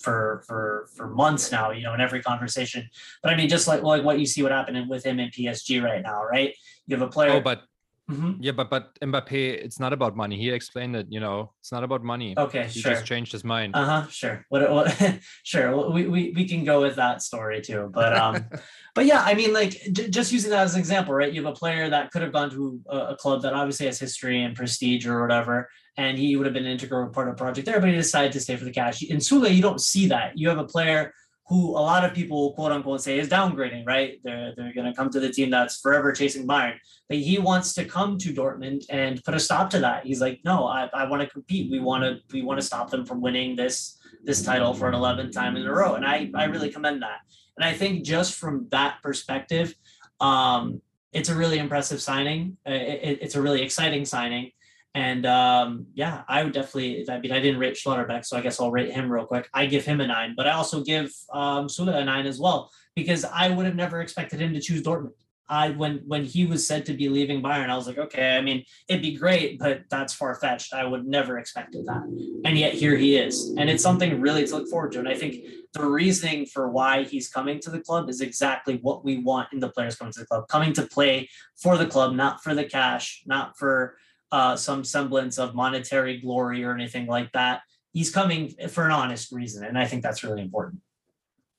for 0.00 0.42
for 0.46 0.88
for 0.96 1.08
months 1.08 1.52
now. 1.52 1.70
You 1.70 1.82
know, 1.82 1.94
in 1.94 2.00
every 2.00 2.22
conversation. 2.22 2.88
But 3.22 3.32
I 3.32 3.36
mean, 3.36 3.48
just 3.48 3.68
like 3.68 3.82
like 3.82 4.02
what 4.02 4.18
you 4.18 4.26
see 4.26 4.42
what 4.42 4.52
happened 4.52 4.88
with 4.88 5.04
him 5.04 5.20
in 5.20 5.30
PSG 5.30 5.82
right 5.82 6.02
now, 6.02 6.24
right? 6.24 6.54
You 6.86 6.96
have 6.96 7.06
a 7.06 7.10
player. 7.10 7.32
Oh, 7.32 7.40
but 7.40 7.62
Mm-hmm. 8.10 8.42
Yeah, 8.42 8.52
but 8.52 8.70
but 8.70 8.98
Mbappe, 9.00 9.32
it's 9.32 9.78
not 9.78 9.92
about 9.92 10.16
money. 10.16 10.36
He 10.36 10.50
explained 10.50 10.94
that 10.96 11.12
you 11.12 11.20
know 11.20 11.52
it's 11.60 11.70
not 11.70 11.84
about 11.84 12.02
money. 12.02 12.34
Okay, 12.36 12.66
he 12.66 12.80
sure. 12.80 12.92
just 12.92 13.06
changed 13.06 13.30
his 13.30 13.44
mind. 13.44 13.74
Uh 13.76 13.84
huh. 13.84 14.06
Sure. 14.10 14.44
What? 14.48 14.70
what 14.70 15.20
sure. 15.44 15.90
We, 15.90 16.06
we 16.06 16.32
we 16.34 16.48
can 16.48 16.64
go 16.64 16.80
with 16.80 16.96
that 16.96 17.22
story 17.22 17.60
too. 17.60 17.90
But 17.92 18.16
um, 18.16 18.46
but 18.94 19.06
yeah, 19.06 19.22
I 19.22 19.34
mean, 19.34 19.52
like 19.52 19.80
j- 19.92 20.10
just 20.10 20.32
using 20.32 20.50
that 20.50 20.62
as 20.62 20.74
an 20.74 20.80
example, 20.80 21.14
right? 21.14 21.32
You 21.32 21.44
have 21.44 21.52
a 21.52 21.56
player 21.56 21.88
that 21.88 22.10
could 22.10 22.22
have 22.22 22.32
gone 22.32 22.50
to 22.50 22.80
a, 22.88 22.98
a, 22.98 23.16
club 23.16 23.42
that 23.42 23.52
obviously 23.52 23.86
has 23.86 24.00
history 24.00 24.42
and 24.42 24.56
prestige 24.56 25.06
or 25.06 25.20
whatever, 25.20 25.68
and 25.96 26.18
he 26.18 26.34
would 26.36 26.46
have 26.46 26.54
been 26.54 26.66
an 26.66 26.72
integral 26.72 27.08
part 27.10 27.28
of 27.28 27.36
the 27.36 27.42
project 27.42 27.66
there, 27.66 27.78
but 27.80 27.88
he 27.88 27.94
decided 27.94 28.32
to 28.32 28.40
stay 28.40 28.56
for 28.56 28.64
the 28.64 28.72
cash. 28.72 29.02
In 29.02 29.18
Süle, 29.18 29.54
you 29.54 29.62
don't 29.62 29.80
see 29.80 30.08
that. 30.08 30.36
You 30.36 30.48
have 30.48 30.58
a 30.58 30.64
player 30.64 31.12
who 31.50 31.70
a 31.70 31.82
lot 31.82 32.04
of 32.04 32.14
people 32.14 32.52
quote 32.52 32.70
unquote 32.70 33.02
say 33.02 33.18
is 33.18 33.28
downgrading, 33.28 33.84
right? 33.84 34.20
They're 34.22 34.54
they're 34.56 34.72
going 34.72 34.86
to 34.86 34.94
come 34.94 35.10
to 35.10 35.18
the 35.18 35.32
team 35.32 35.50
that's 35.50 35.80
forever 35.80 36.12
chasing 36.12 36.46
Bayern, 36.46 36.76
but 37.08 37.18
he 37.18 37.38
wants 37.38 37.74
to 37.74 37.84
come 37.84 38.18
to 38.18 38.32
Dortmund 38.32 38.84
and 38.88 39.22
put 39.24 39.34
a 39.34 39.40
stop 39.40 39.68
to 39.70 39.80
that. 39.80 40.06
He's 40.06 40.20
like, 40.20 40.40
no, 40.44 40.64
I, 40.66 40.88
I 40.94 41.08
want 41.08 41.22
to 41.22 41.28
compete. 41.28 41.68
We 41.68 41.80
want 41.80 42.04
to 42.04 42.20
we 42.32 42.42
want 42.42 42.60
to 42.60 42.64
stop 42.64 42.88
them 42.88 43.04
from 43.04 43.20
winning 43.20 43.56
this 43.56 43.98
this 44.22 44.42
title 44.42 44.74
for 44.74 44.88
an 44.88 44.94
11th 44.94 45.32
time 45.32 45.56
in 45.56 45.66
a 45.66 45.74
row, 45.74 45.96
and 45.96 46.06
I 46.06 46.30
I 46.36 46.44
really 46.44 46.70
commend 46.70 47.02
that. 47.02 47.18
And 47.58 47.68
I 47.68 47.72
think 47.72 48.04
just 48.04 48.36
from 48.36 48.68
that 48.70 49.02
perspective, 49.02 49.74
um, 50.20 50.80
it's 51.12 51.30
a 51.30 51.34
really 51.34 51.58
impressive 51.58 52.00
signing. 52.00 52.58
It, 52.64 53.00
it, 53.02 53.18
it's 53.22 53.34
a 53.34 53.42
really 53.42 53.62
exciting 53.62 54.04
signing. 54.04 54.52
And 54.94 55.24
um, 55.24 55.86
yeah, 55.94 56.22
I 56.28 56.42
would 56.42 56.52
definitely. 56.52 57.08
I 57.08 57.20
mean, 57.20 57.32
I 57.32 57.40
didn't 57.40 57.60
rate 57.60 57.74
Schlotterbeck, 57.74 58.24
so 58.24 58.36
I 58.36 58.40
guess 58.40 58.60
I'll 58.60 58.72
rate 58.72 58.92
him 58.92 59.10
real 59.10 59.24
quick. 59.24 59.48
I 59.54 59.66
give 59.66 59.84
him 59.84 60.00
a 60.00 60.06
nine, 60.06 60.34
but 60.36 60.48
I 60.48 60.52
also 60.52 60.82
give 60.82 61.12
um, 61.32 61.68
Süle 61.68 61.94
a 61.94 62.04
nine 62.04 62.26
as 62.26 62.40
well 62.40 62.70
because 62.96 63.24
I 63.24 63.50
would 63.50 63.66
have 63.66 63.76
never 63.76 64.00
expected 64.00 64.40
him 64.40 64.52
to 64.54 64.60
choose 64.60 64.82
Dortmund. 64.82 65.12
I 65.50 65.70
when 65.70 66.02
when 66.06 66.24
he 66.24 66.46
was 66.46 66.66
said 66.66 66.86
to 66.86 66.94
be 66.94 67.08
leaving 67.08 67.42
Bayern, 67.42 67.70
I 67.70 67.76
was 67.76 67.88
like, 67.88 67.98
okay, 67.98 68.36
I 68.36 68.40
mean, 68.40 68.64
it'd 68.88 69.02
be 69.02 69.16
great, 69.16 69.58
but 69.58 69.82
that's 69.90 70.14
far 70.14 70.36
fetched. 70.36 70.72
I 70.72 70.84
would 70.84 71.06
never 71.06 71.38
expected 71.38 71.86
that, 71.86 72.02
and 72.44 72.56
yet 72.56 72.72
here 72.72 72.96
he 72.96 73.16
is, 73.16 73.52
and 73.58 73.68
it's 73.68 73.82
something 73.82 74.20
really 74.20 74.46
to 74.46 74.56
look 74.56 74.68
forward 74.68 74.92
to. 74.92 75.00
And 75.00 75.08
I 75.08 75.16
think 75.16 75.44
the 75.72 75.84
reasoning 75.84 76.46
for 76.46 76.70
why 76.70 77.02
he's 77.02 77.28
coming 77.28 77.58
to 77.60 77.70
the 77.70 77.80
club 77.80 78.08
is 78.08 78.20
exactly 78.20 78.78
what 78.82 79.04
we 79.04 79.18
want 79.18 79.52
in 79.52 79.58
the 79.58 79.70
players 79.70 79.96
coming 79.96 80.12
to 80.12 80.20
the 80.20 80.26
club, 80.26 80.46
coming 80.48 80.72
to 80.74 80.82
play 80.82 81.28
for 81.56 81.76
the 81.76 81.86
club, 81.86 82.14
not 82.14 82.44
for 82.44 82.54
the 82.54 82.64
cash, 82.64 83.22
not 83.26 83.58
for 83.58 83.96
uh, 84.32 84.56
some 84.56 84.84
semblance 84.84 85.38
of 85.38 85.54
monetary 85.54 86.20
glory 86.20 86.64
or 86.64 86.74
anything 86.74 87.06
like 87.06 87.32
that. 87.32 87.62
He's 87.92 88.10
coming 88.10 88.54
for 88.68 88.84
an 88.84 88.92
honest 88.92 89.32
reason, 89.32 89.64
and 89.64 89.76
I 89.76 89.86
think 89.86 90.02
that's 90.02 90.22
really 90.22 90.42
important. 90.42 90.80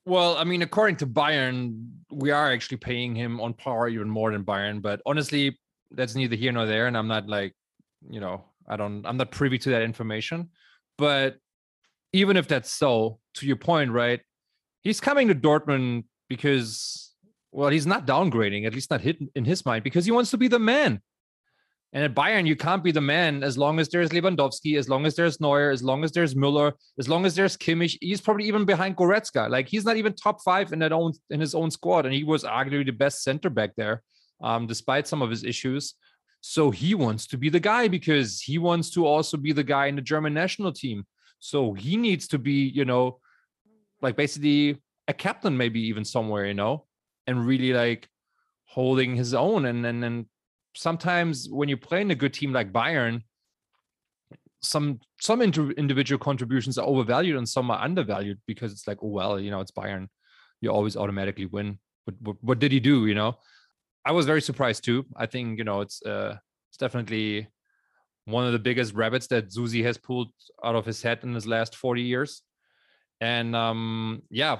Well, 0.05 0.37
I 0.37 0.45
mean, 0.45 0.61
according 0.61 0.95
to 0.97 1.07
Bayern, 1.07 1.89
we 2.11 2.31
are 2.31 2.51
actually 2.51 2.77
paying 2.77 3.15
him 3.15 3.39
on 3.39 3.53
par 3.53 3.87
even 3.89 4.09
more 4.09 4.31
than 4.31 4.43
Bayern. 4.43 4.81
But 4.81 5.01
honestly, 5.05 5.59
that's 5.91 6.15
neither 6.15 6.35
here 6.35 6.51
nor 6.51 6.65
there, 6.65 6.87
and 6.87 6.97
I'm 6.97 7.07
not 7.07 7.27
like, 7.27 7.53
you 8.09 8.19
know, 8.19 8.45
I 8.67 8.77
don't, 8.77 9.05
I'm 9.05 9.17
not 9.17 9.31
privy 9.31 9.57
to 9.59 9.69
that 9.71 9.81
information. 9.81 10.49
But 10.97 11.37
even 12.13 12.37
if 12.37 12.47
that's 12.47 12.71
so, 12.71 13.19
to 13.35 13.45
your 13.45 13.57
point, 13.57 13.91
right? 13.91 14.21
He's 14.81 14.99
coming 14.99 15.27
to 15.27 15.35
Dortmund 15.35 16.05
because, 16.29 17.13
well, 17.51 17.69
he's 17.69 17.85
not 17.85 18.07
downgrading, 18.07 18.65
at 18.65 18.73
least 18.73 18.89
not 18.89 19.01
in 19.03 19.45
his 19.45 19.65
mind, 19.65 19.83
because 19.83 20.05
he 20.05 20.11
wants 20.11 20.31
to 20.31 20.37
be 20.37 20.47
the 20.47 20.59
man. 20.59 21.01
And 21.93 22.05
at 22.05 22.15
Bayern, 22.15 22.47
you 22.47 22.55
can't 22.55 22.83
be 22.83 22.93
the 22.93 23.01
man 23.01 23.43
as 23.43 23.57
long 23.57 23.77
as 23.77 23.89
there's 23.89 24.11
Lewandowski, 24.11 24.77
as 24.77 24.87
long 24.87 25.05
as 25.05 25.15
there's 25.15 25.41
Neuer, 25.41 25.71
as 25.71 25.83
long 25.83 26.05
as 26.05 26.13
there's 26.13 26.35
Müller, 26.35 26.71
as 26.97 27.09
long 27.09 27.25
as 27.25 27.35
there's 27.35 27.57
Kimmich. 27.57 27.97
He's 27.99 28.21
probably 28.21 28.45
even 28.45 28.63
behind 28.63 28.95
Goretzka. 28.95 29.49
Like 29.49 29.67
he's 29.67 29.83
not 29.83 29.97
even 29.97 30.13
top 30.13 30.41
five 30.41 30.71
in 30.71 30.79
that 30.79 30.93
own 30.93 31.11
in 31.29 31.41
his 31.41 31.53
own 31.53 31.69
squad, 31.69 32.05
and 32.05 32.15
he 32.15 32.23
was 32.23 32.45
arguably 32.45 32.85
the 32.85 32.91
best 32.91 33.23
center 33.23 33.49
back 33.49 33.75
there, 33.75 34.03
um, 34.41 34.67
despite 34.67 35.05
some 35.05 35.21
of 35.21 35.29
his 35.29 35.43
issues. 35.43 35.95
So 36.39 36.71
he 36.71 36.95
wants 36.95 37.27
to 37.27 37.37
be 37.37 37.49
the 37.49 37.59
guy 37.59 37.89
because 37.89 38.41
he 38.41 38.57
wants 38.57 38.89
to 38.91 39.05
also 39.05 39.35
be 39.37 39.51
the 39.51 39.63
guy 39.63 39.87
in 39.87 39.95
the 39.95 40.01
German 40.01 40.33
national 40.33 40.71
team. 40.71 41.05
So 41.39 41.73
he 41.73 41.97
needs 41.97 42.27
to 42.29 42.39
be, 42.39 42.69
you 42.69 42.85
know, 42.85 43.19
like 44.01 44.15
basically 44.15 44.81
a 45.07 45.13
captain, 45.13 45.57
maybe 45.57 45.81
even 45.87 46.05
somewhere, 46.05 46.45
you 46.45 46.53
know, 46.53 46.85
and 47.27 47.45
really 47.45 47.73
like 47.73 48.07
holding 48.65 49.15
his 49.15 49.33
own 49.33 49.65
and 49.65 49.85
and 49.85 50.05
and 50.05 50.25
sometimes 50.75 51.47
when 51.49 51.69
you're 51.69 51.77
playing 51.77 52.11
a 52.11 52.15
good 52.15 52.33
team 52.33 52.53
like 52.53 52.71
Bayern, 52.71 53.21
some 54.61 54.99
some 55.19 55.41
inter- 55.41 55.71
individual 55.71 56.19
contributions 56.19 56.77
are 56.77 56.85
overvalued 56.85 57.37
and 57.37 57.49
some 57.49 57.71
are 57.71 57.81
undervalued 57.81 58.39
because 58.45 58.71
it's 58.71 58.87
like, 58.87 58.99
oh 59.01 59.07
well, 59.07 59.39
you 59.39 59.51
know, 59.51 59.59
it's 59.59 59.71
Bayern, 59.71 60.07
you 60.61 60.69
always 60.69 60.95
automatically 60.95 61.45
win. 61.45 61.79
But 62.05 62.15
what, 62.21 62.37
what 62.41 62.59
did 62.59 62.71
he 62.71 62.79
do? 62.79 63.05
You 63.05 63.15
know, 63.15 63.37
I 64.05 64.11
was 64.11 64.25
very 64.25 64.41
surprised 64.41 64.83
too. 64.83 65.05
I 65.15 65.25
think 65.25 65.57
you 65.57 65.63
know 65.63 65.81
it's 65.81 66.01
uh, 66.03 66.37
it's 66.69 66.77
definitely 66.77 67.47
one 68.25 68.45
of 68.45 68.53
the 68.53 68.59
biggest 68.59 68.93
rabbits 68.93 69.27
that 69.27 69.51
Susi 69.51 69.83
has 69.83 69.97
pulled 69.97 70.29
out 70.63 70.75
of 70.75 70.85
his 70.85 71.01
head 71.01 71.19
in 71.23 71.33
his 71.33 71.47
last 71.47 71.75
40 71.75 72.03
years. 72.03 72.43
And 73.19 73.55
um, 73.55 74.21
yeah, 74.29 74.59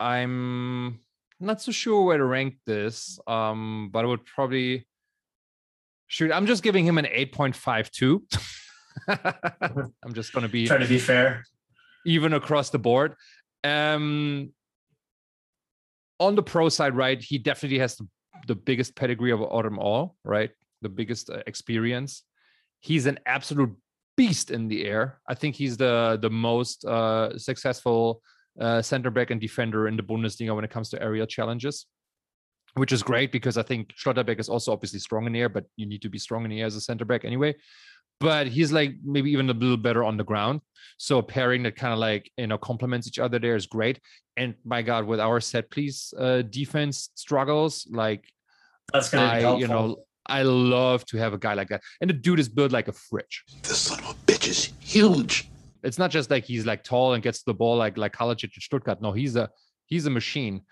I'm 0.00 1.00
not 1.40 1.60
so 1.60 1.72
sure 1.72 2.04
where 2.04 2.18
to 2.18 2.24
rank 2.24 2.56
this, 2.66 3.18
um, 3.26 3.90
but 3.92 4.04
I 4.04 4.08
would 4.08 4.24
probably 4.24 4.86
shoot. 6.06 6.32
I'm 6.32 6.46
just 6.46 6.62
giving 6.62 6.84
him 6.84 6.98
an 6.98 7.04
8.52. 7.04 8.22
I'm 10.02 10.14
just 10.14 10.32
going 10.32 10.42
to 10.42 10.48
be 10.48 10.66
trying 10.66 10.80
to 10.80 10.88
be 10.88 10.98
fair, 10.98 11.44
even 12.04 12.32
across 12.32 12.70
the 12.70 12.78
board. 12.78 13.14
Um, 13.64 14.52
on 16.20 16.34
the 16.34 16.42
pro 16.42 16.68
side, 16.68 16.96
right? 16.96 17.22
He 17.22 17.38
definitely 17.38 17.78
has 17.78 17.96
the, 17.96 18.08
the 18.46 18.54
biggest 18.54 18.96
pedigree 18.96 19.30
of, 19.30 19.40
them 19.40 19.78
all, 19.78 20.16
right? 20.24 20.50
The 20.82 20.88
biggest 20.88 21.30
uh, 21.30 21.42
experience. 21.46 22.24
He's 22.80 23.06
an 23.06 23.20
absolute 23.26 23.74
beast 24.16 24.50
in 24.50 24.68
the 24.68 24.84
air. 24.84 25.20
I 25.28 25.34
think 25.34 25.54
he's 25.54 25.76
the 25.76 26.18
the 26.20 26.30
most 26.30 26.84
uh, 26.84 27.38
successful 27.38 28.20
uh, 28.60 28.82
center 28.82 29.10
back 29.10 29.30
and 29.30 29.40
defender 29.40 29.88
in 29.88 29.96
the 29.96 30.02
Bundesliga 30.02 30.54
when 30.54 30.64
it 30.64 30.70
comes 30.70 30.90
to 30.90 31.02
aerial 31.02 31.26
challenges, 31.26 31.86
which 32.74 32.92
is 32.92 33.02
great 33.02 33.32
because 33.32 33.56
I 33.56 33.62
think 33.62 33.92
Schlotterbeck 33.94 34.40
is 34.40 34.48
also 34.48 34.72
obviously 34.72 34.98
strong 34.98 35.26
in 35.26 35.32
the 35.32 35.40
air, 35.40 35.48
but 35.48 35.64
you 35.76 35.86
need 35.86 36.02
to 36.02 36.08
be 36.08 36.18
strong 36.18 36.44
in 36.44 36.50
the 36.50 36.60
air 36.60 36.66
as 36.66 36.76
a 36.76 36.80
center 36.80 37.04
back 37.04 37.24
anyway. 37.24 37.54
But 38.20 38.48
he's 38.48 38.72
like 38.72 38.94
maybe 39.04 39.30
even 39.30 39.48
a 39.48 39.52
little 39.52 39.76
better 39.76 40.02
on 40.02 40.16
the 40.16 40.24
ground. 40.24 40.60
So 40.98 41.18
a 41.18 41.22
pairing 41.22 41.62
that 41.62 41.76
kind 41.76 41.92
of 41.92 42.00
like 42.00 42.30
you 42.36 42.48
know 42.48 42.58
complements 42.58 43.06
each 43.06 43.20
other 43.20 43.38
there 43.38 43.54
is 43.54 43.66
great. 43.66 44.00
And 44.36 44.54
my 44.64 44.82
God, 44.82 45.04
with 45.06 45.20
our 45.20 45.40
set 45.40 45.70
piece 45.70 46.12
uh, 46.18 46.42
defense 46.42 47.10
struggles, 47.14 47.86
like 47.90 48.24
That's 48.92 49.08
gonna 49.10 49.24
I, 49.24 49.40
helpful. 49.40 49.60
you 49.60 49.68
know, 49.68 49.96
I 50.26 50.42
love 50.42 51.04
to 51.06 51.16
have 51.16 51.32
a 51.32 51.38
guy 51.38 51.54
like 51.54 51.68
that. 51.68 51.80
And 52.00 52.10
the 52.10 52.14
dude 52.14 52.40
is 52.40 52.48
built 52.48 52.72
like 52.72 52.88
a 52.88 52.92
fridge. 52.92 53.44
This 53.62 53.78
son 53.78 54.00
of 54.00 54.10
a 54.10 54.14
bitch 54.26 54.48
is 54.48 54.72
huge. 54.80 55.48
It's 55.82 55.98
not 55.98 56.10
just 56.10 56.30
like 56.30 56.44
he's 56.44 56.66
like 56.66 56.84
tall 56.84 57.14
and 57.14 57.22
gets 57.22 57.42
the 57.42 57.54
ball 57.54 57.76
like 57.76 57.96
like 57.96 58.12
Kalajdzic 58.12 58.56
at 58.56 58.62
Stuttgart. 58.62 59.00
No, 59.00 59.12
he's 59.12 59.36
a 59.36 59.50
he's 59.86 60.06
a 60.06 60.10
machine. 60.10 60.62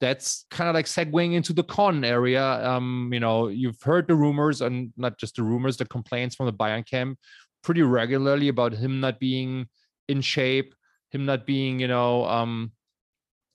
That's 0.00 0.44
kind 0.50 0.68
of 0.68 0.74
like 0.74 0.86
segueing 0.86 1.34
into 1.34 1.52
the 1.52 1.62
con 1.62 2.04
area. 2.04 2.42
Um, 2.42 3.10
you 3.12 3.20
know, 3.20 3.48
you've 3.48 3.80
heard 3.80 4.08
the 4.08 4.14
rumors 4.14 4.60
and 4.60 4.92
not 4.96 5.18
just 5.18 5.36
the 5.36 5.42
rumors, 5.42 5.76
the 5.76 5.86
complaints 5.86 6.34
from 6.34 6.46
the 6.46 6.52
Bayern 6.52 6.84
camp 6.84 7.18
pretty 7.64 7.82
regularly 7.82 8.48
about 8.48 8.74
him 8.74 9.00
not 9.00 9.18
being 9.18 9.66
in 10.08 10.20
shape, 10.20 10.74
him 11.10 11.24
not 11.24 11.46
being, 11.46 11.80
you 11.80 11.88
know, 11.88 12.24
um, 12.26 12.72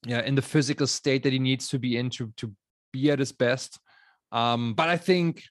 yeah, 0.05 0.21
in 0.21 0.35
the 0.35 0.41
physical 0.41 0.87
state 0.87 1.23
that 1.23 1.33
he 1.33 1.39
needs 1.39 1.69
to 1.69 1.79
be 1.79 1.97
in 1.97 2.09
to 2.09 2.33
to 2.37 2.51
be 2.91 3.11
at 3.11 3.19
his 3.19 3.31
best. 3.31 3.79
Um, 4.31 4.73
but 4.73 4.89
I 4.89 4.97
think 4.97 5.43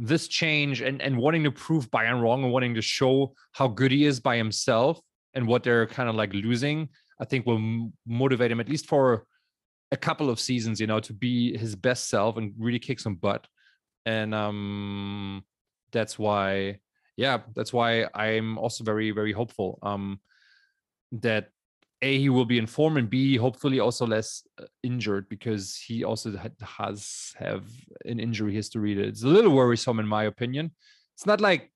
this 0.00 0.28
change 0.28 0.80
and, 0.80 1.00
and 1.02 1.16
wanting 1.16 1.44
to 1.44 1.52
prove 1.52 1.90
Bayern 1.90 2.22
wrong 2.22 2.42
and 2.42 2.52
wanting 2.52 2.74
to 2.74 2.82
show 2.82 3.34
how 3.52 3.68
good 3.68 3.92
he 3.92 4.06
is 4.06 4.18
by 4.18 4.36
himself 4.36 4.98
and 5.34 5.46
what 5.46 5.62
they're 5.62 5.86
kind 5.86 6.08
of 6.08 6.14
like 6.14 6.32
losing, 6.32 6.88
I 7.20 7.26
think 7.26 7.46
will 7.46 7.56
m- 7.56 7.92
motivate 8.06 8.50
him 8.50 8.60
at 8.60 8.68
least 8.68 8.86
for 8.86 9.26
a 9.92 9.96
couple 9.96 10.30
of 10.30 10.40
seasons, 10.40 10.80
you 10.80 10.86
know, 10.86 11.00
to 11.00 11.12
be 11.12 11.56
his 11.56 11.76
best 11.76 12.08
self 12.08 12.38
and 12.38 12.54
really 12.58 12.78
kick 12.78 12.98
some 12.98 13.14
butt. 13.14 13.46
And 14.06 14.34
um 14.34 15.44
that's 15.92 16.18
why, 16.18 16.78
yeah, 17.16 17.40
that's 17.54 17.72
why 17.72 18.06
I'm 18.14 18.56
also 18.56 18.84
very, 18.84 19.10
very 19.10 19.32
hopeful 19.32 19.78
um 19.82 20.20
that 21.12 21.50
a 22.02 22.18
he 22.18 22.28
will 22.28 22.44
be 22.44 22.58
in 22.58 22.66
form 22.66 22.96
and 22.96 23.10
b 23.10 23.36
hopefully 23.36 23.80
also 23.80 24.06
less 24.06 24.42
uh, 24.58 24.64
injured 24.82 25.28
because 25.28 25.76
he 25.76 26.04
also 26.04 26.32
has 26.62 27.32
have 27.38 27.64
an 28.04 28.18
injury 28.18 28.54
history 28.54 28.94
that's 28.94 29.22
a 29.22 29.28
little 29.28 29.52
worrisome 29.52 30.00
in 30.00 30.06
my 30.06 30.24
opinion. 30.24 30.70
It's 31.14 31.26
not 31.26 31.40
like 31.40 31.70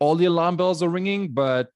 all 0.00 0.16
the 0.16 0.24
alarm 0.24 0.56
bells 0.56 0.82
are 0.82 0.88
ringing 0.88 1.28
but 1.28 1.68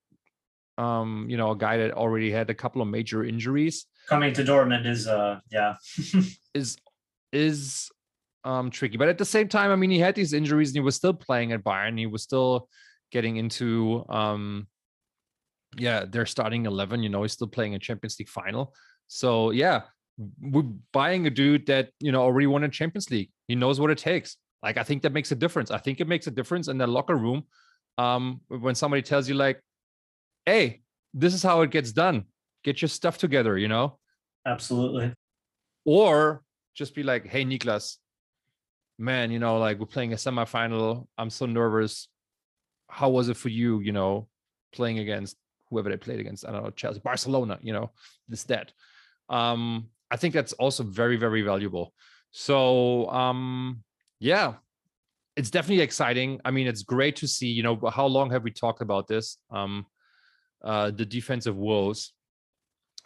um 0.78 1.26
you 1.30 1.37
know 1.37 1.53
a 1.53 1.57
guy 1.57 1.76
that 1.78 1.93
already 1.93 2.30
had 2.30 2.51
a 2.51 2.55
couple 2.55 2.82
of 2.82 2.89
major 2.89 3.24
injuries 3.24 3.87
Coming 4.07 4.32
to 4.34 4.45
Dortmund 4.45 4.87
is 4.87 5.09
uh 5.09 5.41
yeah. 5.51 5.74
is 6.55 6.76
is 7.32 7.91
um 8.45 8.70
tricky. 8.70 8.97
But 8.97 9.09
at 9.09 9.18
the 9.18 9.24
same 9.24 9.49
time 9.49 9.70
i 9.70 9.76
mean 9.76 9.91
he 9.91 9.99
had 9.99 10.14
these 10.14 10.32
injuries 10.32 10.70
and 10.70 10.76
he 10.76 10.80
was 10.80 10.95
still 10.95 11.14
playing 11.14 11.53
at 11.53 11.64
bayern. 11.64 11.99
He 11.99 12.07
was 12.07 12.22
still 12.22 12.68
getting 13.11 13.37
into 13.37 14.05
um 14.09 14.68
yeah 15.77 16.05
they're 16.09 16.27
starting 16.27 16.66
11 16.66 17.03
you 17.03 17.09
know 17.09 17.22
he's 17.22 17.33
still 17.33 17.47
playing 17.47 17.74
a 17.74 17.79
champions 17.79 18.18
league 18.18 18.29
final 18.29 18.74
so 19.07 19.51
yeah 19.51 19.83
we're 20.41 20.62
buying 20.93 21.27
a 21.27 21.31
dude 21.31 21.66
that 21.66 21.91
you 22.01 22.11
know 22.11 22.22
already 22.22 22.47
won 22.47 22.64
a 22.64 22.68
champions 22.68 23.11
league 23.11 23.31
he 23.49 23.55
knows 23.55 23.79
what 23.79 23.91
it 23.91 23.99
takes 23.99 24.37
like 24.62 24.77
i 24.79 24.83
think 24.83 25.03
that 25.03 25.12
makes 25.12 25.31
a 25.33 25.35
difference 25.35 25.70
i 25.70 25.79
think 25.79 26.01
it 26.01 26.09
makes 26.09 26.27
a 26.27 26.31
difference 26.31 26.68
in 26.68 26.79
the 26.79 26.87
locker 26.87 27.16
room 27.16 27.45
um 27.99 28.41
when 28.49 28.74
somebody 28.74 29.03
tells 29.03 29.29
you 29.29 29.35
like 29.35 29.61
hey 30.47 30.83
this 31.12 31.35
is 31.35 31.43
how 31.43 31.61
it 31.61 31.70
gets 31.70 31.93
done 31.93 32.24
get 32.64 32.81
your 32.81 32.89
stuff 32.89 33.18
together 33.18 33.59
you 33.59 33.68
know 33.68 33.99
Absolutely. 34.47 35.12
or 35.85 36.43
just 36.77 36.95
be 36.95 37.03
like, 37.03 37.27
"Hey, 37.27 37.45
Niklas, 37.45 37.97
man, 38.99 39.31
you 39.31 39.39
know, 39.39 39.59
like 39.59 39.79
we're 39.79 39.87
playing 39.87 40.12
a 40.12 40.16
semifinal. 40.16 41.09
I'm 41.18 41.31
so 41.31 41.47
nervous. 41.47 42.09
How 42.89 43.09
was 43.09 43.29
it 43.29 43.37
for 43.37 43.49
you? 43.49 43.81
You 43.81 43.93
know, 43.93 44.29
playing 44.72 45.01
against 45.01 45.37
whoever 45.71 45.91
they 45.91 45.97
played 45.97 46.21
against. 46.21 46.47
I 46.47 46.53
don't 46.53 46.64
know, 46.64 46.71
Chelsea, 46.71 47.01
Barcelona. 47.01 47.59
You 47.62 47.73
know, 47.73 47.91
this 48.29 48.45
that. 48.45 48.73
Um, 49.29 49.89
I 50.11 50.17
think 50.17 50.35
that's 50.35 50.53
also 50.55 50.85
very, 50.85 51.17
very 51.17 51.43
valuable. 51.43 51.93
So, 52.31 53.09
um, 53.11 53.83
yeah, 54.21 54.55
it's 55.37 55.51
definitely 55.51 55.83
exciting. 55.83 56.41
I 56.45 56.51
mean, 56.51 56.67
it's 56.67 56.83
great 56.83 57.17
to 57.17 57.29
see. 57.29 57.49
You 57.49 57.62
know, 57.62 57.81
how 57.91 58.07
long 58.07 58.31
have 58.31 58.45
we 58.45 58.51
talked 58.51 58.83
about 58.83 59.09
this? 59.09 59.39
Um, 59.51 59.87
uh, 60.64 60.91
the 60.91 61.05
defensive 61.05 61.57
woes 61.57 62.12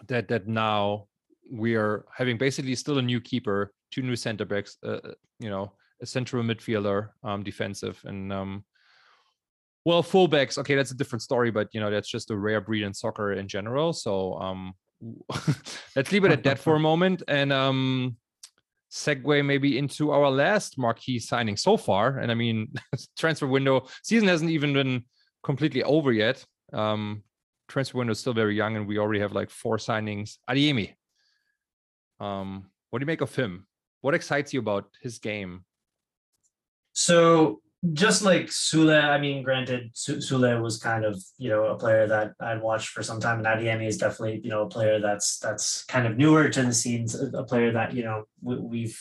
that 0.09 0.29
that 0.29 0.47
now 0.47 1.07
we 1.51 1.75
are 1.75 2.05
having 2.15 2.39
basically 2.39 2.75
still 2.75 2.99
a 2.99 3.03
new 3.03 3.21
keeper, 3.21 3.73
two 3.91 4.03
new 4.03 4.17
center 4.17 4.45
backs, 4.45 4.77
uh, 4.85 5.01
you 5.39 5.51
know, 5.51 5.73
a 6.01 6.07
central 6.07 6.43
midfielder, 6.43 7.09
um, 7.23 7.43
defensive, 7.43 8.01
and 8.05 8.33
um, 8.33 8.65
well, 9.85 10.03
fullbacks. 10.03 10.59
Okay, 10.59 10.75
that's 10.75 10.91
a 10.91 10.97
different 10.97 11.23
story, 11.23 11.51
but 11.51 11.69
you 11.73 11.81
know, 11.81 11.91
that's 11.91 12.09
just 12.09 12.31
a 12.31 12.37
rare 12.37 12.61
breed 12.61 12.83
in 12.83 12.93
soccer 12.93 13.33
in 13.33 13.49
general. 13.49 13.93
So 13.93 14.35
um, 14.35 14.75
let's 15.97 16.13
leave 16.13 16.25
it 16.25 16.33
at 16.33 16.43
that 16.45 16.59
for 16.59 16.77
a 16.77 16.81
moment 16.91 17.23
and 17.29 17.53
um, 17.53 18.17
segue 18.91 19.45
maybe 19.45 19.79
into 19.79 20.11
our 20.11 20.31
last 20.31 20.79
marquee 20.79 21.19
signing 21.19 21.57
so 21.57 21.77
far. 21.77 22.19
And 22.19 22.31
I 22.31 22.35
mean, 22.35 22.73
transfer 23.19 23.47
window 23.47 23.87
season 24.03 24.29
hasn't 24.29 24.51
even 24.51 24.73
been 24.73 25.05
completely 25.43 25.83
over 25.83 26.13
yet. 26.13 26.45
Um, 26.73 27.23
transfer 27.69 27.99
window 27.99 28.13
is 28.13 28.19
still 28.19 28.35
very 28.35 28.57
young, 28.57 28.77
and 28.77 28.87
we 28.87 28.99
already 28.99 29.21
have 29.21 29.33
like 29.33 29.51
four 29.51 29.79
signings. 29.79 30.37
Adeyemi. 30.49 30.95
Um, 32.19 32.67
what 32.91 32.99
do 32.99 33.05
you 33.05 33.07
make 33.07 33.23
of 33.23 33.35
him? 33.35 33.67
What 34.03 34.15
excites 34.15 34.53
you 34.53 34.61
about 34.61 34.89
his 35.01 35.19
game? 35.19 35.65
So 36.93 37.63
just 37.93 38.23
like 38.23 38.47
Süle, 38.47 39.03
I 39.03 39.19
mean, 39.19 39.43
granted, 39.43 39.95
Süle 39.95 40.61
was 40.63 40.79
kind 40.79 41.05
of 41.05 41.23
you 41.39 41.49
know 41.49 41.67
a 41.67 41.79
player 41.79 42.07
that 42.07 42.33
I'd 42.39 42.63
watched 42.63 42.89
for 42.89 43.03
some 43.03 43.21
time, 43.21 43.39
and 43.39 43.47
Adeyemi 43.47 43.87
is 43.87 43.97
definitely 43.97 44.41
you 44.45 44.51
know 44.51 44.63
a 44.63 44.69
player 44.69 45.01
that's 45.01 45.39
that's 45.39 45.85
kind 45.85 46.07
of 46.07 46.17
newer 46.17 46.49
to 46.51 46.63
the 46.63 46.75
scenes, 46.75 47.15
a 47.15 47.45
player 47.45 47.73
that 47.73 47.95
you 47.95 48.05
know 48.05 48.25
we, 48.43 48.57
we've 48.57 49.01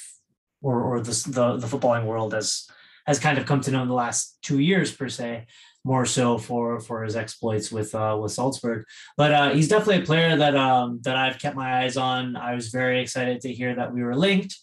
or 0.61 0.81
or 0.81 1.01
the, 1.01 1.11
the 1.29 1.57
the 1.57 1.67
footballing 1.67 2.05
world 2.05 2.33
has 2.33 2.67
has 3.05 3.19
kind 3.19 3.37
of 3.37 3.45
come 3.45 3.59
to 3.61 3.71
know 3.71 3.81
in 3.81 3.87
the 3.87 3.93
last 3.93 4.37
two 4.41 4.59
years 4.59 4.93
per 4.93 5.09
se, 5.09 5.45
more 5.83 6.05
so 6.05 6.37
for 6.37 6.79
for 6.79 7.03
his 7.03 7.17
exploits 7.17 7.71
with 7.73 7.93
uh, 7.93 8.17
with 8.21 8.31
Salzburg. 8.31 8.85
But 9.17 9.33
uh, 9.33 9.49
he's 9.49 9.67
definitely 9.67 10.03
a 10.03 10.05
player 10.05 10.37
that 10.37 10.55
um, 10.55 11.01
that 11.03 11.17
I've 11.17 11.39
kept 11.39 11.55
my 11.55 11.83
eyes 11.83 11.97
on. 11.97 12.37
I 12.37 12.55
was 12.55 12.69
very 12.69 13.01
excited 13.01 13.41
to 13.41 13.53
hear 13.53 13.75
that 13.75 13.93
we 13.93 14.03
were 14.03 14.15
linked. 14.15 14.55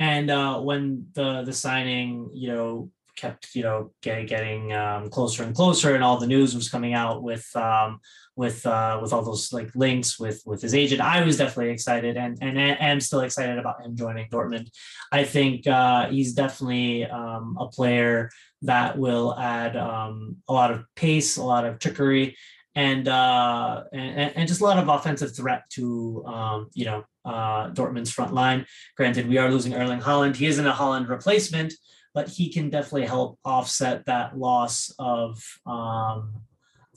And 0.00 0.30
uh, 0.30 0.60
when 0.60 1.06
the 1.14 1.42
the 1.42 1.52
signing, 1.52 2.30
you 2.32 2.48
know, 2.48 2.90
kept 3.20 3.54
you 3.54 3.62
know 3.62 3.92
get, 4.02 4.26
getting 4.26 4.72
um, 4.72 5.10
closer 5.10 5.42
and 5.42 5.54
closer, 5.54 5.94
and 5.94 6.02
all 6.02 6.18
the 6.18 6.26
news 6.26 6.54
was 6.54 6.68
coming 6.68 6.94
out 6.94 7.22
with 7.22 7.48
um, 7.54 8.00
with 8.36 8.64
uh, 8.66 8.98
with 9.02 9.12
all 9.12 9.22
those 9.22 9.52
like 9.52 9.70
links 9.74 10.18
with 10.18 10.42
with 10.46 10.62
his 10.62 10.74
agent, 10.74 11.00
I 11.00 11.22
was 11.24 11.36
definitely 11.36 11.72
excited, 11.72 12.16
and 12.16 12.38
and 12.40 12.58
am 12.58 13.00
still 13.00 13.20
excited 13.20 13.58
about 13.58 13.84
him 13.84 13.96
joining 13.96 14.28
Dortmund. 14.28 14.70
I 15.12 15.24
think 15.24 15.66
uh, 15.66 16.08
he's 16.08 16.32
definitely 16.32 17.04
um, 17.04 17.56
a 17.60 17.68
player 17.68 18.30
that 18.62 18.98
will 18.98 19.38
add 19.38 19.76
um, 19.76 20.36
a 20.48 20.52
lot 20.52 20.70
of 20.70 20.84
pace, 20.96 21.36
a 21.36 21.42
lot 21.42 21.66
of 21.66 21.78
trickery, 21.78 22.36
and 22.74 23.08
uh, 23.08 23.84
and, 23.92 24.32
and 24.36 24.48
just 24.48 24.60
a 24.60 24.64
lot 24.64 24.78
of 24.78 24.88
offensive 24.88 25.36
threat 25.36 25.64
to 25.70 26.24
um, 26.26 26.70
you 26.72 26.86
know 26.86 27.04
uh, 27.24 27.70
Dortmund's 27.70 28.10
front 28.10 28.32
line. 28.32 28.64
Granted, 28.96 29.28
we 29.28 29.38
are 29.38 29.50
losing 29.50 29.74
Erling 29.74 30.00
Haaland. 30.00 30.36
He 30.36 30.46
isn't 30.46 30.66
a 30.66 30.72
Haaland 30.72 31.08
replacement, 31.08 31.74
but 32.14 32.28
he 32.28 32.52
can 32.52 32.70
definitely 32.70 33.06
help 33.06 33.38
offset 33.44 34.06
that 34.06 34.36
loss 34.36 34.92
of 34.98 35.42
um, 35.66 36.34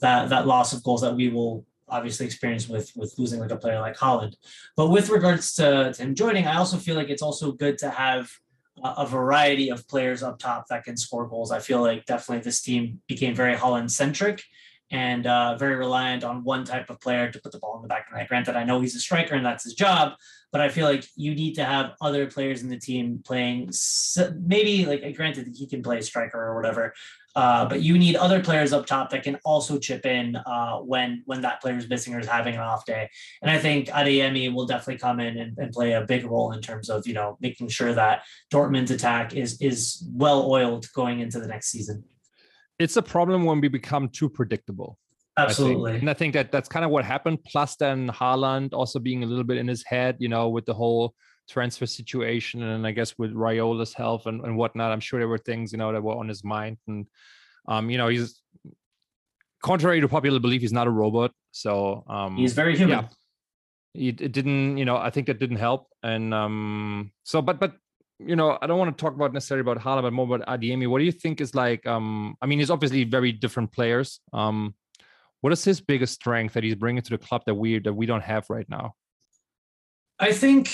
that 0.00 0.28
that 0.30 0.46
loss 0.46 0.72
of 0.72 0.82
goals 0.82 1.02
that 1.02 1.14
we 1.14 1.28
will 1.28 1.64
obviously 1.88 2.26
experience 2.26 2.68
with 2.68 2.90
with 2.96 3.14
losing 3.18 3.40
like 3.40 3.50
a 3.50 3.56
player 3.56 3.80
like 3.80 3.96
Haaland. 3.96 4.34
But 4.76 4.88
with 4.88 5.10
regards 5.10 5.54
to, 5.54 5.92
to 5.92 6.02
him 6.02 6.14
joining, 6.14 6.46
I 6.46 6.56
also 6.56 6.76
feel 6.76 6.96
like 6.96 7.10
it's 7.10 7.22
also 7.22 7.52
good 7.52 7.78
to 7.78 7.90
have 7.90 8.30
a, 8.82 8.88
a 8.98 9.06
variety 9.06 9.70
of 9.70 9.86
players 9.88 10.22
up 10.22 10.38
top 10.38 10.66
that 10.68 10.84
can 10.84 10.96
score 10.96 11.28
goals. 11.28 11.52
I 11.52 11.60
feel 11.60 11.80
like 11.80 12.06
definitely 12.06 12.42
this 12.42 12.62
team 12.62 13.00
became 13.06 13.34
very 13.34 13.54
Haaland 13.54 13.90
centric 13.90 14.42
and 14.94 15.26
uh, 15.26 15.56
very 15.56 15.74
reliant 15.74 16.22
on 16.22 16.44
one 16.44 16.64
type 16.64 16.88
of 16.88 17.00
player 17.00 17.28
to 17.28 17.40
put 17.40 17.50
the 17.50 17.58
ball 17.58 17.74
in 17.76 17.82
the 17.82 17.88
back 17.88 18.06
of 18.06 18.12
the 18.12 18.18
net. 18.18 18.28
Granted, 18.28 18.54
I 18.54 18.62
know 18.62 18.80
he's 18.80 18.94
a 18.94 19.00
striker 19.00 19.34
and 19.34 19.44
that's 19.44 19.64
his 19.64 19.74
job, 19.74 20.12
but 20.52 20.60
I 20.60 20.68
feel 20.68 20.86
like 20.86 21.04
you 21.16 21.34
need 21.34 21.56
to 21.56 21.64
have 21.64 21.94
other 22.00 22.30
players 22.30 22.62
in 22.62 22.68
the 22.68 22.78
team 22.78 23.20
playing. 23.24 23.72
Maybe 24.40 24.86
like 24.86 25.16
granted 25.16 25.52
he 25.52 25.66
can 25.66 25.82
play 25.82 26.00
striker 26.00 26.40
or 26.40 26.54
whatever, 26.54 26.94
uh, 27.34 27.66
but 27.68 27.82
you 27.82 27.98
need 27.98 28.14
other 28.14 28.40
players 28.40 28.72
up 28.72 28.86
top 28.86 29.10
that 29.10 29.24
can 29.24 29.36
also 29.44 29.80
chip 29.80 30.06
in 30.06 30.36
uh, 30.36 30.76
when 30.76 31.24
when 31.26 31.40
that 31.40 31.60
player 31.60 31.76
is 31.76 31.88
missing 31.88 32.14
or 32.14 32.20
is 32.20 32.28
having 32.28 32.54
an 32.54 32.60
off 32.60 32.86
day. 32.86 33.10
And 33.42 33.50
I 33.50 33.58
think 33.58 33.88
Adeyemi 33.88 34.54
will 34.54 34.66
definitely 34.66 34.98
come 34.98 35.18
in 35.18 35.36
and, 35.38 35.58
and 35.58 35.72
play 35.72 35.94
a 35.94 36.02
big 36.02 36.24
role 36.24 36.52
in 36.52 36.62
terms 36.62 36.88
of 36.88 37.04
you 37.04 37.14
know 37.14 37.36
making 37.40 37.66
sure 37.68 37.92
that 37.92 38.22
Dortmund's 38.52 38.92
attack 38.92 39.34
is 39.34 39.60
is 39.60 40.06
well 40.12 40.48
oiled 40.48 40.86
going 40.92 41.18
into 41.18 41.40
the 41.40 41.48
next 41.48 41.70
season. 41.70 42.04
It's 42.78 42.96
a 42.96 43.02
problem 43.02 43.44
when 43.44 43.60
we 43.60 43.68
become 43.68 44.08
too 44.08 44.28
predictable. 44.28 44.98
I. 45.36 45.42
Absolutely. 45.42 45.96
And 45.96 46.08
I 46.08 46.14
think 46.14 46.34
that 46.34 46.52
that's 46.52 46.68
kind 46.68 46.84
of 46.84 46.90
what 46.90 47.04
happened. 47.04 47.38
Plus, 47.44 47.76
then 47.76 48.08
Haaland 48.08 48.70
also 48.72 48.98
being 48.98 49.22
a 49.24 49.26
little 49.26 49.44
bit 49.44 49.58
in 49.58 49.66
his 49.68 49.84
head, 49.84 50.16
you 50.20 50.28
know, 50.28 50.48
with 50.48 50.64
the 50.66 50.74
whole 50.74 51.14
transfer 51.48 51.86
situation, 51.86 52.62
and 52.62 52.86
I 52.86 52.92
guess 52.92 53.18
with 53.18 53.32
Raiola's 53.34 53.92
health 53.94 54.26
and, 54.26 54.44
and 54.44 54.56
whatnot. 54.56 54.92
I'm 54.92 55.00
sure 55.00 55.18
there 55.18 55.28
were 55.28 55.38
things, 55.38 55.72
you 55.72 55.78
know, 55.78 55.92
that 55.92 56.02
were 56.02 56.14
on 56.16 56.28
his 56.28 56.44
mind. 56.44 56.78
And 56.86 57.06
um, 57.68 57.90
you 57.90 57.98
know, 57.98 58.08
he's 58.08 58.40
contrary 59.62 60.00
to 60.00 60.08
popular 60.08 60.38
belief, 60.38 60.60
he's 60.60 60.72
not 60.72 60.86
a 60.86 60.90
robot. 60.90 61.32
So 61.52 62.04
um, 62.08 62.36
He's 62.36 62.52
very 62.52 62.76
human. 62.76 63.08
yeah. 63.94 64.08
it, 64.08 64.20
it 64.20 64.32
didn't 64.32 64.76
you 64.76 64.84
know 64.84 64.96
i 64.96 65.08
think 65.08 65.28
that 65.28 65.38
didn't 65.38 65.56
help 65.56 65.86
and 66.02 66.34
um 66.34 67.12
so 67.22 67.40
but 67.40 67.60
but 67.60 67.72
you 68.18 68.36
know 68.36 68.58
i 68.62 68.66
don't 68.66 68.78
want 68.78 68.96
to 68.96 69.02
talk 69.02 69.14
about 69.14 69.32
necessarily 69.32 69.60
about 69.60 69.78
Haaland, 69.78 70.02
but 70.02 70.12
more 70.12 70.34
about 70.34 70.46
Adeyemi. 70.46 70.86
what 70.86 70.98
do 70.98 71.04
you 71.04 71.12
think 71.12 71.40
is 71.40 71.54
like 71.54 71.86
um 71.86 72.36
i 72.40 72.46
mean 72.46 72.58
he's 72.58 72.70
obviously 72.70 73.04
very 73.04 73.32
different 73.32 73.72
players 73.72 74.20
um 74.32 74.74
what 75.40 75.52
is 75.52 75.64
his 75.64 75.80
biggest 75.80 76.14
strength 76.14 76.54
that 76.54 76.64
he's 76.64 76.74
bringing 76.74 77.02
to 77.02 77.10
the 77.10 77.18
club 77.18 77.42
that 77.46 77.54
we 77.54 77.78
that 77.78 77.92
we 77.92 78.06
don't 78.06 78.22
have 78.22 78.46
right 78.48 78.68
now 78.68 78.94
I 80.18 80.32
think 80.32 80.70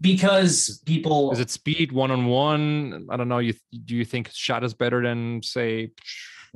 because 0.00 0.82
people 0.86 1.32
is 1.32 1.40
it 1.40 1.50
speed 1.50 1.92
one-on-one 1.92 3.06
i 3.10 3.16
don't 3.16 3.28
know 3.28 3.38
you 3.38 3.52
do 3.84 3.94
you 3.94 4.04
think 4.04 4.30
shot 4.32 4.64
is 4.64 4.72
better 4.72 5.02
than 5.02 5.42
say 5.42 5.90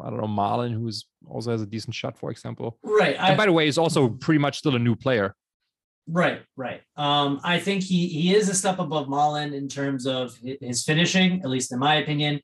i 0.03 0.09
don't 0.09 0.19
know 0.19 0.27
Malen, 0.27 0.73
who's 0.73 1.07
also 1.29 1.51
has 1.51 1.61
a 1.61 1.67
decent 1.67 1.95
shot 1.95 2.17
for 2.17 2.31
example 2.31 2.79
right. 2.83 3.17
and 3.17 3.27
I, 3.27 3.37
by 3.37 3.47
the 3.47 3.53
way 3.53 3.67
he's 3.67 3.79
also 3.79 4.09
pretty 4.09 4.39
much 4.39 4.59
still 4.59 4.77
a 4.77 4.79
new 4.79 4.97
player 4.97 5.35
Right, 6.07 6.43
right. 6.57 6.83
Um, 6.97 7.41
I 7.45 7.59
think 7.59 7.83
he 7.83 8.09
he 8.09 8.35
is 8.35 8.49
a 8.51 8.55
step 8.55 8.79
above 8.79 9.07
Malen 9.07 9.55
in 9.55 9.69
terms 9.69 10.07
of 10.07 10.37
his 10.61 10.85
finishing, 10.85 11.41
at 11.43 11.49
least 11.49 11.73
in 11.73 11.79
my 11.79 11.97
opinion. 11.97 12.41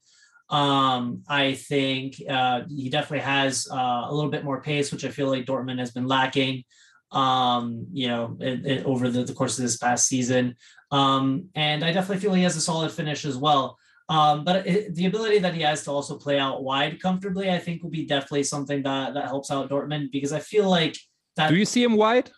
Um, 0.49 1.23
I 1.29 1.55
think 1.55 2.17
uh, 2.29 2.63
he 2.69 2.89
definitely 2.89 3.21
has 3.25 3.69
uh, 3.71 4.07
a 4.09 4.15
little 4.15 4.31
bit 4.31 4.45
more 4.45 4.63
pace, 4.63 4.91
which 4.91 5.05
I 5.05 5.11
feel 5.11 5.29
like 5.29 5.45
Dortmund 5.45 5.79
has 5.79 5.91
been 5.91 6.07
lacking. 6.07 6.65
Um, 7.13 7.87
you 7.93 8.09
know, 8.09 8.37
it, 8.41 8.65
it- 8.67 8.87
over 8.87 9.11
the, 9.11 9.25
the 9.25 9.35
course 9.35 9.59
of 9.59 9.63
this 9.63 9.77
past 9.77 10.09
season, 10.09 10.57
um, 10.91 11.49
and 11.55 11.85
I 11.85 11.93
definitely 11.93 12.21
feel 12.23 12.35
he 12.35 12.45
has 12.45 12.57
a 12.57 12.61
solid 12.61 12.91
finish 12.93 13.25
as 13.25 13.37
well. 13.37 13.77
Um, 14.09 14.43
but 14.43 14.67
it, 14.67 14.95
the 14.95 15.07
ability 15.07 15.39
that 15.41 15.55
he 15.55 15.63
has 15.63 15.85
to 15.85 15.91
also 15.91 16.17
play 16.19 16.39
out 16.39 16.65
wide 16.65 17.01
comfortably, 17.01 17.51
I 17.51 17.59
think, 17.59 17.83
will 17.83 17.91
be 17.91 18.07
definitely 18.07 18.45
something 18.45 18.83
that 18.85 19.15
that 19.15 19.27
helps 19.27 19.51
out 19.51 19.69
Dortmund 19.71 20.11
because 20.13 20.33
I 20.33 20.41
feel 20.41 20.69
like 20.69 20.97
that 21.37 21.51
do 21.51 21.57
you 21.57 21.65
see 21.65 21.83
him 21.85 21.95
wide 21.95 22.31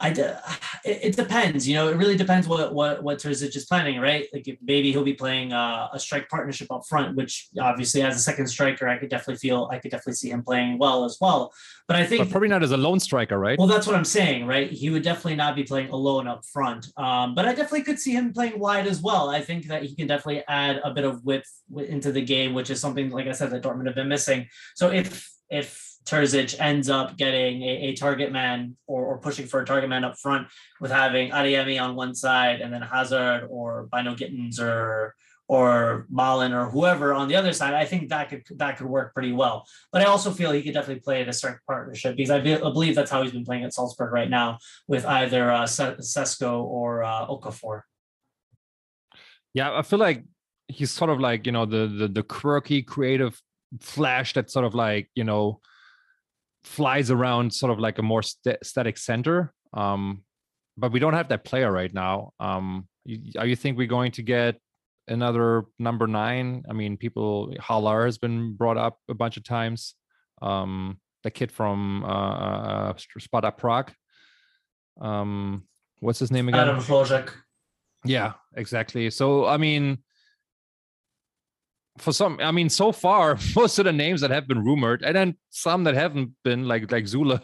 I 0.00 0.10
d- 0.10 0.22
it, 0.84 0.98
it 1.02 1.16
depends, 1.16 1.66
you 1.68 1.74
know, 1.74 1.88
it 1.88 1.96
really 1.96 2.16
depends 2.16 2.46
what 2.48 2.74
what 2.74 3.02
what 3.02 3.18
Terzic 3.18 3.54
is 3.56 3.66
planning, 3.66 4.00
right? 4.00 4.28
Like 4.32 4.46
if 4.48 4.56
maybe 4.62 4.92
he'll 4.92 5.04
be 5.04 5.14
playing 5.14 5.52
uh, 5.52 5.88
a 5.92 5.98
strike 5.98 6.28
partnership 6.28 6.68
up 6.70 6.82
front, 6.88 7.16
which 7.16 7.48
obviously 7.60 8.02
as 8.02 8.16
a 8.16 8.20
second 8.20 8.46
striker, 8.46 8.88
I 8.88 8.98
could 8.98 9.08
definitely 9.10 9.36
feel 9.36 9.68
I 9.70 9.78
could 9.78 9.90
definitely 9.90 10.14
see 10.14 10.30
him 10.30 10.42
playing 10.42 10.78
well 10.78 11.04
as 11.04 11.18
well. 11.20 11.52
But 11.86 11.96
I 11.96 12.00
but 12.02 12.08
think 12.08 12.30
probably 12.30 12.48
not 12.48 12.62
as 12.62 12.72
a 12.72 12.76
lone 12.76 13.00
striker 13.00 13.38
right 13.38 13.58
well, 13.58 13.68
that's 13.68 13.86
what 13.86 13.96
I'm 13.96 14.04
saying, 14.04 14.46
right? 14.46 14.70
He 14.70 14.90
would 14.90 15.02
definitely 15.02 15.36
not 15.36 15.56
be 15.56 15.64
playing 15.64 15.90
alone 15.90 16.26
up 16.26 16.44
front. 16.44 16.86
Um, 16.96 17.34
but 17.34 17.46
I 17.46 17.54
definitely 17.54 17.82
could 17.82 17.98
see 17.98 18.12
him 18.12 18.32
playing 18.32 18.58
wide 18.58 18.86
as 18.86 19.00
well. 19.00 19.30
I 19.30 19.40
think 19.40 19.66
that 19.68 19.84
he 19.84 19.94
can 19.94 20.06
definitely 20.06 20.42
add 20.48 20.80
a 20.84 20.92
bit 20.92 21.04
of 21.04 21.24
width 21.24 21.50
into 21.76 22.12
the 22.12 22.22
game, 22.22 22.54
which 22.54 22.70
is 22.70 22.80
something, 22.80 23.10
like 23.10 23.26
I 23.26 23.32
said, 23.32 23.50
that 23.50 23.62
Dortmund 23.62 23.86
have 23.86 23.94
been 23.94 24.08
missing. 24.08 24.48
So 24.74 24.90
if 24.90 25.30
if 25.50 25.93
Terzic 26.06 26.54
ends 26.60 26.90
up 26.90 27.16
getting 27.16 27.62
a, 27.62 27.88
a 27.88 27.96
target 27.96 28.30
man 28.30 28.76
or, 28.86 29.04
or 29.04 29.18
pushing 29.18 29.46
for 29.46 29.60
a 29.60 29.64
target 29.64 29.88
man 29.88 30.04
up 30.04 30.18
front 30.18 30.48
with 30.80 30.90
having 30.90 31.30
Adeyemi 31.30 31.80
on 31.80 31.96
one 31.96 32.14
side 32.14 32.60
and 32.60 32.72
then 32.72 32.82
Hazard 32.82 33.46
or 33.48 33.88
Bynoe-Gittens 33.92 34.60
or 34.60 35.14
or 35.46 36.06
Malen 36.12 36.52
or 36.52 36.70
whoever 36.70 37.12
on 37.12 37.28
the 37.28 37.36
other 37.36 37.52
side, 37.52 37.74
I 37.74 37.84
think 37.84 38.08
that 38.08 38.30
could 38.30 38.44
that 38.56 38.78
could 38.78 38.86
work 38.86 39.12
pretty 39.12 39.32
well. 39.32 39.66
But 39.92 40.02
I 40.02 40.06
also 40.06 40.30
feel 40.30 40.52
he 40.52 40.62
could 40.62 40.74
definitely 40.74 41.02
play 41.02 41.20
in 41.20 41.28
a 41.28 41.32
certain 41.32 41.58
partnership 41.66 42.16
because 42.16 42.30
I, 42.30 42.40
be, 42.40 42.54
I 42.54 42.58
believe 42.60 42.94
that's 42.94 43.10
how 43.10 43.22
he's 43.22 43.32
been 43.32 43.44
playing 43.44 43.64
at 43.64 43.74
Salzburg 43.74 44.12
right 44.12 44.30
now 44.30 44.58
with 44.88 45.04
either 45.04 45.50
uh, 45.50 45.64
Sesko 45.64 46.62
or 46.62 47.02
uh, 47.02 47.26
Okafor. 47.26 47.82
Yeah, 49.52 49.76
I 49.76 49.82
feel 49.82 49.98
like 49.98 50.24
he's 50.68 50.90
sort 50.90 51.10
of 51.10 51.20
like 51.20 51.44
you 51.46 51.52
know 51.52 51.66
the 51.66 51.86
the 51.86 52.08
the 52.08 52.22
quirky 52.22 52.82
creative 52.82 53.40
flash 53.80 54.32
that 54.34 54.50
sort 54.50 54.64
of 54.64 54.74
like 54.74 55.10
you 55.14 55.24
know 55.24 55.60
flies 56.64 57.10
around 57.10 57.52
sort 57.52 57.72
of 57.72 57.78
like 57.78 57.98
a 57.98 58.02
more 58.02 58.22
st- 58.22 58.64
static 58.64 58.98
center. 58.98 59.52
Um, 59.72 60.22
but 60.76 60.92
we 60.92 60.98
don't 60.98 61.14
have 61.14 61.28
that 61.28 61.44
player 61.44 61.70
right 61.70 61.92
now. 61.92 62.32
Um, 62.40 62.88
you, 63.04 63.32
are 63.38 63.46
you 63.46 63.56
think 63.56 63.78
we're 63.78 63.86
going 63.86 64.12
to 64.12 64.22
get 64.22 64.58
another 65.06 65.64
number 65.78 66.06
nine? 66.06 66.64
I 66.68 66.72
mean, 66.72 66.96
people 66.96 67.54
Haller 67.60 68.04
has 68.06 68.18
been 68.18 68.54
brought 68.54 68.76
up 68.76 68.98
a 69.08 69.14
bunch 69.14 69.36
of 69.36 69.44
times. 69.44 69.94
Um, 70.42 70.98
the 71.22 71.30
kid 71.30 71.50
from 71.52 72.04
uh, 72.04 72.08
uh, 72.08 72.92
Sparta 73.18 73.52
Prague. 73.52 73.92
Um, 75.00 75.64
what's 76.00 76.18
his 76.18 76.30
name 76.30 76.48
again? 76.48 76.60
Adam 76.60 76.80
Hložek. 76.80 77.30
Yeah, 78.04 78.34
exactly. 78.54 79.10
So 79.10 79.46
I 79.46 79.56
mean, 79.56 79.98
for 81.98 82.12
some, 82.12 82.38
I 82.40 82.50
mean, 82.50 82.68
so 82.68 82.92
far 82.92 83.38
most 83.56 83.78
of 83.78 83.84
the 83.84 83.92
names 83.92 84.20
that 84.20 84.30
have 84.30 84.48
been 84.48 84.64
rumored, 84.64 85.02
and 85.02 85.14
then 85.14 85.36
some 85.50 85.84
that 85.84 85.94
haven't 85.94 86.32
been, 86.42 86.66
like 86.66 86.90
like 86.90 87.04
Süle, 87.04 87.38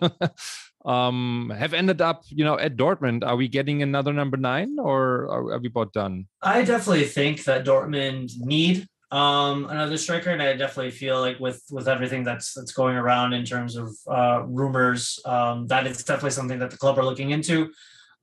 um, 0.85 1.53
have 1.57 1.75
ended 1.75 2.01
up, 2.01 2.23
you 2.29 2.45
know, 2.45 2.59
at 2.59 2.77
Dortmund. 2.77 3.25
Are 3.25 3.37
we 3.37 3.49
getting 3.49 3.83
another 3.83 4.13
number 4.13 4.37
nine, 4.37 4.79
or 4.79 5.29
are, 5.31 5.53
are 5.53 5.59
we 5.59 5.69
about 5.69 5.93
done? 5.93 6.27
I 6.43 6.63
definitely 6.63 7.05
think 7.05 7.45
that 7.45 7.65
Dortmund 7.65 8.39
need 8.39 8.89
um, 9.13 9.67
another 9.69 9.97
striker, 9.97 10.31
and 10.31 10.43
I 10.43 10.55
definitely 10.55 10.93
feel 10.93 11.21
like 11.21 11.41
with 11.41 11.63
with 11.71 11.89
everything 11.89 12.25
that's 12.25 12.55
that's 12.55 12.73
going 12.73 12.97
around 12.97 13.33
in 13.33 13.45
terms 13.45 13.77
of 13.77 13.89
uh, 14.09 14.43
rumors, 14.47 15.19
um, 15.25 15.67
that 15.67 15.87
it's 15.87 16.05
definitely 16.05 16.31
something 16.31 16.59
that 16.61 16.71
the 16.71 16.79
club 16.79 16.99
are 16.99 17.05
looking 17.05 17.31
into. 17.31 17.71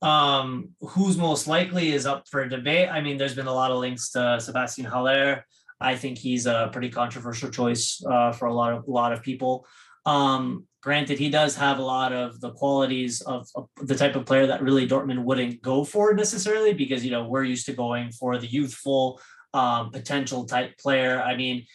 Um, 0.00 0.70
who's 0.80 1.18
most 1.18 1.48
likely 1.48 1.92
is 1.92 2.06
up 2.06 2.28
for 2.28 2.46
debate. 2.48 2.88
I 2.88 3.00
mean, 3.00 3.18
there's 3.18 3.34
been 3.34 3.48
a 3.48 3.52
lot 3.52 3.72
of 3.72 3.78
links 3.78 4.10
to 4.12 4.38
Sebastian 4.40 4.84
Haller. 4.84 5.44
I 5.80 5.96
think 5.96 6.18
he's 6.18 6.46
a 6.46 6.70
pretty 6.72 6.90
controversial 6.90 7.50
choice 7.50 8.02
uh, 8.08 8.32
for 8.32 8.46
a 8.46 8.54
lot 8.54 8.72
of 8.72 8.86
a 8.86 8.90
lot 8.90 9.12
of 9.12 9.22
people. 9.22 9.66
Um, 10.06 10.66
granted, 10.82 11.18
he 11.18 11.30
does 11.30 11.56
have 11.56 11.78
a 11.78 11.82
lot 11.82 12.12
of 12.12 12.40
the 12.40 12.52
qualities 12.52 13.20
of, 13.22 13.46
of 13.54 13.68
the 13.82 13.94
type 13.94 14.16
of 14.16 14.26
player 14.26 14.46
that 14.46 14.62
really 14.62 14.88
Dortmund 14.88 15.24
wouldn't 15.24 15.62
go 15.62 15.84
for 15.84 16.14
necessarily 16.14 16.72
because 16.72 17.04
you 17.04 17.10
know 17.10 17.28
we're 17.28 17.44
used 17.44 17.66
to 17.66 17.72
going 17.72 18.10
for 18.12 18.38
the 18.38 18.46
youthful 18.46 19.20
um, 19.54 19.90
potential 19.90 20.44
type 20.44 20.76
player. 20.78 21.22
I 21.22 21.36
mean, 21.36 21.66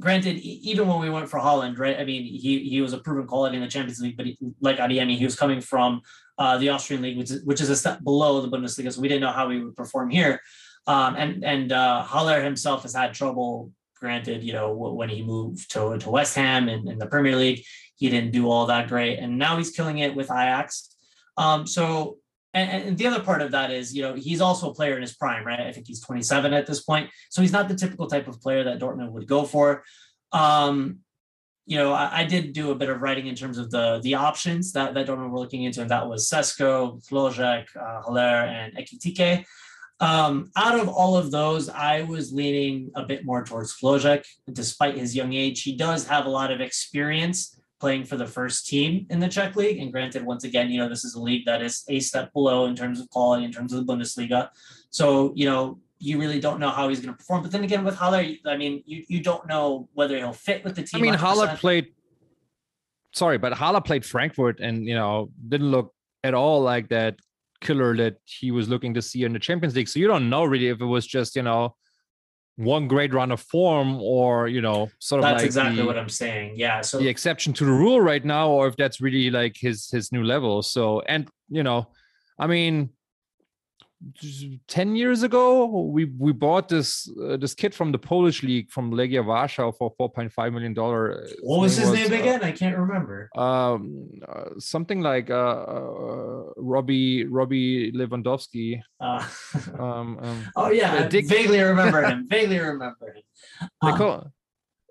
granted, 0.00 0.38
even 0.38 0.88
when 0.88 1.00
we 1.00 1.10
went 1.10 1.28
for 1.28 1.38
Haaland, 1.38 1.78
right? 1.78 1.98
I 1.98 2.04
mean, 2.04 2.24
he 2.24 2.68
he 2.68 2.80
was 2.80 2.92
a 2.92 2.98
proven 2.98 3.26
quality 3.26 3.56
in 3.56 3.62
the 3.62 3.68
Champions 3.68 4.00
League, 4.00 4.16
but 4.16 4.26
he, 4.26 4.38
like 4.60 4.78
Adeyemi, 4.78 5.16
he 5.16 5.24
was 5.24 5.36
coming 5.36 5.60
from 5.60 6.02
uh, 6.38 6.58
the 6.58 6.70
Austrian 6.70 7.02
league, 7.02 7.18
which 7.18 7.30
which 7.44 7.60
is 7.60 7.70
a 7.70 7.76
step 7.76 8.02
below 8.02 8.40
the 8.40 8.48
Bundesliga, 8.48 8.92
so 8.92 9.00
we 9.00 9.08
didn't 9.08 9.22
know 9.22 9.32
how 9.32 9.50
he 9.50 9.60
would 9.60 9.76
perform 9.76 10.10
here. 10.10 10.40
Um, 10.86 11.14
and 11.16 11.44
and 11.44 11.72
uh, 11.72 12.02
Haller 12.02 12.42
himself 12.42 12.82
has 12.82 12.94
had 12.94 13.14
trouble. 13.14 13.72
Granted, 13.94 14.42
you 14.42 14.52
know 14.52 14.72
when 14.72 15.08
he 15.08 15.22
moved 15.22 15.70
to, 15.72 15.96
to 15.96 16.10
West 16.10 16.34
Ham 16.34 16.68
in, 16.68 16.88
in 16.88 16.98
the 16.98 17.06
Premier 17.06 17.36
League, 17.36 17.64
he 17.94 18.10
didn't 18.10 18.32
do 18.32 18.50
all 18.50 18.66
that 18.66 18.88
great, 18.88 19.18
and 19.18 19.38
now 19.38 19.56
he's 19.56 19.70
killing 19.70 19.98
it 19.98 20.16
with 20.16 20.26
Ajax. 20.26 20.96
Um, 21.36 21.66
so 21.66 22.18
and, 22.54 22.88
and 22.88 22.98
the 22.98 23.06
other 23.06 23.22
part 23.22 23.40
of 23.40 23.52
that 23.52 23.70
is, 23.70 23.94
you 23.94 24.02
know, 24.02 24.14
he's 24.14 24.40
also 24.40 24.70
a 24.70 24.74
player 24.74 24.94
in 24.94 25.02
his 25.02 25.14
prime, 25.14 25.46
right? 25.46 25.60
I 25.60 25.72
think 25.72 25.86
he's 25.86 26.00
27 26.00 26.52
at 26.52 26.66
this 26.66 26.82
point, 26.82 27.10
so 27.30 27.40
he's 27.40 27.52
not 27.52 27.68
the 27.68 27.74
typical 27.74 28.06
type 28.06 28.28
of 28.28 28.40
player 28.40 28.64
that 28.64 28.78
Dortmund 28.78 29.12
would 29.12 29.26
go 29.26 29.44
for. 29.44 29.84
Um, 30.32 30.98
you 31.64 31.78
know, 31.78 31.92
I, 31.92 32.20
I 32.20 32.24
did 32.24 32.52
do 32.52 32.70
a 32.70 32.74
bit 32.74 32.90
of 32.90 33.00
writing 33.00 33.26
in 33.26 33.34
terms 33.34 33.56
of 33.56 33.70
the 33.70 34.00
the 34.02 34.14
options 34.14 34.72
that 34.72 34.94
that 34.94 35.06
Dortmund 35.06 35.30
were 35.30 35.38
looking 35.38 35.62
into, 35.62 35.80
and 35.80 35.90
that 35.90 36.08
was 36.08 36.28
Sesko, 36.28 37.02
Hložek, 37.08 37.66
uh, 37.76 38.02
Haller, 38.02 38.20
and 38.20 38.76
Ekitike. 38.76 39.44
Um, 40.00 40.50
out 40.56 40.78
of 40.78 40.88
all 40.88 41.16
of 41.16 41.30
those, 41.30 41.68
I 41.68 42.02
was 42.02 42.32
leaning 42.32 42.90
a 42.96 43.04
bit 43.04 43.24
more 43.24 43.44
towards 43.44 43.78
Hložek, 43.78 44.24
despite 44.52 44.96
his 44.96 45.14
young 45.14 45.32
age. 45.32 45.62
He 45.62 45.76
does 45.76 46.06
have 46.06 46.26
a 46.26 46.30
lot 46.30 46.50
of 46.50 46.60
experience 46.60 47.60
playing 47.78 48.04
for 48.04 48.16
the 48.16 48.26
first 48.26 48.66
team 48.66 49.06
in 49.10 49.20
the 49.20 49.28
Czech 49.28 49.56
league. 49.56 49.78
And 49.78 49.92
granted, 49.92 50.24
once 50.24 50.44
again, 50.44 50.70
you 50.70 50.78
know, 50.78 50.88
this 50.88 51.04
is 51.04 51.14
a 51.14 51.20
league 51.20 51.44
that 51.46 51.62
is 51.62 51.84
a 51.88 52.00
step 52.00 52.32
below 52.32 52.66
in 52.66 52.76
terms 52.76 53.00
of 53.00 53.10
quality, 53.10 53.44
in 53.44 53.52
terms 53.52 53.72
of 53.72 53.84
the 53.84 53.92
Bundesliga. 53.92 54.48
So, 54.90 55.32
you 55.34 55.46
know, 55.46 55.78
you 55.98 56.18
really 56.18 56.40
don't 56.40 56.58
know 56.58 56.70
how 56.70 56.88
he's 56.88 57.00
going 57.00 57.14
to 57.14 57.16
perform. 57.16 57.42
But 57.42 57.52
then 57.52 57.62
again, 57.62 57.84
with 57.84 57.94
Haller, 57.94 58.24
I 58.44 58.56
mean, 58.56 58.82
you, 58.86 59.04
you 59.08 59.20
don't 59.20 59.46
know 59.46 59.88
whether 59.94 60.16
he'll 60.16 60.32
fit 60.32 60.64
with 60.64 60.74
the 60.74 60.82
team. 60.82 61.00
I 61.00 61.02
mean, 61.02 61.14
100%. 61.14 61.16
Haller 61.18 61.56
played. 61.56 61.86
Sorry, 63.12 63.38
but 63.38 63.52
Haller 63.52 63.80
played 63.80 64.04
Frankfurt, 64.04 64.58
and 64.58 64.86
you 64.86 64.94
know 64.94 65.30
didn't 65.48 65.70
look 65.70 65.94
at 66.24 66.34
all 66.34 66.60
like 66.62 66.88
that 66.88 67.16
killer 67.62 67.96
that 67.96 68.16
he 68.24 68.50
was 68.50 68.68
looking 68.68 68.92
to 68.94 69.02
see 69.02 69.24
in 69.24 69.32
the 69.32 69.38
Champions 69.38 69.74
League. 69.74 69.88
So 69.88 69.98
you 69.98 70.08
don't 70.08 70.28
know 70.28 70.44
really 70.44 70.68
if 70.68 70.80
it 70.80 70.86
was 70.86 71.06
just 71.06 71.36
you 71.36 71.42
know 71.42 71.74
one 72.56 72.86
great 72.86 73.14
run 73.14 73.32
of 73.32 73.40
form 73.40 74.00
or 74.02 74.48
you 74.48 74.60
know 74.60 74.90
sort 74.98 75.20
of 75.20 75.22
That's 75.22 75.42
like 75.42 75.46
exactly 75.46 75.76
the, 75.76 75.86
what 75.86 75.98
I'm 75.98 76.08
saying. 76.08 76.54
Yeah. 76.56 76.80
So 76.82 76.98
the 76.98 77.08
exception 77.08 77.52
to 77.54 77.64
the 77.64 77.72
rule 77.72 78.00
right 78.00 78.24
now, 78.24 78.50
or 78.50 78.66
if 78.68 78.76
that's 78.76 79.00
really 79.00 79.30
like 79.30 79.56
his 79.58 79.88
his 79.90 80.12
new 80.12 80.22
level. 80.24 80.62
So 80.62 81.00
and 81.02 81.28
you 81.48 81.62
know, 81.62 81.88
I 82.38 82.46
mean, 82.46 82.90
10 84.68 84.96
years 84.96 85.22
ago 85.22 85.66
we 85.66 86.04
we 86.18 86.32
bought 86.32 86.68
this 86.68 87.08
uh, 87.22 87.36
this 87.36 87.54
kid 87.54 87.74
from 87.74 87.92
the 87.92 87.98
polish 87.98 88.42
league 88.42 88.68
from 88.70 88.90
legia 88.92 89.24
warsaw 89.24 89.70
for 89.72 89.94
4.5 89.96 90.52
million 90.52 90.74
dollar 90.74 91.26
What 91.42 91.60
was 91.60 91.76
his 91.76 91.90
name 91.92 92.12
again? 92.12 92.42
I 92.42 92.52
can't 92.52 92.76
remember. 92.76 93.30
um 93.36 93.80
uh, 94.28 94.50
something 94.58 95.00
like 95.00 95.30
uh, 95.30 95.58
uh 95.76 96.42
robbie 96.56 97.24
robbie 97.24 97.92
lewandowski 97.92 98.80
Uh, 99.00 99.22
um, 99.78 100.18
um 100.26 100.38
oh 100.56 100.70
yeah, 100.70 100.92
Uh, 100.94 101.04
I 101.04 101.08
Dick- 101.08 101.28
vaguely 101.28 101.60
remember 101.60 102.02
him. 102.02 102.26
vaguely 102.28 102.58
remember 102.58 103.06
him. 103.14 103.22
they 103.82 103.90
Uh, 103.90 104.24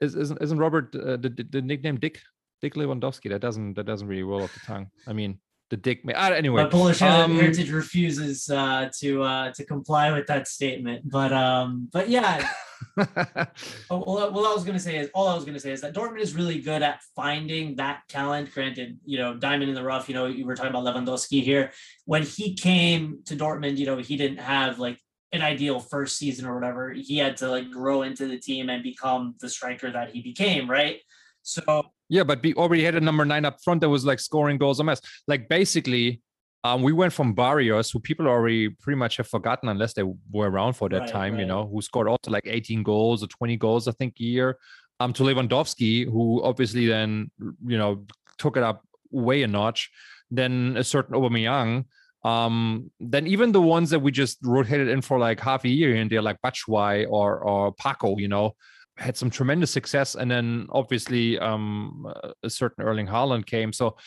is, 0.02 0.16
isn't, 0.16 0.40
isn't 0.42 0.58
robert 0.58 0.88
uh, 0.96 1.18
the, 1.24 1.30
the 1.38 1.44
the 1.56 1.62
nickname 1.62 1.98
dick 2.00 2.16
dick 2.62 2.74
lewandowski 2.80 3.28
that 3.30 3.42
doesn't 3.42 3.74
that 3.76 3.86
doesn't 3.86 4.08
really 4.08 4.24
roll 4.32 4.44
off 4.44 4.54
the 4.54 4.64
tongue 4.72 4.88
i 5.08 5.14
mean 5.14 5.40
the 5.72 5.78
dick 5.78 6.06
ma- 6.06 6.14
uh, 6.14 6.30
anyway 6.30 6.64
My 6.64 6.70
Polish 6.70 7.02
um, 7.02 7.34
heritage 7.34 7.72
refuses 7.72 8.50
uh, 8.50 8.90
to 9.00 9.24
uh, 9.24 9.52
to 9.54 9.64
comply 9.64 10.12
with 10.12 10.28
that 10.28 10.48
statement, 10.48 11.10
but 11.10 11.34
um, 11.34 11.90
but 11.92 12.10
yeah, 12.10 12.48
well, 12.98 13.08
what 13.90 14.52
I 14.52 14.54
was 14.54 14.64
going 14.64 14.78
to 14.78 14.84
say 14.84 14.98
is 14.98 15.10
all 15.14 15.30
I 15.30 15.34
was 15.34 15.46
going 15.46 15.54
to 15.54 15.60
say 15.60 15.72
is 15.72 15.82
that 15.82 15.96
Dortmund 15.96 16.20
is 16.20 16.36
really 16.36 16.60
good 16.60 16.84
at 16.84 17.02
finding 17.16 17.78
that 17.78 18.02
talent. 18.10 18.54
Granted, 18.54 19.00
you 19.06 19.18
know, 19.18 19.34
diamond 19.36 19.70
in 19.70 19.76
the 19.76 19.84
rough. 19.84 20.10
You 20.10 20.16
know, 20.16 20.26
you 20.26 20.46
were 20.46 20.56
talking 20.56 20.72
about 20.76 20.84
Lewandowski 20.84 21.42
here. 21.42 21.72
When 22.06 22.24
he 22.24 22.54
came 22.54 23.22
to 23.26 23.36
Dortmund, 23.36 23.78
you 23.78 23.86
know, 23.86 23.98
he 23.98 24.18
didn't 24.18 24.40
have 24.40 24.78
like 24.78 25.00
an 25.32 25.42
ideal 25.42 25.80
first 25.80 26.18
season 26.18 26.46
or 26.46 26.54
whatever. 26.54 26.92
He 26.92 27.18
had 27.18 27.38
to 27.38 27.50
like 27.50 27.72
grow 27.72 28.02
into 28.02 28.28
the 28.28 28.38
team 28.38 28.70
and 28.70 28.84
become 28.84 29.36
the 29.40 29.48
striker 29.48 29.90
that 29.90 30.12
he 30.12 30.22
became. 30.22 30.70
Right. 30.70 30.98
So 31.44 31.92
Yeah, 32.12 32.26
but 32.26 32.44
we 32.44 32.54
already 32.56 32.84
had 32.84 32.96
a 32.96 33.00
number 33.00 33.24
nine 33.24 33.46
up 33.46 33.64
front 33.64 33.80
that 33.82 33.90
was 33.90 34.04
like 34.04 34.20
scoring 34.20 34.58
goals 34.58 34.82
a 34.82 34.84
mess. 34.84 35.00
Like 35.28 35.48
basically, 35.48 36.22
um, 36.66 36.82
we 36.82 36.92
went 36.92 37.14
from 37.14 37.34
Barrios, 37.34 37.90
who 37.90 38.02
people 38.02 38.28
already 38.28 38.68
pretty 38.68 38.98
much 38.98 39.16
have 39.16 39.30
forgotten 39.30 39.70
unless 39.70 39.94
they 39.94 40.04
were 40.04 40.52
around 40.52 40.74
for 40.74 40.90
that 40.90 41.04
Right, 41.04 41.10
time, 41.10 41.40
you 41.40 41.46
know, 41.46 41.68
who 41.72 41.82
scored 41.82 42.10
also 42.10 42.30
like 42.30 42.44
18 42.46 42.84
goals 42.84 43.24
or 43.24 43.28
20 43.28 43.56
goals, 43.56 43.88
I 43.88 43.94
think, 43.94 44.16
a 44.20 44.24
year. 44.24 44.58
Um, 45.00 45.14
to 45.14 45.24
Lewandowski, 45.24 46.04
who 46.06 46.44
obviously 46.44 46.86
then, 46.86 47.32
you 47.66 47.78
know, 47.78 48.06
took 48.38 48.58
it 48.58 48.64
up 48.64 48.84
way 49.10 49.44
a 49.44 49.48
notch. 49.48 49.90
Then 50.30 50.76
a 50.78 50.84
certain 50.84 51.16
Aubameyang. 51.16 51.86
Um, 52.26 52.92
then 53.00 53.26
even 53.26 53.54
the 53.54 53.62
ones 53.62 53.90
that 53.92 54.00
we 54.00 54.12
just 54.12 54.38
rotated 54.44 54.90
in 54.90 55.02
for 55.02 55.18
like 55.18 55.40
half 55.40 55.64
a 55.64 55.70
year 55.70 55.96
and 55.96 56.12
they're 56.12 56.22
like 56.22 56.42
Batshuayi 56.42 57.08
or 57.10 57.40
or 57.40 57.74
Paco, 57.74 58.18
you 58.18 58.28
know, 58.28 58.56
had 59.02 59.18
some 59.18 59.30
tremendous 59.30 59.72
success, 59.72 60.16
and 60.16 60.30
then 60.30 60.68
obviously 60.70 61.38
um, 61.40 62.06
a 62.44 62.50
certain 62.50 62.84
Erling 62.84 63.08
Haaland 63.08 63.46
came. 63.46 63.74
So 63.74 63.98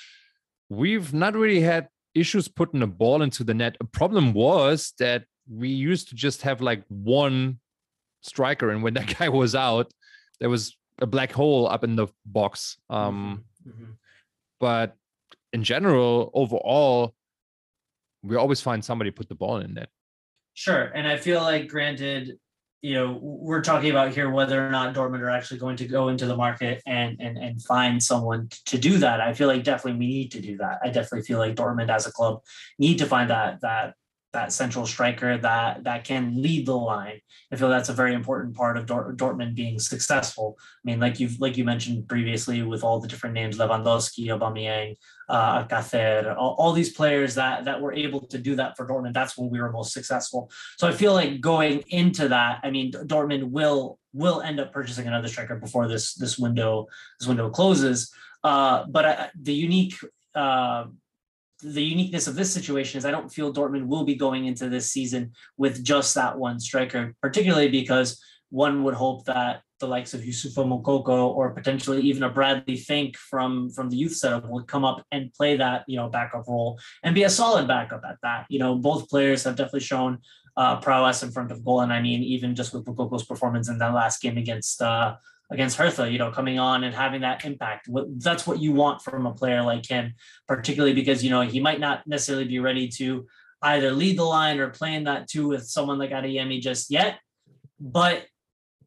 we've 0.68 1.12
not 1.12 1.34
really 1.34 1.60
had 1.60 1.88
issues 2.14 2.48
putting 2.48 2.82
a 2.82 2.86
ball 2.86 3.22
into 3.22 3.44
the 3.44 3.54
net. 3.54 3.76
A 3.80 3.84
problem 3.84 4.32
was 4.32 4.94
that 4.98 5.24
we 5.50 5.68
used 5.68 6.08
to 6.08 6.14
just 6.14 6.42
have 6.42 6.60
like 6.60 6.84
one 6.88 7.58
striker, 8.22 8.70
and 8.70 8.82
when 8.82 8.94
that 8.94 9.14
guy 9.18 9.28
was 9.28 9.54
out, 9.54 9.92
there 10.40 10.48
was 10.50 10.76
a 11.00 11.06
black 11.06 11.32
hole 11.32 11.68
up 11.68 11.84
in 11.84 11.96
the 11.96 12.06
box. 12.24 12.78
Um, 12.88 13.44
Mhm. 13.66 13.96
But 14.60 14.94
in 15.54 15.64
general, 15.64 16.30
overall, 16.34 17.14
we 18.22 18.36
always 18.36 18.60
find 18.60 18.84
somebody 18.84 19.10
put 19.10 19.28
the 19.28 19.34
ball 19.34 19.56
in 19.58 19.74
net. 19.74 19.88
Sure. 20.54 20.84
And 20.94 21.08
I 21.08 21.16
feel 21.16 21.40
like, 21.42 21.66
granted, 21.68 22.38
you 22.84 22.92
know, 22.92 23.18
we're 23.22 23.62
talking 23.62 23.88
about 23.88 24.12
here 24.12 24.28
whether 24.28 24.68
or 24.68 24.70
not 24.70 24.94
Dortmund 24.94 25.20
are 25.20 25.30
actually 25.30 25.58
going 25.58 25.76
to 25.76 25.86
go 25.86 26.08
into 26.08 26.26
the 26.26 26.36
market 26.36 26.82
and 26.84 27.18
and 27.18 27.38
and 27.38 27.62
find 27.62 28.02
someone 28.02 28.50
to 28.66 28.76
do 28.76 28.98
that. 28.98 29.22
I 29.22 29.32
feel 29.32 29.48
like 29.48 29.64
definitely 29.64 29.98
we 29.98 30.06
need 30.06 30.32
to 30.32 30.42
do 30.42 30.58
that. 30.58 30.80
I 30.84 30.88
definitely 30.88 31.22
feel 31.22 31.38
like 31.38 31.54
Dortmund 31.54 31.88
as 31.88 32.06
a 32.06 32.12
club 32.12 32.42
need 32.78 32.98
to 32.98 33.06
find 33.06 33.30
that 33.30 33.62
that 33.62 33.94
that 34.34 34.52
central 34.52 34.84
striker 34.84 35.38
that 35.38 35.84
that 35.84 36.04
can 36.04 36.42
lead 36.42 36.66
the 36.66 36.76
line. 36.76 37.20
I 37.50 37.56
feel 37.56 37.68
that's 37.70 37.88
a 37.88 37.94
very 37.94 38.14
important 38.14 38.54
part 38.54 38.76
of 38.76 38.84
Dort- 38.84 39.16
Dortmund 39.16 39.54
being 39.54 39.78
successful. 39.78 40.58
I 40.60 40.82
mean, 40.84 41.00
like 41.00 41.18
you've 41.18 41.40
like 41.40 41.56
you 41.56 41.64
mentioned 41.64 42.06
previously 42.08 42.62
with 42.62 42.84
all 42.84 43.00
the 43.00 43.08
different 43.08 43.34
names, 43.34 43.58
Lewandowski, 43.58 44.26
Aubameyang, 44.26 44.96
uh, 45.28 45.64
Alcacer, 45.64 46.36
all, 46.36 46.54
all 46.58 46.72
these 46.72 46.92
players 46.92 47.34
that 47.36 47.64
that 47.64 47.80
were 47.80 47.94
able 47.94 48.26
to 48.26 48.38
do 48.38 48.56
that 48.56 48.76
for 48.76 48.86
Dortmund. 48.86 49.14
That's 49.14 49.38
when 49.38 49.48
we 49.50 49.60
were 49.60 49.72
most 49.72 49.92
successful. 49.92 50.50
So 50.76 50.86
I 50.88 50.92
feel 50.92 51.14
like 51.14 51.40
going 51.40 51.84
into 51.88 52.28
that, 52.28 52.60
I 52.62 52.70
mean, 52.70 52.92
Dortmund 52.92 53.44
will 53.50 53.98
will 54.12 54.42
end 54.42 54.60
up 54.60 54.72
purchasing 54.72 55.06
another 55.06 55.28
striker 55.28 55.56
before 55.56 55.88
this 55.88 56.14
this 56.14 56.38
window 56.38 56.86
this 57.18 57.28
window 57.28 57.48
closes. 57.50 58.12
Uh, 58.42 58.84
but 58.90 59.04
I, 59.04 59.30
the 59.40 59.54
unique 59.54 59.94
uh, 60.34 60.84
the 61.64 61.82
uniqueness 61.82 62.26
of 62.26 62.34
this 62.34 62.52
situation 62.52 62.98
is 62.98 63.04
I 63.04 63.10
don't 63.10 63.32
feel 63.32 63.52
Dortmund 63.52 63.86
will 63.86 64.04
be 64.04 64.14
going 64.14 64.44
into 64.44 64.68
this 64.68 64.90
season 64.90 65.32
with 65.56 65.82
just 65.82 66.14
that 66.14 66.38
one 66.38 66.60
striker, 66.60 67.14
particularly 67.22 67.68
because 67.68 68.22
one 68.50 68.84
would 68.84 68.94
hope 68.94 69.24
that 69.24 69.62
the 69.80 69.86
likes 69.86 70.14
of 70.14 70.20
Youssoufa 70.20 70.64
Moukoko 70.64 71.34
or 71.34 71.50
potentially 71.50 72.02
even 72.02 72.22
a 72.22 72.28
Bradley 72.28 72.76
Fink 72.76 73.16
from 73.16 73.70
from 73.70 73.90
the 73.90 73.96
youth 73.96 74.14
setup 74.14 74.48
would 74.48 74.66
come 74.66 74.84
up 74.84 75.04
and 75.10 75.32
play 75.32 75.56
that 75.56 75.84
you 75.88 75.96
know 75.96 76.08
backup 76.08 76.46
role 76.46 76.78
and 77.02 77.14
be 77.14 77.24
a 77.24 77.30
solid 77.30 77.66
backup 77.66 78.02
at 78.08 78.18
that. 78.22 78.46
You 78.48 78.58
know, 78.58 78.76
both 78.76 79.08
players 79.08 79.44
have 79.44 79.56
definitely 79.56 79.80
shown 79.80 80.18
uh, 80.56 80.76
prowess 80.80 81.22
in 81.22 81.32
front 81.32 81.50
of 81.50 81.64
goal, 81.64 81.80
and 81.80 81.92
I 81.92 82.00
mean 82.00 82.22
even 82.22 82.54
just 82.54 82.72
with 82.72 82.84
Moukoko's 82.84 83.24
performance 83.24 83.68
in 83.68 83.78
that 83.78 83.94
last 83.94 84.22
game 84.22 84.38
against 84.38 84.80
uh, 84.80 85.16
against 85.50 85.76
Hertha, 85.76 86.10
you 86.10 86.18
know, 86.18 86.30
coming 86.30 86.58
on 86.58 86.84
and 86.84 86.94
having 86.94 87.20
that 87.20 87.44
impact. 87.44 87.88
That's 88.18 88.46
what 88.46 88.60
you 88.60 88.72
want 88.72 89.02
from 89.02 89.26
a 89.26 89.34
player 89.34 89.62
like 89.62 89.86
him, 89.86 90.14
particularly 90.48 90.94
because, 90.94 91.22
you 91.22 91.30
know, 91.30 91.42
he 91.42 91.60
might 91.60 91.80
not 91.80 92.06
necessarily 92.06 92.46
be 92.46 92.58
ready 92.58 92.88
to 92.88 93.26
either 93.62 93.92
lead 93.92 94.18
the 94.18 94.24
line 94.24 94.58
or 94.58 94.70
play 94.70 94.94
in 94.94 95.04
that 95.04 95.28
too 95.28 95.48
with 95.48 95.66
someone 95.66 95.98
like 95.98 96.10
Adeyemi 96.10 96.60
just 96.60 96.90
yet. 96.90 97.18
But 97.78 98.26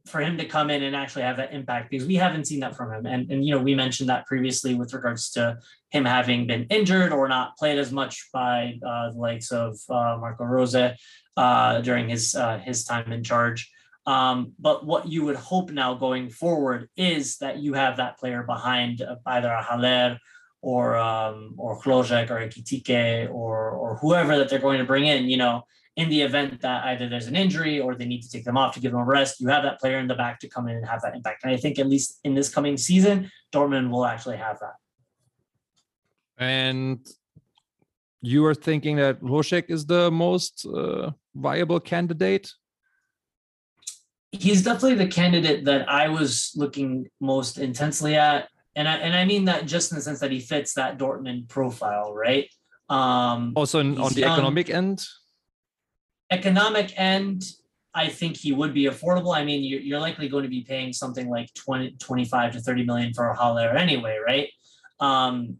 for 0.05 0.21
him 0.21 0.37
to 0.37 0.45
come 0.45 0.69
in 0.69 0.83
and 0.83 0.95
actually 0.95 1.23
have 1.23 1.37
that 1.37 1.53
impact, 1.53 1.91
because 1.91 2.07
we 2.07 2.15
haven't 2.15 2.45
seen 2.45 2.61
that 2.61 2.75
from 2.75 2.93
him. 2.93 3.05
And, 3.05 3.29
and 3.29 3.45
you 3.45 3.53
know, 3.53 3.61
we 3.61 3.75
mentioned 3.75 4.09
that 4.09 4.25
previously 4.25 4.73
with 4.73 4.93
regards 4.93 5.31
to 5.31 5.57
him 5.89 6.05
having 6.05 6.47
been 6.47 6.65
injured 6.69 7.11
or 7.11 7.27
not 7.27 7.57
played 7.57 7.77
as 7.77 7.91
much 7.91 8.29
by 8.31 8.79
uh, 8.85 9.11
the 9.11 9.17
likes 9.17 9.51
of 9.51 9.77
uh, 9.89 10.17
Marco 10.19 10.45
Rose 10.45 10.75
uh, 10.75 11.81
during 11.81 12.09
his 12.09 12.35
uh, 12.35 12.57
his 12.59 12.83
time 12.85 13.11
in 13.11 13.23
charge. 13.23 13.69
Um, 14.07 14.53
but 14.57 14.85
what 14.85 15.09
you 15.09 15.25
would 15.25 15.35
hope 15.35 15.69
now 15.69 15.93
going 15.93 16.29
forward 16.29 16.89
is 16.95 17.37
that 17.39 17.59
you 17.59 17.73
have 17.73 17.97
that 17.97 18.17
player 18.17 18.41
behind 18.43 19.01
uh, 19.01 19.17
either 19.25 19.51
a 19.51 19.61
Haller 19.61 20.17
or 20.61 20.95
um, 20.95 21.55
or 21.57 21.79
Hložek 21.81 22.29
or 22.31 22.37
a 22.37 22.47
Kitike 22.47 23.29
or 23.29 23.69
or 23.71 23.97
whoever 23.97 24.37
that 24.37 24.49
they're 24.49 24.59
going 24.59 24.79
to 24.79 24.85
bring 24.85 25.05
in. 25.07 25.25
You 25.25 25.35
know, 25.35 25.63
in 25.97 26.07
the 26.09 26.21
event 26.21 26.61
that 26.61 26.85
either 26.85 27.09
there's 27.09 27.27
an 27.27 27.35
injury 27.35 27.81
or 27.81 27.95
they 27.95 28.05
need 28.05 28.21
to 28.21 28.29
take 28.29 28.45
them 28.45 28.57
off 28.57 28.73
to 28.75 28.79
give 28.79 28.93
them 28.93 29.01
a 29.01 29.05
rest, 29.05 29.41
you 29.41 29.49
have 29.49 29.63
that 29.63 29.79
player 29.81 29.97
in 29.97 30.07
the 30.07 30.15
back 30.15 30.39
to 30.39 30.47
come 30.47 30.69
in 30.69 30.77
and 30.77 30.87
have 30.87 31.01
that 31.01 31.13
impact. 31.13 31.43
And 31.43 31.51
I 31.51 31.57
think 31.57 31.77
at 31.77 31.87
least 31.87 32.19
in 32.23 32.33
this 32.33 32.47
coming 32.47 32.77
season, 32.77 33.29
Dortmund 33.51 33.89
will 33.89 34.05
actually 34.05 34.37
have 34.37 34.57
that. 34.59 34.75
And 36.37 37.05
you 38.21 38.45
are 38.45 38.55
thinking 38.55 38.95
that 38.97 39.21
Hložek 39.21 39.69
is 39.69 39.85
the 39.85 40.09
most 40.11 40.65
uh, 40.65 41.11
viable 41.35 41.79
candidate? 41.79 42.53
He's 44.31 44.63
definitely 44.63 44.95
the 44.95 45.07
candidate 45.07 45.65
that 45.65 45.89
I 45.89 46.09
was 46.09 46.51
looking 46.55 47.09
most 47.19 47.57
intensely 47.57 48.15
at. 48.15 48.49
And 48.75 48.87
I, 48.87 48.95
and 48.97 49.15
I 49.15 49.25
mean 49.25 49.45
that 49.45 49.65
just 49.65 49.91
in 49.91 49.97
the 49.97 50.01
sense 50.01 50.19
that 50.19 50.31
he 50.31 50.39
fits 50.39 50.73
that 50.73 50.97
Dortmund 50.97 51.47
profile, 51.47 52.13
right? 52.13 52.47
Um, 52.89 53.53
Also, 53.55 53.79
in, 53.79 53.97
on 53.97 54.13
the 54.13 54.21
young. 54.21 54.33
economic 54.33 54.69
end? 54.69 55.05
economic 56.29 56.93
end, 56.99 57.43
I 57.93 58.09
think 58.09 58.37
he 58.37 58.51
would 58.51 58.73
be 58.73 58.83
affordable. 58.83 59.35
I 59.35 59.43
mean, 59.43 59.63
you're, 59.63 59.79
you're 59.79 59.99
likely 59.99 60.29
going 60.29 60.43
to 60.43 60.49
be 60.49 60.61
paying 60.61 60.93
something 60.93 61.29
like 61.29 61.53
20, 61.53 61.91
25 61.91 62.53
to 62.53 62.59
30 62.59 62.85
million 62.85 63.13
for 63.13 63.29
a 63.29 63.35
Haller 63.35 63.69
anyway, 63.69 64.17
right? 64.25 64.49
Um, 64.99 65.57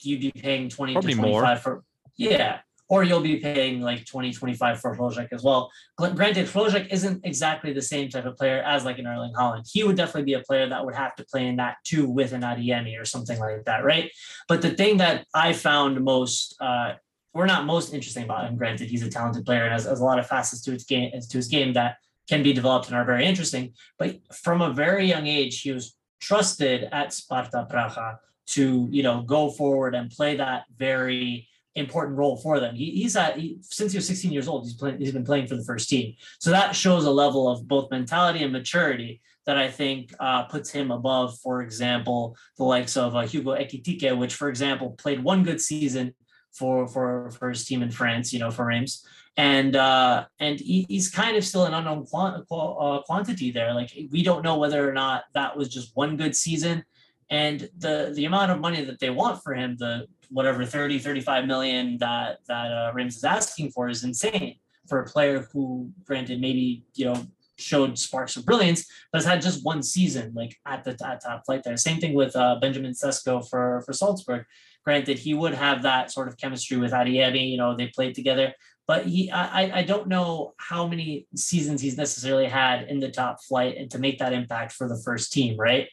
you'd 0.00 0.20
be 0.20 0.32
paying 0.32 0.68
20 0.68 0.94
Probably 0.94 1.14
to 1.14 1.20
more. 1.20 1.40
25 1.42 1.62
for, 1.62 1.84
yeah. 2.16 2.60
Or 2.88 3.02
you'll 3.02 3.20
be 3.20 3.38
paying 3.38 3.80
like 3.80 4.06
20, 4.06 4.32
25 4.32 4.80
for 4.80 4.96
Hložek 4.96 5.28
as 5.32 5.42
well. 5.42 5.70
Granted, 5.98 6.46
Hložek 6.46 6.86
isn't 6.92 7.24
exactly 7.24 7.72
the 7.72 7.82
same 7.82 8.08
type 8.08 8.26
of 8.26 8.36
player 8.36 8.62
as 8.62 8.84
like 8.84 8.98
an 8.98 9.08
Erling 9.08 9.32
Haaland. 9.34 9.68
He 9.70 9.82
would 9.82 9.96
definitely 9.96 10.22
be 10.22 10.34
a 10.34 10.40
player 10.40 10.68
that 10.68 10.84
would 10.84 10.94
have 10.94 11.16
to 11.16 11.24
play 11.24 11.46
in 11.46 11.56
that 11.56 11.78
too 11.84 12.08
with 12.08 12.32
an 12.32 12.42
Adeyemi 12.42 13.00
or 13.00 13.04
something 13.04 13.40
like 13.40 13.64
that, 13.64 13.84
right? 13.84 14.12
But 14.46 14.62
the 14.62 14.70
thing 14.70 14.98
that 14.98 15.26
I 15.34 15.52
found 15.52 16.04
most 16.04 16.54
uh, 16.60 16.92
we're 17.36 17.46
not 17.46 17.66
most 17.66 17.92
interesting 17.92 18.24
about 18.24 18.46
him. 18.46 18.56
Granted, 18.56 18.88
he's 18.88 19.02
a 19.02 19.10
talented 19.10 19.44
player 19.44 19.64
and 19.64 19.72
has, 19.72 19.84
has 19.84 20.00
a 20.00 20.04
lot 20.04 20.18
of 20.18 20.26
facets 20.26 20.62
to 20.62 20.70
his 20.70 20.84
game 20.84 21.10
to 21.12 21.36
his 21.36 21.48
game 21.48 21.74
that 21.74 21.96
can 22.28 22.42
be 22.42 22.54
developed 22.54 22.88
and 22.88 22.96
are 22.96 23.04
very 23.04 23.26
interesting. 23.26 23.74
But 23.98 24.16
from 24.34 24.62
a 24.62 24.72
very 24.72 25.06
young 25.06 25.26
age, 25.26 25.60
he 25.60 25.70
was 25.70 25.94
trusted 26.18 26.88
at 26.92 27.12
Sparta 27.12 27.66
Praha 27.70 28.16
to 28.48 28.88
you 28.90 29.02
know 29.02 29.22
go 29.22 29.50
forward 29.50 29.94
and 29.94 30.10
play 30.10 30.36
that 30.36 30.64
very 30.76 31.45
important 31.76 32.16
role 32.16 32.36
for 32.36 32.58
them. 32.58 32.74
He, 32.74 32.90
he's 32.90 33.16
at 33.16 33.38
he, 33.38 33.58
since 33.60 33.92
he 33.92 33.98
was 33.98 34.06
16 34.06 34.32
years 34.32 34.48
old. 34.48 34.64
He's 34.64 34.74
playing. 34.74 34.98
He's 34.98 35.12
been 35.12 35.24
playing 35.24 35.46
for 35.46 35.56
the 35.56 35.64
first 35.64 35.88
team. 35.88 36.14
So 36.40 36.50
that 36.50 36.74
shows 36.74 37.04
a 37.04 37.10
level 37.10 37.48
of 37.48 37.68
both 37.68 37.90
mentality 37.90 38.42
and 38.42 38.52
maturity 38.52 39.20
that 39.44 39.56
I 39.56 39.70
think 39.70 40.12
uh, 40.18 40.44
puts 40.44 40.70
him 40.70 40.90
above, 40.90 41.38
for 41.38 41.62
example, 41.62 42.36
the 42.56 42.64
likes 42.64 42.96
of 42.96 43.14
uh, 43.14 43.20
Hugo 43.20 43.54
Ekitike, 43.54 44.18
which, 44.18 44.34
for 44.34 44.48
example, 44.48 44.90
played 44.90 45.22
one 45.22 45.44
good 45.44 45.60
season 45.60 46.14
for 46.52 46.88
for 46.88 47.30
for 47.30 47.50
his 47.50 47.64
team 47.64 47.82
in 47.82 47.90
France, 47.90 48.32
you 48.32 48.38
know, 48.38 48.50
for 48.50 48.66
Reims, 48.66 49.06
and 49.36 49.76
uh, 49.76 50.24
and 50.40 50.58
he, 50.58 50.86
he's 50.88 51.10
kind 51.10 51.36
of 51.36 51.44
still 51.44 51.64
an 51.64 51.74
unknown 51.74 52.06
quant, 52.06 52.44
uh, 52.50 53.00
quantity 53.02 53.50
there. 53.50 53.74
Like 53.74 53.92
we 54.10 54.22
don't 54.22 54.42
know 54.42 54.58
whether 54.58 54.88
or 54.88 54.92
not 54.92 55.24
that 55.34 55.56
was 55.56 55.68
just 55.68 55.94
one 55.94 56.16
good 56.16 56.34
season, 56.34 56.84
and 57.30 57.68
the 57.78 58.12
the 58.14 58.24
amount 58.24 58.52
of 58.52 58.60
money 58.60 58.84
that 58.84 59.00
they 59.00 59.10
want 59.10 59.42
for 59.42 59.54
him, 59.54 59.76
the 59.78 60.06
whatever 60.30 60.64
30, 60.64 60.98
35 60.98 61.46
million 61.46 61.98
that 61.98 62.38
that 62.48 62.72
uh, 62.72 62.92
is 62.98 63.24
asking 63.24 63.70
for 63.70 63.88
is 63.88 64.04
insane 64.04 64.56
for 64.88 65.00
a 65.00 65.06
player 65.06 65.48
who, 65.52 65.90
granted, 66.04 66.40
maybe 66.40 66.84
you 66.94 67.06
know 67.06 67.26
showed 67.58 67.98
sparks 67.98 68.36
of 68.36 68.44
brilliance, 68.44 68.86
but 69.10 69.18
has 69.18 69.24
had 69.24 69.40
just 69.40 69.64
one 69.64 69.82
season 69.82 70.32
like 70.34 70.56
at 70.66 70.84
the 70.84 70.90
at 71.04 71.22
top 71.22 71.44
flight 71.44 71.62
there. 71.64 71.76
Same 71.76 72.00
thing 72.00 72.14
with 72.14 72.36
uh, 72.36 72.56
Benjamin 72.60 72.92
Sesko 72.92 73.48
for 73.48 73.82
for 73.84 73.92
Salzburg. 73.92 74.44
Granted, 74.84 75.18
he 75.18 75.34
would 75.34 75.54
have 75.54 75.82
that 75.82 76.12
sort 76.12 76.28
of 76.28 76.36
chemistry 76.36 76.76
with 76.76 76.92
Adeyemi. 76.92 77.50
You 77.50 77.56
know, 77.56 77.76
they 77.76 77.88
played 77.88 78.14
together, 78.14 78.54
but 78.86 79.06
he 79.06 79.30
I 79.30 79.80
I 79.80 79.82
don't 79.82 80.08
know 80.08 80.54
how 80.58 80.86
many 80.86 81.26
seasons 81.34 81.80
he's 81.80 81.96
necessarily 81.96 82.46
had 82.46 82.88
in 82.88 83.00
the 83.00 83.10
top 83.10 83.42
flight 83.42 83.76
and 83.76 83.90
to 83.90 83.98
make 83.98 84.18
that 84.18 84.32
impact 84.32 84.72
for 84.72 84.88
the 84.88 85.00
first 85.04 85.32
team, 85.32 85.56
right? 85.58 85.88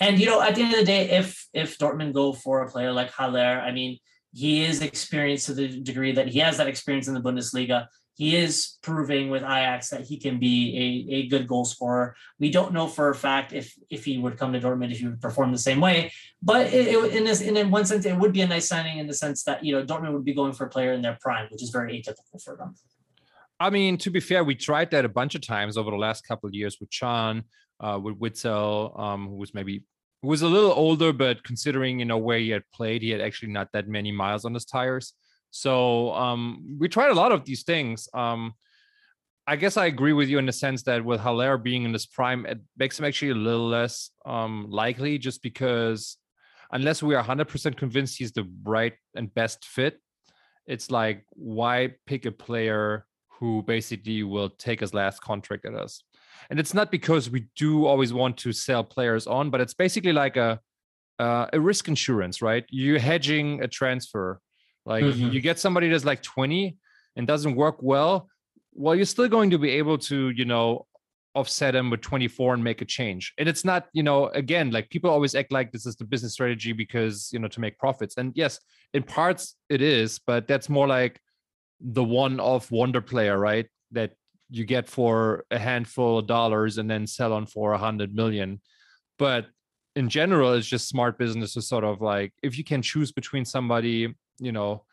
And 0.00 0.18
you 0.18 0.26
know, 0.26 0.40
at 0.40 0.54
the 0.54 0.62
end 0.62 0.74
of 0.74 0.80
the 0.80 0.86
day, 0.86 1.10
if 1.10 1.48
if 1.52 1.78
Dortmund 1.78 2.12
go 2.12 2.32
for 2.32 2.62
a 2.62 2.70
player 2.70 2.92
like 2.92 3.10
Haller, 3.10 3.60
I 3.60 3.72
mean, 3.72 3.98
he 4.32 4.64
is 4.64 4.82
experienced 4.82 5.46
to 5.46 5.54
the 5.54 5.68
degree 5.80 6.12
that 6.12 6.28
he 6.28 6.38
has 6.40 6.56
that 6.58 6.68
experience 6.68 7.08
in 7.08 7.14
the 7.14 7.20
Bundesliga 7.20 7.88
he 8.18 8.34
is 8.34 8.78
proving 8.82 9.30
with 9.30 9.42
Ajax 9.42 9.90
that 9.90 10.00
he 10.00 10.18
can 10.18 10.40
be 10.40 11.06
a, 11.08 11.14
a 11.14 11.28
good 11.28 11.46
goal 11.46 11.64
scorer. 11.64 12.16
We 12.40 12.50
don't 12.50 12.72
know 12.72 12.88
for 12.88 13.10
a 13.10 13.14
fact 13.14 13.52
if 13.52 13.72
if 13.90 14.04
he 14.04 14.18
would 14.18 14.36
come 14.36 14.52
to 14.52 14.60
Dortmund 14.60 14.90
if 14.90 14.98
he 14.98 15.06
would 15.06 15.20
perform 15.20 15.52
the 15.52 15.58
same 15.58 15.80
way, 15.80 16.12
but 16.42 16.66
it, 16.66 16.88
it, 16.88 17.14
in 17.14 17.22
this 17.24 17.40
in 17.40 17.70
one 17.70 17.86
sense 17.86 18.04
it 18.04 18.18
would 18.18 18.32
be 18.32 18.40
a 18.40 18.46
nice 18.48 18.66
signing 18.66 18.98
in 18.98 19.06
the 19.06 19.14
sense 19.14 19.44
that 19.44 19.64
you 19.64 19.72
know 19.72 19.84
Dortmund 19.84 20.14
would 20.14 20.24
be 20.24 20.34
going 20.34 20.52
for 20.52 20.66
a 20.66 20.68
player 20.68 20.92
in 20.92 21.00
their 21.00 21.16
prime, 21.20 21.46
which 21.52 21.62
is 21.62 21.70
very 21.70 22.02
atypical 22.02 22.42
for 22.42 22.56
them. 22.56 22.74
I 23.60 23.70
mean, 23.70 23.98
to 23.98 24.10
be 24.10 24.20
fair, 24.20 24.44
we 24.44 24.54
tried 24.54 24.90
that 24.92 25.04
a 25.04 25.08
bunch 25.08 25.34
of 25.34 25.40
times 25.40 25.76
over 25.76 25.90
the 25.90 25.96
last 25.96 26.26
couple 26.26 26.48
of 26.48 26.54
years 26.54 26.78
with 26.80 26.90
Can, 26.90 27.42
uh, 27.80 27.98
with 28.02 28.18
Witsel, 28.18 28.98
um, 28.98 29.26
who 29.28 29.36
was 29.36 29.52
maybe 29.52 29.84
who 30.22 30.28
was 30.28 30.42
a 30.42 30.48
little 30.48 30.72
older, 30.72 31.12
but 31.12 31.42
considering 31.44 31.98
you 31.98 32.04
know 32.04 32.18
where 32.18 32.38
he 32.38 32.50
had 32.50 32.62
played, 32.72 33.02
he 33.02 33.10
had 33.10 33.20
actually 33.20 33.52
not 33.52 33.68
that 33.72 33.88
many 33.88 34.12
miles 34.12 34.44
on 34.44 34.54
his 34.54 34.64
tires. 34.64 35.12
So 35.50 36.12
um, 36.14 36.76
we 36.78 36.88
tried 36.88 37.10
a 37.10 37.14
lot 37.14 37.32
of 37.32 37.44
these 37.44 37.62
things. 37.62 38.08
Um, 38.14 38.54
I 39.46 39.56
guess 39.56 39.76
I 39.76 39.86
agree 39.86 40.12
with 40.12 40.28
you 40.28 40.38
in 40.38 40.46
the 40.46 40.52
sense 40.52 40.82
that 40.82 41.04
with 41.04 41.20
Haller 41.20 41.56
being 41.56 41.84
in 41.84 41.92
this 41.92 42.04
prime, 42.04 42.44
it 42.44 42.60
makes 42.76 42.98
him 42.98 43.06
actually 43.06 43.30
a 43.30 43.34
little 43.34 43.66
less 43.66 44.10
um, 44.26 44.66
likely 44.68 45.16
just 45.16 45.42
because 45.42 46.18
unless 46.70 47.02
we 47.02 47.14
are 47.14 47.24
100% 47.24 47.76
convinced 47.76 48.18
he's 48.18 48.32
the 48.32 48.46
right 48.62 48.92
and 49.14 49.32
best 49.32 49.64
fit, 49.64 50.00
it's 50.66 50.90
like, 50.90 51.24
why 51.30 51.94
pick 52.06 52.26
a 52.26 52.30
player 52.30 53.06
who 53.38 53.62
basically 53.62 54.22
will 54.22 54.50
take 54.50 54.80
his 54.80 54.94
last 54.94 55.20
contract 55.22 55.64
at 55.64 55.74
us? 55.74 56.02
And 56.50 56.58
it's 56.58 56.74
not 56.74 56.90
because 56.90 57.30
we 57.30 57.46
do 57.56 57.86
always 57.86 58.12
want 58.12 58.36
to 58.38 58.52
sell 58.52 58.84
players 58.84 59.26
on, 59.26 59.50
but 59.50 59.60
it's 59.60 59.74
basically 59.74 60.12
like 60.12 60.36
a, 60.36 60.60
uh, 61.18 61.46
a 61.52 61.60
risk 61.60 61.88
insurance, 61.88 62.40
right? 62.40 62.64
You're 62.70 62.98
hedging 62.98 63.62
a 63.62 63.68
transfer 63.68 64.40
like 64.88 65.04
mm-hmm. 65.04 65.28
you 65.28 65.40
get 65.40 65.58
somebody 65.58 65.90
that's 65.90 66.06
like 66.06 66.22
20 66.22 66.76
and 67.14 67.26
doesn't 67.26 67.54
work 67.54 67.76
well, 67.80 68.28
well, 68.72 68.94
you're 68.94 69.04
still 69.04 69.28
going 69.28 69.50
to 69.50 69.58
be 69.58 69.70
able 69.72 69.98
to, 69.98 70.30
you 70.30 70.46
know, 70.46 70.86
offset 71.34 71.74
them 71.74 71.90
with 71.90 72.00
24 72.00 72.54
and 72.54 72.64
make 72.64 72.80
a 72.80 72.86
change. 72.86 73.34
And 73.36 73.48
it's 73.48 73.66
not, 73.66 73.86
you 73.92 74.02
know, 74.02 74.28
again, 74.28 74.70
like 74.70 74.88
people 74.88 75.10
always 75.10 75.34
act 75.34 75.52
like 75.52 75.72
this 75.72 75.84
is 75.84 75.94
the 75.96 76.06
business 76.06 76.32
strategy 76.32 76.72
because, 76.72 77.28
you 77.32 77.38
know, 77.38 77.48
to 77.48 77.60
make 77.60 77.78
profits. 77.78 78.16
And 78.16 78.32
yes, 78.34 78.58
in 78.94 79.02
parts 79.02 79.56
it 79.68 79.82
is, 79.82 80.18
but 80.26 80.48
that's 80.48 80.70
more 80.70 80.88
like 80.88 81.20
the 81.80 82.04
one 82.04 82.40
off 82.40 82.70
wonder 82.70 83.00
player, 83.00 83.38
right? 83.38 83.66
That 83.92 84.12
you 84.50 84.64
get 84.64 84.88
for 84.88 85.44
a 85.50 85.58
handful 85.58 86.18
of 86.18 86.26
dollars 86.26 86.78
and 86.78 86.90
then 86.90 87.06
sell 87.06 87.32
on 87.32 87.46
for 87.46 87.72
a 87.72 87.78
hundred 87.78 88.14
million. 88.14 88.60
But 89.18 89.46
in 89.96 90.08
general, 90.08 90.52
it's 90.54 90.66
just 90.66 90.88
smart 90.88 91.18
business 91.18 91.54
to 91.54 91.62
sort 91.62 91.84
of 91.84 92.00
like 92.00 92.32
if 92.42 92.56
you 92.56 92.64
can 92.64 92.82
choose 92.82 93.12
between 93.12 93.44
somebody 93.44 94.14
you 94.38 94.52
know, 94.52 94.84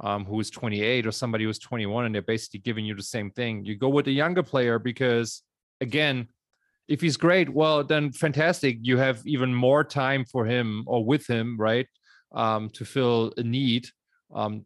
um, 0.00 0.24
who 0.24 0.40
is 0.40 0.50
28 0.50 1.06
or 1.06 1.12
somebody 1.12 1.44
who's 1.44 1.58
21 1.58 2.06
and 2.06 2.14
they're 2.14 2.22
basically 2.22 2.60
giving 2.60 2.84
you 2.84 2.94
the 2.94 3.02
same 3.02 3.30
thing. 3.30 3.64
You 3.64 3.76
go 3.76 3.88
with 3.88 4.06
the 4.06 4.12
younger 4.12 4.42
player 4.42 4.78
because, 4.78 5.42
again, 5.80 6.28
if 6.88 7.00
he's 7.00 7.16
great, 7.16 7.48
well, 7.48 7.84
then 7.84 8.12
fantastic. 8.12 8.78
You 8.82 8.98
have 8.98 9.22
even 9.24 9.54
more 9.54 9.84
time 9.84 10.24
for 10.24 10.44
him 10.44 10.84
or 10.86 11.04
with 11.04 11.26
him, 11.26 11.56
right, 11.58 11.86
um, 12.34 12.70
to 12.70 12.84
fill 12.84 13.32
a 13.36 13.42
need. 13.42 13.88
Um, 14.34 14.64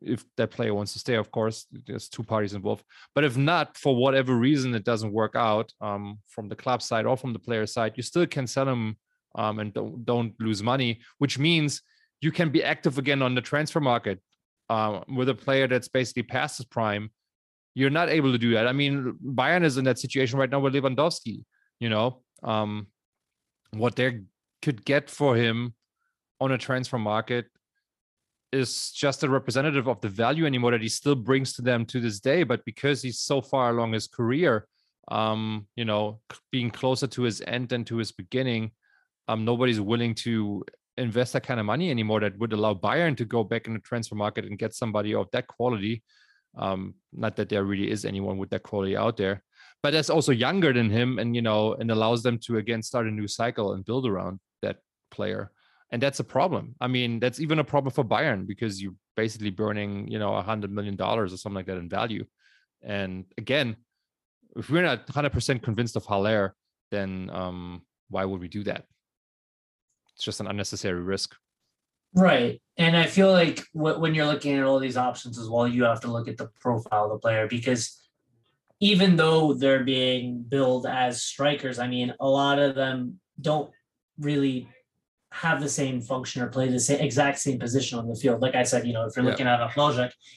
if 0.00 0.24
that 0.36 0.50
player 0.50 0.74
wants 0.74 0.92
to 0.94 0.98
stay, 0.98 1.14
of 1.14 1.30
course, 1.30 1.66
there's 1.86 2.08
two 2.08 2.22
parties 2.22 2.54
involved. 2.54 2.84
But 3.14 3.24
if 3.24 3.36
not, 3.36 3.76
for 3.76 3.94
whatever 3.94 4.34
reason, 4.34 4.74
it 4.74 4.84
doesn't 4.84 5.12
work 5.12 5.34
out 5.36 5.72
um, 5.80 6.18
from 6.26 6.48
the 6.48 6.56
club 6.56 6.82
side 6.82 7.06
or 7.06 7.16
from 7.16 7.32
the 7.32 7.38
player 7.38 7.66
side, 7.66 7.92
you 7.96 8.02
still 8.02 8.26
can 8.26 8.46
sell 8.46 8.68
him 8.68 8.96
um, 9.34 9.58
and 9.58 9.72
don't, 9.72 10.04
don't 10.04 10.34
lose 10.40 10.62
money, 10.62 11.00
which 11.18 11.38
means 11.38 11.82
you 12.20 12.32
can 12.32 12.50
be 12.50 12.62
active 12.62 12.98
again 12.98 13.22
on 13.22 13.34
the 13.34 13.40
transfer 13.40 13.80
market 13.80 14.20
uh, 14.70 15.00
with 15.14 15.28
a 15.28 15.34
player 15.34 15.66
that's 15.68 15.88
basically 15.88 16.22
past 16.22 16.58
his 16.58 16.66
prime. 16.66 17.10
You're 17.74 17.90
not 17.90 18.08
able 18.08 18.32
to 18.32 18.38
do 18.38 18.52
that. 18.54 18.66
I 18.66 18.72
mean, 18.72 19.18
Bayern 19.24 19.64
is 19.64 19.76
in 19.76 19.84
that 19.84 19.98
situation 19.98 20.38
right 20.38 20.50
now 20.50 20.60
with 20.60 20.74
Lewandowski. 20.74 21.44
You 21.80 21.88
know, 21.88 22.22
um, 22.42 22.86
what 23.72 23.96
they 23.96 24.20
could 24.60 24.84
get 24.84 25.10
for 25.10 25.34
him 25.36 25.74
on 26.40 26.52
a 26.52 26.58
transfer 26.58 26.98
market 26.98 27.46
is 28.52 28.90
just 28.92 29.24
a 29.24 29.28
representative 29.28 29.88
of 29.88 30.00
the 30.00 30.08
value 30.08 30.44
anymore 30.46 30.72
that 30.72 30.82
he 30.82 30.88
still 30.88 31.14
brings 31.14 31.54
to 31.54 31.62
them 31.62 31.86
to 31.86 32.00
this 32.00 32.20
day. 32.20 32.42
But 32.42 32.64
because 32.64 33.02
he's 33.02 33.20
so 33.20 33.40
far 33.40 33.70
along 33.70 33.92
his 33.92 34.06
career, 34.06 34.66
um, 35.08 35.66
you 35.74 35.84
know, 35.84 36.20
being 36.50 36.70
closer 36.70 37.06
to 37.06 37.22
his 37.22 37.42
end 37.46 37.70
than 37.70 37.84
to 37.86 37.96
his 37.96 38.12
beginning, 38.12 38.72
um, 39.28 39.44
nobody's 39.44 39.80
willing 39.80 40.14
to 40.16 40.64
invest 40.98 41.32
that 41.32 41.46
kind 41.46 41.58
of 41.58 41.66
money 41.66 41.90
anymore 41.90 42.20
that 42.20 42.38
would 42.38 42.52
allow 42.52 42.74
Bayern 42.74 43.16
to 43.16 43.24
go 43.24 43.42
back 43.42 43.66
in 43.66 43.72
the 43.72 43.80
transfer 43.80 44.14
market 44.14 44.44
and 44.44 44.58
get 44.58 44.74
somebody 44.74 45.14
of 45.14 45.30
that 45.32 45.46
quality. 45.46 46.02
Um, 46.56 46.94
not 47.12 47.36
that 47.36 47.48
there 47.48 47.64
really 47.64 47.90
is 47.90 48.04
anyone 48.04 48.36
with 48.36 48.50
that 48.50 48.62
quality 48.62 48.94
out 48.94 49.16
there, 49.16 49.42
but 49.82 49.92
that's 49.92 50.10
also 50.10 50.32
younger 50.32 50.72
than 50.74 50.90
him 50.90 51.18
and, 51.18 51.34
you 51.34 51.40
know, 51.40 51.74
and 51.74 51.90
allows 51.90 52.22
them 52.22 52.38
to 52.40 52.58
again 52.58 52.82
start 52.82 53.06
a 53.06 53.10
new 53.10 53.26
cycle 53.26 53.72
and 53.72 53.86
build 53.86 54.06
around 54.06 54.38
that 54.60 54.76
player. 55.10 55.50
And 55.92 56.02
that's 56.02 56.20
a 56.20 56.24
problem. 56.24 56.74
I 56.80 56.88
mean, 56.88 57.20
that's 57.20 57.38
even 57.38 57.58
a 57.58 57.64
problem 57.64 57.92
for 57.92 58.04
Bayern 58.04 58.46
because 58.46 58.82
you're 58.82 58.94
basically 59.14 59.50
burning, 59.50 60.08
you 60.08 60.18
know, 60.18 60.34
a 60.34 60.42
hundred 60.42 60.72
million 60.72 60.96
dollars 60.96 61.32
or 61.32 61.36
something 61.36 61.56
like 61.56 61.66
that 61.66 61.76
in 61.76 61.88
value. 61.88 62.24
And 62.82 63.26
again, 63.38 63.76
if 64.56 64.68
we're 64.70 64.82
not 64.82 65.06
100% 65.06 65.62
convinced 65.62 65.96
of 65.96 66.04
Haller, 66.04 66.54
then 66.90 67.30
um, 67.32 67.82
why 68.08 68.24
would 68.24 68.40
we 68.40 68.48
do 68.48 68.64
that? 68.64 68.86
it's 70.14 70.24
just 70.24 70.40
an 70.40 70.46
unnecessary 70.46 71.00
risk. 71.00 71.34
Right. 72.14 72.60
And 72.76 72.96
I 72.96 73.06
feel 73.06 73.32
like 73.32 73.64
when 73.72 74.14
you're 74.14 74.26
looking 74.26 74.58
at 74.58 74.64
all 74.64 74.78
these 74.78 74.96
options 74.96 75.38
as 75.38 75.48
well, 75.48 75.66
you 75.66 75.84
have 75.84 76.00
to 76.02 76.12
look 76.12 76.28
at 76.28 76.36
the 76.36 76.50
profile 76.60 77.06
of 77.06 77.10
the 77.12 77.18
player 77.18 77.46
because 77.46 77.98
even 78.80 79.16
though 79.16 79.54
they're 79.54 79.84
being 79.84 80.42
billed 80.46 80.86
as 80.86 81.22
strikers, 81.22 81.78
I 81.78 81.86
mean, 81.86 82.14
a 82.20 82.28
lot 82.28 82.58
of 82.58 82.74
them 82.74 83.18
don't 83.40 83.70
really 84.18 84.68
have 85.32 85.60
the 85.60 85.68
same 85.68 86.00
function 86.00 86.42
or 86.42 86.48
play 86.48 86.68
the 86.68 86.78
same 86.78 87.00
exact 87.00 87.38
same 87.38 87.58
position 87.58 87.98
on 87.98 88.06
the 88.06 88.14
field. 88.14 88.42
Like 88.42 88.54
I 88.54 88.62
said, 88.62 88.86
you 88.86 88.92
know, 88.92 89.06
if 89.06 89.16
you're 89.16 89.24
looking 89.24 89.46
at 89.46 89.60
a 89.60 89.68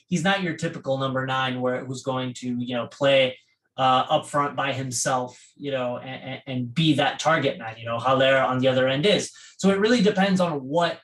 he's 0.07 0.23
not 0.23 0.41
your 0.41 0.55
typical 0.55 0.97
number 0.97 1.25
nine 1.25 1.59
where 1.59 1.83
who's 1.83 2.01
going 2.01 2.33
to, 2.35 2.47
you 2.47 2.75
know, 2.75 2.87
play 2.87 3.37
uh, 3.77 4.05
up 4.09 4.25
front 4.25 4.55
by 4.55 4.71
himself, 4.71 5.37
you 5.57 5.71
know, 5.71 5.97
and, 5.97 6.41
and 6.47 6.73
be 6.73 6.93
that 6.93 7.19
target 7.19 7.59
man, 7.59 7.75
you 7.77 7.85
know, 7.85 7.99
Haller 7.99 8.37
on 8.37 8.59
the 8.59 8.69
other 8.69 8.87
end 8.87 9.05
is. 9.05 9.31
So 9.57 9.69
it 9.69 9.79
really 9.79 10.01
depends 10.01 10.39
on 10.39 10.59
what 10.61 10.99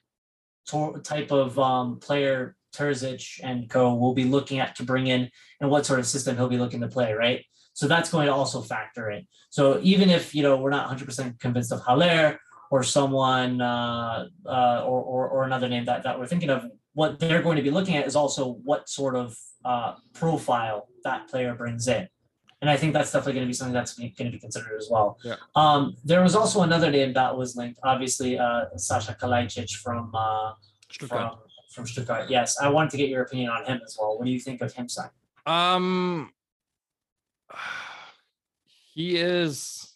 type 1.04 1.32
of 1.32 1.60
um, 1.60 2.00
player 2.00 2.56
Terzic 2.74 3.42
and 3.44 3.70
co 3.70 3.94
will 3.96 4.14
be 4.14 4.24
looking 4.24 4.60
at 4.60 4.76
to 4.78 4.84
bring 4.84 5.08
in 5.08 5.30
and 5.60 5.70
what 5.70 5.86
sort 5.86 6.00
of 6.00 6.08
system 6.08 6.38
he'll 6.38 6.48
be 6.48 6.58
looking 6.58 6.80
to 6.82 6.88
play, 6.88 7.12
right? 7.12 7.44
So 7.74 7.88
that's 7.88 8.10
going 8.10 8.28
to 8.28 8.34
also 8.34 8.62
factor 8.62 9.10
in. 9.10 9.28
So 9.50 9.80
even 9.82 10.10
if, 10.10 10.34
you 10.34 10.44
know, 10.44 10.58
we're 10.58 10.70
not 10.70 10.90
100% 10.90 11.40
convinced 11.40 11.74
of 11.74 11.82
Haller 11.82 12.40
or 12.72 12.82
someone 12.82 13.62
uh, 13.62 14.28
uh, 14.48 14.84
or, 14.88 15.02
or, 15.04 15.30
or 15.30 15.44
another 15.44 15.70
name 15.70 15.86
that, 15.86 16.02
that 16.02 16.18
we're 16.18 16.26
thinking 16.26 16.50
of, 16.50 16.66
what 16.94 17.20
they're 17.20 17.44
going 17.44 17.56
to 17.56 17.62
be 17.62 17.72
looking 17.72 17.96
at 17.96 18.08
is 18.08 18.16
also 18.16 18.54
what 18.64 18.90
sort 18.90 19.16
of 19.16 19.38
uh, 19.64 19.94
profile 20.14 20.88
that 21.04 21.28
player 21.30 21.54
brings 21.54 21.88
in 21.88 22.08
and 22.62 22.70
I 22.70 22.78
think 22.78 22.94
that's 22.94 23.12
definitely 23.12 23.34
going 23.34 23.46
to 23.46 23.50
be 23.50 23.54
something 23.54 23.74
that's 23.74 23.96
going 23.96 24.14
to 24.14 24.30
be 24.30 24.40
considered 24.40 24.78
as 24.78 24.88
well. 24.90 25.18
Yeah. 25.24 25.36
Um, 25.56 25.98
there 26.06 26.22
was 26.22 26.36
also 26.36 26.62
another 26.62 26.92
name 26.92 27.12
that 27.14 27.36
was 27.36 27.56
linked, 27.56 27.80
obviously, 27.84 28.38
uh, 28.38 28.66
Sasha 28.76 29.18
Kalajdzic 29.20 29.78
from, 29.78 30.14
uh, 30.14 30.54
from 31.08 31.32
from 31.72 31.88
Stuttgart. 31.88 32.30
Yes, 32.30 32.60
I 32.60 32.68
wanted 32.68 32.92
to 32.92 32.98
get 32.98 33.10
your 33.10 33.24
opinion 33.24 33.50
on 33.50 33.66
him 33.66 33.80
as 33.84 33.98
well. 34.00 34.18
What 34.18 34.26
do 34.26 34.32
you 34.32 34.40
think 34.40 34.62
of 34.62 34.74
him, 34.74 34.90
son? 34.90 35.10
Um, 35.46 36.32
he 38.94 39.16
is 39.16 39.91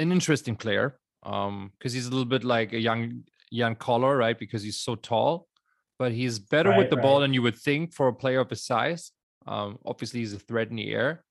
an 0.00 0.12
interesting 0.12 0.56
player. 0.56 0.98
Um, 1.22 1.72
because 1.78 1.92
he's 1.92 2.06
a 2.06 2.10
little 2.10 2.24
bit 2.24 2.44
like 2.44 2.72
a 2.72 2.80
young 2.80 3.24
young 3.50 3.76
Koller, 3.76 4.16
right? 4.16 4.38
Because 4.38 4.62
he's 4.62 4.80
so 4.80 4.94
tall, 4.94 5.46
but 5.98 6.12
he's 6.12 6.38
better 6.38 6.70
Right, 6.70 6.78
with 6.78 6.90
the 6.90 6.96
ball 6.96 7.20
than 7.20 7.34
you 7.34 7.42
would 7.42 7.58
think 7.58 7.92
for 7.92 8.08
a 8.08 8.14
player 8.14 8.40
of 8.40 8.48
his 8.48 8.64
size. 8.64 9.12
Um, 9.46 9.78
obviously, 9.84 10.20
he's 10.20 10.32
a 10.32 10.38
threat 10.38 10.70
in 10.70 10.76
the 10.76 10.90
air. 10.90 11.24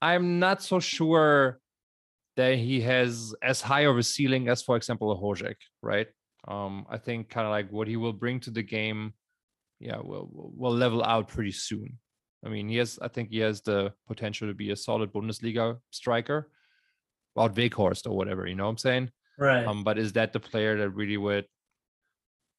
I'm 0.00 0.38
not 0.38 0.62
so 0.62 0.80
sure 0.80 1.60
that 2.36 2.56
he 2.56 2.80
has 2.80 3.34
as 3.42 3.60
high 3.60 3.82
of 3.82 3.98
a 3.98 4.02
ceiling 4.02 4.48
as, 4.48 4.62
for 4.62 4.76
example, 4.76 5.12
a 5.12 5.16
Hložek, 5.16 5.56
right? 5.82 6.08
Um, 6.48 6.86
I 6.88 6.98
think 6.98 7.28
kind 7.28 7.46
of 7.46 7.50
like 7.50 7.70
what 7.70 7.88
he 7.88 7.96
will 7.96 8.12
bring 8.12 8.40
to 8.40 8.50
the 8.50 8.62
game, 8.62 9.12
yeah, 9.80 9.98
will 9.98 10.28
will 10.32 10.74
level 10.74 11.02
out 11.04 11.28
pretty 11.28 11.52
soon. 11.52 11.98
I 12.44 12.48
mean, 12.48 12.68
he 12.68 12.76
has, 12.76 12.98
I 13.00 13.08
think 13.08 13.30
he 13.30 13.38
has 13.38 13.60
the 13.62 13.92
potential 14.06 14.48
to 14.48 14.54
be 14.54 14.70
a 14.70 14.76
solid 14.76 15.12
Bundesliga 15.12 15.78
striker, 15.90 16.50
about 17.36 17.54
Weghorst 17.54 18.06
or 18.06 18.16
whatever, 18.16 18.46
you 18.46 18.54
know 18.54 18.64
what 18.64 18.70
I'm 18.70 18.78
saying? 18.78 19.10
Right. 19.38 19.66
Um, 19.66 19.84
but 19.84 19.98
is 19.98 20.12
that 20.12 20.32
the 20.32 20.40
player 20.40 20.78
that 20.78 20.90
really 20.90 21.16
would 21.16 21.46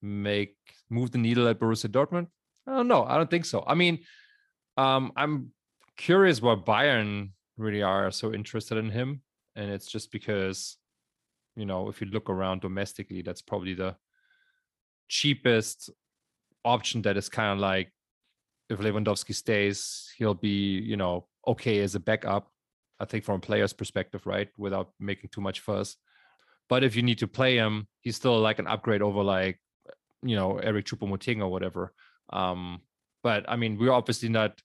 make 0.01 0.55
move 0.89 1.11
the 1.11 1.17
needle 1.17 1.47
at 1.47 1.59
Borussia 1.59 1.89
Dortmund? 1.89 2.27
I 2.67 2.75
don't 2.75 2.87
know. 2.87 3.03
I 3.05 3.17
don't 3.17 3.29
think 3.29 3.45
so. 3.45 3.63
I 3.65 3.75
mean, 3.75 3.99
um, 4.77 5.11
I'm 5.15 5.51
curious 5.97 6.41
why 6.41 6.55
Bayern 6.55 7.29
really 7.57 7.81
are 7.81 8.11
so 8.11 8.33
interested 8.33 8.77
in 8.77 8.89
him, 8.89 9.21
and 9.55 9.71
it's 9.71 9.87
just 9.87 10.11
because, 10.11 10.77
you 11.55 11.65
know, 11.65 11.89
if 11.89 12.01
you 12.01 12.07
look 12.07 12.29
around 12.29 12.61
domestically, 12.61 13.21
that's 13.21 13.41
probably 13.41 13.73
the 13.73 13.95
cheapest 15.07 15.89
option. 16.63 17.01
That 17.03 17.17
is 17.17 17.29
kind 17.29 17.53
of 17.53 17.59
like 17.59 17.91
if 18.69 18.79
Lewandowski 18.79 19.33
stays, 19.33 20.11
he'll 20.17 20.33
be, 20.33 20.79
you 20.79 20.97
know, 20.97 21.27
okay 21.47 21.79
as 21.79 21.95
a 21.95 21.99
backup. 21.99 22.49
I 22.99 23.05
think 23.05 23.23
from 23.23 23.35
a 23.35 23.39
player's 23.39 23.73
perspective, 23.73 24.25
right, 24.25 24.49
without 24.57 24.91
making 24.99 25.29
too 25.33 25.41
much 25.41 25.59
fuss. 25.59 25.97
But 26.69 26.83
if 26.83 26.95
you 26.95 27.03
need 27.03 27.19
to 27.19 27.27
play 27.27 27.55
him, 27.57 27.87
he's 28.01 28.15
still 28.15 28.39
like 28.39 28.59
an 28.59 28.67
upgrade 28.67 29.01
over 29.01 29.21
like, 29.23 29.59
you 30.23 30.35
know, 30.35 30.57
Eric 30.57 30.85
Choupo-Moting 30.85 31.41
or 31.41 31.49
whatever. 31.49 31.93
Um, 32.31 32.81
but 33.21 33.45
I 33.47 33.55
mean, 33.55 33.77
we're 33.77 33.91
obviously 33.91 34.29
not 34.29 34.59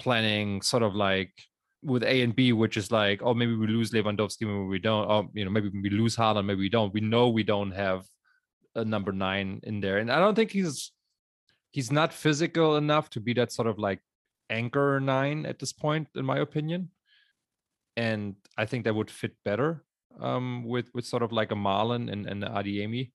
planning 0.00 0.62
sort 0.62 0.82
of 0.82 0.94
like 0.94 1.32
with 1.82 2.02
A 2.04 2.22
and 2.22 2.34
B, 2.34 2.52
which 2.52 2.76
is 2.76 2.90
like, 2.90 3.20
oh, 3.22 3.34
maybe 3.34 3.54
we 3.54 3.66
lose 3.66 3.90
Lewandowski, 3.90 4.42
maybe 4.42 4.68
we 4.68 4.78
don't. 4.78 5.06
Or 5.10 5.28
you 5.34 5.44
know, 5.44 5.50
maybe 5.50 5.68
we 5.68 5.90
lose 5.90 6.16
Haaland, 6.16 6.46
maybe 6.46 6.60
we 6.60 6.68
don't. 6.68 6.94
We 6.94 7.00
know 7.00 7.28
we 7.28 7.42
don't 7.42 7.72
have 7.72 8.04
a 8.74 8.84
number 8.84 9.12
nine 9.12 9.60
in 9.64 9.80
there, 9.80 9.98
and 9.98 10.10
I 10.10 10.18
don't 10.18 10.34
think 10.34 10.50
he's 10.50 10.92
he's 11.70 11.90
not 11.90 12.12
physical 12.12 12.76
enough 12.76 13.10
to 13.10 13.20
be 13.20 13.34
that 13.34 13.52
sort 13.52 13.68
of 13.68 13.78
like 13.78 14.00
anchor 14.50 15.00
nine 15.00 15.46
at 15.46 15.58
this 15.58 15.72
point, 15.72 16.08
in 16.14 16.24
my 16.24 16.38
opinion. 16.38 16.90
And 17.96 18.36
I 18.56 18.66
think 18.66 18.84
that 18.84 18.94
would 18.94 19.10
fit 19.10 19.32
better 19.44 19.84
um, 20.20 20.64
with 20.64 20.88
with 20.94 21.04
sort 21.04 21.22
of 21.22 21.32
like 21.32 21.52
a 21.52 21.56
Malen 21.56 22.10
and 22.10 22.26
and 22.26 22.42
Adeyemi. 22.42 23.12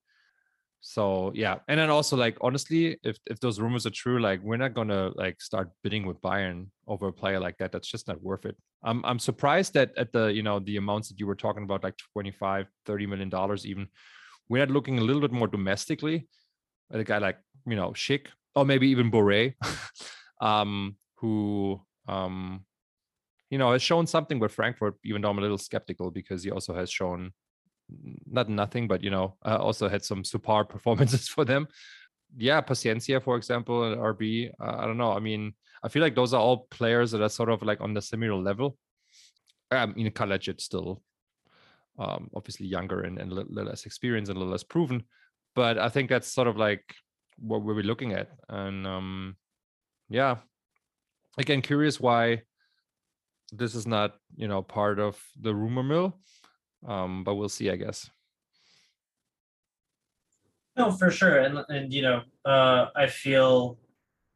So 0.79 1.31
yeah, 1.33 1.57
and 1.67 1.79
then 1.79 1.89
also 1.89 2.15
like 2.15 2.37
honestly, 2.41 2.97
if 3.03 3.17
if 3.25 3.39
those 3.39 3.59
rumors 3.59 3.85
are 3.85 3.91
true, 3.91 4.19
like 4.19 4.41
we're 4.43 4.57
not 4.57 4.73
gonna 4.73 5.11
like 5.15 5.41
start 5.41 5.71
bidding 5.83 6.05
with 6.05 6.21
Bayern 6.21 6.67
over 6.87 7.07
a 7.07 7.13
player 7.13 7.39
like 7.39 7.57
that. 7.57 7.71
That's 7.71 7.87
just 7.89 8.07
not 8.07 8.21
worth 8.21 8.45
it. 8.45 8.55
I'm 8.83 9.03
I'm 9.03 9.19
surprised 9.19 9.73
that 9.73 9.91
at 9.97 10.13
the 10.13 10.27
you 10.27 10.43
know 10.43 10.59
the 10.59 10.77
amounts 10.77 11.09
that 11.09 11.19
you 11.19 11.27
were 11.27 11.35
talking 11.35 11.63
about, 11.63 11.83
like 11.83 11.95
25, 12.13 12.67
30 12.85 13.07
million 13.07 13.29
dollars, 13.29 13.65
even 13.65 13.87
we're 14.49 14.59
not 14.65 14.71
looking 14.73 14.99
a 14.99 15.01
little 15.01 15.21
bit 15.21 15.31
more 15.31 15.47
domestically 15.47 16.27
at 16.93 16.99
a 16.99 17.03
guy 17.03 17.17
like 17.17 17.37
you 17.65 17.75
know 17.75 17.89
Schick 17.91 18.27
or 18.55 18.65
maybe 18.65 18.87
even 18.89 19.11
Borré, 19.11 19.55
um, 20.41 20.95
who 21.15 21.81
um, 22.07 22.65
you 23.49 23.57
know 23.57 23.71
has 23.71 23.81
shown 23.81 24.07
something 24.07 24.39
with 24.39 24.51
Frankfurt. 24.51 24.95
Even 25.03 25.21
though 25.21 25.29
I'm 25.29 25.37
a 25.37 25.41
little 25.41 25.57
skeptical 25.57 26.11
because 26.11 26.43
he 26.43 26.51
also 26.51 26.73
has 26.73 26.89
shown 26.89 27.31
not 28.25 28.49
nothing, 28.49 28.87
but 28.87 29.03
you 29.03 29.09
know, 29.09 29.35
uh, 29.45 29.57
also 29.57 29.87
had 29.87 30.03
some 30.03 30.23
subpar 30.23 30.67
performances 30.75 31.27
for 31.27 31.45
them. 31.45 31.67
Yeah, 32.35 32.61
Paciencia, 32.61 33.23
for 33.23 33.37
example, 33.37 33.91
at 33.91 33.97
RB. 33.97 34.51
Uh, 34.59 34.75
I 34.77 34.85
don't 34.85 34.97
know. 34.97 35.13
I 35.13 35.19
mean, 35.19 35.53
I 35.83 35.89
feel 35.89 36.01
like 36.01 36.15
those 36.15 36.33
are 36.33 36.41
all 36.41 36.67
players 36.69 37.11
that 37.11 37.21
are 37.21 37.29
sort 37.29 37.49
of 37.49 37.63
like 37.63 37.79
on 37.79 37.93
the 37.93 38.01
similar 38.01 38.35
level. 38.35 38.77
I 39.71 39.85
mean, 39.85 40.11
Kalajdzic 40.11 40.61
still 40.61 41.01
um, 41.99 42.29
obviously 42.35 42.67
younger 42.67 43.01
and, 43.01 43.17
and 43.19 43.31
a 43.31 43.35
little 43.35 43.63
less 43.65 43.85
experienced 43.85 44.29
and 44.29 44.37
a 44.37 44.39
little 44.39 44.51
less 44.51 44.63
proven, 44.63 45.03
but 45.55 45.77
I 45.77 45.89
think 45.89 46.09
that's 46.09 46.27
sort 46.27 46.47
of 46.47 46.57
like 46.57 46.83
what 47.37 47.63
we're 47.63 47.81
looking 47.81 48.13
at. 48.13 48.29
And 48.49 48.85
um, 48.85 49.35
yeah, 50.09 50.37
again, 51.37 51.61
curious 51.61 51.99
why 51.99 52.43
this 53.51 53.75
is 53.75 53.87
not 53.87 54.15
you 54.35 54.47
know 54.47 54.61
part 54.61 54.99
of 54.99 55.21
the 55.39 55.53
rumor 55.53 55.83
mill 55.83 56.17
um, 56.85 57.23
but 57.23 57.35
we'll 57.35 57.49
see, 57.49 57.69
I 57.69 57.75
guess. 57.75 58.09
No, 60.75 60.91
for 60.91 61.09
sure, 61.09 61.39
and 61.39 61.65
and 61.69 61.91
you 61.91 62.03
know, 62.03 62.21
uh, 62.45 62.87
I 62.95 63.07
feel, 63.07 63.79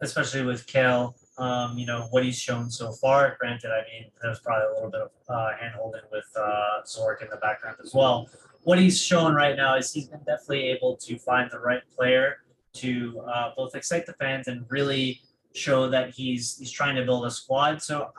especially 0.02 0.44
with 0.44 0.66
Kehl, 0.66 1.14
um, 1.38 1.78
you 1.78 1.86
know 1.86 2.08
what 2.10 2.24
he's 2.24 2.40
shown 2.40 2.72
so 2.72 2.92
far. 2.94 3.38
Granted, 3.40 3.70
I 3.70 3.84
mean, 3.92 4.10
there's 4.22 4.40
probably 4.40 4.68
a 4.68 4.74
little 4.74 4.90
bit 4.90 5.02
of 5.02 5.12
uh, 5.30 5.52
hand 5.60 5.76
holding 5.76 6.02
with 6.12 6.26
uh, 6.36 6.82
Zorc 6.86 7.22
in 7.22 7.30
the 7.30 7.38
background 7.38 7.78
as 7.84 7.94
well. 7.94 8.28
What 8.64 8.80
he's 8.80 9.00
shown 9.00 9.36
right 9.36 9.56
now 9.56 9.76
is 9.78 9.94
he's 9.94 10.08
been 10.08 10.20
definitely 10.20 10.70
able 10.70 10.96
to 10.98 11.18
find 11.18 11.50
the 11.52 11.60
right 11.60 11.82
player 11.96 12.38
to 12.74 13.22
uh, 13.32 13.52
both 13.56 13.76
excite 13.76 14.06
the 14.06 14.14
fans 14.14 14.48
and 14.48 14.66
really 14.70 15.22
show 15.54 15.90
that 15.90 16.10
he's 16.10 16.58
he's 16.58 16.72
trying 16.72 16.96
to 16.96 17.06
build 17.06 17.26
a 17.26 17.32
squad. 17.32 17.84
So 17.84 18.12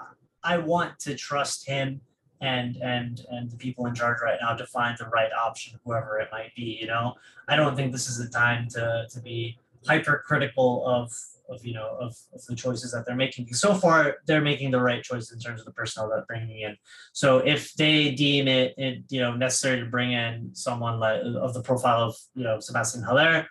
I 0.44 0.58
want 0.58 0.98
to 1.00 1.14
trust 1.14 1.68
him 1.68 2.00
and 2.42 2.76
and 2.78 3.24
and 3.30 3.50
the 3.50 3.56
people 3.56 3.86
in 3.86 3.94
charge 3.94 4.18
right 4.20 4.38
now 4.42 4.54
to 4.54 4.66
find 4.66 4.98
the 4.98 5.06
right 5.06 5.30
option, 5.32 5.78
whoever 5.84 6.18
it 6.18 6.28
might 6.32 6.54
be. 6.54 6.78
You 6.80 6.88
know, 6.88 7.14
I 7.48 7.56
don't 7.56 7.76
think 7.76 7.92
this 7.92 8.08
is 8.08 8.18
the 8.18 8.28
time 8.28 8.68
to 8.70 9.06
to 9.10 9.20
be 9.20 9.58
hypercritical 9.86 10.86
of 10.86 11.12
of 11.48 11.64
you 11.64 11.74
know 11.74 11.96
of, 12.00 12.16
of 12.34 12.44
the 12.46 12.56
choices 12.56 12.92
that 12.92 13.06
they're 13.06 13.16
making. 13.16 13.52
So 13.54 13.74
far, 13.74 14.16
they're 14.26 14.42
making 14.42 14.72
the 14.72 14.80
right 14.80 15.02
choice 15.02 15.32
in 15.32 15.38
terms 15.38 15.60
of 15.60 15.66
the 15.66 15.72
personnel 15.72 16.08
that 16.08 16.16
they're 16.16 16.26
bringing 16.26 16.60
in. 16.62 16.76
So 17.12 17.38
if 17.38 17.72
they 17.74 18.10
deem 18.10 18.48
it, 18.48 18.74
it 18.76 19.04
you 19.08 19.20
know 19.20 19.34
necessary 19.36 19.78
to 19.80 19.86
bring 19.86 20.12
in 20.12 20.50
someone 20.52 20.98
like 20.98 21.20
of 21.22 21.54
the 21.54 21.62
profile 21.62 22.02
of 22.02 22.16
you 22.34 22.42
know 22.42 22.58
Sebastian 22.58 23.02
Haller. 23.02 23.46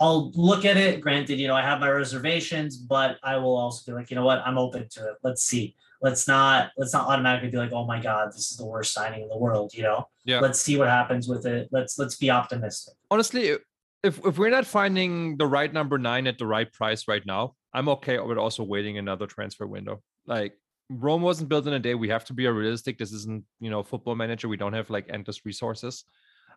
I'll 0.00 0.32
look 0.32 0.64
at 0.64 0.76
it. 0.76 1.00
Granted, 1.00 1.38
you 1.38 1.46
know, 1.46 1.54
I 1.54 1.62
have 1.62 1.78
my 1.78 1.88
reservations, 1.88 2.76
but 2.76 3.18
I 3.22 3.36
will 3.36 3.56
also 3.56 3.88
be 3.88 3.94
like, 3.94 4.10
you 4.10 4.16
know 4.16 4.24
what, 4.24 4.40
I'm 4.44 4.58
open 4.58 4.88
to 4.90 5.10
it. 5.10 5.14
Let's 5.22 5.44
see 5.44 5.76
let's 6.02 6.26
not 6.28 6.70
let's 6.76 6.92
not 6.92 7.08
automatically 7.08 7.50
be 7.50 7.56
like 7.56 7.72
oh 7.72 7.86
my 7.86 8.00
god 8.00 8.28
this 8.28 8.50
is 8.50 8.56
the 8.56 8.66
worst 8.66 8.92
signing 8.92 9.22
in 9.22 9.28
the 9.28 9.38
world 9.38 9.72
you 9.74 9.82
know? 9.82 10.08
Yeah. 10.24 10.40
Let's 10.40 10.60
see 10.60 10.76
what 10.76 10.88
happens 10.88 11.28
with 11.28 11.46
it. 11.46 11.68
Let's 11.72 11.98
let's 11.98 12.16
be 12.16 12.30
optimistic. 12.30 12.94
Honestly 13.10 13.56
if 14.02 14.24
if 14.26 14.38
we're 14.38 14.50
not 14.50 14.66
finding 14.66 15.36
the 15.36 15.46
right 15.46 15.72
number 15.72 15.98
nine 15.98 16.26
at 16.26 16.38
the 16.38 16.46
right 16.46 16.72
price 16.72 17.06
right 17.06 17.24
now 17.24 17.54
i'm 17.72 17.88
okay 17.88 18.18
with 18.18 18.38
also 18.38 18.62
waiting 18.62 18.98
another 18.98 19.26
transfer 19.26 19.66
window. 19.66 20.02
Like 20.26 20.54
rome 20.90 21.22
wasn't 21.22 21.48
built 21.48 21.66
in 21.66 21.72
a 21.72 21.78
day. 21.78 21.94
We 21.94 22.08
have 22.08 22.24
to 22.26 22.32
be 22.32 22.46
realistic. 22.46 22.98
This 22.98 23.12
isn't 23.12 23.44
you 23.60 23.70
know 23.70 23.82
football 23.82 24.14
manager. 24.14 24.48
We 24.48 24.56
don't 24.56 24.74
have 24.74 24.90
like 24.90 25.06
endless 25.08 25.44
resources. 25.44 26.04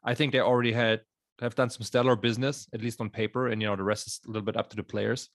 I 0.04 0.14
think 0.14 0.32
they 0.32 0.40
already 0.40 0.72
had 0.72 1.02
have 1.42 1.56
done 1.56 1.70
some 1.70 1.84
stellar 1.84 2.16
business 2.16 2.68
at 2.74 2.82
least 2.82 3.02
on 3.02 3.10
paper 3.10 3.50
and 3.50 3.62
you 3.62 3.68
know 3.68 3.76
the 3.76 3.84
rest 3.84 4.08
is 4.08 4.22
a 4.26 4.30
little 4.30 4.46
bit 4.46 4.56
up 4.56 4.70
to 4.70 4.76
the 4.76 4.84
players 4.84 5.30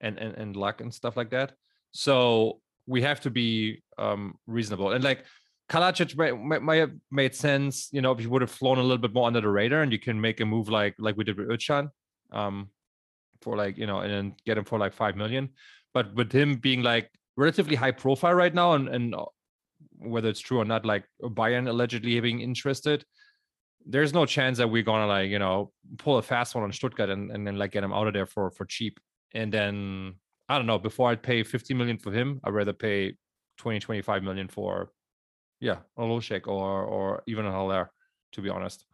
and 0.00 0.18
and, 0.18 0.34
and 0.36 0.56
luck 0.56 0.80
and 0.80 0.92
stuff 0.92 1.16
like 1.16 1.30
that. 1.30 1.52
So 1.92 2.60
we 2.86 3.02
have 3.02 3.20
to 3.22 3.30
be 3.30 3.82
um, 3.98 4.34
reasonable. 4.46 4.92
And 4.92 5.02
like 5.02 5.24
Kalajdzic 5.70 6.16
might, 6.62 6.78
have 6.78 6.92
made 7.10 7.34
sense, 7.34 7.88
you 7.92 8.02
know, 8.02 8.12
if 8.12 8.18
he 8.18 8.26
would 8.26 8.42
have 8.42 8.50
flown 8.50 8.78
a 8.78 8.82
little 8.82 8.98
bit 8.98 9.14
more 9.14 9.26
under 9.26 9.40
the 9.40 9.48
radar 9.48 9.82
and 9.82 9.92
you 9.92 9.98
can 9.98 10.20
make 10.20 10.40
a 10.40 10.44
move 10.44 10.68
like 10.68 10.94
like 10.98 11.16
we 11.16 11.24
did 11.24 11.38
with 11.38 11.48
Özcan, 11.48 11.88
um, 12.32 12.68
for 13.40 13.56
like, 13.56 13.78
you 13.78 13.86
know, 13.86 14.00
and 14.00 14.10
then 14.10 14.34
get 14.44 14.58
him 14.58 14.64
for 14.64 14.78
like 14.78 14.92
five 14.92 15.16
million. 15.16 15.50
But 15.94 16.14
with 16.14 16.32
him 16.32 16.56
being 16.56 16.82
like 16.82 17.10
relatively 17.36 17.76
high 17.76 17.92
profile 17.92 18.34
right 18.34 18.54
now 18.54 18.74
and, 18.74 18.88
and 18.88 19.14
whether 19.98 20.28
it's 20.28 20.40
true 20.40 20.58
or 20.58 20.64
not, 20.64 20.84
like 20.84 21.04
Bayern 21.22 21.68
allegedly 21.68 22.18
being 22.20 22.40
interested, 22.40 23.04
there's 23.86 24.12
no 24.12 24.26
chance 24.26 24.58
that 24.58 24.68
we're 24.68 24.82
gonna 24.82 25.06
like, 25.06 25.30
you 25.30 25.38
know, 25.38 25.72
pull 25.98 26.18
a 26.18 26.22
fast 26.22 26.54
one 26.54 26.64
on 26.64 26.72
Stuttgart 26.72 27.10
and, 27.10 27.30
and 27.30 27.46
then 27.46 27.56
like 27.56 27.72
get 27.72 27.84
him 27.84 27.92
out 27.92 28.06
of 28.06 28.12
there 28.12 28.26
for 28.26 28.50
for 28.50 28.66
cheap. 28.66 28.98
And 29.32 29.52
then 29.52 30.14
I 30.48 30.56
don't 30.56 30.66
know, 30.66 30.78
before 30.78 31.10
I'd 31.10 31.22
pay 31.22 31.42
50 31.42 31.74
million 31.74 31.98
for 31.98 32.12
him, 32.12 32.40
I'd 32.44 32.52
rather 32.52 32.72
pay 32.72 33.16
20, 33.58 33.80
25 33.80 34.22
million 34.22 34.48
for, 34.48 34.90
yeah, 35.60 35.78
a 35.96 36.02
Hložek 36.02 36.46
or 36.46 36.82
or 36.84 37.22
even 37.26 37.46
a 37.46 37.50
Haller, 37.50 37.90
to 38.32 38.42
be 38.42 38.50
honest. 38.50 38.84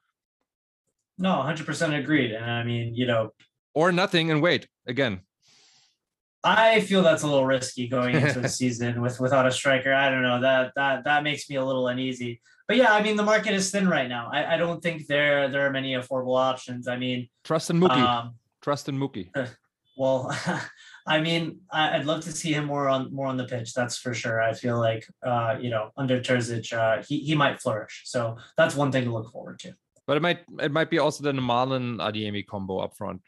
No, 1.18 1.32
100% 1.32 1.98
agreed. 1.98 2.32
And 2.32 2.50
I 2.50 2.64
mean, 2.64 2.94
you 2.94 3.06
know, 3.06 3.30
or 3.74 3.92
nothing 3.92 4.30
and 4.30 4.42
wait 4.42 4.68
again. 4.86 5.20
I 6.42 6.80
feel 6.80 7.02
that's 7.02 7.22
a 7.22 7.26
little 7.26 7.44
risky 7.44 7.86
going 7.86 8.14
into 8.16 8.40
the 8.40 8.48
season 8.60 9.02
with 9.02 9.20
without 9.20 9.46
a 9.46 9.52
striker. 9.52 9.92
I 9.92 10.08
don't 10.08 10.22
know 10.22 10.40
that 10.40 10.72
that 10.76 11.04
that 11.04 11.22
makes 11.22 11.50
me 11.50 11.56
a 11.56 11.64
little 11.64 11.88
uneasy. 11.88 12.40
But 12.66 12.78
yeah, 12.78 12.94
I 12.94 13.02
mean 13.02 13.16
the 13.16 13.22
market 13.22 13.52
is 13.52 13.70
thin 13.70 13.88
right 13.88 14.08
now. 14.08 14.30
I, 14.32 14.54
I 14.54 14.56
don't 14.56 14.82
think 14.82 15.06
there 15.06 15.48
there 15.48 15.66
are 15.66 15.70
many 15.70 15.92
affordable 15.94 16.38
options. 16.38 16.88
I 16.88 16.96
mean, 16.96 17.28
trust 17.44 17.68
in 17.68 17.78
Mookie. 17.78 17.90
Um, 17.90 18.36
trust 18.62 18.88
in 18.88 18.98
Mookie. 18.98 19.28
Well, 19.96 20.34
I 21.10 21.20
mean, 21.20 21.58
I'd 21.72 22.06
love 22.06 22.20
to 22.22 22.30
see 22.30 22.52
him 22.52 22.66
more 22.66 22.88
on 22.88 23.12
more 23.12 23.26
on 23.26 23.36
the 23.36 23.44
pitch. 23.44 23.74
That's 23.74 23.98
for 23.98 24.14
sure. 24.14 24.40
I 24.40 24.52
feel 24.54 24.78
like 24.78 25.04
uh, 25.26 25.56
you 25.60 25.68
know 25.68 25.90
under 25.96 26.20
Terzic, 26.20 26.72
uh, 26.72 27.02
he 27.02 27.18
he 27.18 27.34
might 27.34 27.60
flourish. 27.60 28.02
So 28.04 28.36
that's 28.56 28.76
one 28.76 28.92
thing 28.92 29.04
to 29.06 29.12
look 29.12 29.32
forward 29.32 29.58
to. 29.64 29.74
But 30.06 30.16
it 30.18 30.22
might 30.22 30.40
it 30.60 30.70
might 30.70 30.88
be 30.88 31.00
also 31.00 31.24
the 31.24 31.32
Malen 31.32 31.98
Adeyemi 31.98 32.46
combo 32.46 32.78
up 32.78 32.96
front, 32.96 33.22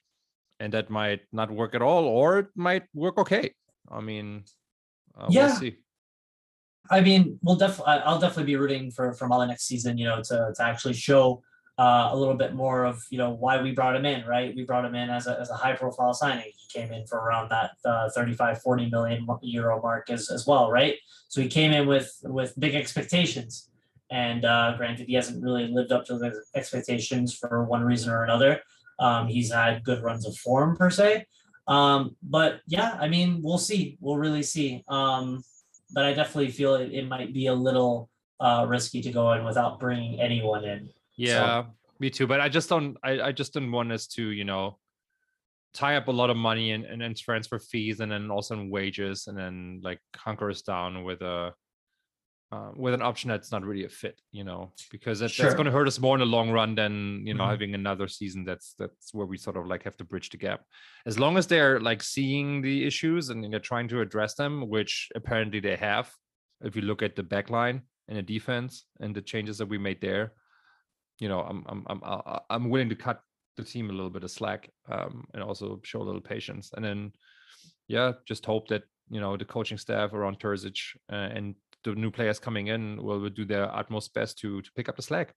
and 0.60 0.72
that 0.72 0.90
might 0.90 1.22
not 1.32 1.50
work 1.50 1.74
at 1.74 1.82
all, 1.82 2.04
or 2.04 2.38
it 2.38 2.46
might 2.54 2.84
work 2.94 3.18
okay. 3.18 3.52
I 3.90 4.00
mean, 4.00 4.44
uh, 5.18 5.26
Yeah. 5.28 5.46
we'll 5.46 5.56
see. 5.56 5.76
I 6.88 7.00
mean, 7.00 7.40
we'll 7.42 7.56
definitely. 7.56 7.94
I'll 8.06 8.20
definitely 8.20 8.50
be 8.52 8.56
rooting 8.56 8.92
for 8.92 9.12
for 9.14 9.28
Malen 9.28 9.48
next 9.48 9.66
season. 9.66 9.98
You 9.98 10.06
know, 10.06 10.22
to 10.22 10.54
to 10.56 10.62
actually 10.62 10.94
show 10.94 11.42
uh, 11.82 12.10
a 12.12 12.16
little 12.16 12.34
bit 12.34 12.54
more 12.54 12.84
of 12.84 13.04
you 13.10 13.18
know 13.18 13.30
why 13.30 13.60
we 13.60 13.72
brought 13.72 13.96
him 13.96 14.04
in. 14.04 14.24
Right, 14.24 14.54
we 14.54 14.64
brought 14.64 14.84
him 14.84 14.94
in 14.94 15.10
as 15.10 15.26
a 15.26 15.34
as 15.40 15.50
a 15.50 15.54
high 15.54 15.74
profile 15.74 16.14
signing. 16.14 16.50
He 16.56 16.80
came 16.80 16.92
in 16.92 17.06
for 17.06 17.18
around 17.18 17.50
that 17.50 17.72
uh, 17.84 18.08
35, 18.10 18.62
40 18.62 18.90
million 18.90 19.26
euro 19.42 19.82
mark 19.82 20.08
as 20.08 20.30
as 20.30 20.46
well. 20.46 20.70
Right, 20.70 20.96
so 21.28 21.40
he 21.40 21.48
came 21.48 21.72
in 21.72 21.88
with 21.88 22.10
with 22.22 22.58
big 22.58 22.74
expectations. 22.74 23.68
And 24.10 24.44
uh, 24.44 24.76
granted, 24.76 25.06
he 25.08 25.14
hasn't 25.14 25.42
really 25.42 25.68
lived 25.68 25.90
up 25.90 26.04
to 26.06 26.18
those 26.18 26.36
expectations 26.54 27.34
for 27.34 27.64
one 27.64 27.82
reason 27.82 28.12
or 28.12 28.24
another. 28.24 28.60
Um, 28.98 29.26
he's 29.26 29.50
had 29.50 29.82
good 29.84 30.02
runs 30.02 30.26
of 30.26 30.36
form 30.36 30.76
per 30.76 30.90
se, 30.90 31.24
um, 31.66 32.14
but 32.22 32.60
yeah, 32.66 32.98
I 33.00 33.08
mean, 33.08 33.40
we'll 33.42 33.64
see. 33.70 33.96
We'll 34.00 34.18
really 34.18 34.42
see. 34.42 34.84
Um, 34.86 35.42
but 35.94 36.04
I 36.04 36.12
definitely 36.12 36.50
feel 36.50 36.74
it, 36.74 36.92
it 36.92 37.08
might 37.08 37.32
be 37.32 37.46
a 37.46 37.54
little 37.54 38.10
uh, 38.38 38.66
risky 38.68 39.00
to 39.02 39.10
go 39.10 39.32
in 39.32 39.44
without 39.44 39.80
bringing 39.80 40.20
anyone 40.20 40.64
in. 40.64 40.90
Yeah, 41.16 41.64
me 41.98 42.10
too. 42.10 42.26
But 42.26 42.40
I 42.40 42.48
just 42.48 42.68
don't. 42.68 42.96
I, 43.04 43.20
I 43.20 43.32
just 43.32 43.52
didn't 43.52 43.72
want 43.72 43.92
us 43.92 44.06
to, 44.08 44.30
you 44.30 44.44
know, 44.44 44.78
tie 45.74 45.96
up 45.96 46.08
a 46.08 46.12
lot 46.12 46.30
of 46.30 46.36
money 46.36 46.72
and 46.72 46.84
and 46.84 47.16
transfer 47.16 47.58
fees 47.58 48.00
and 48.00 48.10
then 48.12 48.30
also 48.30 48.54
in 48.54 48.70
wages 48.70 49.26
and 49.26 49.36
then 49.38 49.80
like 49.82 50.00
hunker 50.16 50.50
us 50.50 50.62
down 50.62 51.04
with 51.04 51.22
a. 51.22 51.54
Uh, 52.54 52.70
with 52.76 52.92
an 52.92 53.00
option 53.00 53.30
that's 53.30 53.50
not 53.50 53.64
really 53.64 53.86
a 53.86 53.88
fit, 53.88 54.20
you 54.30 54.44
know, 54.44 54.70
because 54.90 55.20
that, 55.20 55.32
that's 55.38 55.54
going 55.54 55.64
to 55.64 55.72
hurt 55.72 55.88
us 55.88 55.98
more 55.98 56.16
in 56.16 56.20
the 56.20 56.26
long 56.26 56.50
run 56.50 56.74
than 56.74 57.26
you 57.26 57.32
know 57.32 57.44
Mhm. 57.44 57.48
having 57.50 57.74
another 57.74 58.06
season. 58.06 58.44
That's 58.44 58.74
that's 58.78 59.14
where 59.14 59.24
we 59.24 59.38
sort 59.38 59.56
of 59.56 59.66
like 59.66 59.82
have 59.84 59.96
to 59.96 60.04
bridge 60.04 60.28
the 60.28 60.36
gap. 60.36 60.66
As 61.06 61.18
long 61.18 61.38
as 61.38 61.46
they're 61.46 61.80
like 61.80 62.02
seeing 62.02 62.60
the 62.60 62.84
issues 62.86 63.30
and 63.30 63.50
they're 63.50 63.58
trying 63.58 63.88
to 63.88 64.02
address 64.02 64.34
them, 64.34 64.68
which 64.68 65.08
apparently 65.14 65.60
they 65.60 65.76
have. 65.76 66.12
If 66.62 66.76
you 66.76 66.82
look 66.82 67.00
at 67.02 67.16
the 67.16 67.22
back 67.22 67.48
line 67.48 67.80
and 68.08 68.18
the 68.18 68.22
defense 68.22 68.84
and 69.00 69.16
the 69.16 69.22
changes 69.22 69.56
that 69.56 69.70
we 69.70 69.78
made 69.78 70.02
there, 70.02 70.34
you 71.18 71.28
know, 71.28 71.40
I'm 71.40 71.64
I'm 71.66 71.84
I'm 71.86 72.00
I- 72.04 72.40
I'm 72.50 72.70
willing 72.70 72.88
to 72.88 72.96
cut 72.96 73.20
the 73.56 73.64
team 73.64 73.90
a 73.90 73.92
little 73.92 74.10
bit 74.10 74.24
of 74.24 74.30
slack 74.30 74.70
um, 74.90 75.24
and 75.34 75.42
also 75.42 75.80
show 75.84 76.00
a 76.00 76.04
little 76.04 76.20
patience, 76.20 76.70
and 76.74 76.84
then 76.84 77.12
yeah, 77.88 78.12
just 78.26 78.46
hope 78.46 78.68
that 78.68 78.82
you 79.10 79.20
know 79.20 79.36
the 79.36 79.44
coaching 79.44 79.78
staff 79.78 80.12
around 80.12 80.38
Terzic 80.38 80.78
uh, 81.12 81.16
and 81.16 81.54
the 81.84 81.94
new 81.94 82.10
players 82.10 82.38
coming 82.38 82.68
in 82.68 83.02
will, 83.02 83.18
will 83.18 83.30
do 83.30 83.44
their 83.44 83.74
utmost 83.74 84.14
best 84.14 84.38
to 84.38 84.62
to 84.62 84.70
pick 84.76 84.88
up 84.88 84.96
the 84.96 85.02
slack. 85.02 85.34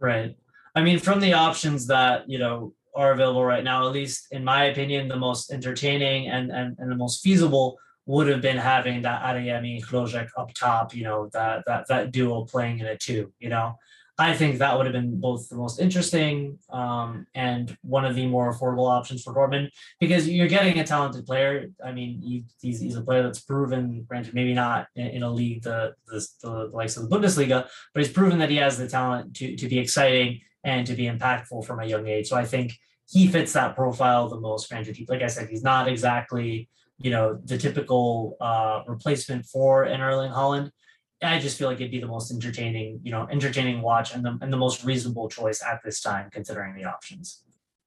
Right. 0.00 0.36
I 0.74 0.82
mean, 0.82 0.98
from 0.98 1.20
the 1.20 1.32
options 1.32 1.86
that 1.88 2.28
you 2.28 2.38
know 2.38 2.74
are 2.94 3.12
available 3.12 3.44
right 3.44 3.64
now, 3.64 3.86
at 3.86 3.92
least 3.92 4.28
in 4.30 4.44
my 4.44 4.64
opinion, 4.64 5.08
the 5.08 5.16
most 5.16 5.52
entertaining 5.52 6.28
and 6.28 6.50
and, 6.50 6.76
and 6.78 6.90
the 6.90 6.96
most 6.96 7.22
feasible 7.22 7.78
would 8.06 8.26
have 8.28 8.40
been 8.40 8.56
having 8.56 9.02
that 9.02 9.22
Adeyemi 9.22 9.84
Hložek 9.84 10.28
up 10.36 10.52
top. 10.54 10.94
You 10.94 11.04
know, 11.04 11.28
that 11.32 11.64
that 11.66 11.88
that 11.88 12.12
duo 12.12 12.44
playing 12.44 12.78
in 12.80 12.86
a 12.86 12.96
two. 12.96 13.32
You 13.38 13.48
know, 13.48 13.74
I 14.20 14.34
think 14.34 14.58
that 14.58 14.76
would 14.76 14.86
have 14.86 14.92
been 14.92 15.20
both 15.20 15.48
the 15.48 15.54
most 15.54 15.78
interesting 15.78 16.58
um, 16.70 17.26
and 17.36 17.76
one 17.82 18.04
of 18.04 18.16
the 18.16 18.26
more 18.26 18.52
affordable 18.52 18.90
options 18.90 19.22
for 19.22 19.32
Dortmund 19.32 19.70
because 20.00 20.28
you're 20.28 20.48
getting 20.48 20.80
a 20.80 20.84
talented 20.84 21.24
player. 21.24 21.68
I 21.84 21.92
mean, 21.92 22.20
he, 22.20 22.44
he's, 22.60 22.80
he's 22.80 22.96
a 22.96 23.02
player 23.02 23.22
that's 23.22 23.38
proven, 23.38 24.04
granted, 24.08 24.34
maybe 24.34 24.54
not 24.54 24.88
in, 24.96 25.06
in 25.06 25.22
a 25.22 25.30
league 25.30 25.62
the, 25.62 25.94
the 26.08 26.26
the 26.42 26.50
likes 26.72 26.96
of 26.96 27.08
the 27.08 27.16
Bundesliga, 27.16 27.68
but 27.94 28.02
he's 28.02 28.12
proven 28.12 28.40
that 28.40 28.50
he 28.50 28.56
has 28.56 28.76
the 28.76 28.88
talent 28.88 29.36
to 29.36 29.56
to 29.56 29.68
be 29.68 29.78
exciting 29.78 30.40
and 30.64 30.84
to 30.88 30.94
be 30.94 31.04
impactful 31.04 31.64
from 31.64 31.78
a 31.78 31.86
young 31.86 32.08
age. 32.08 32.28
So 32.28 32.36
I 32.36 32.44
think 32.44 32.76
he 33.08 33.28
fits 33.28 33.52
that 33.52 33.76
profile 33.76 34.28
the 34.28 34.40
most. 34.40 34.68
Granted, 34.68 34.98
like 35.08 35.22
I 35.22 35.28
said, 35.28 35.48
he's 35.48 35.62
not 35.62 35.86
exactly 35.86 36.68
you 36.98 37.12
know 37.12 37.38
the 37.44 37.56
typical 37.56 38.36
uh, 38.40 38.82
replacement 38.86 39.46
for 39.46 39.84
an 39.84 40.00
Erling 40.00 40.32
Haaland. 40.32 40.72
I 41.20 41.38
just 41.40 41.58
feel 41.58 41.68
like 41.68 41.80
it'd 41.80 41.90
be 41.90 42.00
the 42.00 42.06
most 42.06 42.30
entertaining, 42.30 43.00
you 43.02 43.10
know, 43.10 43.26
entertaining 43.30 43.82
watch 43.82 44.14
and 44.14 44.24
the 44.24 44.38
and 44.40 44.52
the 44.52 44.56
most 44.56 44.84
reasonable 44.84 45.28
choice 45.28 45.62
at 45.62 45.80
this 45.84 46.00
time, 46.00 46.30
considering 46.30 46.76
the 46.76 46.84
options. 46.84 47.42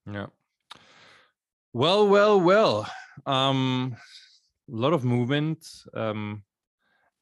Yeah. 0.06 0.28
Well, 1.74 2.08
well, 2.08 2.40
well. 2.42 2.92
Um, 3.26 3.96
a 4.72 4.76
lot 4.76 4.94
of 4.94 5.04
movement. 5.04 5.68
Um, 5.94 6.44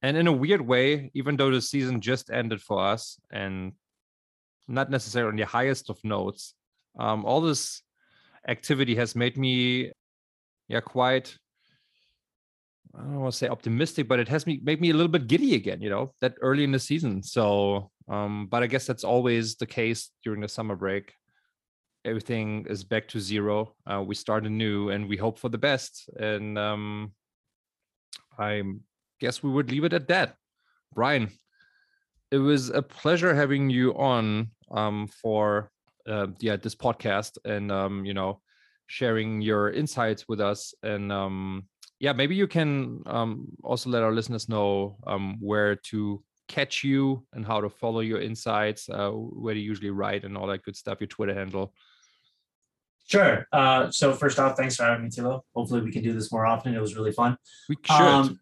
and 0.01 0.17
in 0.17 0.27
a 0.27 0.31
weird 0.31 0.61
way, 0.61 1.11
even 1.13 1.35
though 1.35 1.51
the 1.51 1.61
season 1.61 2.01
just 2.01 2.31
ended 2.31 2.61
for 2.61 2.83
us 2.83 3.19
and 3.31 3.73
not 4.67 4.89
necessarily 4.89 5.31
on 5.31 5.35
the 5.35 5.45
highest 5.45 5.89
of 5.89 6.03
notes, 6.03 6.53
um, 6.97 7.25
all 7.25 7.41
this 7.41 7.81
activity 8.47 8.95
has 8.95 9.15
made 9.15 9.37
me, 9.37 9.91
yeah, 10.67 10.79
quite. 10.79 11.37
I 12.97 13.01
don't 13.01 13.19
want 13.19 13.33
to 13.33 13.37
say 13.37 13.47
optimistic, 13.47 14.07
but 14.07 14.19
it 14.19 14.27
has 14.29 14.47
me 14.47 14.59
made 14.63 14.81
me 14.81 14.89
a 14.89 14.93
little 14.93 15.11
bit 15.11 15.27
giddy 15.27 15.55
again. 15.55 15.81
You 15.81 15.89
know 15.89 16.13
that 16.21 16.35
early 16.41 16.63
in 16.63 16.71
the 16.71 16.79
season. 16.79 17.21
So, 17.23 17.91
um, 18.07 18.47
but 18.47 18.63
I 18.63 18.67
guess 18.67 18.87
that's 18.87 19.03
always 19.03 19.55
the 19.55 19.67
case 19.67 20.09
during 20.23 20.41
the 20.41 20.47
summer 20.47 20.75
break 20.75 21.13
everything 22.05 22.65
is 22.69 22.83
back 22.83 23.07
to 23.09 23.19
zero. 23.19 23.75
Uh, 23.85 24.03
we 24.05 24.15
start 24.15 24.45
anew 24.45 24.89
and 24.89 25.07
we 25.07 25.17
hope 25.17 25.37
for 25.37 25.49
the 25.49 25.57
best. 25.57 26.09
And 26.17 26.57
um, 26.57 27.13
I 28.37 28.63
guess 29.19 29.43
we 29.43 29.49
would 29.49 29.71
leave 29.71 29.83
it 29.83 29.93
at 29.93 30.07
that. 30.07 30.35
Brian, 30.93 31.29
it 32.31 32.37
was 32.37 32.69
a 32.69 32.81
pleasure 32.81 33.35
having 33.35 33.69
you 33.69 33.93
on 33.95 34.51
um, 34.71 35.07
for 35.21 35.71
uh, 36.07 36.27
yeah 36.39 36.55
this 36.55 36.75
podcast 36.75 37.37
and 37.45 37.71
um, 37.71 38.05
you 38.05 38.13
know 38.13 38.41
sharing 38.87 39.41
your 39.41 39.69
insights 39.71 40.27
with 40.27 40.41
us. 40.41 40.73
And 40.81 41.11
um, 41.11 41.67
yeah, 41.99 42.13
maybe 42.13 42.35
you 42.35 42.47
can 42.47 43.03
um, 43.05 43.49
also 43.63 43.89
let 43.89 44.03
our 44.03 44.11
listeners 44.11 44.47
know 44.47 44.97
um, 45.05 45.37
where 45.39 45.75
to 45.75 46.23
catch 46.47 46.83
you 46.83 47.25
and 47.33 47.45
how 47.45 47.61
to 47.61 47.69
follow 47.69 47.99
your 47.99 48.21
insights, 48.21 48.89
uh, 48.89 49.11
where 49.11 49.55
you 49.55 49.61
usually 49.61 49.91
write 49.91 50.23
and 50.23 50.37
all 50.37 50.47
that 50.47 50.63
good 50.63 50.75
stuff, 50.75 50.99
your 50.99 51.07
Twitter 51.07 51.33
handle. 51.33 51.73
Sure. 53.07 53.47
Uh, 53.51 53.89
so 53.89 54.13
first 54.13 54.39
off, 54.39 54.55
thanks 54.55 54.75
for 54.75 54.83
having 54.83 55.05
me, 55.05 55.09
Tilo. 55.09 55.41
Hopefully 55.55 55.81
we 55.81 55.91
can 55.91 56.03
do 56.03 56.13
this 56.13 56.31
more 56.31 56.45
often. 56.45 56.75
It 56.75 56.81
was 56.81 56.95
really 56.95 57.11
fun. 57.11 57.37
We 57.67 57.75
should. 57.83 57.91
Um, 58.01 58.39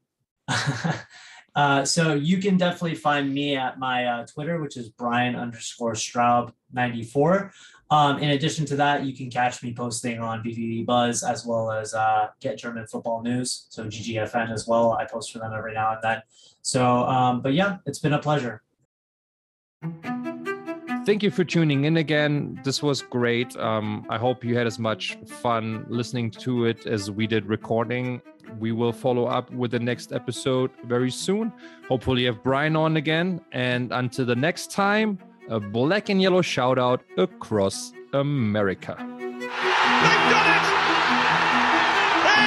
uh, 1.55 1.85
so 1.85 2.13
you 2.13 2.39
can 2.39 2.57
definitely 2.57 2.95
find 2.95 3.33
me 3.33 3.55
at 3.55 3.79
my 3.79 4.05
uh, 4.05 4.25
Twitter, 4.25 4.61
which 4.61 4.75
is 4.75 4.89
Brian 4.89 5.35
underscore 5.35 5.93
Straub 5.93 6.51
94. 6.73 7.51
Um, 7.89 8.19
in 8.19 8.31
addition 8.31 8.65
to 8.65 8.75
that, 8.77 9.05
you 9.05 9.15
can 9.15 9.29
catch 9.29 9.63
me 9.63 9.73
posting 9.73 10.19
on 10.19 10.43
BVB 10.43 10.85
Buzz 10.85 11.23
as 11.23 11.45
well 11.45 11.71
as 11.71 11.93
uh, 11.93 12.27
Get 12.41 12.57
German 12.57 12.85
Football 12.87 13.23
News. 13.23 13.67
So 13.69 13.85
GGFN 13.85 14.51
as 14.51 14.67
well. 14.67 14.93
I 14.93 15.05
post 15.05 15.31
for 15.31 15.39
them 15.39 15.53
every 15.55 15.73
now 15.73 15.93
and 15.93 15.99
then. 16.03 16.21
So, 16.61 17.03
um, 17.03 17.41
but 17.41 17.53
yeah, 17.53 17.77
it's 17.85 17.99
been 17.99 18.13
a 18.13 18.19
pleasure. 18.19 18.61
Thank 21.05 21.23
you 21.23 21.31
for 21.31 21.45
tuning 21.45 21.85
in 21.85 21.95
again. 21.95 22.59
This 22.65 22.83
was 22.83 23.01
great. 23.01 23.55
Um, 23.55 24.05
I 24.09 24.17
hope 24.17 24.43
you 24.43 24.57
had 24.57 24.67
as 24.67 24.77
much 24.77 25.17
fun 25.25 25.85
listening 25.87 26.29
to 26.31 26.65
it 26.65 26.85
as 26.85 27.09
we 27.09 27.25
did 27.27 27.45
recording. 27.45 28.21
We 28.59 28.73
will 28.73 28.91
follow 28.91 29.25
up 29.25 29.49
with 29.51 29.71
the 29.71 29.79
next 29.79 30.11
episode 30.11 30.71
very 30.83 31.11
soon. 31.11 31.53
Hopefully, 31.87 32.23
you 32.23 32.27
have 32.27 32.43
Brian 32.43 32.75
on 32.75 32.97
again. 32.97 33.39
And 33.53 33.93
until 33.93 34.25
the 34.25 34.35
next 34.35 34.69
time, 34.69 35.17
a 35.49 35.59
black 35.59 36.09
and 36.09 36.21
yellow 36.21 36.41
shout 36.41 36.77
out 36.77 37.01
across 37.17 37.93
America. 38.13 38.95
They've 38.97 39.47
done 40.31 40.49
it! 40.55 40.65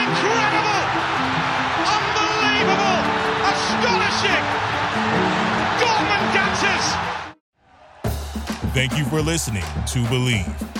Incredible! 0.01 0.83
Unbelievable! 1.97 3.01
Astonishing! 3.51 4.45
Dortmund 5.81 6.27
dancers! 6.35 6.87
Thank 8.75 8.99
you 8.99 9.05
for 9.07 9.21
listening 9.21 9.63
to 9.63 9.99
Bleav. 10.11 10.80